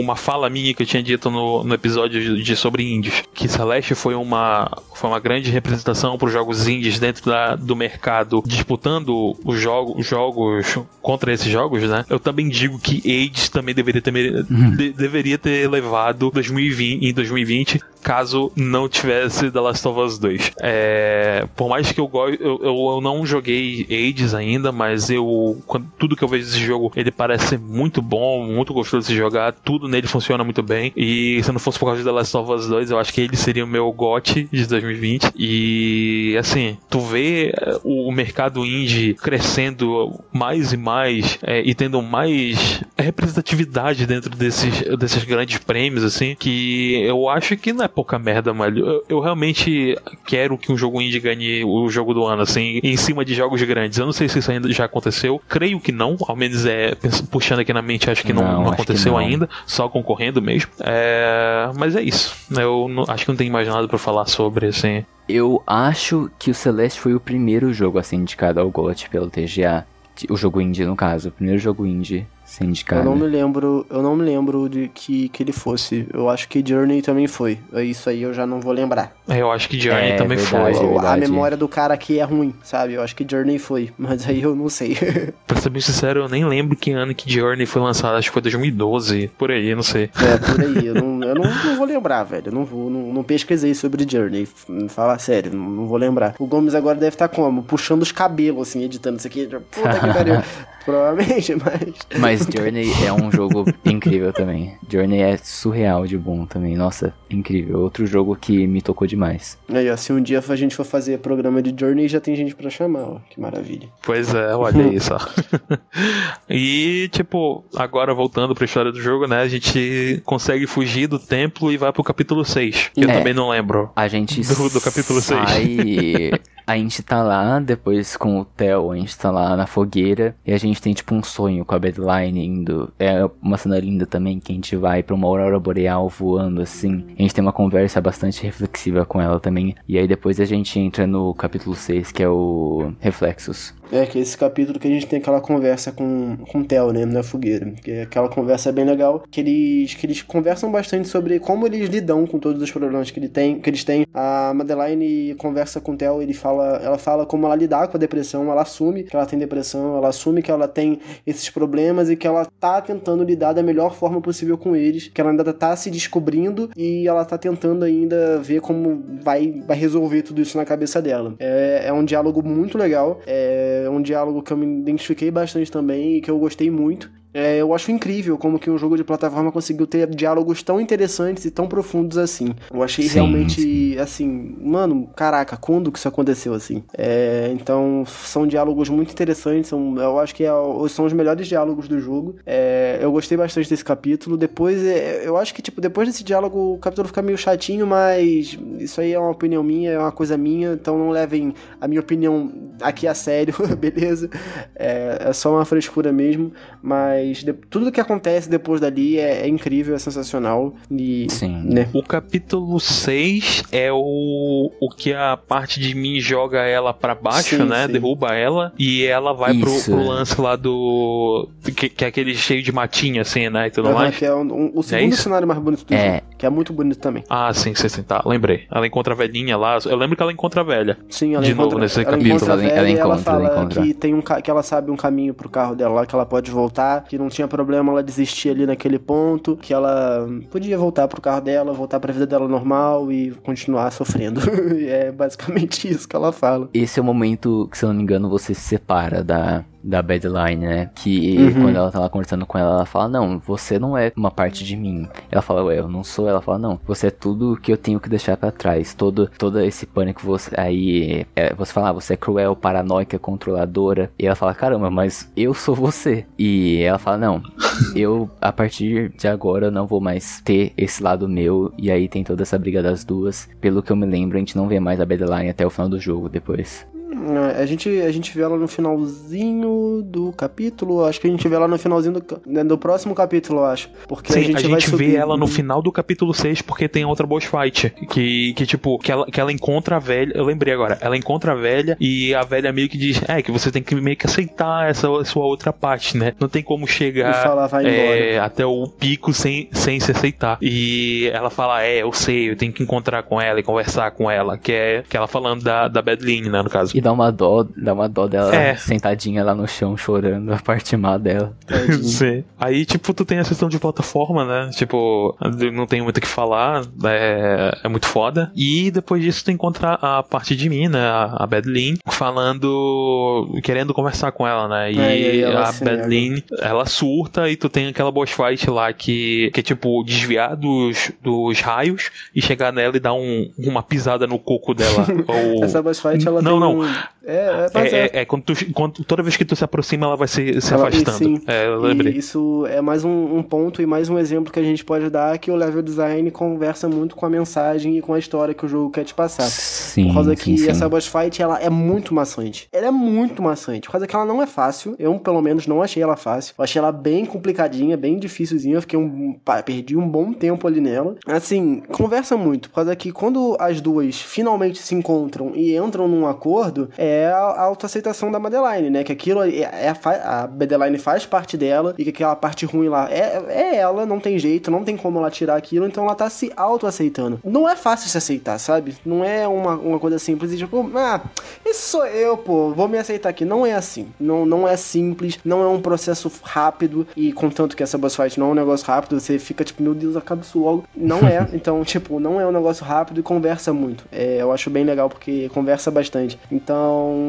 uma 0.00 0.16
fala 0.16 0.48
minha 0.48 0.72
que 0.74 0.82
eu 0.82 0.86
tinha 0.86 1.02
dito 1.02 1.30
no, 1.30 1.64
no 1.64 1.74
episódio 1.74 2.42
de, 2.42 2.56
sobre 2.56 2.92
indies, 2.94 3.22
que 3.34 3.48
Celeste 3.48 3.94
foi 3.94 4.14
uma, 4.14 4.70
foi 4.94 5.10
uma 5.10 5.18
grande 5.20 5.50
representação 5.50 6.16
para 6.16 6.26
os 6.26 6.32
jogos 6.32 6.68
indies 6.68 6.98
dentro 6.98 7.26
da, 7.30 7.56
do 7.56 7.74
mercado, 7.74 8.42
disputando 8.46 9.36
os 9.44 9.58
jogo, 9.58 9.98
os 9.98 10.06
jogos 10.06 10.78
contra 11.02 11.32
esses 11.32 11.50
jogos, 11.50 11.82
né? 11.82 12.04
Eu 12.08 12.18
também 12.20 12.48
digo 12.48 12.78
que 12.78 12.98
Age 12.98 13.50
também 13.50 13.74
deveria 13.74 14.00
ter, 14.02 14.10
mere- 14.10 14.42
de- 14.42 14.92
deveria 14.92 15.38
ter 15.38 15.68
levado 15.68 16.30
2020, 16.30 17.04
em 17.04 17.12
2020 17.12 17.80
caso 18.06 18.52
não 18.54 18.88
tivesse 18.88 19.50
The 19.50 19.58
Last 19.60 19.88
of 19.88 19.98
Us 19.98 20.16
2. 20.16 20.52
É, 20.60 21.44
por 21.56 21.68
mais 21.68 21.90
que 21.90 22.00
eu, 22.00 22.08
eu, 22.14 22.60
eu, 22.62 22.90
eu 22.94 23.00
não 23.02 23.26
joguei 23.26 23.84
Ages 23.90 24.32
ainda, 24.32 24.70
mas 24.70 25.10
eu 25.10 25.60
quando- 25.66 25.88
tudo 25.98 26.14
que 26.14 26.22
eu 26.22 26.28
vejo 26.28 26.44
desse 26.46 26.60
jogo, 26.64 26.92
ele 26.94 27.10
parece 27.10 27.58
muito 27.58 28.00
bom, 28.00 28.46
muito 28.46 28.72
gostoso 28.72 29.00
de 29.00 29.12
se 29.12 29.16
jogar, 29.16 29.52
tudo 29.52 29.88
nele 29.88 30.06
funciona 30.06 30.44
muito 30.44 30.62
bem. 30.62 30.92
E 30.96 31.40
se 31.42 31.50
não 31.50 31.58
fosse 31.58 31.80
por 31.80 31.86
causa 31.86 31.98
de 32.00 32.06
The 32.06 32.12
Last 32.12 32.36
of 32.36 32.52
Us 32.52 32.68
2, 32.68 32.92
eu 32.92 32.98
acho 33.00 33.12
que 33.12 33.22
ele 33.22 33.36
seria 33.36 33.64
o 33.64 33.68
meu 33.68 33.90
GOT 33.92 34.48
de 34.52 34.66
2020. 34.66 35.32
E 35.34 36.36
assim, 36.38 36.78
tu 36.88 37.00
vê 37.00 37.52
é, 37.60 37.80
o, 37.82 38.08
o 38.08 38.12
mercado 38.12 38.64
indie 38.64 39.14
crescendo 39.14 40.20
mais 40.32 40.72
e 40.72 40.76
mais 40.76 41.40
é, 41.42 41.60
e 41.60 41.74
tendo 41.74 42.00
mais 42.00 42.82
representatividade 42.96 44.06
dentro 44.06 44.30
desses, 44.30 44.82
desses 44.96 45.24
grandes 45.24 45.58
prêmios, 45.58 46.04
assim, 46.04 46.36
que 46.38 46.94
eu 47.02 47.28
acho 47.28 47.56
que 47.56 47.72
não 47.72 47.84
é 47.84 47.88
pouca 47.96 48.18
merda, 48.18 48.52
mano. 48.52 48.78
Eu, 48.78 49.04
eu 49.08 49.20
realmente 49.20 49.96
quero 50.26 50.56
que 50.58 50.70
um 50.70 50.76
jogo 50.76 51.00
indie 51.00 51.18
ganhe 51.18 51.64
o 51.64 51.88
jogo 51.88 52.12
do 52.12 52.24
ano, 52.24 52.42
assim, 52.42 52.78
em 52.82 52.96
cima 52.96 53.24
de 53.24 53.34
jogos 53.34 53.60
grandes. 53.62 53.98
Eu 53.98 54.04
não 54.06 54.12
sei 54.12 54.28
se 54.28 54.38
isso 54.38 54.50
ainda 54.52 54.70
já 54.70 54.84
aconteceu. 54.84 55.40
Creio 55.48 55.80
que 55.80 55.90
não, 55.90 56.16
ao 56.28 56.36
menos 56.36 56.66
é 56.66 56.92
puxando 57.30 57.60
aqui 57.60 57.72
na 57.72 57.80
mente, 57.82 58.10
acho 58.10 58.22
que 58.22 58.32
não, 58.34 58.42
Não, 58.42 58.52
não 58.52 58.60
acho 58.60 58.68
que 58.68 58.82
aconteceu 58.82 59.12
não. 59.12 59.18
ainda, 59.18 59.48
só 59.66 59.88
concorrendo 59.88 60.42
mesmo. 60.42 60.70
É, 60.80 61.70
mas 61.76 61.96
é 61.96 62.02
isso. 62.02 62.36
Eu 62.50 62.86
não- 62.88 63.04
acho 63.08 63.24
que 63.24 63.30
não 63.30 63.36
tem 63.36 63.48
mais 63.50 63.66
nada 63.66 63.88
pra 63.88 63.98
falar 63.98 64.26
sobre, 64.26 64.66
assim. 64.66 65.02
Eu 65.28 65.62
acho 65.66 66.30
que 66.38 66.50
o 66.50 66.54
Celeste 66.54 67.00
foi 67.00 67.14
o 67.14 67.18
primeiro 67.20 67.72
jogo 67.72 67.98
a 67.98 68.02
ser 68.02 68.16
indicado 68.16 68.60
ao 68.60 68.70
GOT 68.70 69.08
pelo 69.08 69.30
TGA. 69.30 69.84
O 70.30 70.36
jogo 70.36 70.60
indie, 70.60 70.84
no 70.84 70.94
caso. 70.94 71.30
O 71.30 71.32
primeiro 71.32 71.58
jogo 71.58 71.84
indie 71.86 72.26
ser 72.46 72.64
indicado. 72.64 73.00
Eu 73.02 73.04
não 73.04 73.16
me 73.16 73.26
lembro, 73.26 73.84
eu 73.90 74.02
não 74.02 74.16
me 74.16 74.24
lembro 74.24 74.68
de 74.68 74.88
que, 74.94 75.28
que 75.28 75.42
ele 75.42 75.52
fosse. 75.52 76.06
Eu 76.12 76.30
acho 76.30 76.48
que 76.48 76.64
Journey 76.66 77.02
também 77.02 77.26
foi. 77.26 77.58
É 77.72 77.82
Isso 77.82 78.08
aí 78.08 78.22
eu 78.22 78.32
já 78.32 78.46
não 78.46 78.60
vou 78.60 78.72
lembrar. 78.72 79.12
Eu 79.28 79.50
acho 79.50 79.68
que 79.68 79.78
Journey 79.78 80.12
É, 80.12 80.16
também 80.16 80.38
verdade. 80.38 80.74
foi. 80.78 80.86
a 80.86 80.88
verdade. 80.90 81.20
memória 81.20 81.56
do 81.56 81.66
cara 81.68 81.92
aqui 81.94 82.18
é 82.20 82.22
ruim, 82.22 82.54
sabe? 82.62 82.94
Eu 82.94 83.02
acho 83.02 83.14
que 83.16 83.26
Journey 83.28 83.58
foi, 83.58 83.90
mas 83.98 84.26
aí 84.28 84.40
eu 84.42 84.54
não 84.54 84.68
sei. 84.68 84.96
Pra 85.46 85.56
ser 85.60 85.68
bem 85.70 85.82
sincero, 85.82 86.20
eu 86.20 86.28
nem 86.28 86.44
lembro 86.46 86.76
que 86.76 86.92
ano 86.92 87.14
que 87.14 87.30
Journey 87.30 87.66
foi 87.66 87.82
lançado. 87.82 88.16
Acho 88.16 88.28
que 88.28 88.32
foi 88.34 88.42
2012, 88.42 89.28
por 89.36 89.50
aí, 89.50 89.74
não 89.74 89.82
sei. 89.82 90.04
é, 90.04 90.38
por 90.38 90.60
aí. 90.60 90.86
Eu 90.86 90.94
não, 90.94 91.22
eu 91.28 91.34
não, 91.34 91.44
não 91.64 91.76
vou 91.76 91.86
lembrar, 91.86 92.22
velho. 92.24 92.44
Eu 92.46 92.52
não, 92.52 92.64
vou, 92.64 92.88
não, 92.88 93.12
não 93.12 93.22
pesquisei 93.24 93.74
sobre 93.74 94.06
Journey. 94.08 94.46
Fala 94.88 95.18
sério, 95.18 95.52
não, 95.52 95.68
não 95.68 95.86
vou 95.86 95.98
lembrar. 95.98 96.34
O 96.38 96.46
Gomes 96.46 96.74
agora 96.74 96.96
deve 96.98 97.14
estar 97.14 97.28
como? 97.28 97.62
Puxando 97.64 98.02
os 98.02 98.12
cabelos, 98.12 98.68
assim, 98.68 98.84
editando 98.84 99.18
isso 99.18 99.26
aqui. 99.26 99.46
Puta 99.46 99.98
que 99.98 100.12
pariu. 100.12 100.36
Provavelmente, 100.86 101.54
mas. 101.62 102.18
Mas 102.18 102.40
Journey 102.50 102.90
é 103.04 103.12
um 103.12 103.30
jogo 103.30 103.64
incrível 103.84 104.32
também. 104.32 104.74
Journey 104.88 105.20
é 105.20 105.36
surreal 105.36 106.06
de 106.06 106.16
bom 106.16 106.46
também. 106.46 106.76
Nossa, 106.76 107.12
incrível. 107.28 107.80
Outro 107.80 108.06
jogo 108.06 108.34
que 108.36 108.66
me 108.66 108.80
tocou 108.80 109.06
demais. 109.06 109.58
Aí, 109.68 109.90
ó, 109.90 109.96
se 109.96 110.12
um 110.12 110.22
dia 110.22 110.42
a 110.48 110.56
gente 110.56 110.74
for 110.76 110.84
fazer 110.84 111.18
programa 111.18 111.60
de 111.60 111.74
Journey, 111.78 112.06
já 112.08 112.20
tem 112.20 112.34
gente 112.36 112.54
pra 112.54 112.70
chamar, 112.70 113.02
ó. 113.02 113.18
Que 113.28 113.40
maravilha. 113.40 113.88
Pois 114.02 114.32
é, 114.32 114.54
olha 114.54 114.82
isso. 114.94 115.12
ó. 115.12 115.18
e, 116.48 117.08
tipo, 117.10 117.64
agora 117.74 118.14
voltando 118.14 118.54
pra 118.54 118.64
história 118.64 118.92
do 118.92 119.00
jogo, 119.00 119.26
né? 119.26 119.40
A 119.42 119.48
gente 119.48 120.22
consegue 120.24 120.66
fugir 120.66 121.06
do 121.08 121.18
templo 121.18 121.72
e 121.72 121.76
vai 121.76 121.92
pro 121.92 122.04
capítulo 122.04 122.44
6. 122.44 122.90
Que 122.94 123.04
eu 123.04 123.10
É. 123.10 123.12
também 123.18 123.34
não 123.34 123.48
lembro. 123.50 123.90
A 123.96 124.06
gente 124.08 124.40
Do- 124.42 124.70
do 124.70 124.80
capítulo 124.80 125.20
seis. 125.20 125.40
sai 125.50 126.30
A 126.66 126.76
gente 126.76 127.00
tá 127.00 127.22
lá, 127.22 127.60
depois 127.60 128.16
com 128.16 128.40
o 128.40 128.44
Theo, 128.44 128.90
a 128.90 128.96
gente 128.96 129.16
tá 129.16 129.30
lá 129.30 129.56
na 129.56 129.68
fogueira 129.68 130.34
e 130.44 130.52
a 130.52 130.58
gente 130.58 130.82
tem 130.82 130.92
tipo 130.92 131.14
um 131.14 131.22
sonho 131.22 131.64
com 131.64 131.76
a 131.76 131.78
Badline 131.78 132.44
indo. 132.44 132.92
É 132.98 133.24
uma 133.40 133.56
cena 133.56 133.78
linda 133.78 134.04
também 134.04 134.40
que 134.40 134.50
a 134.50 134.54
gente 134.56 134.74
vai 134.74 135.00
pra 135.00 135.14
uma 135.14 135.28
aurora 135.28 135.60
boreal 135.60 136.08
voando 136.08 136.60
assim. 136.60 137.04
A 137.16 137.22
gente 137.22 137.32
tem 137.32 137.40
uma 137.40 137.52
conversa 137.52 138.00
bastante 138.00 138.42
reflexiva 138.42 139.06
com 139.06 139.20
ela 139.20 139.38
também. 139.38 139.76
E 139.86 139.96
aí 139.96 140.08
depois 140.08 140.40
a 140.40 140.44
gente 140.44 140.76
entra 140.80 141.06
no 141.06 141.32
capítulo 141.34 141.76
6, 141.76 142.10
que 142.10 142.22
é 142.24 142.28
o 142.28 142.92
Reflexos. 142.98 143.72
É, 143.92 144.04
que 144.04 144.18
é 144.18 144.22
esse 144.22 144.36
capítulo 144.36 144.78
que 144.78 144.88
a 144.88 144.90
gente 144.90 145.06
tem 145.06 145.20
aquela 145.20 145.40
conversa 145.40 145.92
com, 145.92 146.36
com 146.50 146.60
o 146.60 146.64
Theo, 146.64 146.92
né, 146.92 147.04
na 147.04 147.22
fogueira. 147.22 147.70
Que 147.70 147.92
é 147.92 148.02
aquela 148.02 148.28
conversa 148.28 148.72
bem 148.72 148.84
legal, 148.84 149.22
que 149.30 149.40
eles, 149.40 149.94
que 149.94 150.06
eles 150.06 150.22
conversam 150.22 150.70
bastante 150.72 151.08
sobre 151.08 151.38
como 151.38 151.66
eles 151.66 151.88
lidam 151.88 152.26
com 152.26 152.38
todos 152.38 152.60
os 152.60 152.70
problemas 152.70 153.10
que, 153.10 153.20
ele 153.20 153.28
tem, 153.28 153.60
que 153.60 153.70
eles 153.70 153.84
têm. 153.84 154.06
A 154.12 154.52
Madeline 154.54 155.34
conversa 155.36 155.80
com 155.80 155.92
o 155.92 155.96
Theo, 155.96 156.20
ele 156.20 156.34
fala, 156.34 156.55
ela 156.62 156.98
fala 156.98 157.26
como 157.26 157.46
ela 157.46 157.54
lidar 157.54 157.88
com 157.88 157.96
a 157.96 158.00
depressão, 158.00 158.50
ela 158.50 158.62
assume 158.62 159.04
que 159.04 159.14
ela 159.14 159.26
tem 159.26 159.38
depressão, 159.38 159.96
ela 159.96 160.08
assume 160.08 160.42
que 160.42 160.50
ela 160.50 160.68
tem 160.68 161.00
esses 161.26 161.50
problemas 161.50 162.10
e 162.10 162.16
que 162.16 162.26
ela 162.26 162.46
tá 162.60 162.80
tentando 162.80 163.22
lidar 163.24 163.52
da 163.52 163.62
melhor 163.62 163.94
forma 163.94 164.20
possível 164.20 164.58
com 164.58 164.74
eles, 164.74 165.08
que 165.08 165.20
ela 165.20 165.30
ainda 165.30 165.52
tá 165.52 165.74
se 165.76 165.90
descobrindo 165.90 166.70
e 166.76 167.06
ela 167.06 167.24
tá 167.24 167.38
tentando 167.38 167.84
ainda 167.84 168.38
ver 168.38 168.60
como 168.60 169.02
vai, 169.22 169.62
vai 169.66 169.76
resolver 169.76 170.22
tudo 170.22 170.40
isso 170.40 170.56
na 170.56 170.64
cabeça 170.64 171.00
dela. 171.00 171.34
É, 171.38 171.84
é 171.86 171.92
um 171.92 172.04
diálogo 172.04 172.42
muito 172.42 172.76
legal, 172.76 173.20
é 173.26 173.56
é 173.84 173.90
um 173.90 174.02
diálogo 174.02 174.42
que 174.42 174.52
eu 174.52 174.56
me 174.56 174.66
identifiquei 174.80 175.30
bastante 175.30 175.70
também 175.70 176.16
e 176.16 176.20
que 176.20 176.30
eu 176.30 176.38
gostei 176.38 176.70
muito. 176.70 177.10
É, 177.36 177.58
eu 177.58 177.74
acho 177.74 177.92
incrível 177.92 178.38
como 178.38 178.58
que 178.58 178.70
um 178.70 178.78
jogo 178.78 178.96
de 178.96 179.04
plataforma 179.04 179.52
conseguiu 179.52 179.86
ter 179.86 180.08
diálogos 180.08 180.62
tão 180.62 180.80
interessantes 180.80 181.44
e 181.44 181.50
tão 181.50 181.68
profundos 181.68 182.16
assim. 182.16 182.54
Eu 182.72 182.82
achei 182.82 183.06
sim, 183.06 183.14
realmente, 183.14 183.60
sim. 183.60 183.98
assim, 183.98 184.56
mano, 184.58 185.10
caraca, 185.14 185.54
quando 185.54 185.92
que 185.92 185.98
isso 185.98 186.08
aconteceu 186.08 186.54
assim? 186.54 186.82
É, 186.96 187.50
então, 187.52 188.04
são 188.06 188.46
diálogos 188.46 188.88
muito 188.88 189.12
interessantes, 189.12 189.68
são, 189.68 189.98
eu 189.98 190.18
acho 190.18 190.34
que 190.34 190.44
é, 190.44 190.50
são 190.88 191.04
os 191.04 191.12
melhores 191.12 191.46
diálogos 191.46 191.86
do 191.88 192.00
jogo. 192.00 192.36
É, 192.46 193.00
eu 193.02 193.12
gostei 193.12 193.36
bastante 193.36 193.68
desse 193.68 193.84
capítulo. 193.84 194.38
Depois, 194.38 194.82
é, 194.82 195.20
eu 195.22 195.36
acho 195.36 195.54
que, 195.54 195.60
tipo, 195.60 195.78
depois 195.78 196.08
desse 196.08 196.24
diálogo, 196.24 196.72
o 196.74 196.78
capítulo 196.78 197.06
fica 197.06 197.20
meio 197.20 197.36
chatinho, 197.36 197.86
mas 197.86 198.58
isso 198.78 198.98
aí 198.98 199.12
é 199.12 199.18
uma 199.18 199.30
opinião 199.30 199.62
minha, 199.62 199.90
é 199.90 199.98
uma 199.98 200.12
coisa 200.12 200.38
minha, 200.38 200.72
então 200.72 200.96
não 200.96 201.10
levem 201.10 201.54
a 201.78 201.86
minha 201.86 202.00
opinião 202.00 202.50
aqui 202.80 203.06
a 203.06 203.14
sério, 203.14 203.54
beleza? 203.78 204.30
É, 204.74 205.18
é 205.20 205.32
só 205.34 205.52
uma 205.52 205.66
frescura 205.66 206.10
mesmo, 206.10 206.50
mas 206.82 207.25
mas 207.26 207.42
de, 207.42 207.52
tudo 207.52 207.92
que 207.92 208.00
acontece 208.00 208.48
depois 208.48 208.80
dali 208.80 209.18
é, 209.18 209.42
é, 209.42 209.48
incrível, 209.48 209.94
é 209.94 209.98
sensacional. 209.98 210.74
E, 210.90 211.26
Sim. 211.30 211.62
Né? 211.64 211.88
O 211.92 212.02
capítulo 212.02 212.78
6 212.78 213.64
é 213.72 213.92
o, 213.92 214.72
o 214.80 214.90
que 214.90 215.12
a 215.12 215.36
parte 215.36 215.80
de 215.80 215.94
mim 215.94 216.20
joga 216.20 216.60
ela 216.60 216.92
para 216.92 217.14
baixo, 217.14 217.56
sim, 217.56 217.64
né? 217.64 217.86
Sim. 217.86 217.92
Derruba 217.92 218.34
ela. 218.34 218.72
E 218.78 219.04
ela 219.04 219.32
vai 219.32 219.54
pro, 219.54 219.82
pro, 219.82 220.04
lance 220.04 220.40
lá 220.40 220.56
do. 220.56 221.48
Que, 221.76 221.88
que, 221.88 222.04
é 222.04 222.08
aquele 222.08 222.34
cheio 222.34 222.62
de 222.62 222.72
matinha, 222.72 223.22
assim, 223.22 223.48
né? 223.48 223.66
E 223.66 223.70
tudo 223.70 223.88
uhum, 223.88 223.94
mais. 223.94 224.16
Que 224.16 224.24
é 224.24 224.34
um, 224.34 224.42
um, 224.42 224.72
o 224.74 224.80
é 224.80 224.82
segundo 224.82 225.12
é 225.12 225.16
cenário 225.16 225.48
mais 225.48 225.60
bonito 225.60 225.84
do 225.84 225.94
é. 225.94 226.16
jogo. 226.16 226.22
Que 226.38 226.46
é 226.46 226.50
muito 226.50 226.72
bonito 226.72 226.98
também. 226.98 227.24
Ah, 227.28 227.52
sim, 227.52 227.74
sim, 227.74 227.88
sim. 227.88 228.02
Tá, 228.02 228.22
lembrei. 228.24 228.66
Ela 228.70 228.86
encontra 228.86 229.14
a 229.14 229.16
velhinha 229.16 229.56
lá. 229.56 229.78
Eu 229.84 229.96
lembro 229.96 230.16
que 230.16 230.22
ela 230.22 230.32
encontra 230.32 230.60
a 230.60 230.64
velha. 230.64 230.98
Sim, 231.08 231.34
ela 231.34 231.44
de 231.44 231.52
encontra, 231.52 231.70
novo 231.70 231.78
nesse 231.80 232.00
ela 232.00 232.10
capítulo. 232.10 232.36
Encontra 232.36 232.54
a 232.54 232.56
velha 232.56 232.72
ela, 232.72 232.90
encontra, 232.90 233.04
ela 233.04 233.18
fala 233.18 233.44
ela 233.44 233.56
encontra. 233.56 233.82
que 233.82 233.94
tem 233.94 234.14
um 234.14 234.20
que 234.20 234.50
ela 234.50 234.62
sabe 234.62 234.90
um 234.90 234.96
caminho 234.96 235.34
pro 235.34 235.48
carro 235.48 235.74
dela 235.74 235.94
lá, 235.94 236.06
que 236.06 236.14
ela 236.14 236.26
pode 236.26 236.50
voltar, 236.50 237.04
que 237.04 237.15
não 237.18 237.28
tinha 237.28 237.48
problema 237.48 237.92
ela 237.92 238.02
desistir 238.02 238.50
ali 238.50 238.66
naquele 238.66 238.98
ponto, 238.98 239.56
que 239.56 239.72
ela 239.72 240.28
podia 240.50 240.76
voltar 240.78 241.08
pro 241.08 241.20
carro 241.20 241.40
dela, 241.40 241.72
voltar 241.72 242.00
pra 242.00 242.12
vida 242.12 242.26
dela 242.26 242.48
normal 242.48 243.10
e 243.10 243.30
continuar 243.42 243.90
sofrendo. 243.90 244.40
é 244.88 245.10
basicamente 245.10 245.88
isso 245.88 246.08
que 246.08 246.16
ela 246.16 246.32
fala. 246.32 246.68
Esse 246.72 246.98
é 246.98 247.02
o 247.02 247.04
momento 247.04 247.68
que, 247.70 247.78
se 247.78 247.84
eu 247.84 247.88
não 247.88 247.96
me 247.96 248.02
engano, 248.02 248.28
você 248.28 248.54
se 248.54 248.60
separa 248.60 249.22
da, 249.22 249.64
da 249.86 250.02
Badline, 250.02 250.66
né? 250.66 250.90
Que 250.94 251.36
uhum. 251.38 251.62
quando 251.62 251.76
ela 251.76 251.92
tá 251.92 252.00
lá 252.00 252.08
conversando 252.08 252.44
com 252.44 252.58
ela, 252.58 252.74
ela 252.74 252.86
fala: 252.86 253.08
Não, 253.08 253.38
você 253.38 253.78
não 253.78 253.96
é 253.96 254.12
uma 254.16 254.30
parte 254.30 254.64
de 254.64 254.76
mim. 254.76 255.08
Ela 255.30 255.40
fala: 255.40 255.64
Ué, 255.64 255.78
eu 255.78 255.88
não 255.88 256.02
sou. 256.02 256.28
Ela 256.28 256.42
fala: 256.42 256.58
Não, 256.58 256.80
você 256.84 257.06
é 257.06 257.10
tudo 257.10 257.56
que 257.56 257.72
eu 257.72 257.76
tenho 257.76 258.00
que 258.00 258.08
deixar 258.08 258.36
para 258.36 258.50
trás. 258.50 258.92
Todo, 258.94 259.30
todo 259.38 259.60
esse 259.60 259.86
pânico 259.86 260.22
você. 260.22 260.50
Aí 260.58 261.26
é, 261.36 261.54
você 261.54 261.72
fala: 261.72 261.90
ah, 261.90 261.92
Você 261.92 262.14
é 262.14 262.16
cruel, 262.16 262.56
paranoica, 262.56 263.18
controladora. 263.18 264.10
E 264.18 264.26
ela 264.26 264.34
fala: 264.34 264.54
Caramba, 264.54 264.90
mas 264.90 265.30
eu 265.36 265.54
sou 265.54 265.74
você. 265.74 266.26
E 266.38 266.82
ela 266.82 266.98
fala: 266.98 267.18
Não, 267.18 267.42
eu 267.94 268.28
a 268.40 268.52
partir 268.52 269.10
de 269.16 269.28
agora 269.28 269.70
não 269.70 269.86
vou 269.86 270.00
mais 270.00 270.40
ter 270.40 270.72
esse 270.76 271.02
lado 271.02 271.28
meu. 271.28 271.72
E 271.78 271.90
aí 271.90 272.08
tem 272.08 272.24
toda 272.24 272.42
essa 272.42 272.58
briga 272.58 272.82
das 272.82 273.04
duas. 273.04 273.48
Pelo 273.60 273.82
que 273.82 273.92
eu 273.92 273.96
me 273.96 274.06
lembro, 274.06 274.36
a 274.36 274.40
gente 274.40 274.56
não 274.56 274.66
vê 274.66 274.80
mais 274.80 275.00
a 275.00 275.06
Badline 275.06 275.50
até 275.50 275.64
o 275.64 275.70
final 275.70 275.88
do 275.88 276.00
jogo 276.00 276.28
depois. 276.28 276.86
É, 277.26 277.62
a 277.62 277.66
gente, 277.66 277.88
a 277.88 278.12
gente 278.12 278.32
vê 278.34 278.42
ela 278.42 278.56
no 278.56 278.68
finalzinho 278.68 280.02
do 280.02 280.32
capítulo. 280.32 281.04
Acho 281.04 281.20
que 281.20 281.26
a 281.26 281.30
gente 281.30 281.46
vê 281.48 281.54
ela 281.56 281.68
no 281.68 281.78
finalzinho 281.78 282.20
do, 282.20 282.40
né, 282.46 282.62
do 282.62 282.78
próximo 282.78 283.14
capítulo, 283.14 283.64
acho. 283.64 283.88
Porque 284.06 284.32
Sim, 284.32 284.40
a 284.40 284.42
gente, 284.42 284.66
a 284.66 284.78
gente 284.78 284.96
vê 284.96 285.16
ela 285.16 285.36
no 285.36 285.46
final 285.46 285.82
do 285.82 285.90
capítulo 285.90 286.32
6 286.32 286.62
porque 286.62 286.88
tem 286.88 287.04
outra 287.04 287.26
boss 287.26 287.44
fight. 287.44 287.90
Que, 288.08 288.52
que 288.54 288.66
tipo, 288.66 288.98
que 288.98 289.10
ela, 289.10 289.26
que 289.26 289.40
ela 289.40 289.52
encontra 289.52 289.96
a 289.96 289.98
velha. 289.98 290.32
Eu 290.34 290.44
lembrei 290.44 290.72
agora. 290.72 290.98
Ela 291.00 291.16
encontra 291.16 291.52
a 291.52 291.54
velha 291.54 291.96
e 292.00 292.34
a 292.34 292.42
velha 292.42 292.72
meio 292.72 292.88
que 292.88 292.98
diz: 292.98 293.20
É, 293.28 293.42
que 293.42 293.50
você 293.50 293.70
tem 293.70 293.82
que 293.82 293.94
meio 293.94 294.16
que 294.16 294.26
aceitar 294.26 294.88
essa 294.88 295.08
sua 295.24 295.44
outra 295.44 295.72
parte, 295.72 296.16
né? 296.16 296.32
Não 296.38 296.48
tem 296.48 296.62
como 296.62 296.86
chegar 296.86 297.34
falar, 297.42 297.84
é, 297.84 298.38
até 298.38 298.64
o 298.64 298.86
pico 298.86 299.32
sem, 299.32 299.68
sem 299.72 299.98
se 300.00 300.10
aceitar. 300.10 300.58
E 300.60 301.30
ela 301.32 301.50
fala: 301.50 301.82
É, 301.82 302.02
eu 302.02 302.12
sei, 302.12 302.50
eu 302.50 302.56
tenho 302.56 302.72
que 302.72 302.82
encontrar 302.82 303.22
com 303.22 303.40
ela 303.40 303.58
e 303.60 303.62
conversar 303.62 304.10
com 304.12 304.30
ela. 304.30 304.56
Que 304.58 304.72
é 304.72 305.04
que 305.08 305.16
ela 305.16 305.26
falando 305.26 305.62
da, 305.62 305.88
da 305.88 306.02
Badline, 306.02 306.48
né, 306.48 306.62
no 306.62 306.70
caso. 306.70 306.96
E 306.96 307.00
dá 307.00 307.12
uma 307.16 307.32
dó, 307.32 307.66
dá 307.76 307.92
uma 307.92 308.08
dó 308.08 308.26
dela 308.26 308.54
é. 308.54 308.76
sentadinha 308.76 309.42
lá 309.42 309.54
no 309.54 309.66
chão 309.66 309.96
chorando, 309.96 310.52
a 310.52 310.58
parte 310.58 310.96
má 310.96 311.16
dela. 311.16 311.56
Sim. 312.02 312.44
Aí, 312.58 312.84
tipo, 312.84 313.12
tu 313.14 313.24
tem 313.24 313.38
a 313.38 313.44
questão 313.44 313.68
de 313.68 313.78
plataforma, 313.78 314.44
né? 314.44 314.70
Tipo, 314.74 315.36
não 315.72 315.86
tem 315.86 316.02
muito 316.02 316.18
o 316.18 316.20
que 316.20 316.26
falar, 316.26 316.82
é, 317.04 317.78
é 317.82 317.88
muito 317.88 318.06
foda. 318.06 318.52
E 318.54 318.90
depois 318.90 319.22
disso 319.22 319.44
tu 319.44 319.50
encontra 319.50 319.94
a 319.94 320.22
parte 320.22 320.54
de 320.54 320.68
mim, 320.68 320.88
né? 320.88 321.08
A, 321.08 321.46
Badlin, 321.46 321.96
falando, 322.06 323.58
querendo 323.62 323.94
conversar 323.94 324.32
com 324.32 324.46
ela, 324.46 324.68
né? 324.68 324.92
E, 324.92 325.00
é, 325.00 325.36
e 325.36 325.44
a 325.44 325.72
Badlin, 325.72 326.42
ela 326.60 326.84
surta 326.86 327.48
e 327.48 327.56
tu 327.56 327.68
tem 327.68 327.88
aquela 327.88 328.10
boss 328.10 328.30
fight 328.30 328.68
lá 328.68 328.92
que, 328.92 329.50
que 329.52 329.60
é 329.60 329.62
tipo, 329.62 330.02
desviar 330.04 330.56
dos, 330.56 331.12
dos 331.22 331.60
raios 331.60 332.10
e 332.34 332.42
chegar 332.42 332.72
nela 332.72 332.96
e 332.96 333.00
dar 333.00 333.14
um, 333.14 333.50
uma 333.58 333.82
pisada 333.82 334.26
no 334.26 334.38
coco 334.38 334.74
dela. 334.74 335.06
ou... 335.26 335.64
Essa 335.64 335.82
boss 335.82 336.00
fight, 336.00 336.26
ela 336.26 336.42
não, 336.42 336.52
tem 336.52 336.60
não. 336.60 336.80
um 336.80 336.95
é, 337.26 337.68
é, 337.74 337.80
é, 337.80 337.96
é, 337.96 338.10
é, 338.20 338.24
quando, 338.24 338.42
tu, 338.44 338.72
quando 338.72 339.04
toda 339.04 339.20
vez 339.20 339.36
que 339.36 339.44
tu 339.44 339.56
se 339.56 339.64
aproxima, 339.64 340.06
ela 340.06 340.16
vai 340.16 340.28
se, 340.28 340.60
se 340.60 340.72
ela, 340.72 340.88
afastando. 340.88 341.18
Sim, 341.18 341.42
é, 341.46 341.66
eu 341.66 341.80
lembrei. 341.80 342.12
isso 342.12 342.64
é 342.68 342.80
mais 342.80 343.04
um, 343.04 343.36
um, 343.36 343.42
ponto 343.42 343.82
e 343.82 343.86
mais 343.86 344.08
um 344.08 344.16
exemplo 344.16 344.52
que 344.52 344.60
a 344.60 344.62
gente 344.62 344.84
pode 344.84 345.10
dar 345.10 345.36
que 345.38 345.50
o 345.50 345.56
level 345.56 345.82
design 345.82 346.30
conversa 346.30 346.88
muito 346.88 347.16
com 347.16 347.26
a 347.26 347.30
mensagem 347.30 347.98
e 347.98 348.00
com 348.00 348.14
a 348.14 348.18
história 348.18 348.54
que 348.54 348.64
o 348.64 348.68
jogo 348.68 348.90
quer 348.90 349.02
te 349.02 349.12
passar. 349.12 349.42
Sim, 349.42 350.06
Por 350.06 350.14
causa 350.14 350.36
sim, 350.36 350.42
que 350.42 350.58
sim. 350.58 350.70
essa 350.70 350.88
boss 350.88 351.08
fight 351.08 351.42
ela 351.42 351.58
é 351.58 351.68
muito 351.68 352.14
maçante. 352.14 352.68
Ela 352.72 352.86
é 352.86 352.90
muito 352.92 353.42
maçante. 353.42 353.88
Por 353.88 353.92
causa 353.92 354.06
que 354.06 354.14
ela 354.14 354.24
não 354.24 354.40
é 354.40 354.46
fácil. 354.46 354.94
Eu, 354.96 355.18
pelo 355.18 355.42
menos, 355.42 355.66
não 355.66 355.82
achei 355.82 356.02
ela 356.02 356.16
fácil. 356.16 356.54
Eu 356.56 356.62
achei 356.62 356.78
ela 356.78 356.92
bem 356.92 357.26
complicadinha, 357.26 357.96
bem 357.96 358.18
dificilzinha. 358.18 358.76
Eu 358.76 358.82
fiquei 358.82 358.98
um. 358.98 359.36
Perdi 359.64 359.96
um 359.96 360.08
bom 360.08 360.32
tempo 360.32 360.68
ali 360.68 360.80
nela. 360.80 361.16
Assim, 361.26 361.82
conversa 361.90 362.36
muito. 362.36 362.68
Por 362.68 362.76
causa 362.76 362.94
que 362.94 363.10
quando 363.10 363.56
as 363.58 363.80
duas 363.80 364.20
finalmente 364.20 364.78
se 364.78 364.94
encontram 364.94 365.52
e 365.54 365.76
entram 365.76 366.06
num 366.06 366.26
acordo, 366.26 366.85
é 366.96 367.26
a 367.26 367.62
autoaceitação 367.62 368.30
da 368.30 368.38
Madeline, 368.38 368.90
né? 368.90 369.04
Que 369.04 369.12
aquilo 369.12 369.42
é, 369.42 369.60
é 369.60 369.88
a, 369.88 370.42
a 370.42 370.48
Madeline 370.48 370.98
faz 370.98 371.26
parte 371.26 371.56
dela 371.56 371.94
e 371.98 372.04
que 372.04 372.10
aquela 372.10 372.36
parte 372.36 372.64
ruim 372.66 372.88
lá 372.88 373.10
é, 373.10 373.42
é 373.48 373.76
ela, 373.76 374.06
não 374.06 374.20
tem 374.20 374.38
jeito, 374.38 374.70
não 374.70 374.84
tem 374.84 374.96
como 374.96 375.18
ela 375.18 375.30
tirar 375.30 375.56
aquilo, 375.56 375.86
então 375.86 376.04
ela 376.04 376.14
tá 376.14 376.28
se 376.30 376.52
autoaceitando. 376.56 377.40
Não 377.44 377.68
é 377.68 377.76
fácil 377.76 378.08
se 378.08 378.18
aceitar, 378.18 378.58
sabe? 378.58 378.96
Não 379.04 379.24
é 379.24 379.46
uma, 379.46 379.74
uma 379.74 379.98
coisa 379.98 380.18
simples 380.18 380.52
e 380.52 380.58
tipo, 380.58 380.90
ah, 380.94 381.20
esse 381.64 381.82
sou 381.82 382.06
eu, 382.06 382.36
pô, 382.36 382.72
vou 382.72 382.88
me 382.88 382.98
aceitar 382.98 383.28
aqui. 383.28 383.44
Não 383.44 383.66
é 383.66 383.74
assim. 383.74 384.08
Não, 384.18 384.46
não 384.46 384.66
é 384.66 384.76
simples, 384.76 385.38
não 385.44 385.62
é 385.62 385.68
um 385.68 385.80
processo 385.80 386.30
rápido 386.42 387.06
e 387.16 387.32
contanto 387.32 387.76
que 387.76 387.82
essa 387.82 387.98
boss 387.98 388.16
fight 388.16 388.38
não 388.38 388.48
é 388.48 388.50
um 388.50 388.54
negócio 388.54 388.86
rápido, 388.86 389.18
você 389.20 389.38
fica 389.38 389.64
tipo, 389.64 389.82
meu 389.82 389.94
Deus, 389.94 390.16
acaba 390.16 390.42
isso 390.42 390.58
logo. 390.58 390.84
Não 390.94 391.18
é. 391.26 391.48
então, 391.52 391.82
tipo, 391.84 392.20
não 392.20 392.40
é 392.40 392.46
um 392.46 392.52
negócio 392.52 392.84
rápido 392.84 393.20
e 393.20 393.22
conversa 393.22 393.72
muito. 393.72 394.04
É, 394.10 394.40
eu 394.40 394.52
acho 394.52 394.70
bem 394.70 394.84
legal 394.84 395.08
porque 395.08 395.48
conversa 395.50 395.90
bastante. 395.90 396.38
Então, 396.50 396.75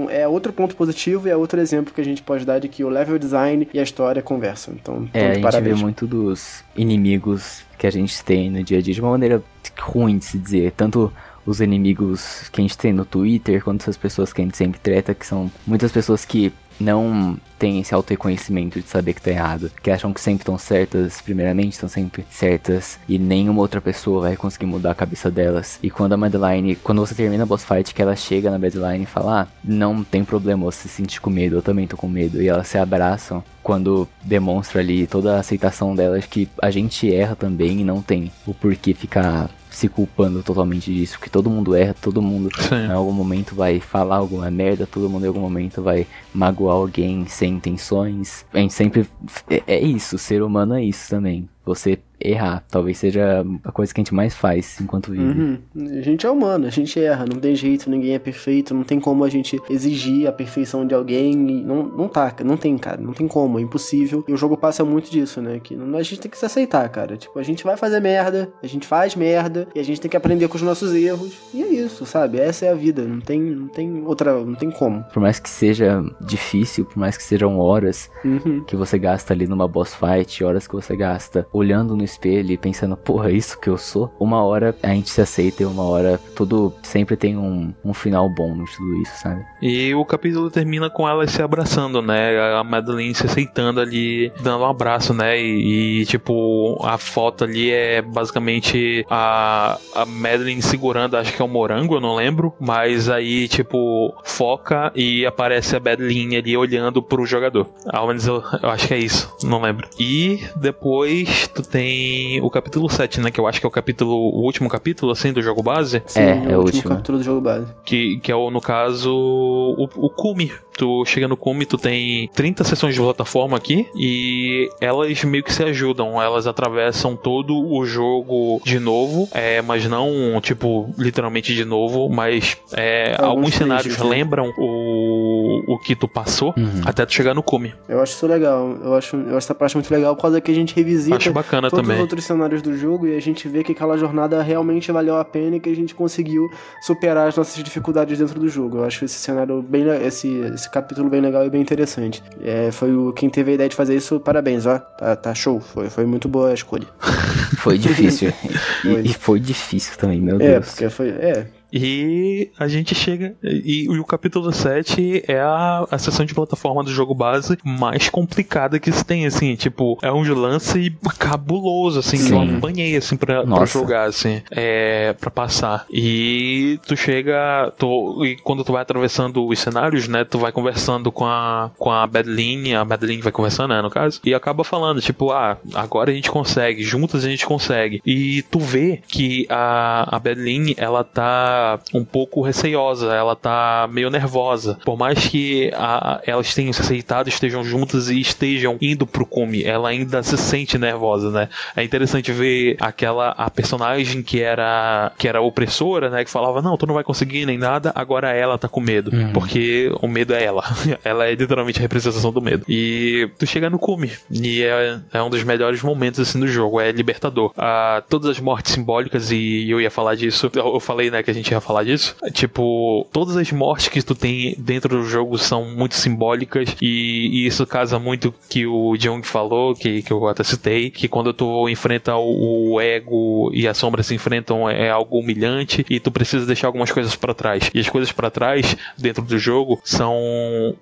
é 0.10 0.28
outro 0.28 0.52
ponto 0.54 0.76
positivo 0.76 1.28
e 1.28 1.32
é 1.32 1.36
outro 1.36 1.60
exemplo 1.60 1.94
que 1.94 2.02
a 2.02 2.04
gente 2.04 2.22
pode 2.22 2.46
dar 2.46 2.60
de 2.60 2.68
que 2.68 2.84
o 2.84 2.90
level 2.90 3.18
design 3.18 3.68
e 3.74 3.80
a 3.80 3.84
história 3.84 4.22
conversam. 4.22 4.74
Então, 4.74 5.08
é, 5.14 5.30
a 5.30 5.34
gente 5.34 5.44
parabéns. 5.44 5.78
vê 5.78 5.82
muito 5.82 6.08
dos 6.08 6.64
inimigos 6.76 7.64
que 7.78 7.86
a 7.88 7.92
gente 7.92 8.24
tem 8.24 8.50
no 8.50 8.64
dia 8.64 8.80
a 8.80 8.82
dia 8.82 8.94
de 8.94 9.02
uma 9.02 9.12
maneira 9.12 9.42
ruim 9.80 10.18
de 10.18 10.26
se 10.26 10.38
dizer, 10.38 10.72
tanto 10.72 11.12
os 11.46 11.62
inimigos 11.62 12.50
que 12.52 12.60
a 12.60 12.64
gente 12.64 12.78
tem 12.78 12.92
no 12.92 13.06
Twitter, 13.06 13.64
quanto 13.64 13.90
as 13.90 13.96
pessoas 13.96 14.34
que 14.34 14.42
a 14.42 14.44
gente 14.44 14.58
sempre 14.58 14.80
trata, 14.80 15.14
que 15.14 15.26
são 15.26 15.50
muitas 15.66 15.92
pessoas 15.92 16.26
que 16.26 16.52
não 16.80 17.38
têm 17.58 17.80
esse 17.80 17.94
auto-reconhecimento 17.94 18.80
de 18.80 18.88
saber 18.88 19.14
que 19.14 19.22
tá 19.22 19.32
errado. 19.32 19.72
Que 19.82 19.92
acham 19.92 20.14
que 20.14 20.22
sempre 20.22 20.42
estão 20.42 20.58
certas, 20.58 21.22
primeiramente, 21.22 21.74
estão 21.74 21.90
sempre 21.90 22.26
certas. 22.30 23.00
E 23.08 23.18
nenhuma 23.18 23.62
outra 23.62 23.82
pessoa 23.82 24.22
vai 24.22 24.36
conseguir 24.36 24.66
mudar 24.66 24.92
a 24.92 24.96
cabeça 24.96 25.32
delas. 25.32 25.80
E 25.82 25.90
quando 25.90 26.14
a 26.14 26.18
Madeline, 26.18 26.76
quando 26.76 27.06
você 27.06 27.16
termina 27.16 27.44
a 27.44 27.46
boss 27.46 27.64
fight, 27.64 27.94
que 27.94 28.02
ela 28.02 28.16
chega 28.16 28.52
na 28.52 28.60
Madeline 28.60 29.04
e 29.04 29.08
fala: 29.08 29.42
ah, 29.42 29.48
não 29.64 30.04
tem 30.04 30.24
problema 30.24 30.66
você 30.66 30.88
se 30.88 30.90
sentir 30.90 31.20
com 31.22 31.30
medo, 31.30 31.56
eu 31.56 31.62
também 31.62 31.88
tô 31.88 31.98
com 31.98 32.08
medo. 32.08 32.42
E 32.42 32.48
elas 32.48 32.68
se 32.68 32.78
abraçam 32.78 33.44
quando 33.64 34.08
demonstra 34.24 34.80
ali 34.80 35.06
toda 35.08 35.36
a 35.36 35.40
aceitação 35.40 35.94
delas 35.94 36.26
que 36.26 36.48
a 36.62 36.72
gente 36.72 37.14
erra 37.14 37.36
também 37.36 37.82
e 37.82 37.84
não 37.84 38.02
tem 38.02 38.32
o 38.46 38.54
porquê 38.54 38.94
ficar 38.94 39.50
se 39.78 39.88
culpando 39.88 40.42
totalmente 40.42 40.92
disso, 40.92 41.20
que 41.20 41.30
todo 41.30 41.52
mundo 41.52 41.76
erra, 41.76 41.94
todo 42.02 42.20
mundo 42.20 42.50
Sim. 42.58 42.88
em 42.88 42.92
algum 42.92 43.12
momento 43.12 43.54
vai 43.54 43.80
falar 43.80 44.16
alguma 44.16 44.50
merda, 44.50 44.88
todo 44.88 45.08
mundo 45.08 45.26
em 45.26 45.28
algum 45.28 45.40
momento 45.40 45.84
vai 45.84 46.08
magoar 46.34 46.78
alguém 46.78 47.28
sem 47.28 47.54
intenções. 47.54 48.44
A 48.52 48.58
gente 48.58 48.74
sempre. 48.74 49.08
É, 49.48 49.62
é 49.68 49.80
isso, 49.80 50.18
ser 50.18 50.42
humano 50.42 50.74
é 50.74 50.84
isso 50.84 51.08
também. 51.12 51.48
Você 51.68 52.00
errar. 52.20 52.64
Talvez 52.70 52.98
seja 52.98 53.46
a 53.64 53.72
coisa 53.72 53.94
que 53.94 54.00
a 54.00 54.04
gente 54.04 54.14
mais 54.14 54.34
faz 54.34 54.80
enquanto 54.82 55.12
vive. 55.12 55.24
Uhum. 55.24 55.58
A 56.00 56.02
gente 56.02 56.26
é 56.26 56.30
humano, 56.30 56.66
a 56.66 56.70
gente 56.70 57.00
erra, 57.00 57.26
não 57.26 57.40
tem 57.40 57.56
jeito, 57.56 57.90
ninguém 57.90 58.14
é 58.14 58.20
perfeito, 58.20 58.74
não 58.74 58.84
tem 58.84 59.00
como 59.00 59.24
a 59.24 59.30
gente 59.30 59.60
exigir 59.70 60.28
a 60.28 60.32
perfeição 60.32 60.86
de 60.86 60.96
alguém. 60.96 61.36
Não, 61.36 61.84
não 61.84 62.08
tá, 62.08 62.34
não 62.44 62.58
tem, 62.58 62.78
cara, 62.78 63.00
não 63.00 63.14
tem 63.14 63.28
como, 63.28 63.60
é 63.60 63.62
impossível. 63.62 64.24
E 64.28 64.34
o 64.34 64.38
jogo 64.38 64.58
passa 64.58 64.84
muito 64.84 65.12
disso, 65.12 65.42
né? 65.42 65.60
Que 65.60 65.76
a 65.76 66.02
gente 66.02 66.20
tem 66.22 66.32
que 66.32 66.38
se 66.38 66.46
aceitar, 66.46 66.88
cara. 66.90 67.18
Tipo, 67.18 67.38
a 67.38 67.44
gente 67.44 67.64
vai 67.64 67.78
fazer 67.78 68.00
merda, 68.00 68.50
a 68.62 68.68
gente 68.68 68.88
faz 68.88 69.16
merda, 69.16 69.68
e 69.76 69.80
a 69.80 69.84
gente 69.84 70.02
tem 70.02 70.10
que 70.10 70.18
aprender 70.18 70.48
com 70.48 70.56
os 70.56 70.62
nossos 70.62 70.94
erros. 70.94 71.38
E 71.54 71.62
é 71.62 71.68
isso, 71.68 72.06
sabe? 72.06 72.40
Essa 72.40 72.66
é 72.66 72.72
a 72.72 72.76
vida, 72.76 73.04
não 73.04 73.20
tem, 73.20 73.40
não 73.40 73.68
tem 73.68 74.04
outra, 74.06 74.34
não 74.44 74.56
tem 74.56 74.72
como. 74.72 75.04
Por 75.14 75.20
mais 75.20 75.40
que 75.40 75.50
seja 75.50 76.04
difícil, 76.22 76.86
por 76.86 76.98
mais 76.98 77.16
que 77.16 77.24
sejam 77.24 77.60
horas 77.60 78.10
Uhum. 78.26 78.64
que 78.66 78.76
você 78.76 78.98
gasta 78.98 79.34
ali 79.34 79.48
numa 79.48 79.68
boss 79.68 79.96
fight, 79.96 80.44
horas 80.44 80.68
que 80.68 80.74
você 80.74 80.96
gasta 80.96 81.48
olhando 81.58 81.96
no 81.96 82.04
espelho 82.04 82.52
e 82.52 82.58
pensando, 82.58 82.96
porra, 82.96 83.32
isso 83.32 83.60
que 83.60 83.70
eu 83.70 83.78
sou? 83.78 84.14
Uma 84.20 84.44
hora 84.44 84.76
a 84.82 84.90
gente 84.90 85.10
se 85.10 85.22
aceita 85.22 85.64
e 85.64 85.66
uma 85.66 85.84
hora 85.84 86.20
tudo 86.36 86.74
sempre 86.84 87.16
tem 87.16 87.38
um, 87.38 87.74
um 87.84 87.94
final 87.94 88.30
bom 88.30 88.64
de 88.64 88.72
tudo 88.76 89.02
isso, 89.02 89.22
sabe? 89.22 89.46
E 89.62 89.94
o 89.96 90.06
capítulo 90.06 90.50
termina 90.50 90.90
com 90.90 91.08
elas 91.08 91.32
se 91.32 91.42
abraçando, 91.42 92.02
né? 92.02 92.38
A 92.56 92.64
Madeline 92.64 93.14
se 93.16 93.26
aceitando 93.26 93.80
ali, 93.80 94.32
dando 94.42 94.64
um 94.64 94.68
abraço, 94.68 95.14
né? 95.14 95.40
E, 95.40 96.02
e, 96.02 96.06
tipo, 96.06 96.80
a 96.84 96.98
foto 96.98 97.44
ali 97.44 97.72
é 97.72 98.02
basicamente 98.02 99.06
a, 99.10 99.78
a 99.96 100.06
Madeline 100.06 100.62
segurando, 100.62 101.18
acho 101.18 101.34
que 101.34 101.42
é 101.42 101.46
um 101.46 101.50
morango, 101.50 101.96
eu 101.96 102.02
não 102.02 102.16
lembro. 102.16 102.54
Mas 102.60 103.10
aí, 103.10 103.48
tipo, 103.48 104.16
foca 104.24 104.92
e 104.96 105.26
aparece 105.26 105.76
a 105.76 105.80
Madeline 105.80 106.38
ali 106.38 106.56
olhando 106.56 107.02
pro 107.02 107.26
jogador. 107.26 107.68
Ao 107.88 108.08
menos 108.08 108.28
eu, 108.28 108.44
eu 108.62 108.70
acho 108.70 108.88
que 108.88 108.94
é 108.94 109.00
isso, 109.00 109.36
não 109.44 109.62
lembro. 109.62 109.88
E 110.00 110.40
depois 110.56 111.47
tu 111.50 111.62
tem 111.62 112.42
o 112.42 112.50
capítulo 112.50 112.90
7, 112.90 113.20
né? 113.22 113.32
Que 113.32 113.40
eu 113.40 113.48
acho 113.48 113.60
que 113.60 113.66
é 113.66 113.70
o 113.70 113.72
capítulo, 113.72 114.12
o 114.14 114.42
últmo 114.44 114.68
capítulo, 114.70 115.12
assim, 115.12 115.32
do 115.34 115.42
jogo 115.42 115.62
base. 115.64 116.02
Sim, 116.06 116.20
É, 116.20 116.24
o 116.24 116.52
é 116.52 116.58
o 116.58 116.62
último 116.62 116.62
último. 116.78 116.90
capítulo 116.90 117.18
do 117.18 117.24
jogo 117.24 117.42
base. 117.42 117.68
Que, 117.86 118.18
que 118.20 118.32
é 118.32 118.36
o, 118.36 118.50
no 118.52 118.62
caso, 118.62 119.14
o, 119.14 119.84
o 119.96 120.10
cume. 120.10 120.52
Tu 120.78 121.04
chega 121.06 121.28
no 121.28 121.36
cume, 121.36 121.66
tu 121.66 121.78
tem 121.78 122.30
30 122.36 122.64
sessões 122.64 122.94
de 122.94 123.02
plataforma 123.02 123.58
aqui 123.58 123.88
e 123.96 124.70
elas 124.80 125.24
meio 125.24 125.44
que 125.44 125.52
se 125.54 125.64
ajudam. 125.64 126.22
Elas 126.22 126.46
atravessam 126.48 127.16
todo 127.16 127.58
o 127.58 127.84
jogo 127.86 128.62
de 128.64 128.80
novo, 128.80 129.28
é, 129.34 129.62
mas 129.62 129.86
não, 129.88 130.40
tipo, 130.42 130.94
literalmente 130.98 131.54
de 131.56 131.66
novo, 131.66 132.08
mas 132.10 132.58
é, 132.74 133.16
Alguns 133.18 133.28
alguns 133.48 133.54
cenários 133.56 133.96
trechos, 133.96 134.04
né? 134.04 134.18
lembram 134.18 134.54
o, 134.58 135.64
o 135.74 135.80
que 135.80 135.96
tu 135.96 136.08
passou 136.08 136.54
Uhum. 136.58 136.82
até 136.86 137.06
tu 137.06 137.14
chegar 137.14 137.34
no 137.34 137.42
cume. 137.44 137.74
Eu 137.90 138.02
acho 138.02 138.14
isso 138.14 138.28
legal. 138.28 138.70
Eu 138.84 138.94
acho, 138.96 139.16
eu 139.16 139.30
acho 139.30 139.38
essa 139.48 139.56
parte 139.56 139.76
muito 139.76 139.90
legal 139.92 140.16
por 140.16 140.22
causa 140.24 140.40
que 140.42 140.52
a 140.52 140.54
gente 140.54 140.76
revisita 140.76 141.16
Acho 141.18 141.32
bacana 141.34 141.70
todos 141.70 141.84
os 141.84 141.88
também. 141.88 142.02
outros 142.02 142.24
cenários 142.24 142.62
do 142.62 142.76
jogo 142.78 143.08
e 143.08 143.16
a 143.16 143.20
gente 143.22 143.48
vê 143.48 143.64
que 143.64 143.72
aquela 143.72 143.98
jornada 143.98 144.42
realmente 144.44 144.92
valeu 144.92 145.18
a 145.18 145.26
pena 145.26 145.56
e 145.56 145.60
que 145.60 145.70
a 145.70 145.76
gente 145.76 145.96
conseguiu 145.96 146.50
superar 146.82 147.28
as 147.28 147.36
nossas 147.36 147.64
dificuldades 147.64 148.18
dentro 148.20 148.40
do 148.40 148.48
jogo. 148.50 148.78
Eu 148.78 148.84
acho 148.86 149.06
esse 149.06 149.16
cenário 149.20 149.62
bem 149.62 149.84
le- 149.84 150.06
esse, 150.06 150.28
esse 150.68 150.70
capítulo 150.70 151.10
bem 151.10 151.22
legal 151.22 151.46
e 151.46 151.50
bem 151.50 151.62
interessante. 151.62 152.22
É, 152.44 152.70
foi 152.72 152.94
o 152.94 153.14
quem 153.14 153.30
teve 153.30 153.52
a 153.52 153.54
ideia 153.56 153.70
de 153.70 153.76
fazer 153.76 153.96
isso, 153.96 154.20
parabéns, 154.20 154.66
ó. 154.66 154.78
Tá, 154.78 155.16
tá 155.16 155.34
show. 155.34 155.60
Foi, 155.62 155.90
foi 155.90 156.06
muito 156.06 156.28
boa 156.28 156.50
a 156.50 156.54
escolha. 156.54 156.86
Foi 157.58 157.78
difícil. 157.78 158.32
Foi. 158.84 159.02
e, 159.02 159.10
e 159.10 159.14
foi 159.14 159.40
difícil 159.40 159.98
também, 159.98 160.20
meu 160.20 160.36
É, 160.36 160.60
Deus. 160.60 160.66
porque 160.70 160.90
foi. 160.90 161.10
É, 161.10 161.48
E 161.72 162.50
a 162.58 162.68
gente 162.68 162.96
chega. 162.96 163.36
E, 163.44 163.86
e 163.86 164.00
o 164.00 164.04
capítulo 164.04 164.52
7 164.52 165.24
é 165.28 165.40
a, 165.40 165.86
a 165.90 165.98
sessão 165.98 166.26
de 166.26 166.34
plataforma 166.34 166.84
do 166.84 166.92
jogo 166.92 167.14
base 167.14 167.58
mais 167.64 168.10
complicada 168.10 168.80
que 168.80 168.92
se 168.92 169.06
tem, 169.06 169.26
assim. 169.26 169.56
Tipo, 169.56 169.98
é 170.02 170.12
um 170.12 170.24
lance 170.34 170.96
cabuloso, 171.18 172.00
assim, 172.00 172.18
que 172.18 172.32
eu 172.32 172.40
Sim. 172.40 172.58
apanhei, 172.58 172.96
assim, 172.96 173.18
pra, 173.18 173.46
pra 173.46 173.66
jogar, 173.66 174.06
assim, 174.06 174.42
é, 174.52 175.14
pra 175.14 175.30
passar. 175.30 175.86
E 175.92 176.80
tu 176.86 176.96
chega. 176.96 177.74
Tu, 177.78 178.26
e 178.26 178.36
quando 178.38 178.64
tu 178.64 178.72
vai 178.72 178.82
atravessando 178.82 179.46
os 179.46 179.60
cenários, 179.60 180.08
né, 180.08 180.24
tu 180.24 180.38
vai 180.38 180.52
conversando 180.52 181.12
com 181.12 181.26
a, 181.26 181.72
com 181.78 181.92
a 181.92 182.08
Madeline, 182.08 182.76
a 182.76 182.86
Madeline 182.86 183.22
vai 183.22 183.32
conversando, 183.32 183.74
né, 183.74 183.82
no 183.82 183.90
caso, 183.90 184.20
e 184.24 184.34
acaba 184.34 184.64
falando, 184.64 185.02
tipo, 185.02 185.32
ah, 185.32 185.58
agora 185.74 186.12
a 186.12 186.14
gente 186.14 186.32
consegue, 186.32 186.84
juntas 186.84 187.26
a 187.26 187.30
gente 187.30 187.46
consegue. 187.46 188.02
E 188.06 188.42
tu 188.44 188.60
vê 188.60 189.02
que 189.08 189.46
a, 189.50 190.16
a 190.16 190.20
Madeline, 190.20 190.76
ela 190.78 191.04
tá 191.04 191.57
um 191.94 192.04
pouco 192.04 192.42
receiosa, 192.42 193.14
ela 193.14 193.36
tá 193.36 193.88
meio 193.92 194.10
nervosa. 194.10 194.78
Por 194.86 194.98
mais 194.98 195.28
que 195.28 195.72
a, 195.76 196.22
elas 196.26 196.54
tenham 196.54 196.74
se 196.74 196.82
aceitado, 196.82 197.28
estejam 197.28 197.64
juntas 197.64 198.10
e 198.10 198.20
estejam 198.20 198.78
indo 198.82 199.06
pro 199.06 199.26
cume, 199.26 199.64
ela 199.64 199.90
ainda 199.90 200.22
se 200.24 200.38
sente 200.38 200.78
nervosa, 200.78 201.32
né? 201.32 201.50
É 201.76 201.84
interessante 201.84 202.32
ver 202.32 202.78
aquela 202.80 203.30
a 203.32 203.50
personagem 203.50 204.22
que 204.22 204.42
era 204.42 205.12
que 205.18 205.28
era 205.28 205.42
opressora, 205.42 206.10
né, 206.10 206.24
que 206.24 206.30
falava 206.32 206.62
não, 206.62 206.78
tu 206.78 206.86
não 206.88 206.94
vai 206.96 207.04
conseguir 207.04 207.46
nem 207.46 207.58
nada, 207.58 207.92
agora 207.96 208.32
ela 208.32 208.58
tá 208.58 208.68
com 208.68 208.80
medo, 208.82 209.12
Uhum. 209.14 209.32
porque 209.34 209.92
o 210.02 210.08
medo 210.08 210.34
é 210.34 210.44
ela. 210.44 210.64
ela 211.04 211.26
é 211.28 211.34
literalmente 211.36 211.80
a 211.80 211.82
representação 211.82 212.32
do 212.32 212.42
medo. 212.42 212.66
E 212.68 213.30
tu 213.38 213.46
chega 213.46 213.70
no 213.70 213.80
cume 213.80 214.12
e 214.32 214.64
é, 214.64 215.00
é 215.14 215.22
um 215.24 215.30
dos 215.30 215.44
melhores 215.44 215.82
momentos 215.82 216.20
assim 216.20 216.40
do 216.40 216.48
jogo, 216.48 216.80
é 216.80 216.92
libertador. 216.92 217.52
Ah, 217.58 218.04
todas 218.10 218.30
as 218.32 218.40
mortes 218.40 218.74
simbólicas 218.74 219.32
e 219.32 219.70
eu 219.70 219.80
ia 219.82 219.90
falar 219.92 220.16
disso, 220.16 220.50
eu, 220.54 220.74
eu 220.74 220.80
falei, 220.80 221.10
né, 221.10 221.24
que 221.24 221.32
a 221.32 221.34
gente 221.34 221.47
ia 221.54 221.62
falar 221.62 221.84
disso. 221.84 222.16
Tipo, 222.34 223.08
todas 223.12 223.36
as 223.38 223.52
mortes 223.52 223.88
que 223.88 224.02
tu 224.02 224.16
tem 224.16 224.56
dentro 224.58 224.98
do 224.98 225.04
jogo 225.04 225.38
são 225.38 225.66
muito 225.66 225.96
simbólicas 225.96 226.76
e, 226.82 227.30
e 227.44 227.46
isso 227.48 227.66
casa 227.66 228.00
muito 228.00 228.34
que 228.50 228.66
o 228.66 228.96
Jung 228.98 229.26
falou, 229.26 229.74
que, 229.76 230.02
que 230.02 230.12
eu 230.12 230.28
até 230.28 230.44
citei, 230.44 230.90
que 230.90 231.08
quando 231.08 231.34
tu 231.34 231.68
enfrenta 231.70 232.16
o, 232.16 232.74
o 232.74 232.82
ego 232.82 233.52
e 233.54 233.68
a 233.68 233.74
sombra 233.74 234.04
se 234.04 234.14
enfrentam 234.16 234.70
é 234.70 234.90
algo 234.90 235.20
humilhante 235.20 235.86
e 235.90 236.00
tu 236.00 236.12
precisa 236.12 236.46
deixar 236.46 236.68
algumas 236.68 236.92
coisas 236.92 237.16
pra 237.16 237.34
trás. 237.34 237.70
E 237.74 237.80
as 237.80 237.90
coisas 237.90 238.12
pra 238.12 238.30
trás 238.30 238.76
dentro 238.98 239.24
do 239.24 239.38
jogo 239.38 239.80
são 239.84 240.16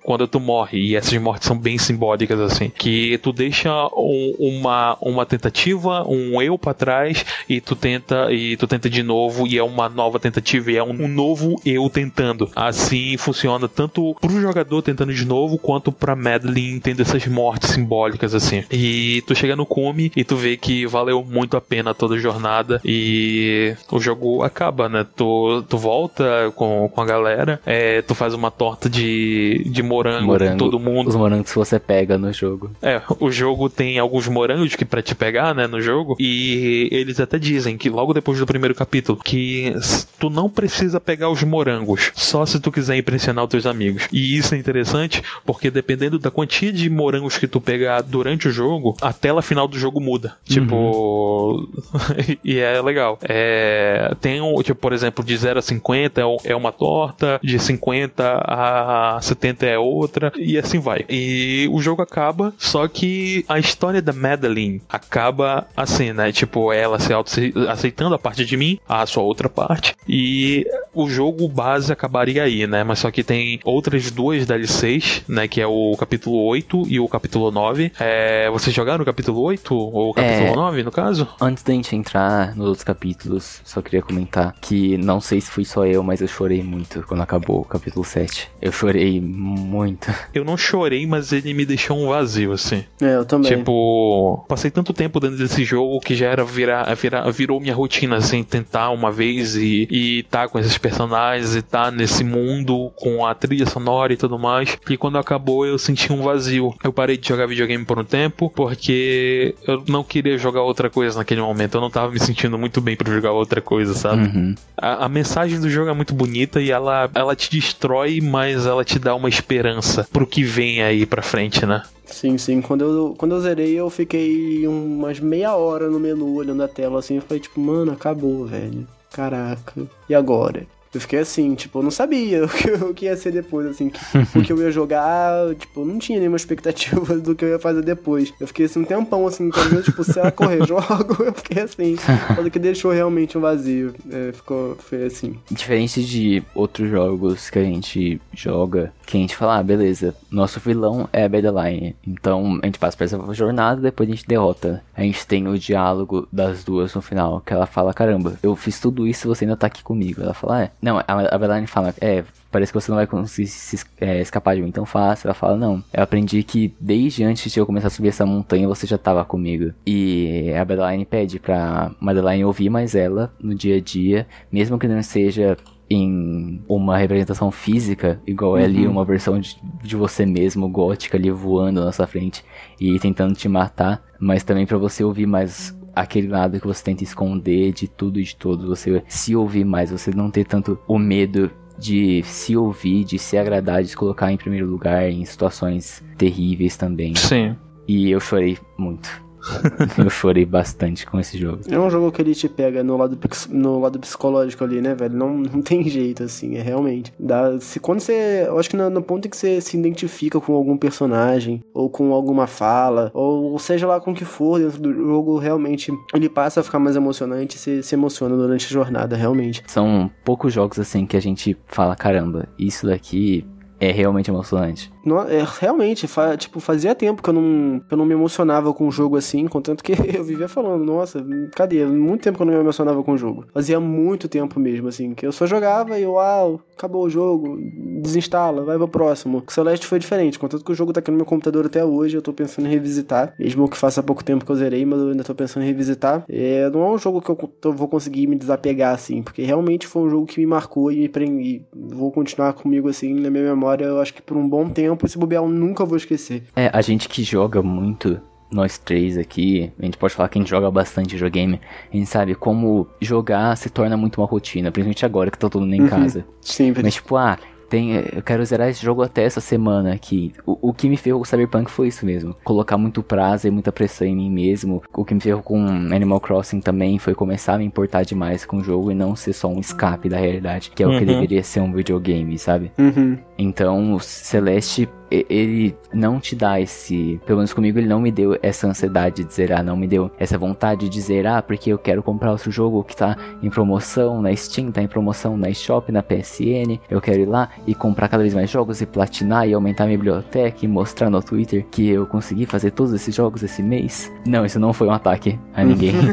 quando 0.04 0.28
tu 0.28 0.40
morre 0.40 0.80
e 0.80 0.96
essas 0.96 1.20
mortes 1.22 1.48
são 1.48 1.58
bem 1.58 1.78
simbólicas 1.78 2.40
assim, 2.40 2.70
que 2.70 3.18
tu 3.20 3.32
deixa 3.32 3.72
um- 3.96 4.36
uma 4.40 4.98
uma 5.02 5.26
tentativa, 5.26 6.04
um 6.08 6.42
eu 6.42 6.58
pra 6.58 6.74
trás 6.74 7.26
e 7.48 7.60
tu 7.62 7.76
tenta 7.76 8.32
e 8.32 8.56
tu 8.58 8.68
tenta 8.68 8.90
de 8.90 9.04
novo 9.04 9.48
e 9.48 9.58
é 9.58 9.64
uma 9.64 9.90
nova 9.90 10.20
tentativa 10.20 10.55
e 10.70 10.78
é 10.78 10.84
um, 10.84 11.04
um 11.04 11.08
novo 11.08 11.60
eu 11.66 11.90
tentando. 11.90 12.50
Assim 12.56 13.18
funciona 13.18 13.68
tanto 13.68 14.16
pro 14.20 14.42
jogador 14.42 14.82
tentando 14.82 15.14
de 15.14 15.26
novo 15.26 15.58
quanto 15.58 15.92
pra 15.92 16.16
Madeline 16.16 16.80
tendo 16.80 17.02
essas 17.02 17.26
mortes 17.28 17.72
simbólicas 17.72 18.34
assim. 18.34 18.64
E 18.72 19.24
tu 19.28 19.36
chega 19.36 19.56
no 19.56 19.66
cume 19.66 20.12
e 20.16 20.24
tu 20.24 20.36
vê 20.36 20.58
que 20.58 20.86
valeu 20.86 21.24
muito 21.24 21.58
a 21.58 21.62
pena 21.62 21.94
toda 21.94 22.16
a 22.16 22.20
jornada 22.20 22.82
e 22.84 23.76
o 23.92 24.00
jogo 24.00 24.44
acaba, 24.44 24.88
né? 24.90 25.06
Tu, 25.16 25.64
tu 25.68 25.78
volta 25.78 26.52
com, 26.56 26.90
com 26.94 27.02
a 27.02 27.06
galera, 27.06 27.60
é, 27.66 28.02
tu 28.02 28.16
faz 28.16 28.34
uma 28.34 28.52
torta 28.52 28.90
de, 28.90 29.64
de 29.66 29.84
morango, 29.84 30.28
Morango. 30.28 30.58
todo 30.58 30.80
mundo. 30.80 31.10
Os 31.10 31.16
morangos 31.16 31.52
que 31.52 31.58
você 31.58 31.80
pega 31.80 32.18
no 32.18 32.32
jogo. 32.32 32.72
É, 32.82 33.02
o 33.20 33.32
jogo 33.32 33.70
tem 33.70 34.00
alguns 34.00 34.28
morangos 34.28 34.76
que 34.76 34.86
pra 34.86 35.02
te 35.02 35.16
pegar, 35.16 35.54
né, 35.54 35.68
no 35.68 35.82
jogo, 35.82 36.16
e 36.20 36.88
eles 36.92 37.20
até 37.20 37.38
dizem 37.38 37.78
que 37.78 37.90
logo 37.90 38.14
depois 38.14 38.40
do 38.40 38.46
primeiro 38.46 38.76
capítulo 38.76 39.18
que 39.24 39.74
tu 40.20 40.30
não 40.30 40.45
precisa 40.50 41.00
pegar 41.00 41.30
os 41.30 41.44
morangos, 41.44 42.12
só 42.16 42.46
se 42.46 42.60
tu 42.60 42.72
quiser 42.72 42.98
impressionar 42.98 43.44
os 43.44 43.50
teus 43.50 43.66
amigos. 43.66 44.08
E 44.12 44.38
isso 44.38 44.56
é 44.56 44.58
interessante 44.58 45.22
porque 45.46 45.70
dependendo 45.70 46.20
da 46.20 46.32
quantia 46.32 46.72
de 46.72 46.90
morangos 46.90 47.38
que 47.38 47.48
tu 47.48 47.62
pegar 47.62 48.02
durante 48.02 48.48
o 48.48 48.52
jogo, 48.52 48.96
a 49.02 49.14
tela 49.14 49.42
final 49.42 49.68
do 49.68 49.78
jogo 49.78 50.00
muda. 50.00 50.36
Tipo, 50.46 51.68
e 52.44 52.60
é 52.60 52.82
legal. 52.82 53.20
É, 53.24 54.16
tem 54.22 54.42
um, 54.42 54.56
tipo, 54.62 54.80
por 54.80 54.94
exemplo, 54.94 55.24
de 55.24 55.36
0 55.36 55.60
a 55.60 55.62
50 55.62 56.22
é, 56.22 56.24
é 56.46 56.56
uma 56.56 56.72
torta, 56.72 57.40
de 57.44 57.58
50 57.60 58.44
a 58.46 59.20
70 59.22 59.66
é 59.66 59.78
outra, 59.78 60.32
e 60.38 60.58
assim 60.58 60.80
vai. 60.80 61.06
E 61.10 61.68
o 61.72 61.82
jogo 61.82 62.02
acaba, 62.02 62.54
só 62.58 62.88
que 62.88 63.46
a 63.48 63.60
história 63.60 64.02
da 64.02 64.14
Madeline 64.14 64.82
acaba 64.90 65.68
assim, 65.76 66.14
né? 66.14 66.32
Tipo, 66.32 66.72
ela 66.72 67.00
se 67.00 67.14
auto 67.14 67.32
aceitando 67.70 68.16
a 68.16 68.20
parte 68.20 68.46
de 68.46 68.58
mim, 68.58 68.80
a 68.88 69.06
sua 69.06 69.24
outra 69.24 69.50
parte, 69.50 69.96
E 70.36 70.66
o 70.94 71.08
jogo 71.10 71.48
base 71.48 71.94
acabaria 71.94 72.44
aí, 72.44 72.68
né? 72.68 72.84
Mas 72.84 73.00
só 73.00 73.10
que 73.10 73.24
tem 73.24 73.60
outras 73.64 74.12
duas 74.12 74.46
DLCs, 74.46 75.24
né? 75.30 75.48
Que 75.48 75.62
é 75.62 75.68
o 75.68 75.96
capítulo 75.98 76.44
8 76.44 76.84
e 76.90 77.00
o 77.00 77.08
capítulo 77.08 77.52
9. 77.52 77.94
É, 77.98 78.50
vocês 78.50 78.76
jogaram 78.76 79.02
o 79.02 79.06
capítulo 79.06 79.42
8 79.42 79.74
ou 79.74 80.10
o 80.10 80.14
capítulo 80.14 80.50
É. 80.50 80.56
9, 80.56 80.84
no 80.84 80.92
caso? 80.92 81.28
Antes 81.40 81.64
da 81.64 81.72
gente 81.72 81.96
entrar 81.96 82.54
nos 82.54 82.68
outros 82.68 82.84
capítulos, 82.84 83.62
só 83.64 83.82
queria 83.82 84.02
comentar 84.02 84.54
que 84.60 84.98
não 84.98 85.22
sei 85.22 85.40
se 85.40 85.50
fui 85.50 85.64
só 85.64 85.86
eu, 85.86 86.04
mas 86.04 86.20
eu 86.20 86.28
chorei 86.28 86.62
muito 86.62 87.02
quando 87.08 87.22
acabou 87.22 87.62
o 87.62 87.66
capítulo 87.66 88.04
7. 88.04 88.50
Eu 88.62 88.74
chorei 88.74 89.22
muito. 89.22 90.14
Eu 90.34 90.44
não 90.44 90.58
chorei, 90.58 91.08
mas 91.08 91.32
ele 91.32 91.54
me 91.54 91.66
deixou 91.66 91.98
um 91.98 92.10
vazio, 92.10 92.52
assim. 92.52 92.84
É, 93.02 93.16
eu 93.16 93.26
também. 93.26 93.56
Tipo, 93.56 94.44
passei 94.50 94.70
tanto 94.70 94.92
tempo 94.92 95.20
dentro 95.20 95.38
desse 95.38 95.64
jogo 95.64 96.00
que 96.02 96.14
já 96.14 96.28
era 96.28 96.44
virar, 96.44 96.94
virar 96.96 97.30
virou 97.32 97.60
minha 97.60 97.74
rotina, 97.74 98.18
assim, 98.18 98.44
tentar 98.44 98.90
uma 98.90 99.12
vez 99.12 99.56
e, 99.56 99.88
e 99.90 100.25
tá 100.30 100.48
com 100.48 100.60
esses 100.60 100.78
personagens 100.78 101.56
e 101.56 101.62
tá 101.62 101.92
nesse 101.92 102.24
mundo 102.24 102.92
com 102.96 103.26
a 103.26 103.34
trilha 103.34 103.66
sonora 103.66 104.14
e 104.14 104.18
tudo 104.18 104.38
mais. 104.38 104.78
E 104.90 104.98
quando 104.98 105.18
acabou 105.18 105.66
eu 105.66 105.78
senti 105.78 106.12
um 106.12 106.22
vazio. 106.22 106.74
Eu 106.84 106.92
parei 106.92 107.18
de 107.18 107.28
jogar 107.28 107.48
videogame 107.48 107.86
por 107.86 108.00
um 108.00 108.04
tempo 108.04 108.50
porque 108.50 109.56
eu 109.68 109.84
não 109.88 110.04
queria 110.04 110.38
jogar 110.38 110.62
outra 110.62 110.90
coisa 110.90 111.20
naquele 111.20 111.42
momento. 111.42 111.76
Eu 111.76 111.82
não 111.82 111.90
tava 111.90 112.12
me 112.12 112.20
sentindo 112.20 112.58
muito 112.58 112.82
bem 112.82 112.96
pra 112.96 113.14
jogar 113.14 113.32
outra 113.32 113.62
coisa, 113.62 113.94
sabe? 113.94 114.24
Uhum. 114.24 114.56
A, 114.78 115.06
a 115.06 115.10
mensagem 115.10 115.60
do 115.60 115.70
jogo 115.70 115.90
é 115.90 115.94
muito 115.94 116.14
bonita 116.14 116.62
e 116.62 116.72
ela, 116.72 117.10
ela 117.14 117.36
te 117.36 117.50
destrói, 117.50 118.20
mas 118.22 118.66
ela 118.66 118.84
te 118.84 119.00
dá 119.00 119.16
uma 119.16 119.30
esperança 119.30 120.08
pro 120.12 120.28
que 120.28 120.44
vem 120.44 120.82
aí 120.82 121.06
pra 121.06 121.22
frente, 121.22 121.66
né? 121.66 121.84
Sim, 122.06 122.38
sim. 122.38 122.62
Quando 122.62 122.84
eu, 122.84 123.16
quando 123.18 123.36
eu 123.36 123.42
zerei, 123.42 123.74
eu 123.74 123.90
fiquei 123.90 124.68
umas 124.68 125.20
meia 125.20 125.56
hora 125.56 125.90
no 125.90 126.00
menu 126.00 126.36
olhando 126.36 126.64
a 126.64 126.68
tela 126.68 127.00
assim. 127.00 127.16
Eu 127.16 127.22
falei, 127.22 127.40
tipo, 127.40 127.60
mano, 127.60 127.92
acabou, 127.92 128.46
velho. 128.46 128.88
Caraca. 129.16 129.88
E 130.10 130.14
agora? 130.14 130.68
Eu 130.98 131.02
fiquei 131.02 131.20
assim, 131.20 131.56
tipo, 131.56 131.80
eu 131.80 131.84
não 131.84 131.92
sabia 131.92 132.44
o 132.46 132.50
que, 132.50 132.72
o 132.72 132.94
que 132.94 133.06
ia 133.06 133.18
ser 133.18 133.32
depois, 133.32 133.68
assim, 133.68 133.90
que, 133.90 134.00
o 134.38 134.44
que 134.44 134.52
eu 134.52 134.62
ia 134.62 134.72
jogar, 134.72 135.56
tipo, 135.56 135.82
eu 135.82 135.86
não 135.86 136.00
tinha 136.00 136.20
nenhuma 136.20 136.38
expectativa 136.38 137.16
do 137.20 137.36
que 137.36 137.46
eu 137.46 137.50
ia 137.50 137.60
fazer 137.60 137.82
depois. 137.82 138.34
Eu 138.40 138.48
fiquei 138.48 138.66
assim 138.66 138.80
um 138.80 138.86
tempão, 138.86 139.28
assim, 139.28 139.50
talvez, 139.50 139.86
tipo, 139.86 140.04
se 140.04 140.20
ela 140.20 140.32
correr 140.32 140.64
jogo, 140.68 141.24
eu 141.24 141.34
fiquei 141.34 141.64
assim, 141.64 141.96
quando 142.34 142.50
que 142.50 142.60
deixou 142.60 142.92
realmente 142.92 143.38
um 143.38 143.42
vazio. 143.42 143.94
É, 144.12 144.32
ficou, 144.32 144.76
foi 144.78 145.06
assim. 145.06 145.38
Diferente 145.50 146.04
de 146.04 146.44
outros 146.54 146.90
jogos 146.90 147.50
que 147.50 147.60
a 147.60 147.64
gente 147.64 148.22
joga, 148.34 148.94
que 149.06 149.18
a 149.18 149.20
gente 149.20 149.36
fala, 149.36 149.58
ah, 149.58 149.64
beleza, 149.64 150.16
nosso 150.32 150.60
vilão 150.60 151.08
é 151.12 151.26
a 151.26 151.30
Badeline. 151.30 151.96
Então 152.06 152.60
a 152.62 152.66
gente 152.66 152.80
passa 152.80 152.98
por 152.98 153.04
essa 153.04 153.34
jornada, 153.34 153.82
depois 153.82 154.10
a 154.10 154.14
gente 154.14 154.28
derrota. 154.28 154.84
A 154.96 155.02
gente 155.02 155.26
tem 155.28 155.48
o 155.48 155.58
diálogo 155.58 156.28
das 156.32 156.64
duas 156.64 156.94
no 156.94 157.02
final, 157.02 157.42
que 157.42 157.54
ela 157.54 157.66
fala, 157.66 157.94
caramba, 157.94 158.38
eu 158.42 158.56
fiz 158.56 158.80
tudo 158.80 159.08
isso 159.08 159.28
e 159.28 159.30
você 159.30 159.46
ainda 159.46 159.58
tá 159.58 159.68
aqui 159.68 159.84
comigo. 159.84 160.22
Ela 160.22 160.34
fala, 160.34 160.64
é. 160.64 160.72
Não, 160.86 161.00
a, 161.00 161.04
a 161.08 161.38
Badeline 161.40 161.66
fala, 161.66 161.96
é, 162.00 162.24
parece 162.52 162.72
que 162.72 162.80
você 162.80 162.92
não 162.92 162.98
vai 162.98 163.08
conseguir 163.08 163.48
se 163.48 163.84
é, 164.00 164.22
escapar 164.22 164.56
de 164.56 164.62
mim 164.62 164.70
tão 164.70 164.86
fácil. 164.86 165.26
Ela 165.26 165.34
fala, 165.34 165.58
não, 165.58 165.84
eu 165.92 166.04
aprendi 166.04 166.44
que 166.44 166.76
desde 166.80 167.24
antes 167.24 167.52
de 167.52 167.60
eu 167.60 167.66
começar 167.66 167.88
a 167.88 167.90
subir 167.90 168.10
essa 168.10 168.24
montanha, 168.24 168.68
você 168.68 168.86
já 168.86 168.96
tava 168.96 169.26
comigo. 169.26 169.74
E 169.84 170.54
a 170.54 170.64
Madeline 170.64 171.04
pede 171.04 171.40
pra 171.40 171.90
Madeline 172.00 172.46
ouvir 172.46 172.70
mais 172.70 172.94
ela 172.94 173.34
no 173.40 173.56
dia 173.56 173.78
a 173.78 173.82
dia, 173.82 174.28
mesmo 174.52 174.78
que 174.78 174.88
não 174.88 175.02
seja 175.02 175.58
em 175.90 176.62
uma 176.70 177.00
representação 177.00 177.50
física, 177.50 178.22
igual 178.28 178.56
é 178.56 178.66
ali 178.66 178.88
uma 178.88 179.04
versão 179.04 179.40
de, 179.40 179.58
de 179.82 179.96
você 179.96 180.24
mesmo, 180.24 180.70
gótica 180.70 181.18
ali 181.18 181.32
voando 181.32 181.84
na 181.84 181.92
sua 181.92 182.06
frente 182.06 182.46
e 182.80 183.00
tentando 183.00 183.34
te 183.34 183.50
matar, 183.50 184.04
mas 184.20 184.44
também 184.44 184.68
pra 184.68 184.78
você 184.78 185.04
ouvir 185.04 185.26
mais 185.26 185.76
aquele 185.96 186.28
lado 186.28 186.60
que 186.60 186.68
você 186.68 186.84
tenta 186.84 187.04
esconder 187.04 187.72
de 187.72 187.88
tudo 187.88 188.20
e 188.20 188.24
de 188.24 188.36
todos, 188.36 188.66
você 188.66 189.04
se 189.08 189.36
ouvir 189.36 189.64
mais, 189.64 189.92
você 189.92 190.12
não 190.12 190.30
ter 190.30 190.46
tanto 190.46 190.78
o 190.88 191.00
medo 191.00 191.50
de 191.78 192.22
se 192.24 192.56
ouvir, 192.56 193.04
de 193.04 193.18
se 193.20 193.38
agradar, 193.38 193.82
de 193.82 193.90
se 193.90 193.98
colocar 193.98 194.32
em 194.32 194.38
primeiro 194.38 194.66
lugar 194.66 195.10
em 195.10 195.24
situações 195.26 196.04
terríveis 196.18 196.78
também. 196.78 197.16
Sim. 197.16 197.56
E 197.88 198.10
eu 198.10 198.20
chorei 198.20 198.58
muito. 198.78 199.25
eu 199.98 200.10
chorei 200.10 200.46
bastante 200.46 201.06
com 201.06 201.20
esse 201.20 201.38
jogo. 201.38 201.62
É 201.70 201.80
um 201.80 201.90
jogo 201.90 202.12
que 202.12 202.22
ele 202.22 202.34
te 202.34 202.50
pega 202.50 202.84
no 202.84 202.98
lado, 202.98 203.18
no 203.50 203.80
lado 203.80 204.00
psicológico 204.00 204.64
ali, 204.64 204.82
né, 204.82 204.96
velho? 204.96 205.16
Não, 205.16 205.38
não 205.38 205.62
tem 205.62 205.84
jeito, 205.90 206.24
assim, 206.24 206.56
é 206.56 206.62
realmente. 206.62 207.14
Dá, 207.20 207.60
se, 207.60 207.80
quando 207.80 208.00
você. 208.00 208.46
Eu 208.48 208.60
acho 208.60 208.70
que 208.70 208.78
no, 208.78 208.90
no 208.90 209.02
ponto 209.02 209.28
em 209.28 209.32
que 209.32 209.38
você 209.38 209.62
se 209.62 209.78
identifica 209.78 210.40
com 210.40 210.54
algum 210.54 210.78
personagem, 210.78 211.64
ou 211.74 211.90
com 211.90 212.14
alguma 212.14 212.48
fala, 212.48 213.12
ou 213.14 213.58
seja 213.60 213.88
lá 213.88 214.00
com 214.00 214.12
o 214.12 214.16
que 214.16 214.26
for 214.26 214.60
dentro 214.60 214.82
do 214.82 214.94
jogo, 214.94 215.38
realmente 215.38 215.92
ele 216.14 216.30
passa 216.30 216.60
a 216.60 216.64
ficar 216.64 216.80
mais 216.80 216.96
emocionante 216.96 217.56
e 217.56 217.60
você 217.60 217.84
se 217.84 217.96
emociona 217.96 218.36
durante 218.36 218.66
a 218.66 218.70
jornada, 218.70 219.16
realmente. 219.16 219.64
São 219.68 220.10
poucos 220.24 220.54
jogos 220.54 220.80
assim 220.80 221.06
que 221.06 221.18
a 221.18 221.22
gente 221.22 221.58
fala, 221.68 221.96
caramba, 221.96 222.48
isso 222.58 222.88
daqui 222.88 223.46
é 223.80 223.92
realmente 223.92 224.30
emocionante. 224.30 224.92
No- 225.06 225.22
é, 225.22 225.46
realmente, 225.60 226.08
fa- 226.08 226.36
tipo, 226.36 226.60
fazia 226.60 226.96
tempo 226.96 227.22
que 227.22 227.30
eu 227.30 227.34
não, 227.34 227.80
que 227.80 227.94
eu 227.94 227.98
não 227.98 228.06
me 228.06 228.14
emocionava 228.14 228.74
com 228.74 228.88
um 228.88 228.92
jogo 228.92 229.16
assim, 229.18 229.48
contanto 229.48 229.84
que 229.84 229.94
eu 230.18 230.24
vivia 230.24 230.48
falando, 230.48 230.84
nossa, 230.84 231.24
cadê? 231.56 231.86
Muito 231.86 232.24
tempo 232.24 232.38
que 232.38 232.42
eu 232.42 232.48
não 232.48 232.54
me 232.54 232.60
emocionava 232.60 233.04
com 233.04 233.14
o 233.14 233.18
jogo. 233.18 233.46
Fazia 233.54 233.80
muito 233.80 234.28
tempo 234.28 234.60
mesmo, 234.60 234.88
assim, 234.88 235.14
que 235.14 235.26
eu 235.26 235.32
só 235.32 235.46
jogava 235.46 236.00
e, 236.00 236.06
uau, 236.06 236.60
acabou 236.76 237.04
o 237.06 237.10
jogo, 237.10 237.58
desinstala, 238.02 238.64
vai 238.64 238.78
pro 238.78 238.88
próximo. 238.88 239.44
O 239.48 239.52
Celeste 239.52 239.86
foi 239.86 240.00
diferente, 240.00 240.40
contanto 240.40 240.64
que 240.66 240.72
o 240.72 240.76
jogo 240.76 240.92
tá 240.94 241.00
aqui 241.00 241.12
no 241.12 241.18
meu 241.18 241.26
computador 241.26 241.66
até 241.66 241.84
hoje, 241.84 242.18
eu 242.18 242.22
tô 242.22 242.34
pensando 242.34 242.68
em 242.68 242.72
revisitar, 242.72 243.34
mesmo 243.40 243.68
que 243.70 243.78
faça 243.78 244.02
pouco 244.04 244.24
tempo 244.24 244.46
que 244.46 244.52
eu 244.52 244.56
zerei, 244.56 244.86
mas 244.86 245.00
eu 245.00 245.10
ainda 245.10 245.24
tô 245.24 245.36
pensando 245.36 245.64
em 245.64 245.68
revisitar. 245.68 246.24
É, 246.30 246.70
não 246.70 246.84
é 246.84 246.92
um 246.92 246.98
jogo 246.98 247.22
que 247.22 247.30
eu, 247.30 247.74
vou 247.74 247.88
conseguir 247.88 248.28
me 248.28 248.36
desapegar, 248.36 248.94
assim, 248.94 249.22
porque 249.22 249.44
realmente 249.44 249.88
foi 249.88 250.04
um 250.04 250.10
jogo 250.10 250.26
que 250.26 250.40
me 250.40 250.46
marcou 250.46 250.92
e 250.92 250.98
me 251.00 251.10
prende, 251.10 251.42
e 251.44 251.66
vou 251.74 252.12
continuar 252.12 252.54
comigo, 252.54 252.90
assim, 252.90 253.14
na 253.14 253.30
minha 253.30 253.44
memória, 253.44 253.86
eu 253.86 254.00
acho 254.00 254.14
que 254.14 254.22
por 254.22 254.38
um 254.38 254.48
bom 254.48 254.70
tempo, 254.70 254.95
esse 255.04 255.18
bobear 255.18 255.44
eu 255.44 255.50
nunca 255.50 255.84
vou 255.86 255.98
esquecer. 255.98 256.44
É, 256.56 256.70
a 256.72 256.82
gente 256.82 257.10
que 257.10 257.24
joga 257.24 257.62
muito, 257.62 258.20
nós 258.52 258.78
três 258.78 259.18
aqui, 259.18 259.72
a 259.80 259.86
gente 259.86 259.98
pode 259.98 260.14
falar 260.14 260.30
que 260.30 260.38
a 260.38 260.42
gente 260.42 260.50
joga 260.50 260.70
bastante 260.72 261.16
videogame, 261.16 261.60
a 261.92 261.98
gente 261.98 262.08
sabe 262.10 262.36
como 262.36 262.88
jogar 263.02 263.56
se 263.58 263.70
torna 263.70 263.98
muito 263.98 264.22
uma 264.22 264.28
rotina, 264.28 264.72
principalmente 264.72 265.06
agora 265.06 265.30
que 265.32 265.38
tá 265.38 265.50
todo 265.50 265.62
mundo 265.64 265.74
em 265.76 265.82
Uhum. 265.82 265.88
casa. 265.90 266.26
Sempre. 266.42 266.84
Mas 266.84 266.94
tipo, 266.94 267.16
ah, 267.18 267.38
tem, 267.70 267.94
eu 268.14 268.22
quero 268.24 268.46
zerar 268.46 268.70
esse 268.70 268.84
jogo 268.84 269.02
até 269.02 269.24
essa 269.24 269.42
semana 269.42 269.94
aqui. 269.94 270.34
O, 270.46 270.70
o 270.70 270.74
que 270.74 270.88
me 270.90 270.98
ferrou 270.98 271.20
com 271.20 271.26
o 271.26 271.28
Cyberpunk 271.28 271.70
foi 271.70 271.88
isso 271.88 272.06
mesmo. 272.06 272.36
Colocar 272.44 272.78
muito 272.78 273.02
prazo 273.04 273.48
e 273.48 273.52
muita 273.52 273.72
pressão 273.72 274.08
em 274.08 274.16
mim 274.16 274.30
mesmo. 274.32 274.82
O 274.94 275.04
que 275.04 275.14
me 275.14 275.20
ferrou 275.22 275.42
com 275.42 275.66
Animal 275.66 276.20
Crossing 276.20 276.62
também 276.62 276.98
foi 277.00 277.14
começar 277.16 277.56
a 277.56 277.58
me 277.58 277.66
importar 277.66 278.04
demais 278.04 278.46
com 278.46 278.58
o 278.58 278.64
jogo 278.64 278.92
e 278.92 278.96
não 278.96 279.16
ser 279.16 279.34
só 279.34 279.48
um 279.48 279.60
escape 279.60 280.10
da 280.10 280.18
realidade, 280.18 280.72
que 280.74 280.84
é 280.84 280.88
o 280.88 280.92
que 280.92 281.00
Uhum. 281.00 281.06
deveria 281.06 281.44
ser 281.44 281.60
um 281.62 281.72
videogame, 281.74 282.38
sabe? 282.38 282.72
Uhum. 282.78 283.18
Então, 283.38 283.98
Celeste, 284.00 284.88
ele 285.12 285.76
não 285.94 286.20
te 286.20 286.36
dá 286.36 286.60
esse. 286.60 287.20
Pelo 287.26 287.38
menos 287.38 287.54
comigo, 287.54 287.80
ele 287.80 287.88
não 287.88 288.00
me 288.00 288.12
deu 288.12 288.38
essa 288.42 288.68
ansiedade 288.68 289.24
de 289.24 289.34
zerar, 289.34 289.64
não 289.64 289.78
me 289.78 289.88
deu 289.88 290.12
essa 290.20 290.38
vontade 290.38 290.90
de 290.90 291.02
zerar, 291.02 291.44
porque 291.44 291.72
eu 291.72 291.78
quero 291.78 292.04
comprar 292.04 292.32
outro 292.32 292.52
jogo 292.52 292.84
que 292.84 292.96
tá 292.96 293.16
em 293.42 293.50
promoção 293.50 294.22
na 294.22 294.36
Steam, 294.36 294.72
tá 294.72 294.82
em 294.82 294.88
promoção 294.88 295.38
na 295.38 295.50
eShop, 295.50 295.92
na 295.92 296.04
PSN. 296.04 296.80
Eu 296.90 297.02
quero 297.02 297.22
ir 297.22 297.26
lá 297.26 297.50
e 297.66 297.74
comprar 297.74 298.08
cada 298.08 298.24
vez 298.24 298.34
mais 298.34 298.50
jogos 298.50 298.82
e 298.82 298.86
platinar 298.86 299.48
e 299.48 299.54
aumentar 299.54 299.86
minha 299.86 299.98
biblioteca 299.98 300.60
e 300.64 300.68
mostrar 300.68 301.10
no 301.10 301.22
Twitter 301.22 301.66
que 301.72 301.90
eu 301.90 302.06
consegui 302.06 302.46
fazer 302.46 302.72
todos 302.72 302.94
esses 302.94 303.14
jogos 303.14 303.44
esse 303.44 303.62
mês. 303.62 304.12
Não, 304.26 304.46
isso 304.46 304.60
não 304.60 304.74
foi 304.74 304.88
um 304.88 304.92
ataque 304.92 305.40
a 305.54 305.64
ninguém. 305.64 305.96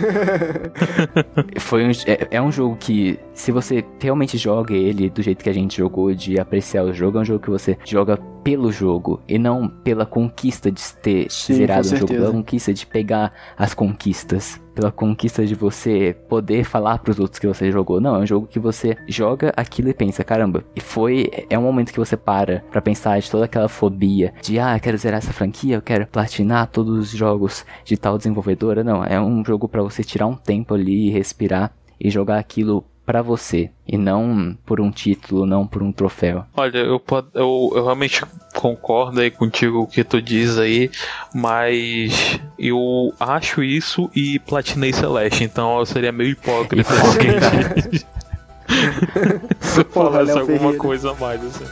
Foi 1.59 1.85
um, 1.85 1.91
é, 2.07 2.29
é 2.31 2.43
um 2.43 2.51
jogo 2.51 2.77
que, 2.79 3.19
se 3.43 3.51
você 3.51 3.85
realmente 4.01 4.39
joga 4.39 4.73
ele 4.73 5.11
do 5.11 5.21
jeito 5.21 5.43
que 5.43 5.51
a 5.51 5.53
gente 5.53 5.77
jogou, 5.77 6.15
de 6.15 6.39
apreciar 6.39 6.85
o 6.85 6.95
jogo, 6.95 7.19
é 7.19 7.23
um 7.23 7.25
jogo 7.25 7.41
que 7.41 7.51
você 7.51 7.77
joga 7.85 8.17
pelo 8.17 8.71
jogo 8.71 9.21
e 9.27 9.37
não 9.37 9.69
pela 9.69 10.07
conquista 10.07 10.71
de 10.71 10.81
ter 11.03 11.27
Sim, 11.29 11.55
zerado 11.55 11.89
um 11.89 11.97
jogo, 11.97 12.07
pela 12.07 12.31
conquista 12.31 12.73
de 12.73 12.87
pegar 12.87 13.33
as 13.59 13.75
conquistas, 13.75 14.61
pela 14.77 14.93
conquista 14.93 15.45
de 15.45 15.57
você 15.57 16.17
poder 16.29 16.63
falar 16.63 16.99
pros 16.99 17.19
outros 17.19 17.41
que 17.41 17.47
você 17.49 17.73
jogou. 17.73 18.01
Não, 18.01 18.15
é 18.15 18.19
um 18.21 18.27
jogo 18.27 18.47
que 18.47 18.61
você 18.61 18.97
joga 19.09 19.53
aquilo 19.57 19.89
e 19.89 19.95
pensa, 19.95 20.23
caramba, 20.23 20.63
e 20.77 20.81
foi 20.81 21.29
é 21.51 21.59
um 21.59 21.63
momento 21.63 21.93
que 21.93 21.99
você 21.99 22.17
para 22.17 22.63
pra 22.71 22.81
pensar 22.81 23.19
de 23.19 23.29
toda 23.29 23.47
aquela 23.47 23.69
fobia 23.69 24.33
de 24.41 24.61
ah, 24.61 24.79
quero 24.79 24.97
zerar 24.97 25.19
essa 25.19 25.33
franquia, 25.33 25.75
eu 25.75 25.83
quero 25.83 26.07
platinar 26.07 26.69
todos 26.69 26.97
os 26.97 27.11
jogos 27.11 27.67
de 27.85 27.97
tal 27.97 28.17
desenvolvedora. 28.17 28.85
Não, 28.85 29.05
é 29.05 29.21
um 29.21 29.45
jogo 29.45 29.69
pra 29.69 29.83
você 29.83 30.05
tirar 30.05 30.29
um 30.29 30.37
tempo 30.37 30.75
ali, 30.75 31.11
respirar 31.11 31.73
e 32.01 32.09
jogar 32.09 32.39
aquilo 32.39 32.85
pra 33.13 33.21
você 33.21 33.71
e 33.87 33.99
não 33.99 34.57
por 34.65 34.81
um 34.81 34.91
título, 34.91 35.45
não 35.45 35.67
por 35.67 35.83
um 35.83 35.93
troféu. 35.93 36.47
Olha, 36.57 36.79
eu, 36.79 37.03
eu, 37.35 37.73
eu 37.75 37.85
realmente 37.85 38.25
concordo 38.55 39.21
aí 39.21 39.31
contigo 39.31 39.81
o 39.83 39.87
que 39.87 40.03
tu 40.03 40.23
diz 40.23 40.57
aí, 40.57 40.91
mas 41.35 42.41
eu 42.59 43.13
acho 43.21 43.63
isso 43.63 44.11
e 44.17 44.39
platinei 44.39 44.95
Celeste, 44.95 45.45
então 45.45 45.79
eu 45.79 45.85
seria 45.85 46.11
meio 46.11 46.31
hipócrita 46.31 46.91
se 46.91 48.07
se 49.61 49.81
eu 49.81 49.85
falasse 49.91 50.31
alguma 50.31 50.47
Ferreira. 50.59 50.79
coisa 50.79 51.11
a 51.11 51.15
mais 51.15 51.45
assim. 51.45 51.67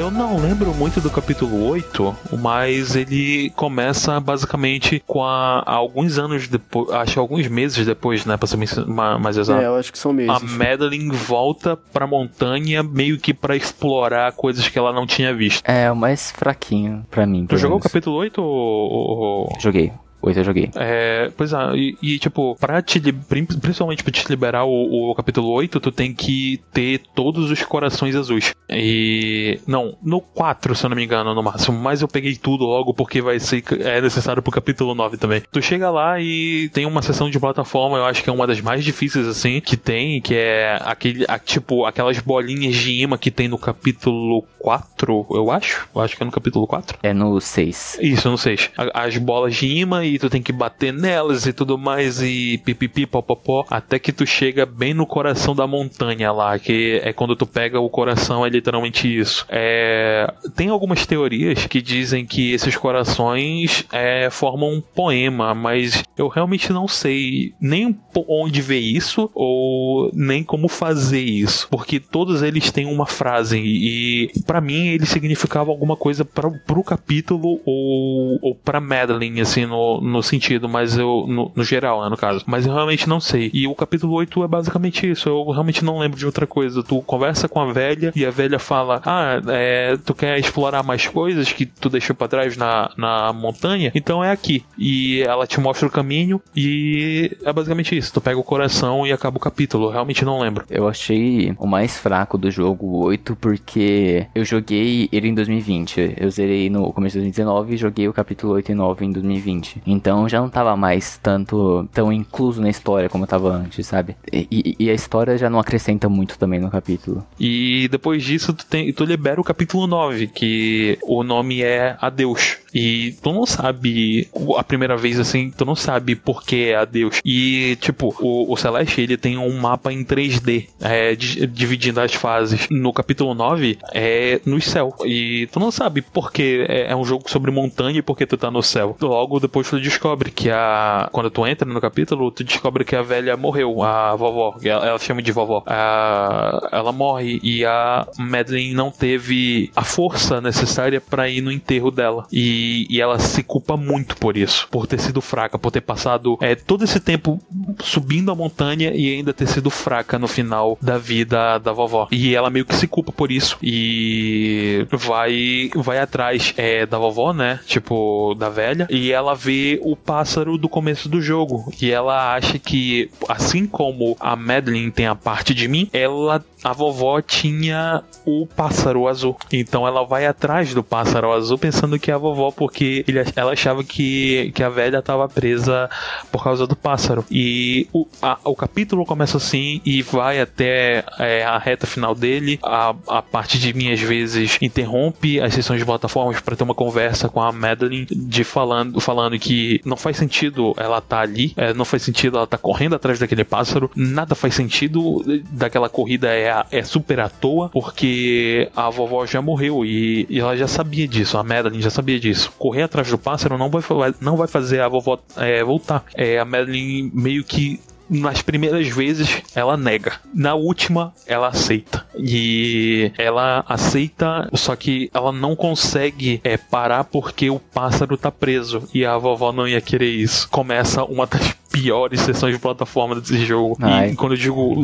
Eu 0.00 0.10
não 0.10 0.38
lembro 0.38 0.72
muito 0.72 0.98
do 0.98 1.10
capítulo 1.10 1.68
8, 1.68 2.16
mas 2.38 2.96
ele 2.96 3.50
começa 3.50 4.18
basicamente 4.18 5.02
com 5.06 5.22
a, 5.22 5.62
alguns 5.66 6.18
anos 6.18 6.48
depois, 6.48 6.90
acho 6.90 7.20
alguns 7.20 7.46
meses 7.48 7.84
depois, 7.84 8.24
né, 8.24 8.34
pra 8.38 8.48
ser 8.48 8.56
mais 8.86 9.36
exato. 9.36 9.60
É, 9.60 9.66
eu 9.66 9.76
acho 9.76 9.92
que 9.92 9.98
são 9.98 10.10
meses. 10.10 10.30
A 10.30 10.40
Madeline 10.40 11.14
volta 11.14 11.76
pra 11.76 12.06
montanha 12.06 12.82
meio 12.82 13.18
que 13.18 13.34
para 13.34 13.54
explorar 13.54 14.32
coisas 14.32 14.66
que 14.66 14.78
ela 14.78 14.90
não 14.90 15.06
tinha 15.06 15.34
visto. 15.34 15.62
É, 15.68 15.92
o 15.92 15.96
mais 15.96 16.30
fraquinho 16.30 17.04
pra 17.10 17.26
mim. 17.26 17.44
Tu 17.46 17.58
jogou 17.58 17.76
o 17.76 17.80
capítulo 17.80 18.16
8 18.16 18.40
ou, 18.40 18.48
ou... 18.48 19.52
Joguei. 19.60 19.92
Oito 20.22 20.38
eu 20.38 20.44
joguei. 20.44 20.70
É, 20.74 21.30
pois 21.36 21.52
é, 21.52 21.56
e, 21.74 21.96
e, 22.02 22.18
tipo, 22.18 22.56
pra 22.60 22.82
te, 22.82 23.00
principalmente 23.00 24.02
pra 24.02 24.12
te 24.12 24.28
liberar 24.28 24.64
o, 24.64 25.10
o, 25.10 25.14
capítulo 25.14 25.48
8, 25.48 25.80
tu 25.80 25.90
tem 25.90 26.12
que 26.12 26.60
ter 26.72 27.00
todos 27.14 27.50
os 27.50 27.62
corações 27.62 28.14
azuis. 28.14 28.54
E. 28.68 29.58
Não, 29.66 29.96
no 30.02 30.20
4, 30.20 30.74
se 30.74 30.84
eu 30.84 30.90
não 30.90 30.96
me 30.96 31.04
engano, 31.04 31.34
no 31.34 31.42
máximo. 31.42 31.78
Mas 31.78 32.02
eu 32.02 32.08
peguei 32.08 32.36
tudo 32.36 32.64
logo 32.64 32.92
porque 32.92 33.22
vai 33.22 33.40
ser. 33.40 33.64
É 33.80 34.00
necessário 34.00 34.42
pro 34.42 34.52
capítulo 34.52 34.94
9 34.94 35.16
também. 35.16 35.42
Tu 35.50 35.62
chega 35.62 35.90
lá 35.90 36.20
e 36.20 36.68
tem 36.70 36.84
uma 36.84 37.02
sessão 37.02 37.30
de 37.30 37.40
plataforma, 37.40 37.96
eu 37.96 38.04
acho 38.04 38.22
que 38.22 38.28
é 38.28 38.32
uma 38.32 38.46
das 38.46 38.60
mais 38.60 38.84
difíceis, 38.84 39.26
assim, 39.26 39.60
que 39.60 39.76
tem, 39.76 40.20
que 40.20 40.34
é 40.34 40.78
aquele. 40.82 41.24
A, 41.28 41.38
tipo, 41.38 41.86
aquelas 41.86 42.18
bolinhas 42.18 42.74
de 42.74 43.00
imã 43.00 43.16
que 43.16 43.30
tem 43.30 43.48
no 43.48 43.58
capítulo 43.58 44.44
4, 44.58 45.26
eu 45.30 45.50
acho. 45.50 45.88
Eu 45.94 46.02
acho 46.02 46.16
que 46.16 46.22
é 46.22 46.26
no 46.26 46.32
capítulo 46.32 46.66
4. 46.66 46.98
É 47.02 47.14
no 47.14 47.40
6. 47.40 47.98
Isso, 48.02 48.30
no 48.30 48.36
6. 48.36 48.70
As 48.92 49.16
bolas 49.16 49.54
de 49.54 49.66
imã 49.66 50.04
e 50.14 50.18
tu 50.18 50.30
tem 50.30 50.42
que 50.42 50.52
bater 50.52 50.92
nelas 50.92 51.46
e 51.46 51.52
tudo 51.52 51.78
mais 51.78 52.22
e 52.22 52.58
pipipi, 52.58 53.06
popopó, 53.06 53.64
até 53.70 53.98
que 53.98 54.12
tu 54.12 54.26
chega 54.26 54.66
bem 54.66 54.94
no 54.94 55.06
coração 55.06 55.54
da 55.54 55.66
montanha 55.66 56.32
lá, 56.32 56.58
que 56.58 57.00
é 57.02 57.12
quando 57.12 57.36
tu 57.36 57.46
pega 57.46 57.80
o 57.80 57.88
coração, 57.88 58.44
é 58.44 58.48
literalmente 58.48 59.06
isso. 59.06 59.46
É... 59.48 60.32
Tem 60.54 60.68
algumas 60.68 61.06
teorias 61.06 61.66
que 61.66 61.80
dizem 61.80 62.26
que 62.26 62.52
esses 62.52 62.76
corações 62.76 63.84
é, 63.92 64.28
formam 64.30 64.70
um 64.74 64.80
poema, 64.80 65.54
mas 65.54 66.02
eu 66.16 66.28
realmente 66.28 66.72
não 66.72 66.86
sei 66.86 67.52
nem 67.60 67.96
onde 68.28 68.60
ver 68.60 68.78
isso 68.78 69.30
ou 69.34 70.10
nem 70.12 70.42
como 70.42 70.68
fazer 70.68 71.22
isso, 71.22 71.68
porque 71.70 72.00
todos 72.00 72.42
eles 72.42 72.70
têm 72.70 72.86
uma 72.86 73.06
frase 73.06 73.58
e 73.58 74.30
para 74.46 74.60
mim 74.60 74.88
ele 74.88 75.06
significava 75.06 75.70
alguma 75.70 75.96
coisa 75.96 76.24
para 76.24 76.50
pro 76.50 76.82
capítulo 76.82 77.60
ou, 77.64 78.38
ou 78.42 78.54
para 78.54 78.80
Madeline 78.80 79.40
assim 79.40 79.66
no, 79.66 79.99
no 80.00 80.22
sentido, 80.22 80.68
mas 80.68 80.96
eu. 80.96 81.26
No, 81.28 81.52
no, 81.54 81.64
geral, 81.64 82.02
né, 82.02 82.08
no 82.08 82.16
caso. 82.16 82.42
Mas 82.46 82.66
eu 82.66 82.72
realmente 82.72 83.08
não 83.08 83.20
sei. 83.20 83.50
E 83.52 83.66
o 83.66 83.74
capítulo 83.74 84.14
8 84.14 84.44
é 84.44 84.48
basicamente 84.48 85.10
isso. 85.10 85.28
Eu 85.28 85.50
realmente 85.50 85.84
não 85.84 85.98
lembro 85.98 86.18
de 86.18 86.26
outra 86.26 86.46
coisa. 86.46 86.82
Tu 86.82 87.00
conversa 87.02 87.48
com 87.48 87.60
a 87.60 87.72
velha 87.72 88.12
e 88.14 88.24
a 88.24 88.30
velha 88.30 88.58
fala: 88.58 89.00
Ah, 89.04 89.40
é, 89.48 89.96
tu 90.04 90.14
quer 90.14 90.38
explorar 90.38 90.82
mais 90.82 91.06
coisas 91.06 91.52
que 91.52 91.66
tu 91.66 91.88
deixou 91.88 92.14
para 92.14 92.28
trás 92.28 92.56
na, 92.56 92.90
na 92.96 93.32
montanha? 93.32 93.92
Então 93.94 94.22
é 94.22 94.30
aqui. 94.30 94.64
E 94.78 95.22
ela 95.22 95.46
te 95.46 95.60
mostra 95.60 95.86
o 95.86 95.90
caminho 95.90 96.40
e 96.54 97.36
é 97.44 97.52
basicamente 97.52 97.96
isso. 97.96 98.12
Tu 98.12 98.20
pega 98.20 98.38
o 98.38 98.44
coração 98.44 99.06
e 99.06 99.12
acaba 99.12 99.36
o 99.36 99.40
capítulo. 99.40 99.86
Eu 99.86 99.90
realmente 99.90 100.24
não 100.24 100.40
lembro. 100.40 100.64
Eu 100.70 100.88
achei 100.88 101.54
o 101.58 101.66
mais 101.66 101.96
fraco 101.98 102.38
do 102.38 102.50
jogo 102.50 103.04
8 103.04 103.36
porque 103.36 104.26
eu 104.34 104.44
joguei 104.44 105.08
ele 105.12 105.28
em 105.28 105.34
2020. 105.34 106.16
Eu 106.18 106.30
zerei 106.30 106.70
no 106.70 106.92
começo 106.92 107.14
de 107.14 107.20
2019 107.20 107.74
e 107.74 107.76
joguei 107.76 108.08
o 108.08 108.12
capítulo 108.12 108.54
8 108.54 108.72
e 108.72 108.74
9 108.74 109.04
em 109.04 109.12
2020. 109.12 109.82
Então 109.90 110.28
já 110.28 110.40
não 110.40 110.48
tava 110.48 110.76
mais 110.76 111.18
tanto 111.18 111.88
tão 111.92 112.12
incluso 112.12 112.60
na 112.60 112.68
história 112.68 113.08
como 113.08 113.26
tava 113.26 113.50
antes, 113.52 113.86
sabe? 113.86 114.16
E, 114.32 114.76
e, 114.78 114.90
a 114.90 114.94
história 114.94 115.36
já 115.36 115.50
não 115.50 115.58
acrescenta 115.58 116.08
muito 116.08 116.38
também 116.38 116.60
no 116.60 116.70
capítulo. 116.70 117.24
E 117.38 117.88
depois 117.88 118.22
disso, 118.22 118.52
tu, 118.52 118.64
tem, 118.66 118.92
tu 118.92 119.04
libera 119.04 119.40
o 119.40 119.44
capítulo 119.44 119.86
9, 119.86 120.28
que 120.28 120.98
o 121.02 121.22
nome 121.22 121.62
é 121.62 121.96
Adeus. 122.00 122.58
E 122.72 123.16
tu 123.22 123.32
não 123.32 123.46
sabe, 123.46 124.28
a 124.56 124.64
primeira 124.64 124.96
vez 124.96 125.18
assim, 125.18 125.50
tu 125.50 125.64
não 125.64 125.74
sabe 125.74 126.14
por 126.14 126.44
que 126.44 126.68
é 126.68 126.76
Adeus. 126.76 127.20
E, 127.24 127.76
tipo, 127.80 128.14
o, 128.20 128.52
o 128.52 128.56
Celeste, 128.56 129.00
ele 129.00 129.16
tem 129.16 129.36
um 129.36 129.58
mapa 129.58 129.92
em 129.92 130.04
3D, 130.04 130.68
é, 130.80 131.14
dividindo 131.14 132.00
as 132.00 132.14
fases. 132.14 132.68
No 132.70 132.92
capítulo 132.92 133.34
9, 133.34 133.78
é 133.92 134.40
no 134.46 134.60
céu. 134.60 134.94
E 135.04 135.48
tu 135.52 135.58
não 135.58 135.70
sabe 135.70 136.02
por 136.02 136.32
que 136.32 136.64
é, 136.68 136.92
é 136.92 136.96
um 136.96 137.04
jogo 137.04 137.30
sobre 137.30 137.50
montanha 137.50 137.98
e 137.98 138.02
por 138.02 138.16
que 138.16 138.26
tu 138.26 138.36
tá 138.36 138.50
no 138.50 138.62
céu. 138.62 138.96
Logo 139.00 139.40
depois 139.40 139.68
tu 139.68 139.80
descobre 139.80 140.30
que 140.30 140.50
a. 140.50 141.08
Quando 141.12 141.30
tu 141.30 141.46
entra 141.46 141.68
no 141.68 141.80
capítulo, 141.80 142.30
tu 142.30 142.44
descobre 142.44 142.84
que 142.84 142.94
a 142.94 143.02
velha 143.02 143.36
morreu, 143.36 143.82
a 143.82 144.14
vovó. 144.14 144.56
Ela, 144.62 144.86
ela 144.86 144.98
chama 144.98 145.22
de 145.22 145.32
vovó. 145.32 145.62
A, 145.66 146.68
ela 146.72 146.92
morre 146.92 147.40
e 147.42 147.64
a 147.64 148.06
Madeline 148.18 148.74
não 148.74 148.90
teve 148.90 149.70
a 149.74 149.82
força 149.82 150.40
necessária 150.40 151.00
para 151.00 151.28
ir 151.28 151.40
no 151.40 151.50
enterro 151.50 151.90
dela. 151.90 152.26
E 152.32 152.59
e, 152.88 153.00
ela 153.00 153.18
se 153.18 153.42
culpa 153.42 153.76
muito 153.76 154.16
por 154.16 154.36
isso, 154.36 154.68
por 154.70 154.86
ter 154.86 155.00
sido 155.00 155.20
fraca, 155.20 155.58
por 155.58 155.70
ter 155.70 155.80
passado 155.80 156.36
é, 156.40 156.54
todo 156.54 156.84
esse 156.84 157.00
tempo 157.00 157.40
subindo 157.82 158.30
a 158.30 158.34
montanha 158.34 158.92
e 158.94 159.14
ainda 159.14 159.32
ter 159.32 159.46
sido 159.46 159.70
fraca 159.70 160.18
no 160.18 160.28
final 160.28 160.78
da 160.80 160.98
vida 160.98 161.58
da 161.58 161.72
vovó. 161.72 162.08
E 162.10 162.34
ela 162.34 162.50
meio 162.50 162.64
que 162.64 162.74
se 162.74 162.86
culpa 162.86 163.12
por 163.12 163.30
isso 163.30 163.56
e 163.62 164.86
vai 164.92 165.70
vai 165.74 165.98
atrás 165.98 166.52
é, 166.56 166.86
da 166.86 166.98
vovó, 166.98 167.32
né? 167.32 167.60
Tipo, 167.66 168.34
da 168.34 168.48
velha, 168.48 168.86
e 168.90 169.12
ela 169.12 169.34
vê 169.34 169.80
o 169.82 169.96
pássaro 169.96 170.58
do 170.58 170.68
começo 170.68 171.08
do 171.08 171.20
jogo. 171.20 171.72
E 171.80 171.90
ela 171.90 172.34
acha 172.34 172.58
que, 172.58 173.10
assim 173.28 173.66
como 173.66 174.16
a 174.20 174.36
Madeline 174.36 174.90
tem 174.90 175.06
a 175.06 175.14
parte 175.14 175.54
de 175.54 175.68
mim, 175.68 175.88
ela, 175.92 176.44
a 176.62 176.72
vovó 176.72 177.20
tinha 177.20 178.02
o 178.24 178.46
pássaro 178.46 179.08
azul. 179.08 179.36
Então 179.52 179.86
ela 179.86 180.04
vai 180.04 180.26
atrás 180.26 180.74
do 180.74 180.82
pássaro 180.82 181.32
azul 181.32 181.58
pensando 181.58 181.98
que 181.98 182.10
é 182.10 182.14
a 182.14 182.18
vovó 182.18 182.49
porque 182.52 183.04
ele, 183.06 183.20
ela 183.36 183.52
achava 183.52 183.82
que, 183.84 184.52
que 184.54 184.62
a 184.62 184.68
velha 184.68 184.98
estava 184.98 185.28
presa 185.28 185.88
por 186.30 186.42
causa 186.42 186.66
do 186.66 186.76
pássaro. 186.76 187.24
E 187.30 187.86
o, 187.92 188.06
a, 188.22 188.38
o 188.44 188.54
capítulo 188.54 189.04
começa 189.04 189.36
assim 189.36 189.80
e 189.84 190.02
vai 190.02 190.40
até 190.40 191.04
é, 191.18 191.44
a 191.44 191.58
reta 191.58 191.86
final 191.86 192.14
dele. 192.14 192.58
A, 192.62 192.94
a 193.08 193.22
parte 193.22 193.58
de 193.58 193.72
mim, 193.72 193.92
às 193.92 194.00
vezes, 194.00 194.58
interrompe 194.60 195.40
as 195.40 195.54
sessões 195.54 195.80
de 195.80 195.86
plataformas 195.86 196.40
para 196.40 196.56
ter 196.56 196.64
uma 196.64 196.74
conversa 196.74 197.28
com 197.28 197.40
a 197.40 197.52
Madeline 197.52 198.06
de 198.10 198.44
falando, 198.44 199.00
falando 199.00 199.38
que 199.38 199.80
não 199.84 199.96
faz 199.96 200.16
sentido 200.16 200.74
ela 200.76 201.00
tá 201.00 201.20
ali, 201.20 201.52
é, 201.56 201.72
não 201.74 201.84
faz 201.84 202.02
sentido 202.02 202.36
ela 202.36 202.46
tá 202.46 202.58
correndo 202.58 202.94
atrás 202.94 203.18
daquele 203.18 203.44
pássaro, 203.44 203.90
nada 203.94 204.34
faz 204.34 204.54
sentido 204.54 205.22
daquela 205.50 205.88
corrida 205.88 206.28
é, 206.28 206.64
é 206.70 206.82
super 206.82 207.20
à 207.20 207.28
toa, 207.28 207.68
porque 207.70 208.70
a 208.74 208.88
vovó 208.90 209.26
já 209.26 209.42
morreu 209.42 209.84
e, 209.84 210.26
e 210.28 210.40
ela 210.40 210.56
já 210.56 210.66
sabia 210.66 211.06
disso, 211.06 211.36
a 211.36 211.42
Madeline 211.42 211.82
já 211.82 211.90
sabia 211.90 212.18
disso 212.18 212.39
isso. 212.40 212.52
Correr 212.58 212.82
atrás 212.82 213.08
do 213.08 213.18
pássaro 213.18 213.58
não 213.58 213.68
vai, 213.68 213.82
não 214.20 214.36
vai 214.36 214.48
fazer 214.48 214.80
a 214.80 214.88
vovó 214.88 215.18
é, 215.36 215.62
voltar. 215.62 216.04
É, 216.14 216.38
a 216.38 216.44
Madeline 216.44 217.10
meio 217.14 217.44
que 217.44 217.80
nas 218.08 218.42
primeiras 218.42 218.88
vezes 218.88 219.40
ela 219.54 219.76
nega, 219.76 220.14
na 220.34 220.54
última 220.54 221.14
ela 221.26 221.46
aceita. 221.46 222.04
E 222.18 223.12
ela 223.16 223.64
aceita, 223.68 224.50
só 224.54 224.74
que 224.74 225.08
ela 225.14 225.30
não 225.30 225.54
consegue 225.54 226.40
é, 226.42 226.56
parar 226.56 227.04
porque 227.04 227.48
o 227.48 227.60
pássaro 227.60 228.16
tá 228.16 228.32
preso 228.32 228.82
e 228.92 229.04
a 229.04 229.16
vovó 229.16 229.52
não 229.52 229.68
ia 229.68 229.80
querer 229.80 230.10
isso. 230.10 230.48
Começa 230.50 231.04
uma 231.04 231.24
das 231.24 231.54
piores 231.70 232.20
sessões 232.20 232.54
de 232.54 232.60
plataforma 232.60 233.14
desse 233.14 233.44
jogo. 233.44 233.76
Ai, 233.80 234.10
e 234.10 234.16
quando 234.16 234.32
eu 234.32 234.38
digo 234.38 234.76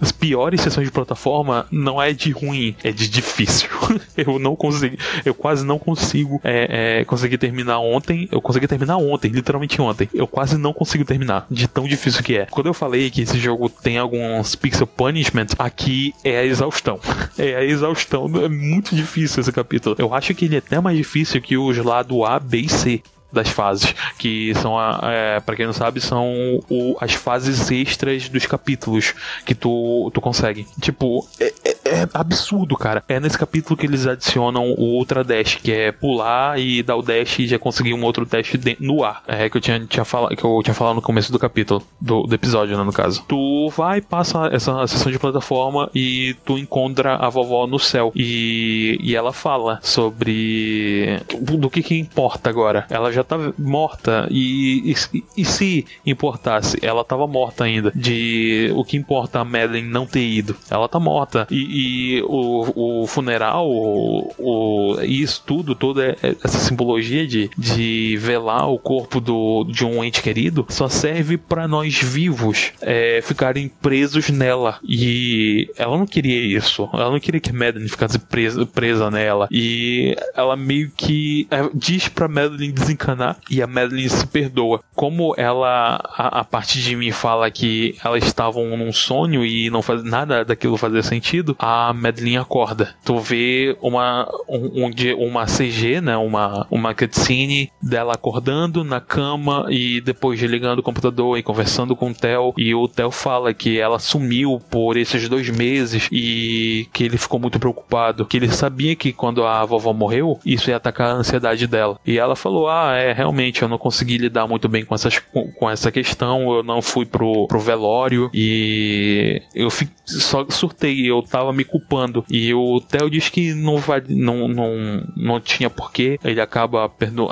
as 0.00 0.12
piores 0.12 0.60
sessões 0.60 0.86
de 0.86 0.92
plataforma, 0.92 1.66
não 1.70 2.00
é 2.02 2.12
de 2.12 2.30
ruim, 2.30 2.76
é 2.82 2.90
de 2.90 3.08
difícil. 3.08 3.68
eu 4.16 4.38
não 4.38 4.56
consigo, 4.56 4.96
eu 5.24 5.34
quase 5.34 5.64
não 5.64 5.78
consigo 5.78 6.40
é, 6.42 7.00
é, 7.00 7.04
conseguir 7.04 7.38
terminar 7.38 7.78
ontem. 7.78 8.28
Eu 8.30 8.40
consegui 8.40 8.66
terminar 8.66 8.96
ontem, 8.96 9.28
literalmente 9.28 9.80
ontem. 9.80 10.08
Eu 10.12 10.26
quase 10.26 10.58
não 10.58 10.72
consigo 10.72 11.04
terminar, 11.04 11.46
de 11.50 11.68
tão 11.68 11.86
difícil 11.86 12.22
que 12.22 12.36
é. 12.36 12.46
Quando 12.46 12.66
eu 12.66 12.74
falei 12.74 13.10
que 13.10 13.22
esse 13.22 13.38
jogo 13.38 13.68
tem 13.68 13.98
alguns 13.98 14.54
pixel 14.54 14.86
punishment, 14.86 15.48
aqui 15.58 16.14
é 16.24 16.38
a 16.38 16.44
exaustão. 16.44 16.98
é 17.38 17.56
a 17.56 17.64
exaustão. 17.64 18.30
É 18.44 18.48
muito 18.48 18.94
difícil 18.94 19.40
esse 19.40 19.52
capítulo. 19.52 19.96
Eu 19.98 20.12
acho 20.12 20.34
que 20.34 20.46
ele 20.46 20.56
é 20.56 20.58
até 20.58 20.80
mais 20.80 20.96
difícil 20.96 21.40
que 21.40 21.56
os 21.56 21.76
lá 21.78 22.02
do 22.02 22.24
A, 22.24 22.38
B 22.38 22.58
e 22.58 22.68
C 22.68 23.02
das 23.34 23.48
fases, 23.48 23.94
que 24.18 24.54
são, 24.54 24.76
é, 25.02 25.40
para 25.40 25.56
quem 25.56 25.66
não 25.66 25.72
sabe, 25.72 26.00
são 26.00 26.32
o, 26.70 26.96
as 27.00 27.12
fases 27.12 27.70
extras 27.70 28.28
dos 28.28 28.46
capítulos 28.46 29.14
que 29.44 29.54
tu, 29.54 30.10
tu 30.14 30.20
consegue. 30.20 30.66
Tipo, 30.80 31.26
é, 31.38 31.52
é, 31.64 31.76
é, 31.94 32.08
absurdo, 32.12 32.76
cara. 32.76 33.04
É 33.08 33.20
nesse 33.20 33.38
capítulo 33.38 33.76
que 33.76 33.86
eles 33.86 34.06
adicionam 34.06 34.72
o 34.72 34.96
Ultra 34.96 35.22
Dash, 35.22 35.56
que 35.56 35.70
é 35.70 35.92
pular 35.92 36.58
e 36.58 36.82
dar 36.82 36.96
o 36.96 37.02
dash 37.02 37.38
e 37.38 37.46
já 37.46 37.58
conseguir 37.58 37.94
um 37.94 38.02
outro 38.02 38.26
dash 38.26 38.52
no 38.80 39.04
ar. 39.04 39.22
É 39.28 39.48
que 39.48 39.56
eu 39.56 39.60
tinha, 39.60 39.78
tinha 39.86 40.04
falado, 40.04 40.34
que 40.34 40.44
eu 40.44 40.60
tinha 40.62 40.74
falado 40.74 40.96
no 40.96 41.02
começo 41.02 41.30
do 41.30 41.38
capítulo, 41.38 41.82
do, 42.00 42.22
do 42.22 42.34
episódio, 42.34 42.76
né, 42.76 42.82
no 42.82 42.92
caso. 42.92 43.24
Tu 43.28 43.68
vai, 43.76 44.00
passa 44.00 44.48
essa 44.52 44.86
sessão 44.86 45.12
de 45.12 45.18
plataforma 45.18 45.88
e 45.94 46.34
tu 46.44 46.58
encontra 46.58 47.16
a 47.16 47.28
vovó 47.28 47.66
no 47.66 47.78
céu. 47.78 48.12
E, 48.14 48.98
e 49.00 49.14
ela 49.14 49.32
fala 49.32 49.78
sobre 49.82 51.20
do 51.40 51.70
que 51.70 51.82
que 51.82 51.98
importa 51.98 52.50
agora. 52.50 52.86
Ela 52.90 53.12
já 53.12 53.22
tá 53.22 53.36
morta 53.58 54.26
e, 54.30 54.92
e, 55.12 55.22
e 55.36 55.44
se 55.44 55.86
importasse, 56.04 56.78
ela 56.82 57.04
tava 57.04 57.26
morta 57.26 57.64
ainda. 57.64 57.92
De 57.94 58.72
o 58.74 58.84
que 58.84 58.96
importa 58.96 59.40
a 59.40 59.44
Madeline 59.44 59.88
não 59.88 60.06
ter 60.06 60.26
ido. 60.26 60.56
Ela 60.70 60.88
tá 60.88 60.98
morta. 60.98 61.46
E, 61.50 61.83
E 61.83 61.83
o, 62.26 63.02
o 63.02 63.06
funeral, 63.06 63.68
o, 63.68 64.32
o, 64.38 65.00
isso 65.02 65.42
tudo, 65.46 65.74
toda 65.74 66.16
essa 66.22 66.58
simbologia 66.58 67.26
de, 67.26 67.50
de 67.56 68.16
velar 68.20 68.68
o 68.68 68.78
corpo 68.78 69.20
do, 69.20 69.64
de 69.64 69.84
um 69.84 70.02
ente 70.02 70.22
querido, 70.22 70.66
só 70.68 70.88
serve 70.88 71.36
para 71.36 71.68
nós 71.68 72.00
vivos 72.00 72.72
é, 72.80 73.20
ficarem 73.22 73.68
presos 73.68 74.30
nela. 74.30 74.78
E 74.82 75.70
ela 75.76 75.96
não 75.96 76.06
queria 76.06 76.40
isso. 76.56 76.88
Ela 76.92 77.10
não 77.10 77.20
queria 77.20 77.40
que 77.40 77.52
Madeline 77.52 77.88
ficasse 77.88 78.18
presa, 78.18 78.64
presa 78.66 79.10
nela. 79.10 79.48
E 79.50 80.16
ela 80.34 80.56
meio 80.56 80.90
que 80.96 81.46
é, 81.50 81.68
diz 81.74 82.08
pra 82.08 82.28
Madeline 82.28 82.72
desencanar 82.72 83.38
e 83.50 83.62
a 83.62 83.66
Madeline 83.66 84.08
se 84.08 84.26
perdoa. 84.26 84.80
Como 84.94 85.34
ela, 85.36 86.00
a, 86.16 86.40
a 86.40 86.44
parte 86.44 86.80
de 86.80 86.96
mim 86.96 87.10
fala 87.10 87.50
que 87.50 87.96
elas 88.04 88.24
estavam 88.24 88.76
num 88.76 88.92
sonho 88.92 89.44
e 89.44 89.70
não 89.70 89.82
faz 89.82 90.02
nada 90.02 90.44
daquilo 90.44 90.76
fazer 90.76 91.02
sentido, 91.02 91.56
a 91.58 91.73
Madeline 91.92 92.36
acorda. 92.36 92.94
Tu 93.04 93.18
vê 93.18 93.76
uma, 93.80 94.28
um, 94.48 94.86
um, 94.86 95.26
uma 95.26 95.46
CG, 95.46 96.00
né? 96.00 96.16
Uma, 96.16 96.66
uma 96.70 96.94
cutscene 96.94 97.70
dela 97.82 98.14
acordando 98.14 98.84
na 98.84 99.00
cama 99.00 99.66
e 99.70 100.00
depois 100.00 100.40
ligando 100.40 100.78
o 100.78 100.82
computador 100.82 101.38
e 101.38 101.42
conversando 101.42 101.96
com 101.96 102.10
o 102.10 102.14
Theo. 102.14 102.54
E 102.56 102.74
o 102.74 102.88
Theo 102.88 103.10
fala 103.10 103.52
que 103.54 103.78
ela 103.78 103.98
sumiu 103.98 104.60
por 104.70 104.96
esses 104.96 105.28
dois 105.28 105.48
meses 105.50 106.08
e 106.10 106.86
que 106.92 107.04
ele 107.04 107.18
ficou 107.18 107.38
muito 107.38 107.58
preocupado. 107.58 108.26
Que 108.26 108.36
ele 108.36 108.48
sabia 108.48 108.94
que 108.94 109.12
quando 109.12 109.44
a 109.44 109.64
vovó 109.64 109.92
morreu, 109.92 110.38
isso 110.44 110.70
ia 110.70 110.76
atacar 110.76 111.10
a 111.10 111.14
ansiedade 111.14 111.66
dela. 111.66 111.98
E 112.06 112.18
ela 112.18 112.36
falou: 112.36 112.68
Ah, 112.68 112.94
é, 112.94 113.12
realmente, 113.12 113.62
eu 113.62 113.68
não 113.68 113.78
consegui 113.78 114.18
lidar 114.18 114.46
muito 114.46 114.68
bem 114.68 114.84
com, 114.84 114.94
essas, 114.94 115.18
com, 115.18 115.50
com 115.52 115.70
essa 115.70 115.90
questão. 115.90 116.52
Eu 116.54 116.62
não 116.62 116.82
fui 116.82 117.06
pro, 117.06 117.46
pro 117.46 117.60
velório 117.60 118.30
e 118.32 119.42
eu 119.54 119.68
só 120.04 120.44
surtei, 120.48 121.10
eu 121.10 121.22
tava 121.22 121.52
me 121.54 121.64
culpando. 121.64 122.24
E 122.28 122.52
o 122.52 122.80
Theo 122.80 123.10
diz 123.10 123.28
que 123.28 123.54
não 123.54 123.78
vai, 123.78 124.02
não, 124.08 124.48
não, 124.48 125.06
não 125.16 125.40
tinha 125.40 125.70
porquê. 125.70 126.18
Ele 126.24 126.40
acaba 126.40 126.88
perdo, 126.88 127.28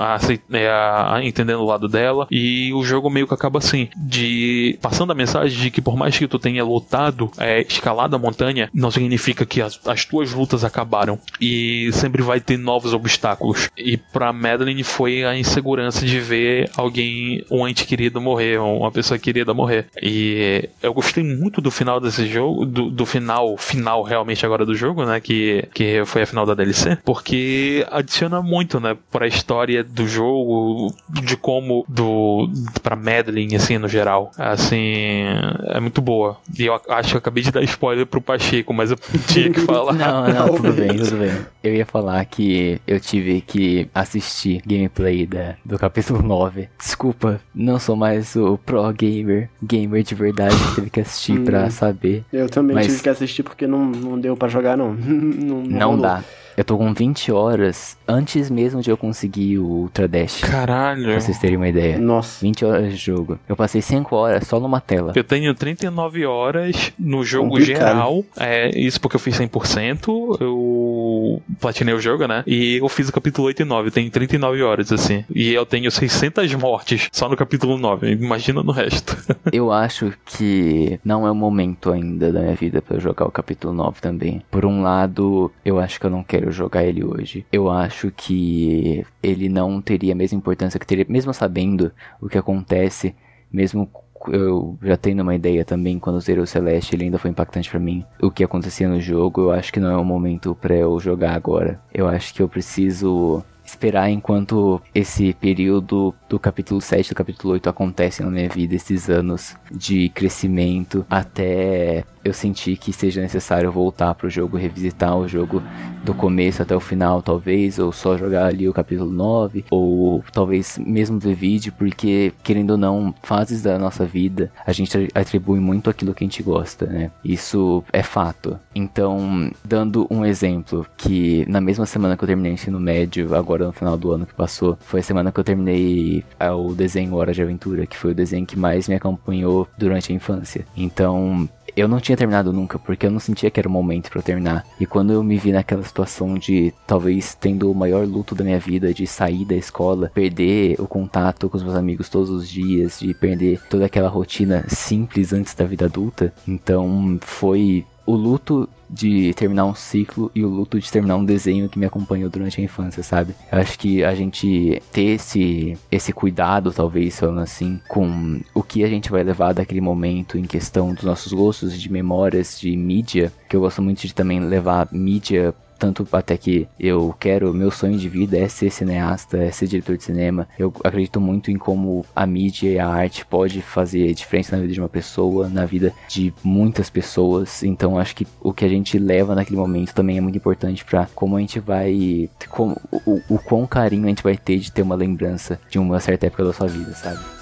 é, 0.53 1.27
entendendo 1.27 1.61
o 1.61 1.66
lado 1.66 1.89
dela. 1.89 2.27
E 2.31 2.73
o 2.73 2.82
jogo 2.82 3.11
meio 3.11 3.27
que 3.27 3.35
acaba 3.35 3.59
assim: 3.59 3.89
de 3.97 4.78
passando 4.81 5.12
a 5.12 5.15
mensagem 5.15 5.59
de 5.59 5.70
que 5.70 5.81
por 5.81 5.97
mais 5.97 6.16
que 6.16 6.28
tu 6.28 6.39
tenha 6.39 6.65
lutado, 6.65 7.31
é, 7.39 7.61
escalado 7.62 8.16
a 8.16 8.19
montanha, 8.19 8.70
não 8.73 8.90
significa 8.90 9.44
que 9.44 9.61
as, 9.61 9.81
as 9.86 10.05
tuas 10.05 10.32
lutas 10.32 10.65
acabaram. 10.65 11.19
E 11.40 11.90
sempre 11.93 12.23
vai 12.23 12.40
ter 12.40 12.57
novos 12.57 12.93
obstáculos. 12.94 13.69
E 13.77 13.97
pra 13.97 14.32
Madeline 14.32 14.82
foi 14.82 15.24
a 15.24 15.36
insegurança 15.36 16.05
de 16.05 16.20
ver 16.20 16.70
alguém, 16.77 17.44
um 17.51 17.66
ente 17.66 17.85
querido 17.85 18.20
morrer, 18.20 18.59
uma 18.59 18.90
pessoa 18.90 19.19
querida 19.19 19.55
morrer. 19.55 19.86
E 20.01 20.69
eu 20.82 20.93
gostei 20.93 21.23
muito 21.23 21.61
do 21.61 21.70
final 21.70 22.01
desse 22.01 22.27
jogo, 22.27 22.65
do, 22.65 22.90
do 22.90 23.07
final, 23.07 23.57
final 23.57 24.03
realmente 24.12 24.44
agora 24.44 24.64
do 24.66 24.74
jogo, 24.74 25.05
né? 25.05 25.20
Que, 25.20 25.68
que 25.74 26.02
foi 26.05 26.22
a 26.22 26.26
final 26.26 26.44
da 26.47 26.55
DLC, 26.55 26.98
porque 27.05 27.86
adiciona 27.90 28.40
muito, 28.43 28.78
né? 28.78 28.97
Pra 29.10 29.26
história 29.26 29.82
do 29.82 30.06
jogo, 30.06 30.94
de 31.09 31.36
como 31.36 31.84
do 31.89 32.48
pra 32.82 32.94
Madeline, 32.94 33.56
assim, 33.56 33.78
no 33.78 33.89
geral. 33.89 34.30
Assim, 34.39 35.24
é 35.66 35.80
muito 35.80 36.01
boa. 36.01 36.36
E 36.59 36.64
eu 36.66 36.80
acho 36.89 37.10
que 37.10 37.14
eu 37.16 37.18
acabei 37.18 37.43
de 37.43 37.51
dar 37.51 37.62
spoiler 37.62 38.06
pro 38.06 38.20
Pacheco, 38.20 38.72
mas 38.72 38.90
eu 38.90 38.98
tinha 39.28 39.51
que 39.51 39.60
falar. 39.62 39.93
Não, 39.94 40.28
não, 40.28 40.55
tudo 40.56 40.72
bem, 40.72 40.89
tudo 40.97 41.16
bem. 41.18 41.32
Eu 41.62 41.74
ia 41.74 41.86
falar 41.86 42.24
que 42.24 42.80
eu 42.86 43.01
tive 43.01 43.40
que 43.40 43.89
assistir 43.94 44.62
gameplay 44.66 45.26
da, 45.26 45.55
do 45.64 45.78
capítulo 45.78 46.22
9. 46.22 46.68
Desculpa, 46.78 47.40
não 47.55 47.78
sou 47.78 47.97
mais 47.97 48.36
o 48.36 48.59
pro 48.59 48.82
gamer, 48.93 49.48
gamer 49.62 50.02
de 50.02 50.14
verdade, 50.14 50.55
teve 50.74 50.90
que 50.90 51.01
assistir 51.01 51.40
pra 51.40 51.70
saber. 51.70 52.24
Eu 52.32 52.48
também 52.48 52.74
Mas- 52.74 52.86
tive 52.86 53.02
que 53.02 53.09
assistir 53.09 53.43
porque 53.43 53.66
não, 53.66 53.80
não 54.03 54.19
deu 54.19 54.37
pra 54.37 54.49
jogar, 54.49 54.77
não. 54.77 54.93
não, 54.95 55.62
Não 55.62 55.87
rolou. 55.91 56.03
dá. 56.03 56.23
Eu 56.57 56.65
tô 56.65 56.77
com 56.77 56.93
20 56.93 57.33
horas 57.33 57.97
antes 58.07 58.51
mesmo 58.51 58.83
de 58.83 58.91
eu 58.91 58.97
conseguir 58.97 59.59
o 59.59 59.65
Ultra 59.65 60.07
Dash. 60.07 60.41
Caralho. 60.41 61.05
Pra 61.05 61.20
vocês 61.20 61.39
terem 61.39 61.57
uma 61.57 61.69
ideia. 61.69 61.99
Nossa. 61.99 62.41
20 62.45 62.65
horas 62.65 62.91
de 62.93 62.97
jogo. 62.97 63.39
Eu 63.49 63.57
passei 63.57 63.81
5 63.81 64.15
horas 64.15 64.47
só 64.47 64.61
numa 64.61 64.81
tela. 64.81 65.12
Eu 65.15 65.24
tenho 65.24 65.55
39 65.55 66.27
horas 66.27 66.93
no 66.99 67.24
jogo 67.24 67.51
Complicado. 67.51 67.79
geral. 67.79 68.24
É, 68.39 68.70
isso 68.79 69.01
porque 69.01 69.16
eu 69.16 69.20
fiz 69.20 69.39
100%. 69.39 70.37
Eu 70.41 71.43
platinei 71.61 71.95
o 71.95 72.01
jogo, 72.01 72.27
né? 72.27 72.43
E 72.47 72.77
eu 72.77 72.89
fiz 72.89 73.09
o 73.09 73.12
capítulo 73.12 73.47
8 73.49 73.62
e 73.62 73.65
9. 73.65 73.91
Tem 73.91 74.09
39 74.11 74.62
horas, 74.62 74.93
assim. 74.93 75.24
E 75.35 75.53
eu 75.53 75.65
tenho 75.65 75.91
600 75.91 76.55
mortes 76.55 77.09
só 77.12 77.29
no 77.29 77.37
capítulo 77.37 77.79
9. 77.79 78.12
Imagina 78.12 78.62
no 78.62 78.73
resto. 78.73 79.16
Eu 79.53 79.70
acho 79.73 80.12
que 80.27 80.99
não 81.05 81.27
é 81.27 81.31
o 81.31 81.35
momento 81.35 81.91
ainda 81.93 82.33
da 82.33 82.41
minha 82.41 82.55
vida 82.55 82.81
pra 82.81 82.97
eu 82.97 83.01
jogar 83.01 83.27
o 83.27 83.31
capítulo 83.31 83.74
9 83.74 84.01
também. 84.01 84.43
Por 84.51 84.65
um 84.65 84.83
lado, 84.83 85.51
eu 85.65 85.79
acho 85.79 86.01
que 86.01 86.07
eu 86.07 86.11
não 86.11 86.23
quero 86.23 86.41
jogar 86.51 86.85
ele 86.85 87.05
hoje. 87.05 87.47
Eu 87.52 87.70
acho 87.70 88.10
que 88.10 89.05
ele 89.23 89.48
não 89.48 89.81
teria 89.81 90.12
a 90.12 90.16
mesma 90.16 90.39
importância 90.39 90.81
que 90.81 90.86
teria, 90.86 91.06
mesmo 91.09 91.32
sabendo 91.32 91.93
o 92.20 92.28
que 92.28 92.39
acontece, 92.39 93.14
mesmo 93.52 93.89
eu 94.28 94.78
já 94.82 94.97
tendo 94.97 95.20
uma 95.20 95.35
ideia 95.35 95.64
também 95.64 95.98
quando 95.98 96.20
zerei 96.20 96.43
o 96.43 96.47
Celeste, 96.47 96.94
ele 96.94 97.05
ainda 97.05 97.19
foi 97.19 97.31
impactante 97.31 97.69
pra 97.69 97.81
mim. 97.81 98.05
O 98.20 98.31
que 98.31 98.44
acontecia 98.44 98.89
no 98.89 99.01
jogo, 99.01 99.43
eu 99.43 99.51
acho 99.52 99.73
que 99.73 99.81
não 99.81 99.90
é 99.90 99.97
o 99.97 100.05
momento 100.05 100.56
pra 100.60 100.77
eu 100.77 100.98
jogar 101.01 101.35
agora. 101.35 101.81
Eu 101.93 102.06
acho 102.06 102.32
que 102.32 102.40
eu 102.43 102.48
preciso 102.48 103.43
esperar 103.64 104.10
enquanto 104.10 104.81
esse 104.94 105.32
período 105.35 106.14
do 106.28 106.39
capítulo 106.39 106.81
7 106.81 107.10
do 107.10 107.16
capítulo 107.16 107.55
8 107.55 107.69
acontece 107.69 108.23
na 108.23 108.31
minha 108.31 108.48
vida, 108.48 108.74
esses 108.74 109.09
anos 109.09 109.56
de 109.70 110.09
crescimento, 110.10 111.06
até 111.09 112.05
eu 112.24 112.32
sentir 112.32 112.77
que 112.77 112.93
seja 112.93 113.20
necessário 113.20 113.70
voltar 113.70 114.15
pro 114.15 114.31
jogo, 114.31 114.57
revisitar 114.57 115.16
o 115.16 115.28
jogo 115.28 115.62
do 116.05 116.15
começo 116.15 116.62
até 116.62 116.74
o 116.74 116.81
final, 116.81 117.23
talvez, 117.23 117.78
ou 117.78 117.93
só 117.93 118.16
jogar 118.16 118.47
ali 118.47 118.69
o 118.69 118.73
capítulo 118.73 119.11
9, 119.11 119.65
ou 119.70 120.24
talvez 120.32 120.78
mesmo 120.78 121.19
ver 121.19 121.35
vídeo, 121.35 121.73
porque, 121.77 122.32
querendo 122.43 122.73
ou 122.73 122.77
não, 122.77 123.15
fases 123.23 123.62
da 123.62 123.78
nossa 123.78 124.05
vida, 124.05 124.51
a 124.66 124.73
gente 124.73 125.09
atribui 125.15 125.61
muito 125.61 125.90
aquilo 125.90 126.15
que 126.15 126.24
a 126.24 126.27
gente 126.27 126.43
gosta, 126.43 126.86
né? 126.86 127.11
Isso 127.24 127.85
é 127.93 128.03
fato. 128.03 128.59
Então, 128.74 129.51
dando 129.65 130.07
um 130.11 130.24
exemplo, 130.24 130.86
que 130.97 131.44
na 131.49 131.61
mesma 131.61 131.86
semana 131.86 132.16
que 132.16 132.24
eu 132.24 132.27
terminei 132.27 132.53
o 132.53 132.55
ensino 132.55 132.81
médio, 132.81 133.35
agora 133.35 133.66
no 133.66 133.73
final 133.73 133.97
do 133.97 134.12
ano 134.12 134.27
que 134.27 134.35
passou, 134.35 134.77
foi 134.81 135.01
a 135.01 135.03
semana 135.03 135.32
que 135.32 135.39
eu 135.39 135.44
terminei 135.44 136.24
ah, 136.39 136.55
o 136.55 136.74
desenho 136.74 137.15
Hora 137.15 137.32
de 137.32 137.43
Aventura, 137.43 137.86
que 137.86 137.97
foi 137.97 138.12
o 138.12 138.15
desenho 138.15 138.47
que 138.47 138.59
mais 138.59 138.89
me 138.89 138.94
acompanhou 138.94 139.69
durante 139.77 140.12
a 140.12 140.15
infância. 140.15 140.65
Então, 140.77 141.49
eu 141.77 141.89
não 141.89 142.01
tinha 142.01 142.16
terminado 142.16 142.53
nunca, 142.53 142.78
porque 142.78 143.07
eu 143.07 143.11
não 143.11 143.20
sentia 143.20 143.51
que 143.51 143.59
era 143.59 143.69
o 143.69 143.73
momento 143.73 144.11
pra 144.11 144.19
eu 144.19 144.23
terminar. 144.23 144.66
E 144.78 144.86
quando 144.86 145.12
eu 145.12 145.23
me 145.23 145.36
vi 145.39 145.53
naquela 145.53 145.82
situação 145.82 146.35
de 146.35 146.73
talvez 146.86 147.35
tendo 147.35 147.70
o 147.70 147.74
maior 147.74 148.07
luto 148.07 148.35
da 148.35 148.44
minha 148.44 148.59
vida, 148.59 148.93
de 148.93 149.07
sair 149.07 149.44
da 149.44 149.55
escola, 149.55 150.11
perder 150.15 150.81
o 150.81 150.86
contato 150.86 151.49
com 151.49 151.57
os 151.57 151.62
meus 151.62 151.77
amigos 151.77 152.09
todos 152.09 152.31
os 152.31 152.49
dias, 152.49 152.99
de 153.01 153.15
perder 153.15 153.61
toda 153.69 153.86
aquela 153.86 154.09
rotina 154.09 154.65
simples 154.69 155.32
antes 155.32 155.55
da 155.55 155.65
vida 155.65 155.86
adulta, 155.86 156.32
então 156.47 157.19
foi 157.20 157.85
o 158.05 158.15
luto 158.15 158.69
de 158.89 159.33
terminar 159.35 159.65
um 159.65 159.74
ciclo 159.74 160.31
e 160.35 160.45
o 160.45 160.49
luto 160.49 160.79
de 160.79 160.91
terminar 160.93 161.16
um 161.16 161.24
desenho 161.24 161.69
que 161.69 161.79
me 161.79 161.87
acompanhou 161.87 162.29
durante 162.29 162.61
a 162.61 162.65
infância, 162.65 163.03
sabe? 163.03 163.35
Eu 163.51 163.59
acho 163.59 163.79
que 163.79 164.05
a 164.05 164.15
gente 164.15 164.83
ter 164.93 165.15
esse, 165.15 165.79
esse 165.91 166.12
cuidado, 166.12 166.73
talvez, 166.73 167.19
falando 167.19 167.41
assim, 167.41 167.81
com 167.89 168.41
o 168.55 168.62
que 168.62 168.85
a 168.85 168.89
gente 168.89 169.11
vai 169.11 169.23
levar 169.23 169.55
daquele 169.55 169.81
momento 169.81 170.37
em 170.37 170.45
questão 170.45 170.93
dos 170.93 171.05
nossos 171.05 171.33
gostos, 171.33 171.81
de 171.81 171.91
memórias, 171.91 172.61
de 172.61 172.77
mídia, 172.77 173.33
que 173.49 173.57
eu 173.57 173.61
gosto 173.61 173.81
muito 173.81 174.07
de 174.07 174.15
também 174.15 174.41
levar 174.41 174.89
mídia 174.93 175.55
tanto 175.83 176.07
até 176.13 176.37
que 176.37 176.69
eu 176.79 177.13
quero, 177.19 177.53
meu 177.53 177.73
sonho 177.73 177.99
de 177.99 178.09
vida 178.09 178.39
é 178.39 178.47
ser 178.47 178.71
cineasta, 178.71 179.37
é 179.37 179.51
ser 179.51 179.67
diretor 179.67 179.97
de 179.97 180.05
cinema. 180.05 180.47
Eu 180.57 180.73
acredito 180.85 181.21
muito 181.21 181.51
em 181.51 181.59
como 181.59 182.07
a 182.15 182.25
mídia 182.25 182.71
e 182.71 182.79
a 182.79 182.87
arte 182.87 183.27
pode 183.27 183.61
fazer 183.61 184.15
diferença 184.15 184.55
na 184.55 184.63
vida 184.63 184.75
de 184.75 184.79
uma 184.81 184.89
pessoa, 184.89 185.49
na 185.49 185.67
vida 185.67 185.93
de 186.07 186.33
muitas 186.45 186.89
pessoas. 186.89 187.65
Então 187.65 187.99
acho 187.99 188.15
que 188.15 188.25
o 188.41 188.53
que 188.53 188.65
a 188.65 188.69
gente 188.69 188.97
leva 188.97 189.35
naquele 189.35 189.57
momento 189.57 189.93
também 189.93 190.19
é 190.19 190.21
muito 190.21 190.39
importante 190.39 190.85
para 190.85 191.09
como 191.17 191.37
a 191.37 191.41
gente 191.41 191.59
vai, 191.59 192.31
como, 192.49 192.81
o, 192.93 193.21
o 193.29 193.39
quão 193.41 193.67
carinho 193.67 194.05
a 194.05 194.09
gente 194.09 194.23
vai 194.23 194.37
ter 194.37 194.61
de 194.61 194.71
ter 194.71 194.83
uma 194.83 194.95
lembrança 194.95 195.59
de 195.69 195.81
uma 195.81 195.99
certa 195.99 196.29
época 196.29 196.45
da 196.45 196.53
sua 196.53 196.69
vida, 196.69 196.93
sabe? 196.93 197.41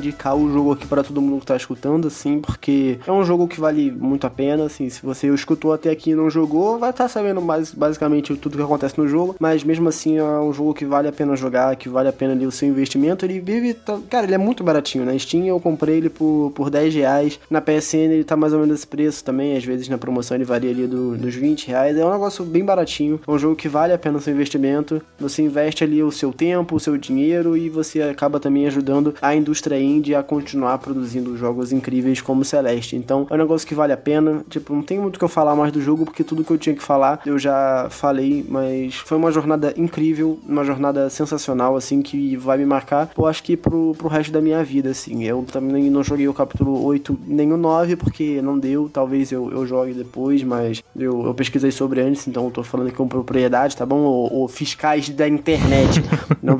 Indicar 0.00 0.34
o 0.34 0.50
jogo 0.50 0.72
aqui 0.72 0.86
para 0.86 1.04
todo 1.04 1.20
mundo 1.20 1.40
que 1.40 1.46
tá 1.46 1.56
escutando, 1.56 2.08
assim, 2.08 2.40
porque 2.40 2.98
é 3.06 3.12
um 3.12 3.22
jogo 3.22 3.46
que 3.46 3.60
vale 3.60 3.90
muito 3.90 4.26
a 4.26 4.30
pena, 4.30 4.64
assim, 4.64 4.88
se 4.88 5.02
você 5.02 5.32
escutou 5.32 5.72
até 5.72 5.90
aqui 5.90 6.10
e 6.10 6.14
não 6.14 6.28
jogou, 6.30 6.78
vai 6.78 6.90
estar 6.90 7.04
tá 7.04 7.08
sabendo 7.08 7.40
mais, 7.40 7.72
basicamente 7.72 8.34
tudo 8.36 8.56
que 8.56 8.62
acontece 8.62 8.98
no 8.98 9.06
jogo, 9.06 9.36
mas 9.38 9.62
mesmo 9.62 9.88
assim 9.88 10.18
é 10.18 10.24
um 10.24 10.52
jogo 10.52 10.74
que 10.74 10.84
vale 10.84 11.08
a 11.08 11.12
pena 11.12 11.36
jogar, 11.36 11.76
que 11.76 11.88
vale 11.88 12.08
a 12.08 12.12
pena 12.12 12.32
ali 12.32 12.46
o 12.46 12.50
seu 12.50 12.68
investimento, 12.68 13.24
ele 13.24 13.38
vive, 13.40 13.74
tá, 13.74 13.98
cara, 14.08 14.26
ele 14.26 14.34
é 14.34 14.38
muito 14.38 14.64
baratinho, 14.64 15.04
na 15.04 15.16
Steam 15.18 15.44
eu 15.46 15.60
comprei 15.60 15.98
ele 15.98 16.10
por, 16.10 16.52
por 16.54 16.70
10 16.70 16.94
reais, 16.94 17.40
na 17.50 17.60
PSN 17.60 18.12
ele 18.12 18.24
tá 18.24 18.36
mais 18.36 18.52
ou 18.52 18.60
menos 18.60 18.78
esse 18.78 18.86
preço 18.86 19.22
também, 19.22 19.56
às 19.56 19.64
vezes 19.64 19.88
na 19.88 19.98
promoção 19.98 20.36
ele 20.36 20.44
varia 20.44 20.70
ali 20.70 20.86
do, 20.86 21.16
dos 21.16 21.34
20 21.34 21.68
reais, 21.68 21.96
é 21.96 22.04
um 22.04 22.12
negócio 22.12 22.44
bem 22.44 22.64
baratinho, 22.64 23.20
é 23.26 23.30
um 23.30 23.38
jogo 23.38 23.56
que 23.56 23.68
vale 23.68 23.92
a 23.92 23.98
pena 23.98 24.18
o 24.18 24.20
seu 24.20 24.32
investimento, 24.32 25.02
você 25.18 25.42
investe 25.42 25.84
ali 25.84 26.02
o 26.02 26.10
seu 26.10 26.32
tempo, 26.32 26.76
o 26.76 26.80
seu 26.80 26.96
dinheiro 26.96 27.56
e 27.56 27.68
você 27.68 28.02
acaba 28.02 28.40
também 28.40 28.66
ajudando 28.66 29.14
a 29.20 29.34
indústria 29.34 29.78
indie 29.96 30.14
a 30.14 30.22
continuar 30.22 30.78
produzindo 30.78 31.36
jogos 31.36 31.72
incríveis 31.72 32.20
como 32.20 32.44
Celeste. 32.44 32.96
Então 32.96 33.26
é 33.30 33.34
um 33.34 33.38
negócio 33.38 33.66
que 33.66 33.74
vale 33.74 33.92
a 33.92 33.96
pena. 33.96 34.44
Tipo, 34.48 34.74
não 34.74 34.82
tem 34.82 34.98
muito 34.98 35.16
o 35.16 35.18
que 35.18 35.24
eu 35.24 35.28
falar 35.28 35.54
mais 35.54 35.72
do 35.72 35.80
jogo, 35.80 36.04
porque 36.04 36.24
tudo 36.24 36.44
que 36.44 36.50
eu 36.50 36.58
tinha 36.58 36.74
que 36.74 36.82
falar 36.82 37.20
eu 37.26 37.38
já 37.38 37.88
falei, 37.90 38.44
mas 38.48 38.96
foi 38.96 39.16
uma 39.16 39.30
jornada 39.30 39.74
incrível, 39.76 40.38
uma 40.46 40.64
jornada 40.64 41.08
sensacional, 41.10 41.76
assim, 41.76 42.02
que 42.02 42.36
vai 42.36 42.58
me 42.58 42.66
marcar, 42.66 43.06
pô, 43.08 43.26
acho 43.26 43.42
que 43.42 43.56
pro, 43.56 43.94
pro 43.96 44.08
resto 44.08 44.32
da 44.32 44.40
minha 44.40 44.62
vida, 44.62 44.90
assim. 44.90 45.24
Eu 45.24 45.44
também 45.50 45.90
não 45.90 46.02
joguei 46.02 46.28
o 46.28 46.34
capítulo 46.34 46.82
8 46.84 47.18
nem 47.26 47.52
o 47.52 47.56
9, 47.56 47.96
porque 47.96 48.40
não 48.42 48.58
deu, 48.58 48.88
talvez 48.92 49.32
eu, 49.32 49.50
eu 49.50 49.66
jogue 49.66 49.92
depois, 49.92 50.42
mas 50.42 50.82
eu, 50.96 51.26
eu 51.26 51.34
pesquisei 51.34 51.70
sobre 51.70 52.00
antes, 52.00 52.26
então 52.26 52.44
eu 52.44 52.50
tô 52.50 52.62
falando 52.62 52.88
aqui 52.88 52.96
com 52.96 53.08
propriedade, 53.08 53.76
tá 53.76 53.86
bom? 53.86 54.00
Ou, 54.00 54.48
fiscais 54.48 55.08
da 55.08 55.28
internet. 55.28 56.02
não 56.42 56.56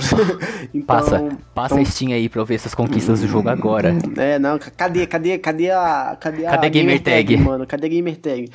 então, 0.75 0.87
passa, 0.87 1.29
passa 1.55 1.75
então... 1.75 1.83
a 1.83 1.91
Steam 1.91 2.13
aí 2.13 2.29
pra 2.29 2.41
eu 2.41 2.47
ver 2.47 2.55
essas 2.55 2.75
conquistas 2.75 3.20
do 3.21 3.29
jogo 3.29 3.49
agora. 3.49 3.95
É, 4.17 4.39
não, 4.39 4.59
cadê, 4.59 5.07
cadê, 5.07 5.39
cadê 5.39 5.71
a. 5.71 6.17
Cadê 6.21 6.47
a 6.47 6.51
cadê 6.51 6.67
a 6.67 6.71
gamer, 6.71 7.01
tag? 7.01 7.35
tag? 7.35 7.37
mano? 7.37 7.67
Cadê 7.67 7.87
a 7.87 7.91
gamer 7.91 8.17
tag? 8.17 8.51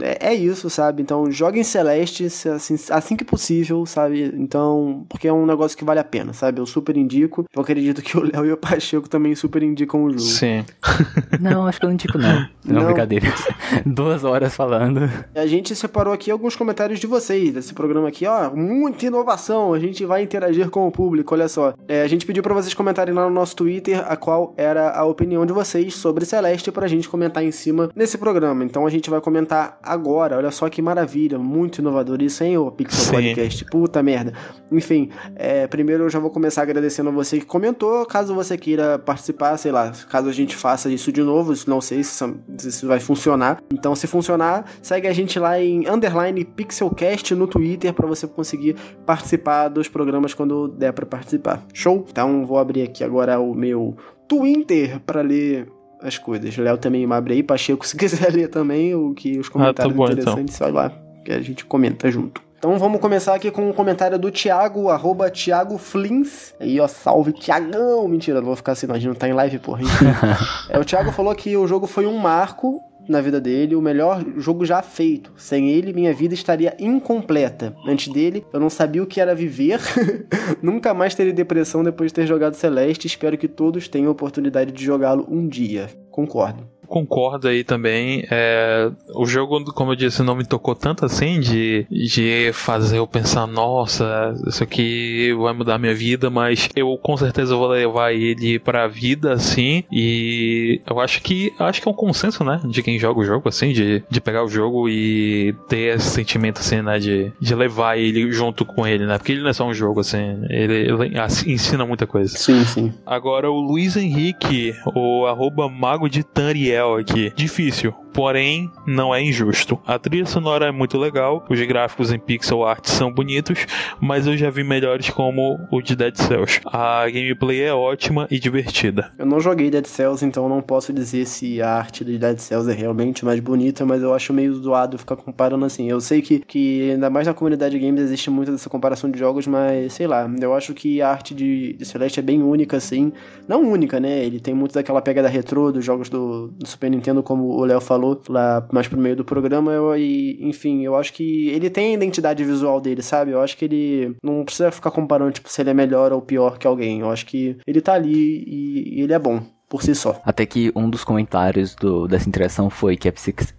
É, 0.00 0.28
é 0.28 0.34
isso, 0.34 0.70
sabe? 0.70 1.02
Então, 1.02 1.30
joga 1.30 1.58
em 1.58 1.64
Celeste 1.64 2.24
assim, 2.24 2.76
assim 2.90 3.16
que 3.16 3.24
possível, 3.24 3.84
sabe? 3.84 4.32
Então, 4.36 5.04
porque 5.08 5.28
é 5.28 5.32
um 5.32 5.44
negócio 5.44 5.76
que 5.76 5.84
vale 5.84 6.00
a 6.00 6.04
pena, 6.04 6.32
sabe? 6.32 6.60
Eu 6.60 6.66
super 6.66 6.96
indico. 6.96 7.44
Eu 7.54 7.62
acredito 7.62 8.00
que 8.00 8.16
o 8.16 8.22
Léo 8.22 8.46
e 8.46 8.52
o 8.52 8.56
Pacheco 8.56 9.08
também 9.08 9.34
super 9.34 9.62
indicam 9.62 10.04
o 10.04 10.10
jogo. 10.10 10.22
Sim. 10.22 10.64
não, 11.40 11.66
acho 11.66 11.78
que 11.78 11.84
eu 11.84 11.88
não 11.88 11.94
indico, 11.94 12.18
não. 12.18 12.48
Não, 12.64 12.80
não. 12.80 12.84
brincadeira. 12.86 13.32
Duas 13.84 14.24
horas 14.24 14.54
falando. 14.54 15.10
A 15.34 15.46
gente 15.46 15.74
separou 15.76 16.14
aqui 16.14 16.30
alguns 16.30 16.56
comentários 16.56 16.98
de 16.98 17.06
vocês 17.06 17.52
desse 17.52 17.74
programa 17.74 18.08
aqui, 18.08 18.26
ó. 18.26 18.50
Muita 18.54 19.06
inovação. 19.06 19.74
A 19.74 19.78
gente 19.78 20.04
vai 20.04 20.22
interagir 20.22 20.70
com 20.70 20.86
o 20.86 20.90
público, 20.90 21.34
olha 21.34 21.48
só. 21.48 21.74
É, 21.86 22.02
a 22.02 22.08
gente 22.08 22.24
pediu 22.24 22.42
para 22.42 22.54
vocês 22.54 22.72
comentarem 22.72 23.14
lá 23.14 23.24
no 23.24 23.34
nosso 23.34 23.54
Twitter 23.56 24.03
a 24.08 24.16
qual 24.16 24.54
era 24.56 24.90
a 24.90 25.04
opinião 25.04 25.44
de 25.44 25.52
vocês 25.52 25.94
sobre 25.94 26.24
Celeste 26.24 26.70
pra 26.70 26.86
gente 26.86 27.08
comentar 27.08 27.44
em 27.44 27.50
cima 27.50 27.90
nesse 27.94 28.18
programa. 28.18 28.64
Então 28.64 28.86
a 28.86 28.90
gente 28.90 29.10
vai 29.10 29.20
comentar 29.20 29.78
agora. 29.82 30.36
Olha 30.36 30.50
só 30.50 30.68
que 30.68 30.80
maravilha, 30.80 31.38
muito 31.38 31.80
inovador 31.80 32.22
isso, 32.22 32.44
hein, 32.44 32.56
o 32.56 32.70
Pixel 32.70 33.04
Sim. 33.04 33.12
Podcast. 33.12 33.64
Puta 33.66 34.02
merda. 34.02 34.32
Enfim, 34.70 35.10
é, 35.36 35.66
primeiro 35.66 36.04
eu 36.04 36.10
já 36.10 36.18
vou 36.18 36.30
começar 36.30 36.62
agradecendo 36.62 37.10
a 37.10 37.12
você 37.12 37.38
que 37.38 37.46
comentou. 37.46 38.04
Caso 38.06 38.34
você 38.34 38.56
queira 38.56 38.98
participar, 38.98 39.56
sei 39.56 39.72
lá, 39.72 39.92
caso 40.08 40.28
a 40.28 40.32
gente 40.32 40.56
faça 40.56 40.90
isso 40.90 41.12
de 41.12 41.22
novo, 41.22 41.54
não 41.66 41.80
sei 41.80 42.02
se 42.02 42.34
isso 42.58 42.86
vai 42.86 43.00
funcionar. 43.00 43.60
Então, 43.72 43.94
se 43.94 44.06
funcionar, 44.06 44.64
segue 44.82 45.06
a 45.06 45.12
gente 45.12 45.38
lá 45.38 45.60
em 45.60 45.88
underline 45.88 46.44
pixelcast 46.44 47.34
no 47.34 47.46
Twitter 47.46 47.92
para 47.92 48.06
você 48.06 48.26
conseguir 48.26 48.76
participar 49.06 49.68
dos 49.68 49.88
programas 49.88 50.34
quando 50.34 50.68
der 50.68 50.92
para 50.92 51.06
participar. 51.06 51.64
Show? 51.72 52.04
Então, 52.10 52.44
vou 52.46 52.58
abrir 52.58 52.82
aqui 52.82 53.04
agora 53.04 53.38
o 53.38 53.54
meu 53.54 53.93
Twitter 54.28 55.00
para 55.00 55.20
ler 55.20 55.68
as 56.00 56.18
coisas. 56.18 56.56
Léo 56.56 56.76
também 56.78 57.10
abre 57.10 57.34
aí, 57.34 57.42
Pacheco, 57.42 57.84
se 57.86 57.96
quiser 57.96 58.32
ler 58.32 58.48
também 58.48 58.94
o 58.94 59.14
que 59.14 59.38
os 59.38 59.48
comentários 59.48 59.80
ah, 59.80 59.88
tá 59.88 59.96
bom, 59.96 60.04
então. 60.04 60.12
interessantes, 60.12 60.54
então. 60.54 60.72
vai 60.72 60.84
lá, 60.88 60.96
que 61.24 61.32
a 61.32 61.40
gente 61.40 61.64
comenta 61.64 62.10
junto. 62.10 62.42
Então 62.58 62.78
vamos 62.78 62.98
começar 62.98 63.34
aqui 63.34 63.50
com 63.50 63.68
um 63.68 63.74
comentário 63.74 64.18
do 64.18 64.30
Thiago, 64.30 64.88
arroba 64.88 65.30
Thiago 65.30 65.76
Flins. 65.76 66.54
Aí, 66.58 66.80
ó, 66.80 66.88
salve 66.88 67.32
Thiagão! 67.34 68.08
Mentira, 68.08 68.40
não 68.40 68.46
vou 68.46 68.56
ficar 68.56 68.72
assim, 68.72 68.86
não, 68.86 68.94
a 68.94 68.98
gente 68.98 69.08
não 69.08 69.14
tá 69.14 69.28
em 69.28 69.34
live, 69.34 69.58
porra. 69.58 69.82
é, 70.70 70.78
o 70.78 70.84
Thiago 70.84 71.12
falou 71.12 71.34
que 71.34 71.54
o 71.58 71.66
jogo 71.66 71.86
foi 71.86 72.06
um 72.06 72.16
marco 72.16 72.80
na 73.08 73.20
vida 73.20 73.40
dele, 73.40 73.74
o 73.74 73.82
melhor 73.82 74.24
jogo 74.36 74.64
já 74.64 74.82
feito. 74.82 75.32
Sem 75.36 75.70
ele, 75.70 75.92
minha 75.92 76.12
vida 76.12 76.34
estaria 76.34 76.76
incompleta. 76.78 77.74
Antes 77.86 78.12
dele, 78.12 78.44
eu 78.52 78.60
não 78.60 78.70
sabia 78.70 79.02
o 79.02 79.06
que 79.06 79.20
era 79.20 79.34
viver. 79.34 79.80
Nunca 80.62 80.94
mais 80.94 81.14
teria 81.14 81.32
depressão 81.32 81.82
depois 81.82 82.10
de 82.10 82.14
ter 82.14 82.26
jogado 82.26 82.54
Celeste. 82.54 83.06
Espero 83.06 83.38
que 83.38 83.48
todos 83.48 83.88
tenham 83.88 84.08
a 84.08 84.12
oportunidade 84.12 84.72
de 84.72 84.84
jogá-lo 84.84 85.26
um 85.30 85.46
dia. 85.46 85.88
Concordo 86.10 86.73
concordo 86.86 87.48
aí 87.48 87.64
também. 87.64 88.26
É, 88.30 88.90
o 89.14 89.26
jogo, 89.26 89.64
como 89.72 89.92
eu 89.92 89.96
disse, 89.96 90.22
não 90.22 90.34
me 90.34 90.44
tocou 90.44 90.74
tanto 90.74 91.04
assim 91.04 91.40
de, 91.40 91.86
de 91.90 92.50
fazer 92.52 92.98
eu 92.98 93.06
pensar, 93.06 93.46
nossa, 93.46 94.34
isso 94.46 94.62
aqui 94.62 95.32
vai 95.34 95.52
mudar 95.52 95.78
minha 95.78 95.94
vida, 95.94 96.30
mas 96.30 96.68
eu 96.74 96.96
com 96.98 97.16
certeza 97.16 97.56
vou 97.56 97.68
levar 97.68 98.12
ele 98.12 98.58
pra 98.58 98.86
vida 98.86 99.32
assim. 99.32 99.84
E 99.90 100.80
eu 100.88 101.00
acho 101.00 101.22
que 101.22 101.52
acho 101.58 101.80
que 101.80 101.88
é 101.88 101.90
um 101.90 101.94
consenso, 101.94 102.44
né? 102.44 102.60
De 102.64 102.82
quem 102.82 102.98
joga 102.98 103.20
o 103.20 103.24
jogo, 103.24 103.48
assim, 103.48 103.72
de, 103.72 104.02
de 104.08 104.20
pegar 104.20 104.44
o 104.44 104.48
jogo 104.48 104.88
e 104.88 105.54
ter 105.68 105.96
esse 105.96 106.10
sentimento 106.10 106.60
assim, 106.60 106.82
né? 106.82 106.98
De, 106.98 107.32
de 107.40 107.54
levar 107.54 107.98
ele 107.98 108.30
junto 108.32 108.64
com 108.64 108.86
ele, 108.86 109.06
né? 109.06 109.18
Porque 109.18 109.32
ele 109.32 109.42
não 109.42 109.50
é 109.50 109.52
só 109.52 109.66
um 109.66 109.74
jogo, 109.74 110.00
assim, 110.00 110.44
ele, 110.48 110.74
ele 110.74 111.14
ensina 111.46 111.84
muita 111.86 112.06
coisa. 112.06 112.36
Sim, 112.36 112.64
sim. 112.64 112.92
Agora 113.06 113.50
o 113.50 113.60
Luiz 113.60 113.96
Henrique, 113.96 114.74
o 114.94 115.26
arroba 115.26 115.68
mago 115.68 116.08
de 116.08 116.22
Tariel 116.22 116.73
aqui. 116.78 117.32
Difícil 117.36 117.94
porém 118.14 118.70
não 118.86 119.12
é 119.12 119.20
injusto. 119.20 119.78
A 119.84 119.98
trilha 119.98 120.24
sonora 120.24 120.66
é 120.66 120.70
muito 120.70 120.96
legal, 120.96 121.44
os 121.50 121.60
gráficos 121.66 122.12
em 122.12 122.18
pixel 122.18 122.64
art 122.64 122.86
são 122.86 123.12
bonitos, 123.12 123.66
mas 124.00 124.26
eu 124.26 124.36
já 124.36 124.48
vi 124.48 124.62
melhores 124.62 125.10
como 125.10 125.58
o 125.70 125.82
de 125.82 125.96
Dead 125.96 126.14
Cells. 126.16 126.60
A 126.64 127.04
gameplay 127.06 127.62
é 127.62 127.74
ótima 127.74 128.28
e 128.30 128.38
divertida. 128.38 129.12
Eu 129.18 129.26
não 129.26 129.40
joguei 129.40 129.68
Dead 129.68 129.84
Cells, 129.86 130.24
então 130.24 130.48
não 130.48 130.62
posso 130.62 130.92
dizer 130.92 131.26
se 131.26 131.60
a 131.60 131.74
arte 131.74 132.04
de 132.04 132.16
Dead 132.16 132.38
Cells 132.38 132.70
é 132.70 132.74
realmente 132.74 133.24
mais 133.24 133.40
bonita, 133.40 133.84
mas 133.84 134.00
eu 134.00 134.14
acho 134.14 134.32
meio 134.32 134.54
zoado 134.54 134.96
ficar 134.96 135.16
comparando 135.16 135.64
assim. 135.64 135.90
Eu 135.90 136.00
sei 136.00 136.22
que, 136.22 136.38
que 136.38 136.92
ainda 136.92 137.10
mais 137.10 137.26
na 137.26 137.34
comunidade 137.34 137.76
de 137.76 137.84
games 137.84 138.00
existe 138.00 138.30
muito 138.30 138.52
dessa 138.52 138.70
comparação 138.70 139.10
de 139.10 139.18
jogos, 139.18 139.48
mas 139.48 139.92
sei 139.92 140.06
lá, 140.06 140.30
eu 140.40 140.54
acho 140.54 140.72
que 140.72 141.02
a 141.02 141.10
arte 141.10 141.34
de, 141.34 141.72
de 141.72 141.84
Celeste 141.84 142.20
é 142.20 142.22
bem 142.22 142.40
única, 142.40 142.76
assim. 142.76 143.12
Não 143.48 143.62
única, 143.68 143.98
né? 143.98 144.24
Ele 144.24 144.38
tem 144.38 144.54
muito 144.54 144.72
daquela 144.72 145.02
pegada 145.02 145.28
retrô 145.28 145.72
dos 145.72 145.84
jogos 145.84 146.08
do, 146.08 146.54
do 146.64 146.68
Super 146.68 146.90
Nintendo, 146.90 147.22
como 147.22 147.44
o 147.44 147.64
Léo 147.64 147.80
falou 147.80 148.20
lá 148.28 148.66
mais 148.72 148.88
pro 148.88 148.98
meio 148.98 149.14
do 149.14 149.24
programa, 149.24 149.72
eu, 149.72 149.96
e, 149.96 150.36
enfim, 150.40 150.82
eu 150.82 150.96
acho 150.96 151.12
que 151.12 151.48
ele 151.50 151.70
tem 151.70 151.92
a 151.92 151.94
identidade 151.94 152.44
visual 152.44 152.80
dele, 152.80 153.02
sabe? 153.02 153.30
Eu 153.30 153.40
acho 153.40 153.56
que 153.56 153.64
ele 153.64 154.16
não 154.22 154.44
precisa 154.44 154.72
ficar 154.72 154.90
comparando, 154.90 155.32
tipo, 155.32 155.48
se 155.48 155.62
ele 155.62 155.70
é 155.70 155.74
melhor 155.74 156.12
ou 156.12 156.20
pior 156.20 156.58
que 156.58 156.66
alguém. 156.66 157.00
Eu 157.00 157.10
acho 157.10 157.24
que 157.26 157.56
ele 157.66 157.80
tá 157.80 157.94
ali 157.94 158.44
e, 158.46 158.98
e 158.98 159.02
ele 159.02 159.12
é 159.12 159.18
bom 159.18 159.40
por 159.68 159.82
si 159.82 159.94
só. 159.94 160.20
Até 160.24 160.44
que 160.46 160.72
um 160.74 160.90
dos 160.90 161.04
comentários 161.04 161.74
do, 161.74 162.06
dessa 162.06 162.28
interação 162.28 162.68
foi 162.70 162.96
que 162.96 163.08
a 163.08 163.12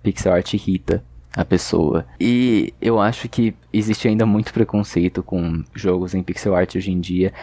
pixel 0.04 0.34
art 0.34 0.54
irrita 0.54 1.04
a 1.36 1.44
pessoa. 1.44 2.06
E 2.20 2.74
eu 2.82 3.00
acho 3.00 3.28
que 3.28 3.54
existe 3.74 4.08
ainda 4.08 4.26
muito 4.26 4.54
preconceito 4.54 5.22
com 5.22 5.64
jogos 5.74 6.14
em 6.14 6.24
pixel 6.24 6.56
art 6.56 6.76
hoje 6.76 6.92
em 6.92 7.00
dia. 7.00 7.34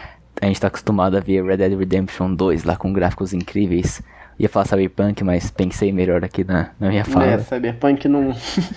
A 0.41 0.47
gente 0.47 0.59
tá 0.59 0.67
acostumado 0.67 1.15
a 1.15 1.19
ver 1.19 1.43
Red 1.45 1.57
Dead 1.57 1.77
Redemption 1.77 2.33
2 2.33 2.63
lá 2.63 2.75
com 2.75 2.91
gráficos 2.91 3.33
incríveis 3.33 4.01
ia 4.39 4.49
falar 4.49 4.65
Cyberpunk, 4.65 5.23
mas 5.23 5.51
pensei 5.51 5.91
melhor 5.91 6.23
aqui 6.23 6.43
na, 6.43 6.71
na 6.79 6.89
minha 6.89 7.05
fala. 7.05 7.25
É, 7.25 7.37
Cyberpunk 7.39 8.07
não. 8.07 8.31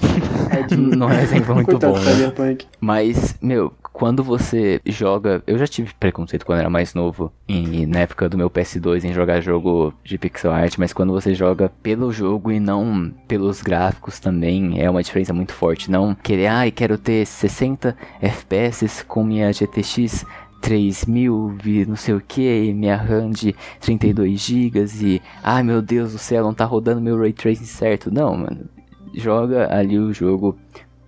é 0.50 0.62
de... 0.62 0.76
Não 0.76 1.10
é 1.10 1.22
exemplo 1.22 1.54
muito 1.54 1.78
bom. 1.78 1.98
Né? 1.98 2.56
Mas, 2.80 3.36
meu, 3.40 3.72
quando 3.96 4.22
você 4.22 4.78
joga. 4.84 5.42
Eu 5.46 5.56
já 5.56 5.66
tive 5.66 5.94
preconceito 5.94 6.44
quando 6.44 6.60
era 6.60 6.68
mais 6.68 6.92
novo, 6.92 7.32
em, 7.48 7.86
na 7.86 8.00
época 8.00 8.28
do 8.28 8.36
meu 8.36 8.50
PS2, 8.50 9.04
em 9.04 9.12
jogar 9.14 9.40
jogo 9.40 9.94
de 10.04 10.18
pixel 10.18 10.52
art, 10.52 10.76
mas 10.76 10.92
quando 10.92 11.14
você 11.14 11.34
joga 11.34 11.70
pelo 11.82 12.12
jogo 12.12 12.52
e 12.52 12.60
não 12.60 13.10
pelos 13.26 13.62
gráficos 13.62 14.20
também, 14.20 14.82
é 14.82 14.90
uma 14.90 15.02
diferença 15.02 15.32
muito 15.32 15.54
forte. 15.54 15.90
Não 15.90 16.14
querer, 16.14 16.48
ai, 16.48 16.68
ah, 16.68 16.70
quero 16.70 16.98
ter 16.98 17.24
60 17.24 17.96
FPS 18.20 19.02
com 19.02 19.24
minha 19.24 19.50
GTX 19.50 20.26
3000 20.60 21.58
e 21.64 21.86
não 21.86 21.96
sei 21.96 22.14
o 22.14 22.20
que, 22.20 22.72
minha 22.72 22.96
RAM 22.96 23.30
de 23.30 23.54
32 23.80 24.40
GB 24.40 24.86
e 25.00 25.22
ai 25.42 25.62
meu 25.62 25.80
Deus 25.80 26.12
do 26.12 26.18
céu, 26.18 26.42
não 26.42 26.54
tá 26.54 26.64
rodando 26.64 27.00
meu 27.00 27.18
ray 27.18 27.32
tracing 27.32 27.64
certo. 27.64 28.10
Não, 28.10 28.36
mano. 28.36 28.68
Joga 29.14 29.74
ali 29.74 29.98
o 29.98 30.12
jogo 30.12 30.58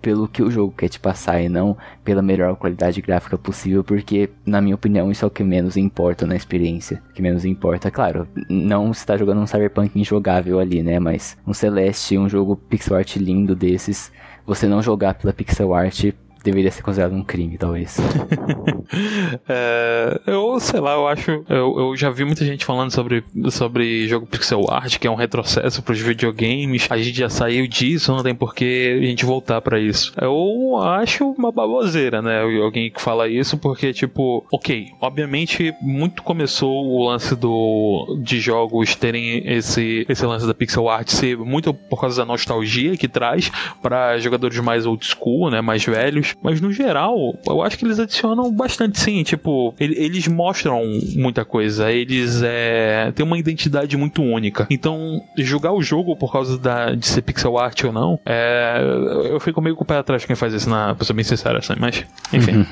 pelo 0.01 0.27
que 0.27 0.41
o 0.41 0.49
jogo 0.49 0.73
quer 0.75 0.87
te 0.87 0.99
passar 0.99 1.41
e 1.41 1.49
não 1.49 1.75
pela 2.03 2.21
melhor 2.21 2.55
qualidade 2.55 3.01
gráfica 3.01 3.37
possível, 3.37 3.83
porque 3.83 4.29
na 4.45 4.61
minha 4.61 4.75
opinião 4.75 5.11
isso 5.11 5.25
é 5.25 5.27
o 5.27 5.31
que 5.31 5.43
menos 5.43 5.77
importa 5.77 6.25
na 6.25 6.35
experiência. 6.35 7.01
O 7.09 7.13
que 7.13 7.21
menos 7.21 7.45
importa, 7.45 7.91
claro, 7.91 8.27
não 8.49 8.91
está 8.91 9.17
jogando 9.17 9.41
um 9.41 9.47
Cyberpunk 9.47 9.99
injogável 9.99 10.59
ali, 10.59 10.81
né, 10.81 10.99
mas 10.99 11.37
um 11.45 11.53
Celeste, 11.53 12.17
um 12.17 12.29
jogo 12.29 12.55
pixel 12.55 12.97
art 12.97 13.15
lindo 13.17 13.55
desses, 13.55 14.11
você 14.45 14.67
não 14.67 14.81
jogar 14.81 15.15
pela 15.15 15.33
pixel 15.33 15.73
art 15.73 16.11
deveria 16.49 16.71
ser 16.71 16.81
considerado 16.81 17.13
um 17.13 17.23
crime, 17.23 17.57
talvez. 17.57 17.97
é, 19.47 20.19
eu, 20.25 20.59
sei 20.59 20.79
lá, 20.79 20.93
eu 20.93 21.07
acho. 21.07 21.31
Eu, 21.47 21.79
eu 21.79 21.95
já 21.95 22.09
vi 22.09 22.25
muita 22.25 22.43
gente 22.45 22.65
falando 22.65 22.91
sobre, 22.91 23.23
sobre 23.49 24.07
jogo 24.07 24.25
pixel 24.25 24.65
art, 24.69 24.97
que 24.97 25.07
é 25.07 25.11
um 25.11 25.15
retrocesso 25.15 25.81
para 25.81 25.93
os 25.93 25.99
videogames. 25.99 26.87
A 26.89 26.97
gente 26.97 27.17
já 27.17 27.29
saiu 27.29 27.67
disso, 27.67 28.11
não 28.11 28.23
tem 28.23 28.35
por 28.35 28.53
que 28.53 28.99
a 29.01 29.05
gente 29.05 29.25
voltar 29.25 29.61
para 29.61 29.79
isso. 29.79 30.13
Eu 30.19 30.77
acho 30.77 31.29
uma 31.31 31.51
baboseira, 31.51 32.21
né? 32.21 32.41
Alguém 32.41 32.89
que 32.89 33.01
fala 33.01 33.27
isso, 33.27 33.57
porque, 33.57 33.93
tipo, 33.93 34.45
ok, 34.51 34.87
obviamente, 34.99 35.73
muito 35.81 36.23
começou 36.23 36.85
o 36.85 37.07
lance 37.07 37.35
do 37.35 38.19
de 38.21 38.39
jogos 38.39 38.95
terem 38.95 39.43
esse, 39.45 40.05
esse 40.09 40.25
lance 40.25 40.45
da 40.45 40.53
pixel 40.53 40.89
art 40.89 41.09
ser 41.09 41.37
muito 41.37 41.73
por 41.73 41.99
causa 41.99 42.17
da 42.17 42.25
nostalgia 42.25 42.97
que 42.97 43.07
traz 43.07 43.51
para 43.81 44.17
jogadores 44.19 44.59
mais 44.59 44.85
old 44.85 45.05
school, 45.05 45.49
né? 45.49 45.61
Mais 45.61 45.83
velhos. 45.83 46.35
Mas 46.41 46.61
no 46.61 46.71
geral, 46.71 47.37
eu 47.45 47.61
acho 47.61 47.77
que 47.77 47.85
eles 47.85 47.99
adicionam 47.99 48.51
bastante 48.51 48.99
sim. 48.99 49.23
Tipo, 49.23 49.73
eles 49.79 50.27
mostram 50.27 50.81
muita 51.15 51.43
coisa. 51.43 51.91
Eles 51.91 52.41
é, 52.43 53.11
têm 53.13 53.25
uma 53.25 53.37
identidade 53.37 53.97
muito 53.97 54.21
única. 54.21 54.65
Então, 54.69 55.21
jogar 55.37 55.73
o 55.73 55.81
jogo 55.81 56.15
por 56.15 56.31
causa 56.31 56.57
da, 56.57 56.95
de 56.95 57.05
ser 57.05 57.21
pixel 57.21 57.57
art 57.57 57.83
ou 57.83 57.91
não, 57.91 58.19
é, 58.25 58.81
eu 59.25 59.39
fico 59.39 59.61
meio 59.61 59.75
com 59.75 59.83
o 59.83 59.87
pé 59.87 59.97
atrás 59.97 60.25
quem 60.25 60.35
faz 60.35 60.53
isso, 60.53 60.69
na, 60.69 60.95
pra 60.95 61.05
ser 61.05 61.13
bem 61.13 61.23
sincero, 61.23 61.57
assim. 61.57 61.73
Mas, 61.77 62.05
enfim. 62.31 62.65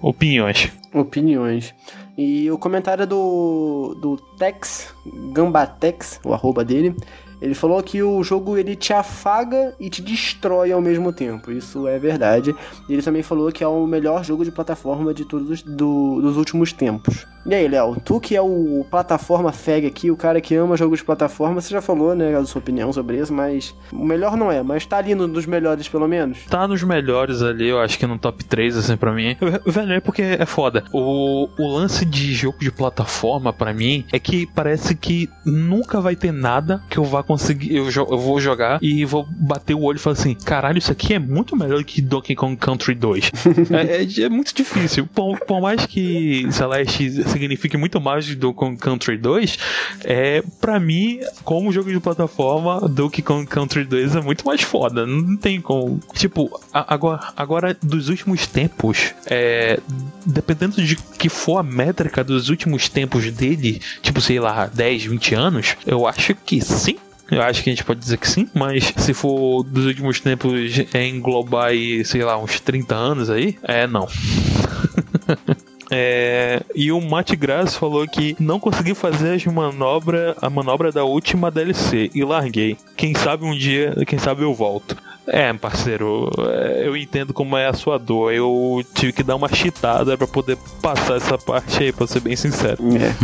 Opiniões. 0.00 0.72
Opiniões. 0.94 1.74
E 2.16 2.50
o 2.50 2.58
comentário 2.58 3.06
do, 3.06 3.96
do 4.00 4.16
Tex, 4.38 4.94
Gambatex, 5.32 6.20
o 6.24 6.32
arroba 6.32 6.64
dele, 6.64 6.94
ele 7.40 7.54
falou 7.54 7.82
que 7.82 8.02
o 8.02 8.22
jogo 8.22 8.56
ele 8.56 8.76
te 8.76 8.92
afaga 8.92 9.74
e 9.80 9.88
te 9.88 10.02
destrói 10.02 10.72
ao 10.72 10.80
mesmo 10.80 11.12
tempo. 11.12 11.50
Isso 11.50 11.88
é 11.88 11.98
verdade. 11.98 12.54
Ele 12.88 13.02
também 13.02 13.22
falou 13.22 13.50
que 13.50 13.64
é 13.64 13.68
o 13.68 13.86
melhor 13.86 14.22
jogo 14.24 14.44
de 14.44 14.52
plataforma 14.52 15.14
de 15.14 15.24
todos 15.24 15.62
do, 15.62 16.20
dos 16.20 16.36
últimos 16.36 16.72
tempos. 16.72 17.26
E 17.46 17.54
aí, 17.54 17.66
Léo, 17.66 17.96
tu 18.04 18.20
que 18.20 18.36
é 18.36 18.42
o 18.42 18.84
plataforma 18.90 19.52
fag 19.52 19.86
aqui, 19.86 20.10
o 20.10 20.16
cara 20.16 20.40
que 20.40 20.54
ama 20.54 20.76
jogos 20.76 20.98
de 20.98 21.04
plataforma, 21.04 21.60
você 21.60 21.70
já 21.70 21.80
falou, 21.80 22.14
né, 22.14 22.36
a 22.36 22.44
sua 22.44 22.60
opinião 22.60 22.92
sobre 22.92 23.18
isso, 23.18 23.32
mas 23.32 23.74
o 23.92 24.04
melhor 24.04 24.36
não 24.36 24.52
é, 24.52 24.62
mas 24.62 24.84
tá 24.84 24.98
ali 24.98 25.14
no 25.14 25.26
dos 25.26 25.46
melhores 25.46 25.88
pelo 25.88 26.06
menos? 26.06 26.38
Tá 26.48 26.68
nos 26.68 26.82
melhores 26.82 27.42
ali, 27.42 27.68
eu 27.68 27.80
acho 27.80 27.98
que 27.98 28.06
no 28.06 28.18
top 28.18 28.44
3, 28.44 28.76
assim, 28.76 28.96
pra 28.96 29.12
mim. 29.12 29.36
Velho, 29.66 29.92
é 29.92 30.00
porque 30.00 30.22
é 30.22 30.46
foda. 30.46 30.84
O, 30.92 31.48
o 31.58 31.76
lance 31.76 32.04
de 32.04 32.32
jogo 32.34 32.58
de 32.60 32.70
plataforma, 32.70 33.52
para 33.52 33.72
mim, 33.72 34.04
é 34.12 34.18
que 34.18 34.46
parece 34.46 34.94
que 34.94 35.28
nunca 35.44 36.00
vai 36.00 36.16
ter 36.16 36.32
nada 36.32 36.82
que 36.88 36.98
eu 36.98 37.04
vá 37.04 37.22
conseguir. 37.22 37.74
Eu, 37.74 37.88
eu 37.90 38.18
vou 38.18 38.40
jogar 38.40 38.78
e 38.82 39.04
vou 39.04 39.26
bater 39.28 39.74
o 39.74 39.82
olho 39.82 39.96
e 39.96 40.00
falar 40.00 40.14
assim: 40.14 40.34
caralho, 40.34 40.78
isso 40.78 40.92
aqui 40.92 41.14
é 41.14 41.18
muito 41.18 41.56
melhor 41.56 41.82
que 41.84 42.02
Donkey 42.02 42.34
Kong 42.34 42.56
Country 42.56 42.94
2. 42.94 43.32
é, 43.70 44.02
é, 44.02 44.24
é, 44.24 44.28
muito 44.28 44.54
difícil. 44.54 45.08
Por, 45.14 45.38
por 45.40 45.60
mais 45.60 45.86
que 45.86 46.46
Celeste 46.50 47.22
signifique 47.30 47.76
muito 47.76 48.00
mais 48.00 48.34
do 48.34 48.52
Kong 48.52 48.76
Country 48.76 49.16
2, 49.16 49.58
é, 50.04 50.42
para 50.60 50.78
mim, 50.78 51.20
como 51.44 51.72
jogo 51.72 51.90
de 51.90 52.00
plataforma, 52.00 52.88
Donkey 52.88 53.22
Kong 53.22 53.46
Country 53.46 53.84
2 53.84 54.16
é 54.16 54.20
muito 54.20 54.46
mais 54.46 54.62
foda. 54.62 55.06
Não 55.06 55.36
tem 55.36 55.60
como. 55.60 56.00
Tipo, 56.14 56.60
agora, 56.72 57.32
agora 57.36 57.76
dos 57.82 58.08
últimos 58.08 58.46
tempos, 58.46 59.14
é, 59.26 59.78
dependendo 60.24 60.82
de 60.82 60.96
que 60.96 61.28
for 61.28 61.58
a 61.58 61.62
métrica 61.62 62.22
dos 62.24 62.48
últimos 62.48 62.88
tempos 62.88 63.30
dele, 63.30 63.80
tipo, 64.02 64.20
sei 64.20 64.40
lá, 64.40 64.66
10, 64.66 65.04
20 65.04 65.34
anos, 65.34 65.76
eu 65.86 66.06
acho 66.06 66.34
que 66.34 66.60
sim, 66.60 66.96
eu 67.30 67.42
acho 67.42 67.62
que 67.62 67.70
a 67.70 67.72
gente 67.72 67.84
pode 67.84 68.00
dizer 68.00 68.18
que 68.18 68.28
sim, 68.28 68.48
mas 68.52 68.92
se 68.96 69.14
for 69.14 69.62
dos 69.62 69.86
últimos 69.86 70.20
tempos 70.20 70.52
é 70.92 71.06
englobar 71.06 71.66
aí, 71.66 72.04
sei 72.04 72.24
lá, 72.24 72.36
uns 72.36 72.58
30 72.58 72.94
anos 72.94 73.30
aí, 73.30 73.56
é 73.62 73.86
não. 73.86 74.08
É, 75.90 76.62
e 76.74 76.92
o 76.92 77.00
Matt 77.00 77.34
Grass 77.34 77.74
falou 77.74 78.06
que 78.06 78.36
não 78.38 78.60
consegui 78.60 78.94
fazer 78.94 79.34
as 79.34 79.44
manobra, 79.44 80.36
a 80.40 80.48
manobra 80.48 80.92
da 80.92 81.04
última 81.04 81.50
DLC 81.50 82.10
e 82.14 82.24
larguei. 82.24 82.76
Quem 82.96 83.14
sabe 83.14 83.44
um 83.44 83.56
dia, 83.56 83.94
quem 84.06 84.18
sabe 84.18 84.42
eu 84.42 84.54
volto. 84.54 84.96
É, 85.32 85.52
parceiro, 85.52 86.28
é, 86.40 86.82
eu 86.84 86.96
entendo 86.96 87.32
como 87.32 87.56
é 87.56 87.68
a 87.68 87.72
sua 87.72 87.98
dor. 87.98 88.32
Eu 88.32 88.82
tive 88.94 89.12
que 89.12 89.22
dar 89.22 89.36
uma 89.36 89.48
chitada 89.48 90.18
para 90.18 90.26
poder 90.26 90.58
passar 90.82 91.16
essa 91.16 91.38
parte 91.38 91.84
aí, 91.84 91.92
pra 91.92 92.04
ser 92.06 92.18
bem 92.18 92.34
sincero. 92.34 92.82
É. 92.96 93.14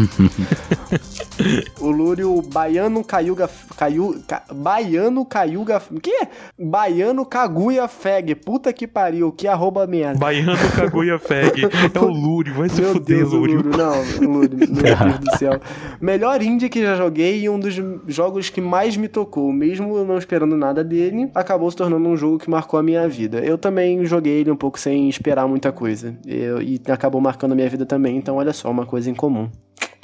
o 1.83 1.91
Lúrio 1.91 2.41
Baiano 2.43 3.03
Caiuga. 3.03 3.51
Caiu, 3.77 4.23
ca, 4.27 4.45
baiano 4.55 5.25
Caiuga. 5.25 5.83
O 5.91 6.01
quê? 6.01 6.29
Baiano 6.57 7.27
Caguia 7.27 7.89
Feg. 7.89 8.37
Puta 8.37 8.73
que 8.73 8.87
pariu, 8.87 9.33
que 9.33 9.49
arroba 9.49 9.85
merda. 9.85 10.21
Baiano 10.21 10.57
Caguia 10.77 11.19
Feg. 11.21 11.65
É 11.93 11.99
o 11.99 12.07
Lúrio, 12.07 12.55
vai 12.55 12.69
se 12.69 12.81
meu 12.81 12.93
fuder, 12.93 13.19
Deus, 13.19 13.33
Lúrio. 13.33 13.57
Lúrio. 13.57 13.77
Não, 13.77 13.97
Lúrio, 14.21 14.57
meu 14.57 14.69
Deus 14.71 15.19
do 15.19 15.39
céu. 15.39 15.61
Melhor 16.01 16.41
indie 16.41 16.69
que 16.69 16.83
já 16.83 16.95
joguei 16.95 17.43
e 17.43 17.49
um 17.49 17.59
dos 17.59 17.75
jogos 18.07 18.49
que 18.49 18.61
mais 18.61 18.97
me 18.97 19.09
tocou. 19.09 19.53
Mesmo 19.53 20.05
não 20.05 20.17
esperando 20.17 20.57
nada 20.57 20.85
dele, 20.85 21.29
acabou 21.35 21.69
se 21.69 21.77
tornando 21.77 21.96
tornando 21.97 22.09
um 22.09 22.17
jogo 22.17 22.39
que 22.39 22.51
marcou 22.51 22.79
a 22.79 22.83
minha 22.83 23.09
vida. 23.09 23.39
Eu 23.39 23.57
também 23.57 24.05
joguei 24.05 24.41
ele 24.41 24.51
um 24.51 24.57
pouco 24.57 24.79
sem 24.79 25.09
esperar 25.09 25.49
muita 25.49 25.73
coisa. 25.73 26.17
Eu, 26.27 26.61
e 26.61 26.81
acabou 26.89 27.21
marcando 27.21 27.53
a 27.53 27.55
minha 27.55 27.69
vida 27.69 27.87
também, 27.87 28.17
então 28.17 28.37
olha 28.37 28.53
só, 28.53 28.71
uma 28.71 28.87
coisa 28.87 29.11
em 29.11 29.15
comum. 29.15 29.49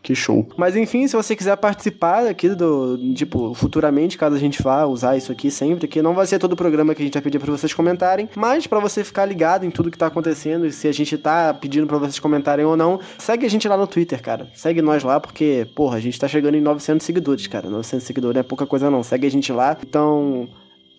Que 0.03 0.17
show. 0.17 0.49
Mas 0.57 0.75
enfim, 0.75 1.07
se 1.07 1.15
você 1.15 1.37
quiser 1.37 1.57
participar 1.57 2.27
aqui 2.27 2.49
do. 2.49 2.99
Tipo, 3.15 3.55
futuramente, 3.55 4.19
caso 4.19 4.35
a 4.35 4.39
gente 4.39 4.61
vá 4.61 4.85
usar 4.85 5.17
isso 5.17 5.31
aqui 5.31 5.49
sempre, 5.49 5.87
que 5.87 6.03
não 6.03 6.13
vai 6.13 6.27
ser 6.27 6.41
todo 6.41 6.55
o 6.55 6.57
programa 6.57 6.93
que 6.93 7.03
a 7.03 7.05
gente 7.05 7.15
vai 7.15 7.23
pedir 7.23 7.39
pra 7.39 7.53
vocês 7.53 7.73
comentarem, 7.73 8.29
mas 8.35 8.67
para 8.67 8.81
você 8.81 9.05
ficar 9.05 9.25
ligado 9.25 9.65
em 9.65 9.71
tudo 9.71 9.93
que 9.93 9.97
tá 9.97 10.09
acontecendo 10.09 10.67
e 10.67 10.73
se 10.73 10.89
a 10.89 10.93
gente 10.93 11.17
tá 11.17 11.55
pedindo 11.55 11.87
para 11.87 11.99
vocês 11.99 12.19
comentarem 12.19 12.65
ou 12.65 12.77
não, 12.77 12.99
segue 13.17 13.47
a 13.47 13.49
gente 13.49 13.69
lá 13.69 13.77
no 13.77 13.87
Twitter, 13.87 14.21
cara. 14.21 14.49
Segue 14.55 14.83
nós 14.83 15.05
lá, 15.05 15.21
porque, 15.21 15.69
porra, 15.77 15.99
a 15.99 16.01
gente 16.01 16.19
tá 16.19 16.27
chegando 16.27 16.57
em 16.57 16.61
900 16.61 17.07
seguidores, 17.07 17.47
cara. 17.47 17.71
900 17.71 18.05
seguidores 18.05 18.41
é 18.41 18.43
pouca 18.43 18.67
coisa 18.67 18.91
não. 18.91 19.05
Segue 19.05 19.29
a 19.29 19.31
gente 19.31 19.53
lá. 19.53 19.77
Então, 19.81 20.49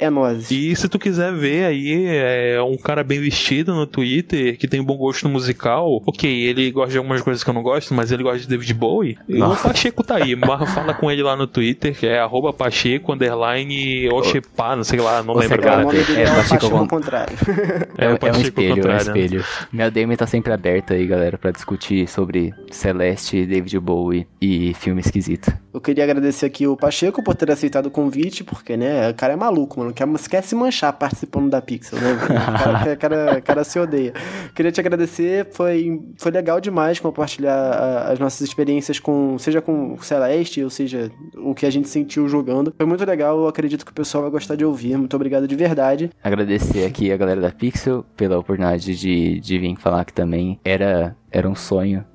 é 0.04 0.10
nós. 0.10 0.52
E 0.52 0.76
se 0.76 0.88
tu 0.88 1.00
quiser 1.00 1.34
ver 1.34 1.66
aí, 1.66 2.06
é 2.08 2.62
um 2.62 2.78
cara 2.78 3.04
bem 3.04 3.20
vestido 3.20 3.74
no 3.74 3.88
Twitter, 3.88 4.58
que 4.58 4.68
tem 4.68 4.80
um 4.80 4.86
bom 4.86 4.98
gosto 4.98 5.28
musical, 5.30 6.02
ok, 6.06 6.30
ele 6.30 6.72
gosta 6.72 6.92
de 6.92 6.98
algumas 6.98 7.22
coisas 7.22 7.44
que 7.44 7.50
eu 7.50 7.54
não 7.54 7.64
gosto, 7.64 7.94
mas 7.94 8.12
ele 8.12 8.24
gosta 8.24 8.40
de 8.40 8.48
David 8.48 8.74
Bowie. 8.74 9.18
Nossa. 9.28 9.68
O 9.68 9.72
Pacheco 9.72 10.04
tá 10.04 10.18
aí, 10.18 10.36
fala 10.74 10.94
com 10.94 11.10
ele 11.10 11.24
lá 11.24 11.36
no 11.36 11.48
Twitter, 11.48 11.98
que 11.98 12.06
é 12.06 12.20
arroba 12.20 12.54
Pacheco, 12.54 13.14
underline 13.14 14.10
Oxepá, 14.10 14.76
não 14.76 14.84
sei 14.84 15.00
lá, 15.00 15.24
não 15.24 15.34
lembro 15.36 15.62
agora. 15.62 15.98
É, 15.98 16.22
é, 16.22 16.26
Pacheco 16.26 16.76
ao 16.76 16.88
contrário. 16.88 17.38
É, 17.98 18.06
é, 18.06 18.30
é 18.30 18.32
um 18.32 18.42
espelho, 18.42 18.88
é 18.88 18.94
um 18.94 18.98
espelho. 18.98 19.46
Minha 19.72 19.90
DM 19.90 20.16
tá 20.18 20.26
sempre 20.26 20.52
aberta 20.52 20.94
aí, 20.94 21.06
galera, 21.06 21.38
pra 21.38 21.52
discutir 21.52 22.08
sobre 22.08 22.54
Celeste, 22.72 23.46
David 23.46 23.80
Bowie 23.80 24.28
e 24.42 24.74
filme 24.74 25.02
esquisito. 25.02 25.54
Eu 25.74 25.80
queria 25.80 26.04
agradecer 26.04 26.46
aqui 26.46 26.68
o 26.68 26.76
Pacheco 26.76 27.24
por 27.24 27.36
ter 27.36 27.52
aceitado 27.52 27.88
o 27.88 27.92
convite, 27.92 28.44
porque, 28.44 28.76
né, 28.76 29.10
o 29.10 29.14
cara 29.14 29.34
é 29.34 29.36
maluco, 29.36 29.80
mano 29.80 29.93
quer, 29.94 30.08
quer 30.30 30.44
se 30.44 30.56
manchar 30.56 30.94
participando 30.94 31.50
da 31.50 31.62
Pixel, 31.62 32.00
né? 32.00 32.14
O 32.14 32.28
cara, 32.28 32.96
cara, 32.96 33.42
cara 33.42 33.64
se 33.64 33.80
odeia. 33.80 34.14
Queria 34.56 34.72
te 34.72 34.80
agradecer, 34.80 35.48
foi, 35.52 36.02
foi 36.18 36.32
legal 36.32 36.60
demais 36.60 37.00
compartilhar 37.00 38.08
as 38.12 38.20
nossas 38.20 38.42
experiências 38.42 39.00
com, 39.00 39.38
seja 39.38 39.62
com 39.62 39.98
Celeste, 40.02 40.64
ou 40.64 40.70
seja, 40.70 41.12
o 41.38 41.54
que 41.54 41.66
a 41.66 41.70
gente 41.70 41.88
sentiu 41.88 42.28
jogando. 42.28 42.74
Foi 42.76 42.86
muito 42.86 43.06
legal, 43.06 43.38
eu 43.38 43.48
acredito 43.48 43.86
que 43.86 43.92
o 43.92 43.96
pessoal 43.96 44.24
vai 44.24 44.32
gostar 44.32 44.56
de 44.56 44.66
ouvir. 44.66 44.98
Muito 44.98 45.16
obrigado 45.16 45.48
de 45.48 45.56
verdade. 45.56 46.10
Agradecer 46.24 46.86
aqui 46.86 47.12
a 47.12 47.18
galera 47.18 47.42
da 47.42 47.52
Pixel 47.52 48.06
pela 48.16 48.38
oportunidade 48.38 48.96
de, 48.96 49.40
de 49.40 49.60
vir 49.60 49.76
falar 49.78 50.06
que 50.06 50.14
também 50.14 50.60
era, 50.64 51.16
era 51.32 51.50
um 51.50 51.56
sonho 51.56 52.06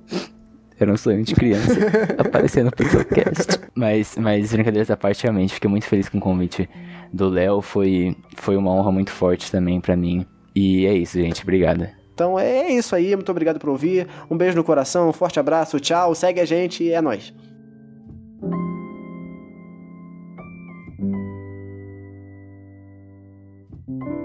era 0.80 0.92
um 0.92 0.96
sonho 0.96 1.24
de 1.24 1.34
criança 1.34 1.74
aparecer 2.18 2.64
no 2.64 2.70
podcast, 2.70 3.60
Mas, 3.74 4.16
mas 4.16 4.52
brincadeiras 4.52 4.90
à 4.90 4.96
parte, 4.96 5.24
realmente, 5.24 5.54
fiquei 5.54 5.68
muito 5.68 5.86
feliz 5.86 6.08
com 6.08 6.18
o 6.18 6.20
convite 6.20 6.68
do 7.12 7.28
Léo. 7.28 7.60
Foi, 7.60 8.16
foi 8.36 8.56
uma 8.56 8.70
honra 8.72 8.92
muito 8.92 9.10
forte 9.10 9.50
também 9.50 9.80
para 9.80 9.96
mim. 9.96 10.24
E 10.54 10.86
é 10.86 10.94
isso, 10.94 11.18
gente. 11.18 11.42
Obrigada. 11.42 11.92
Então 12.14 12.38
é 12.38 12.70
isso 12.70 12.94
aí. 12.94 13.14
Muito 13.14 13.30
obrigado 13.30 13.58
por 13.58 13.70
ouvir. 13.70 14.06
Um 14.30 14.36
beijo 14.36 14.56
no 14.56 14.64
coração, 14.64 15.08
um 15.08 15.12
forte 15.12 15.38
abraço, 15.38 15.80
tchau. 15.80 16.14
Segue 16.14 16.40
a 16.40 16.44
gente 16.44 16.84
e 16.84 16.92
é 16.92 17.00
nóis. 17.00 17.32
thank 23.88 24.17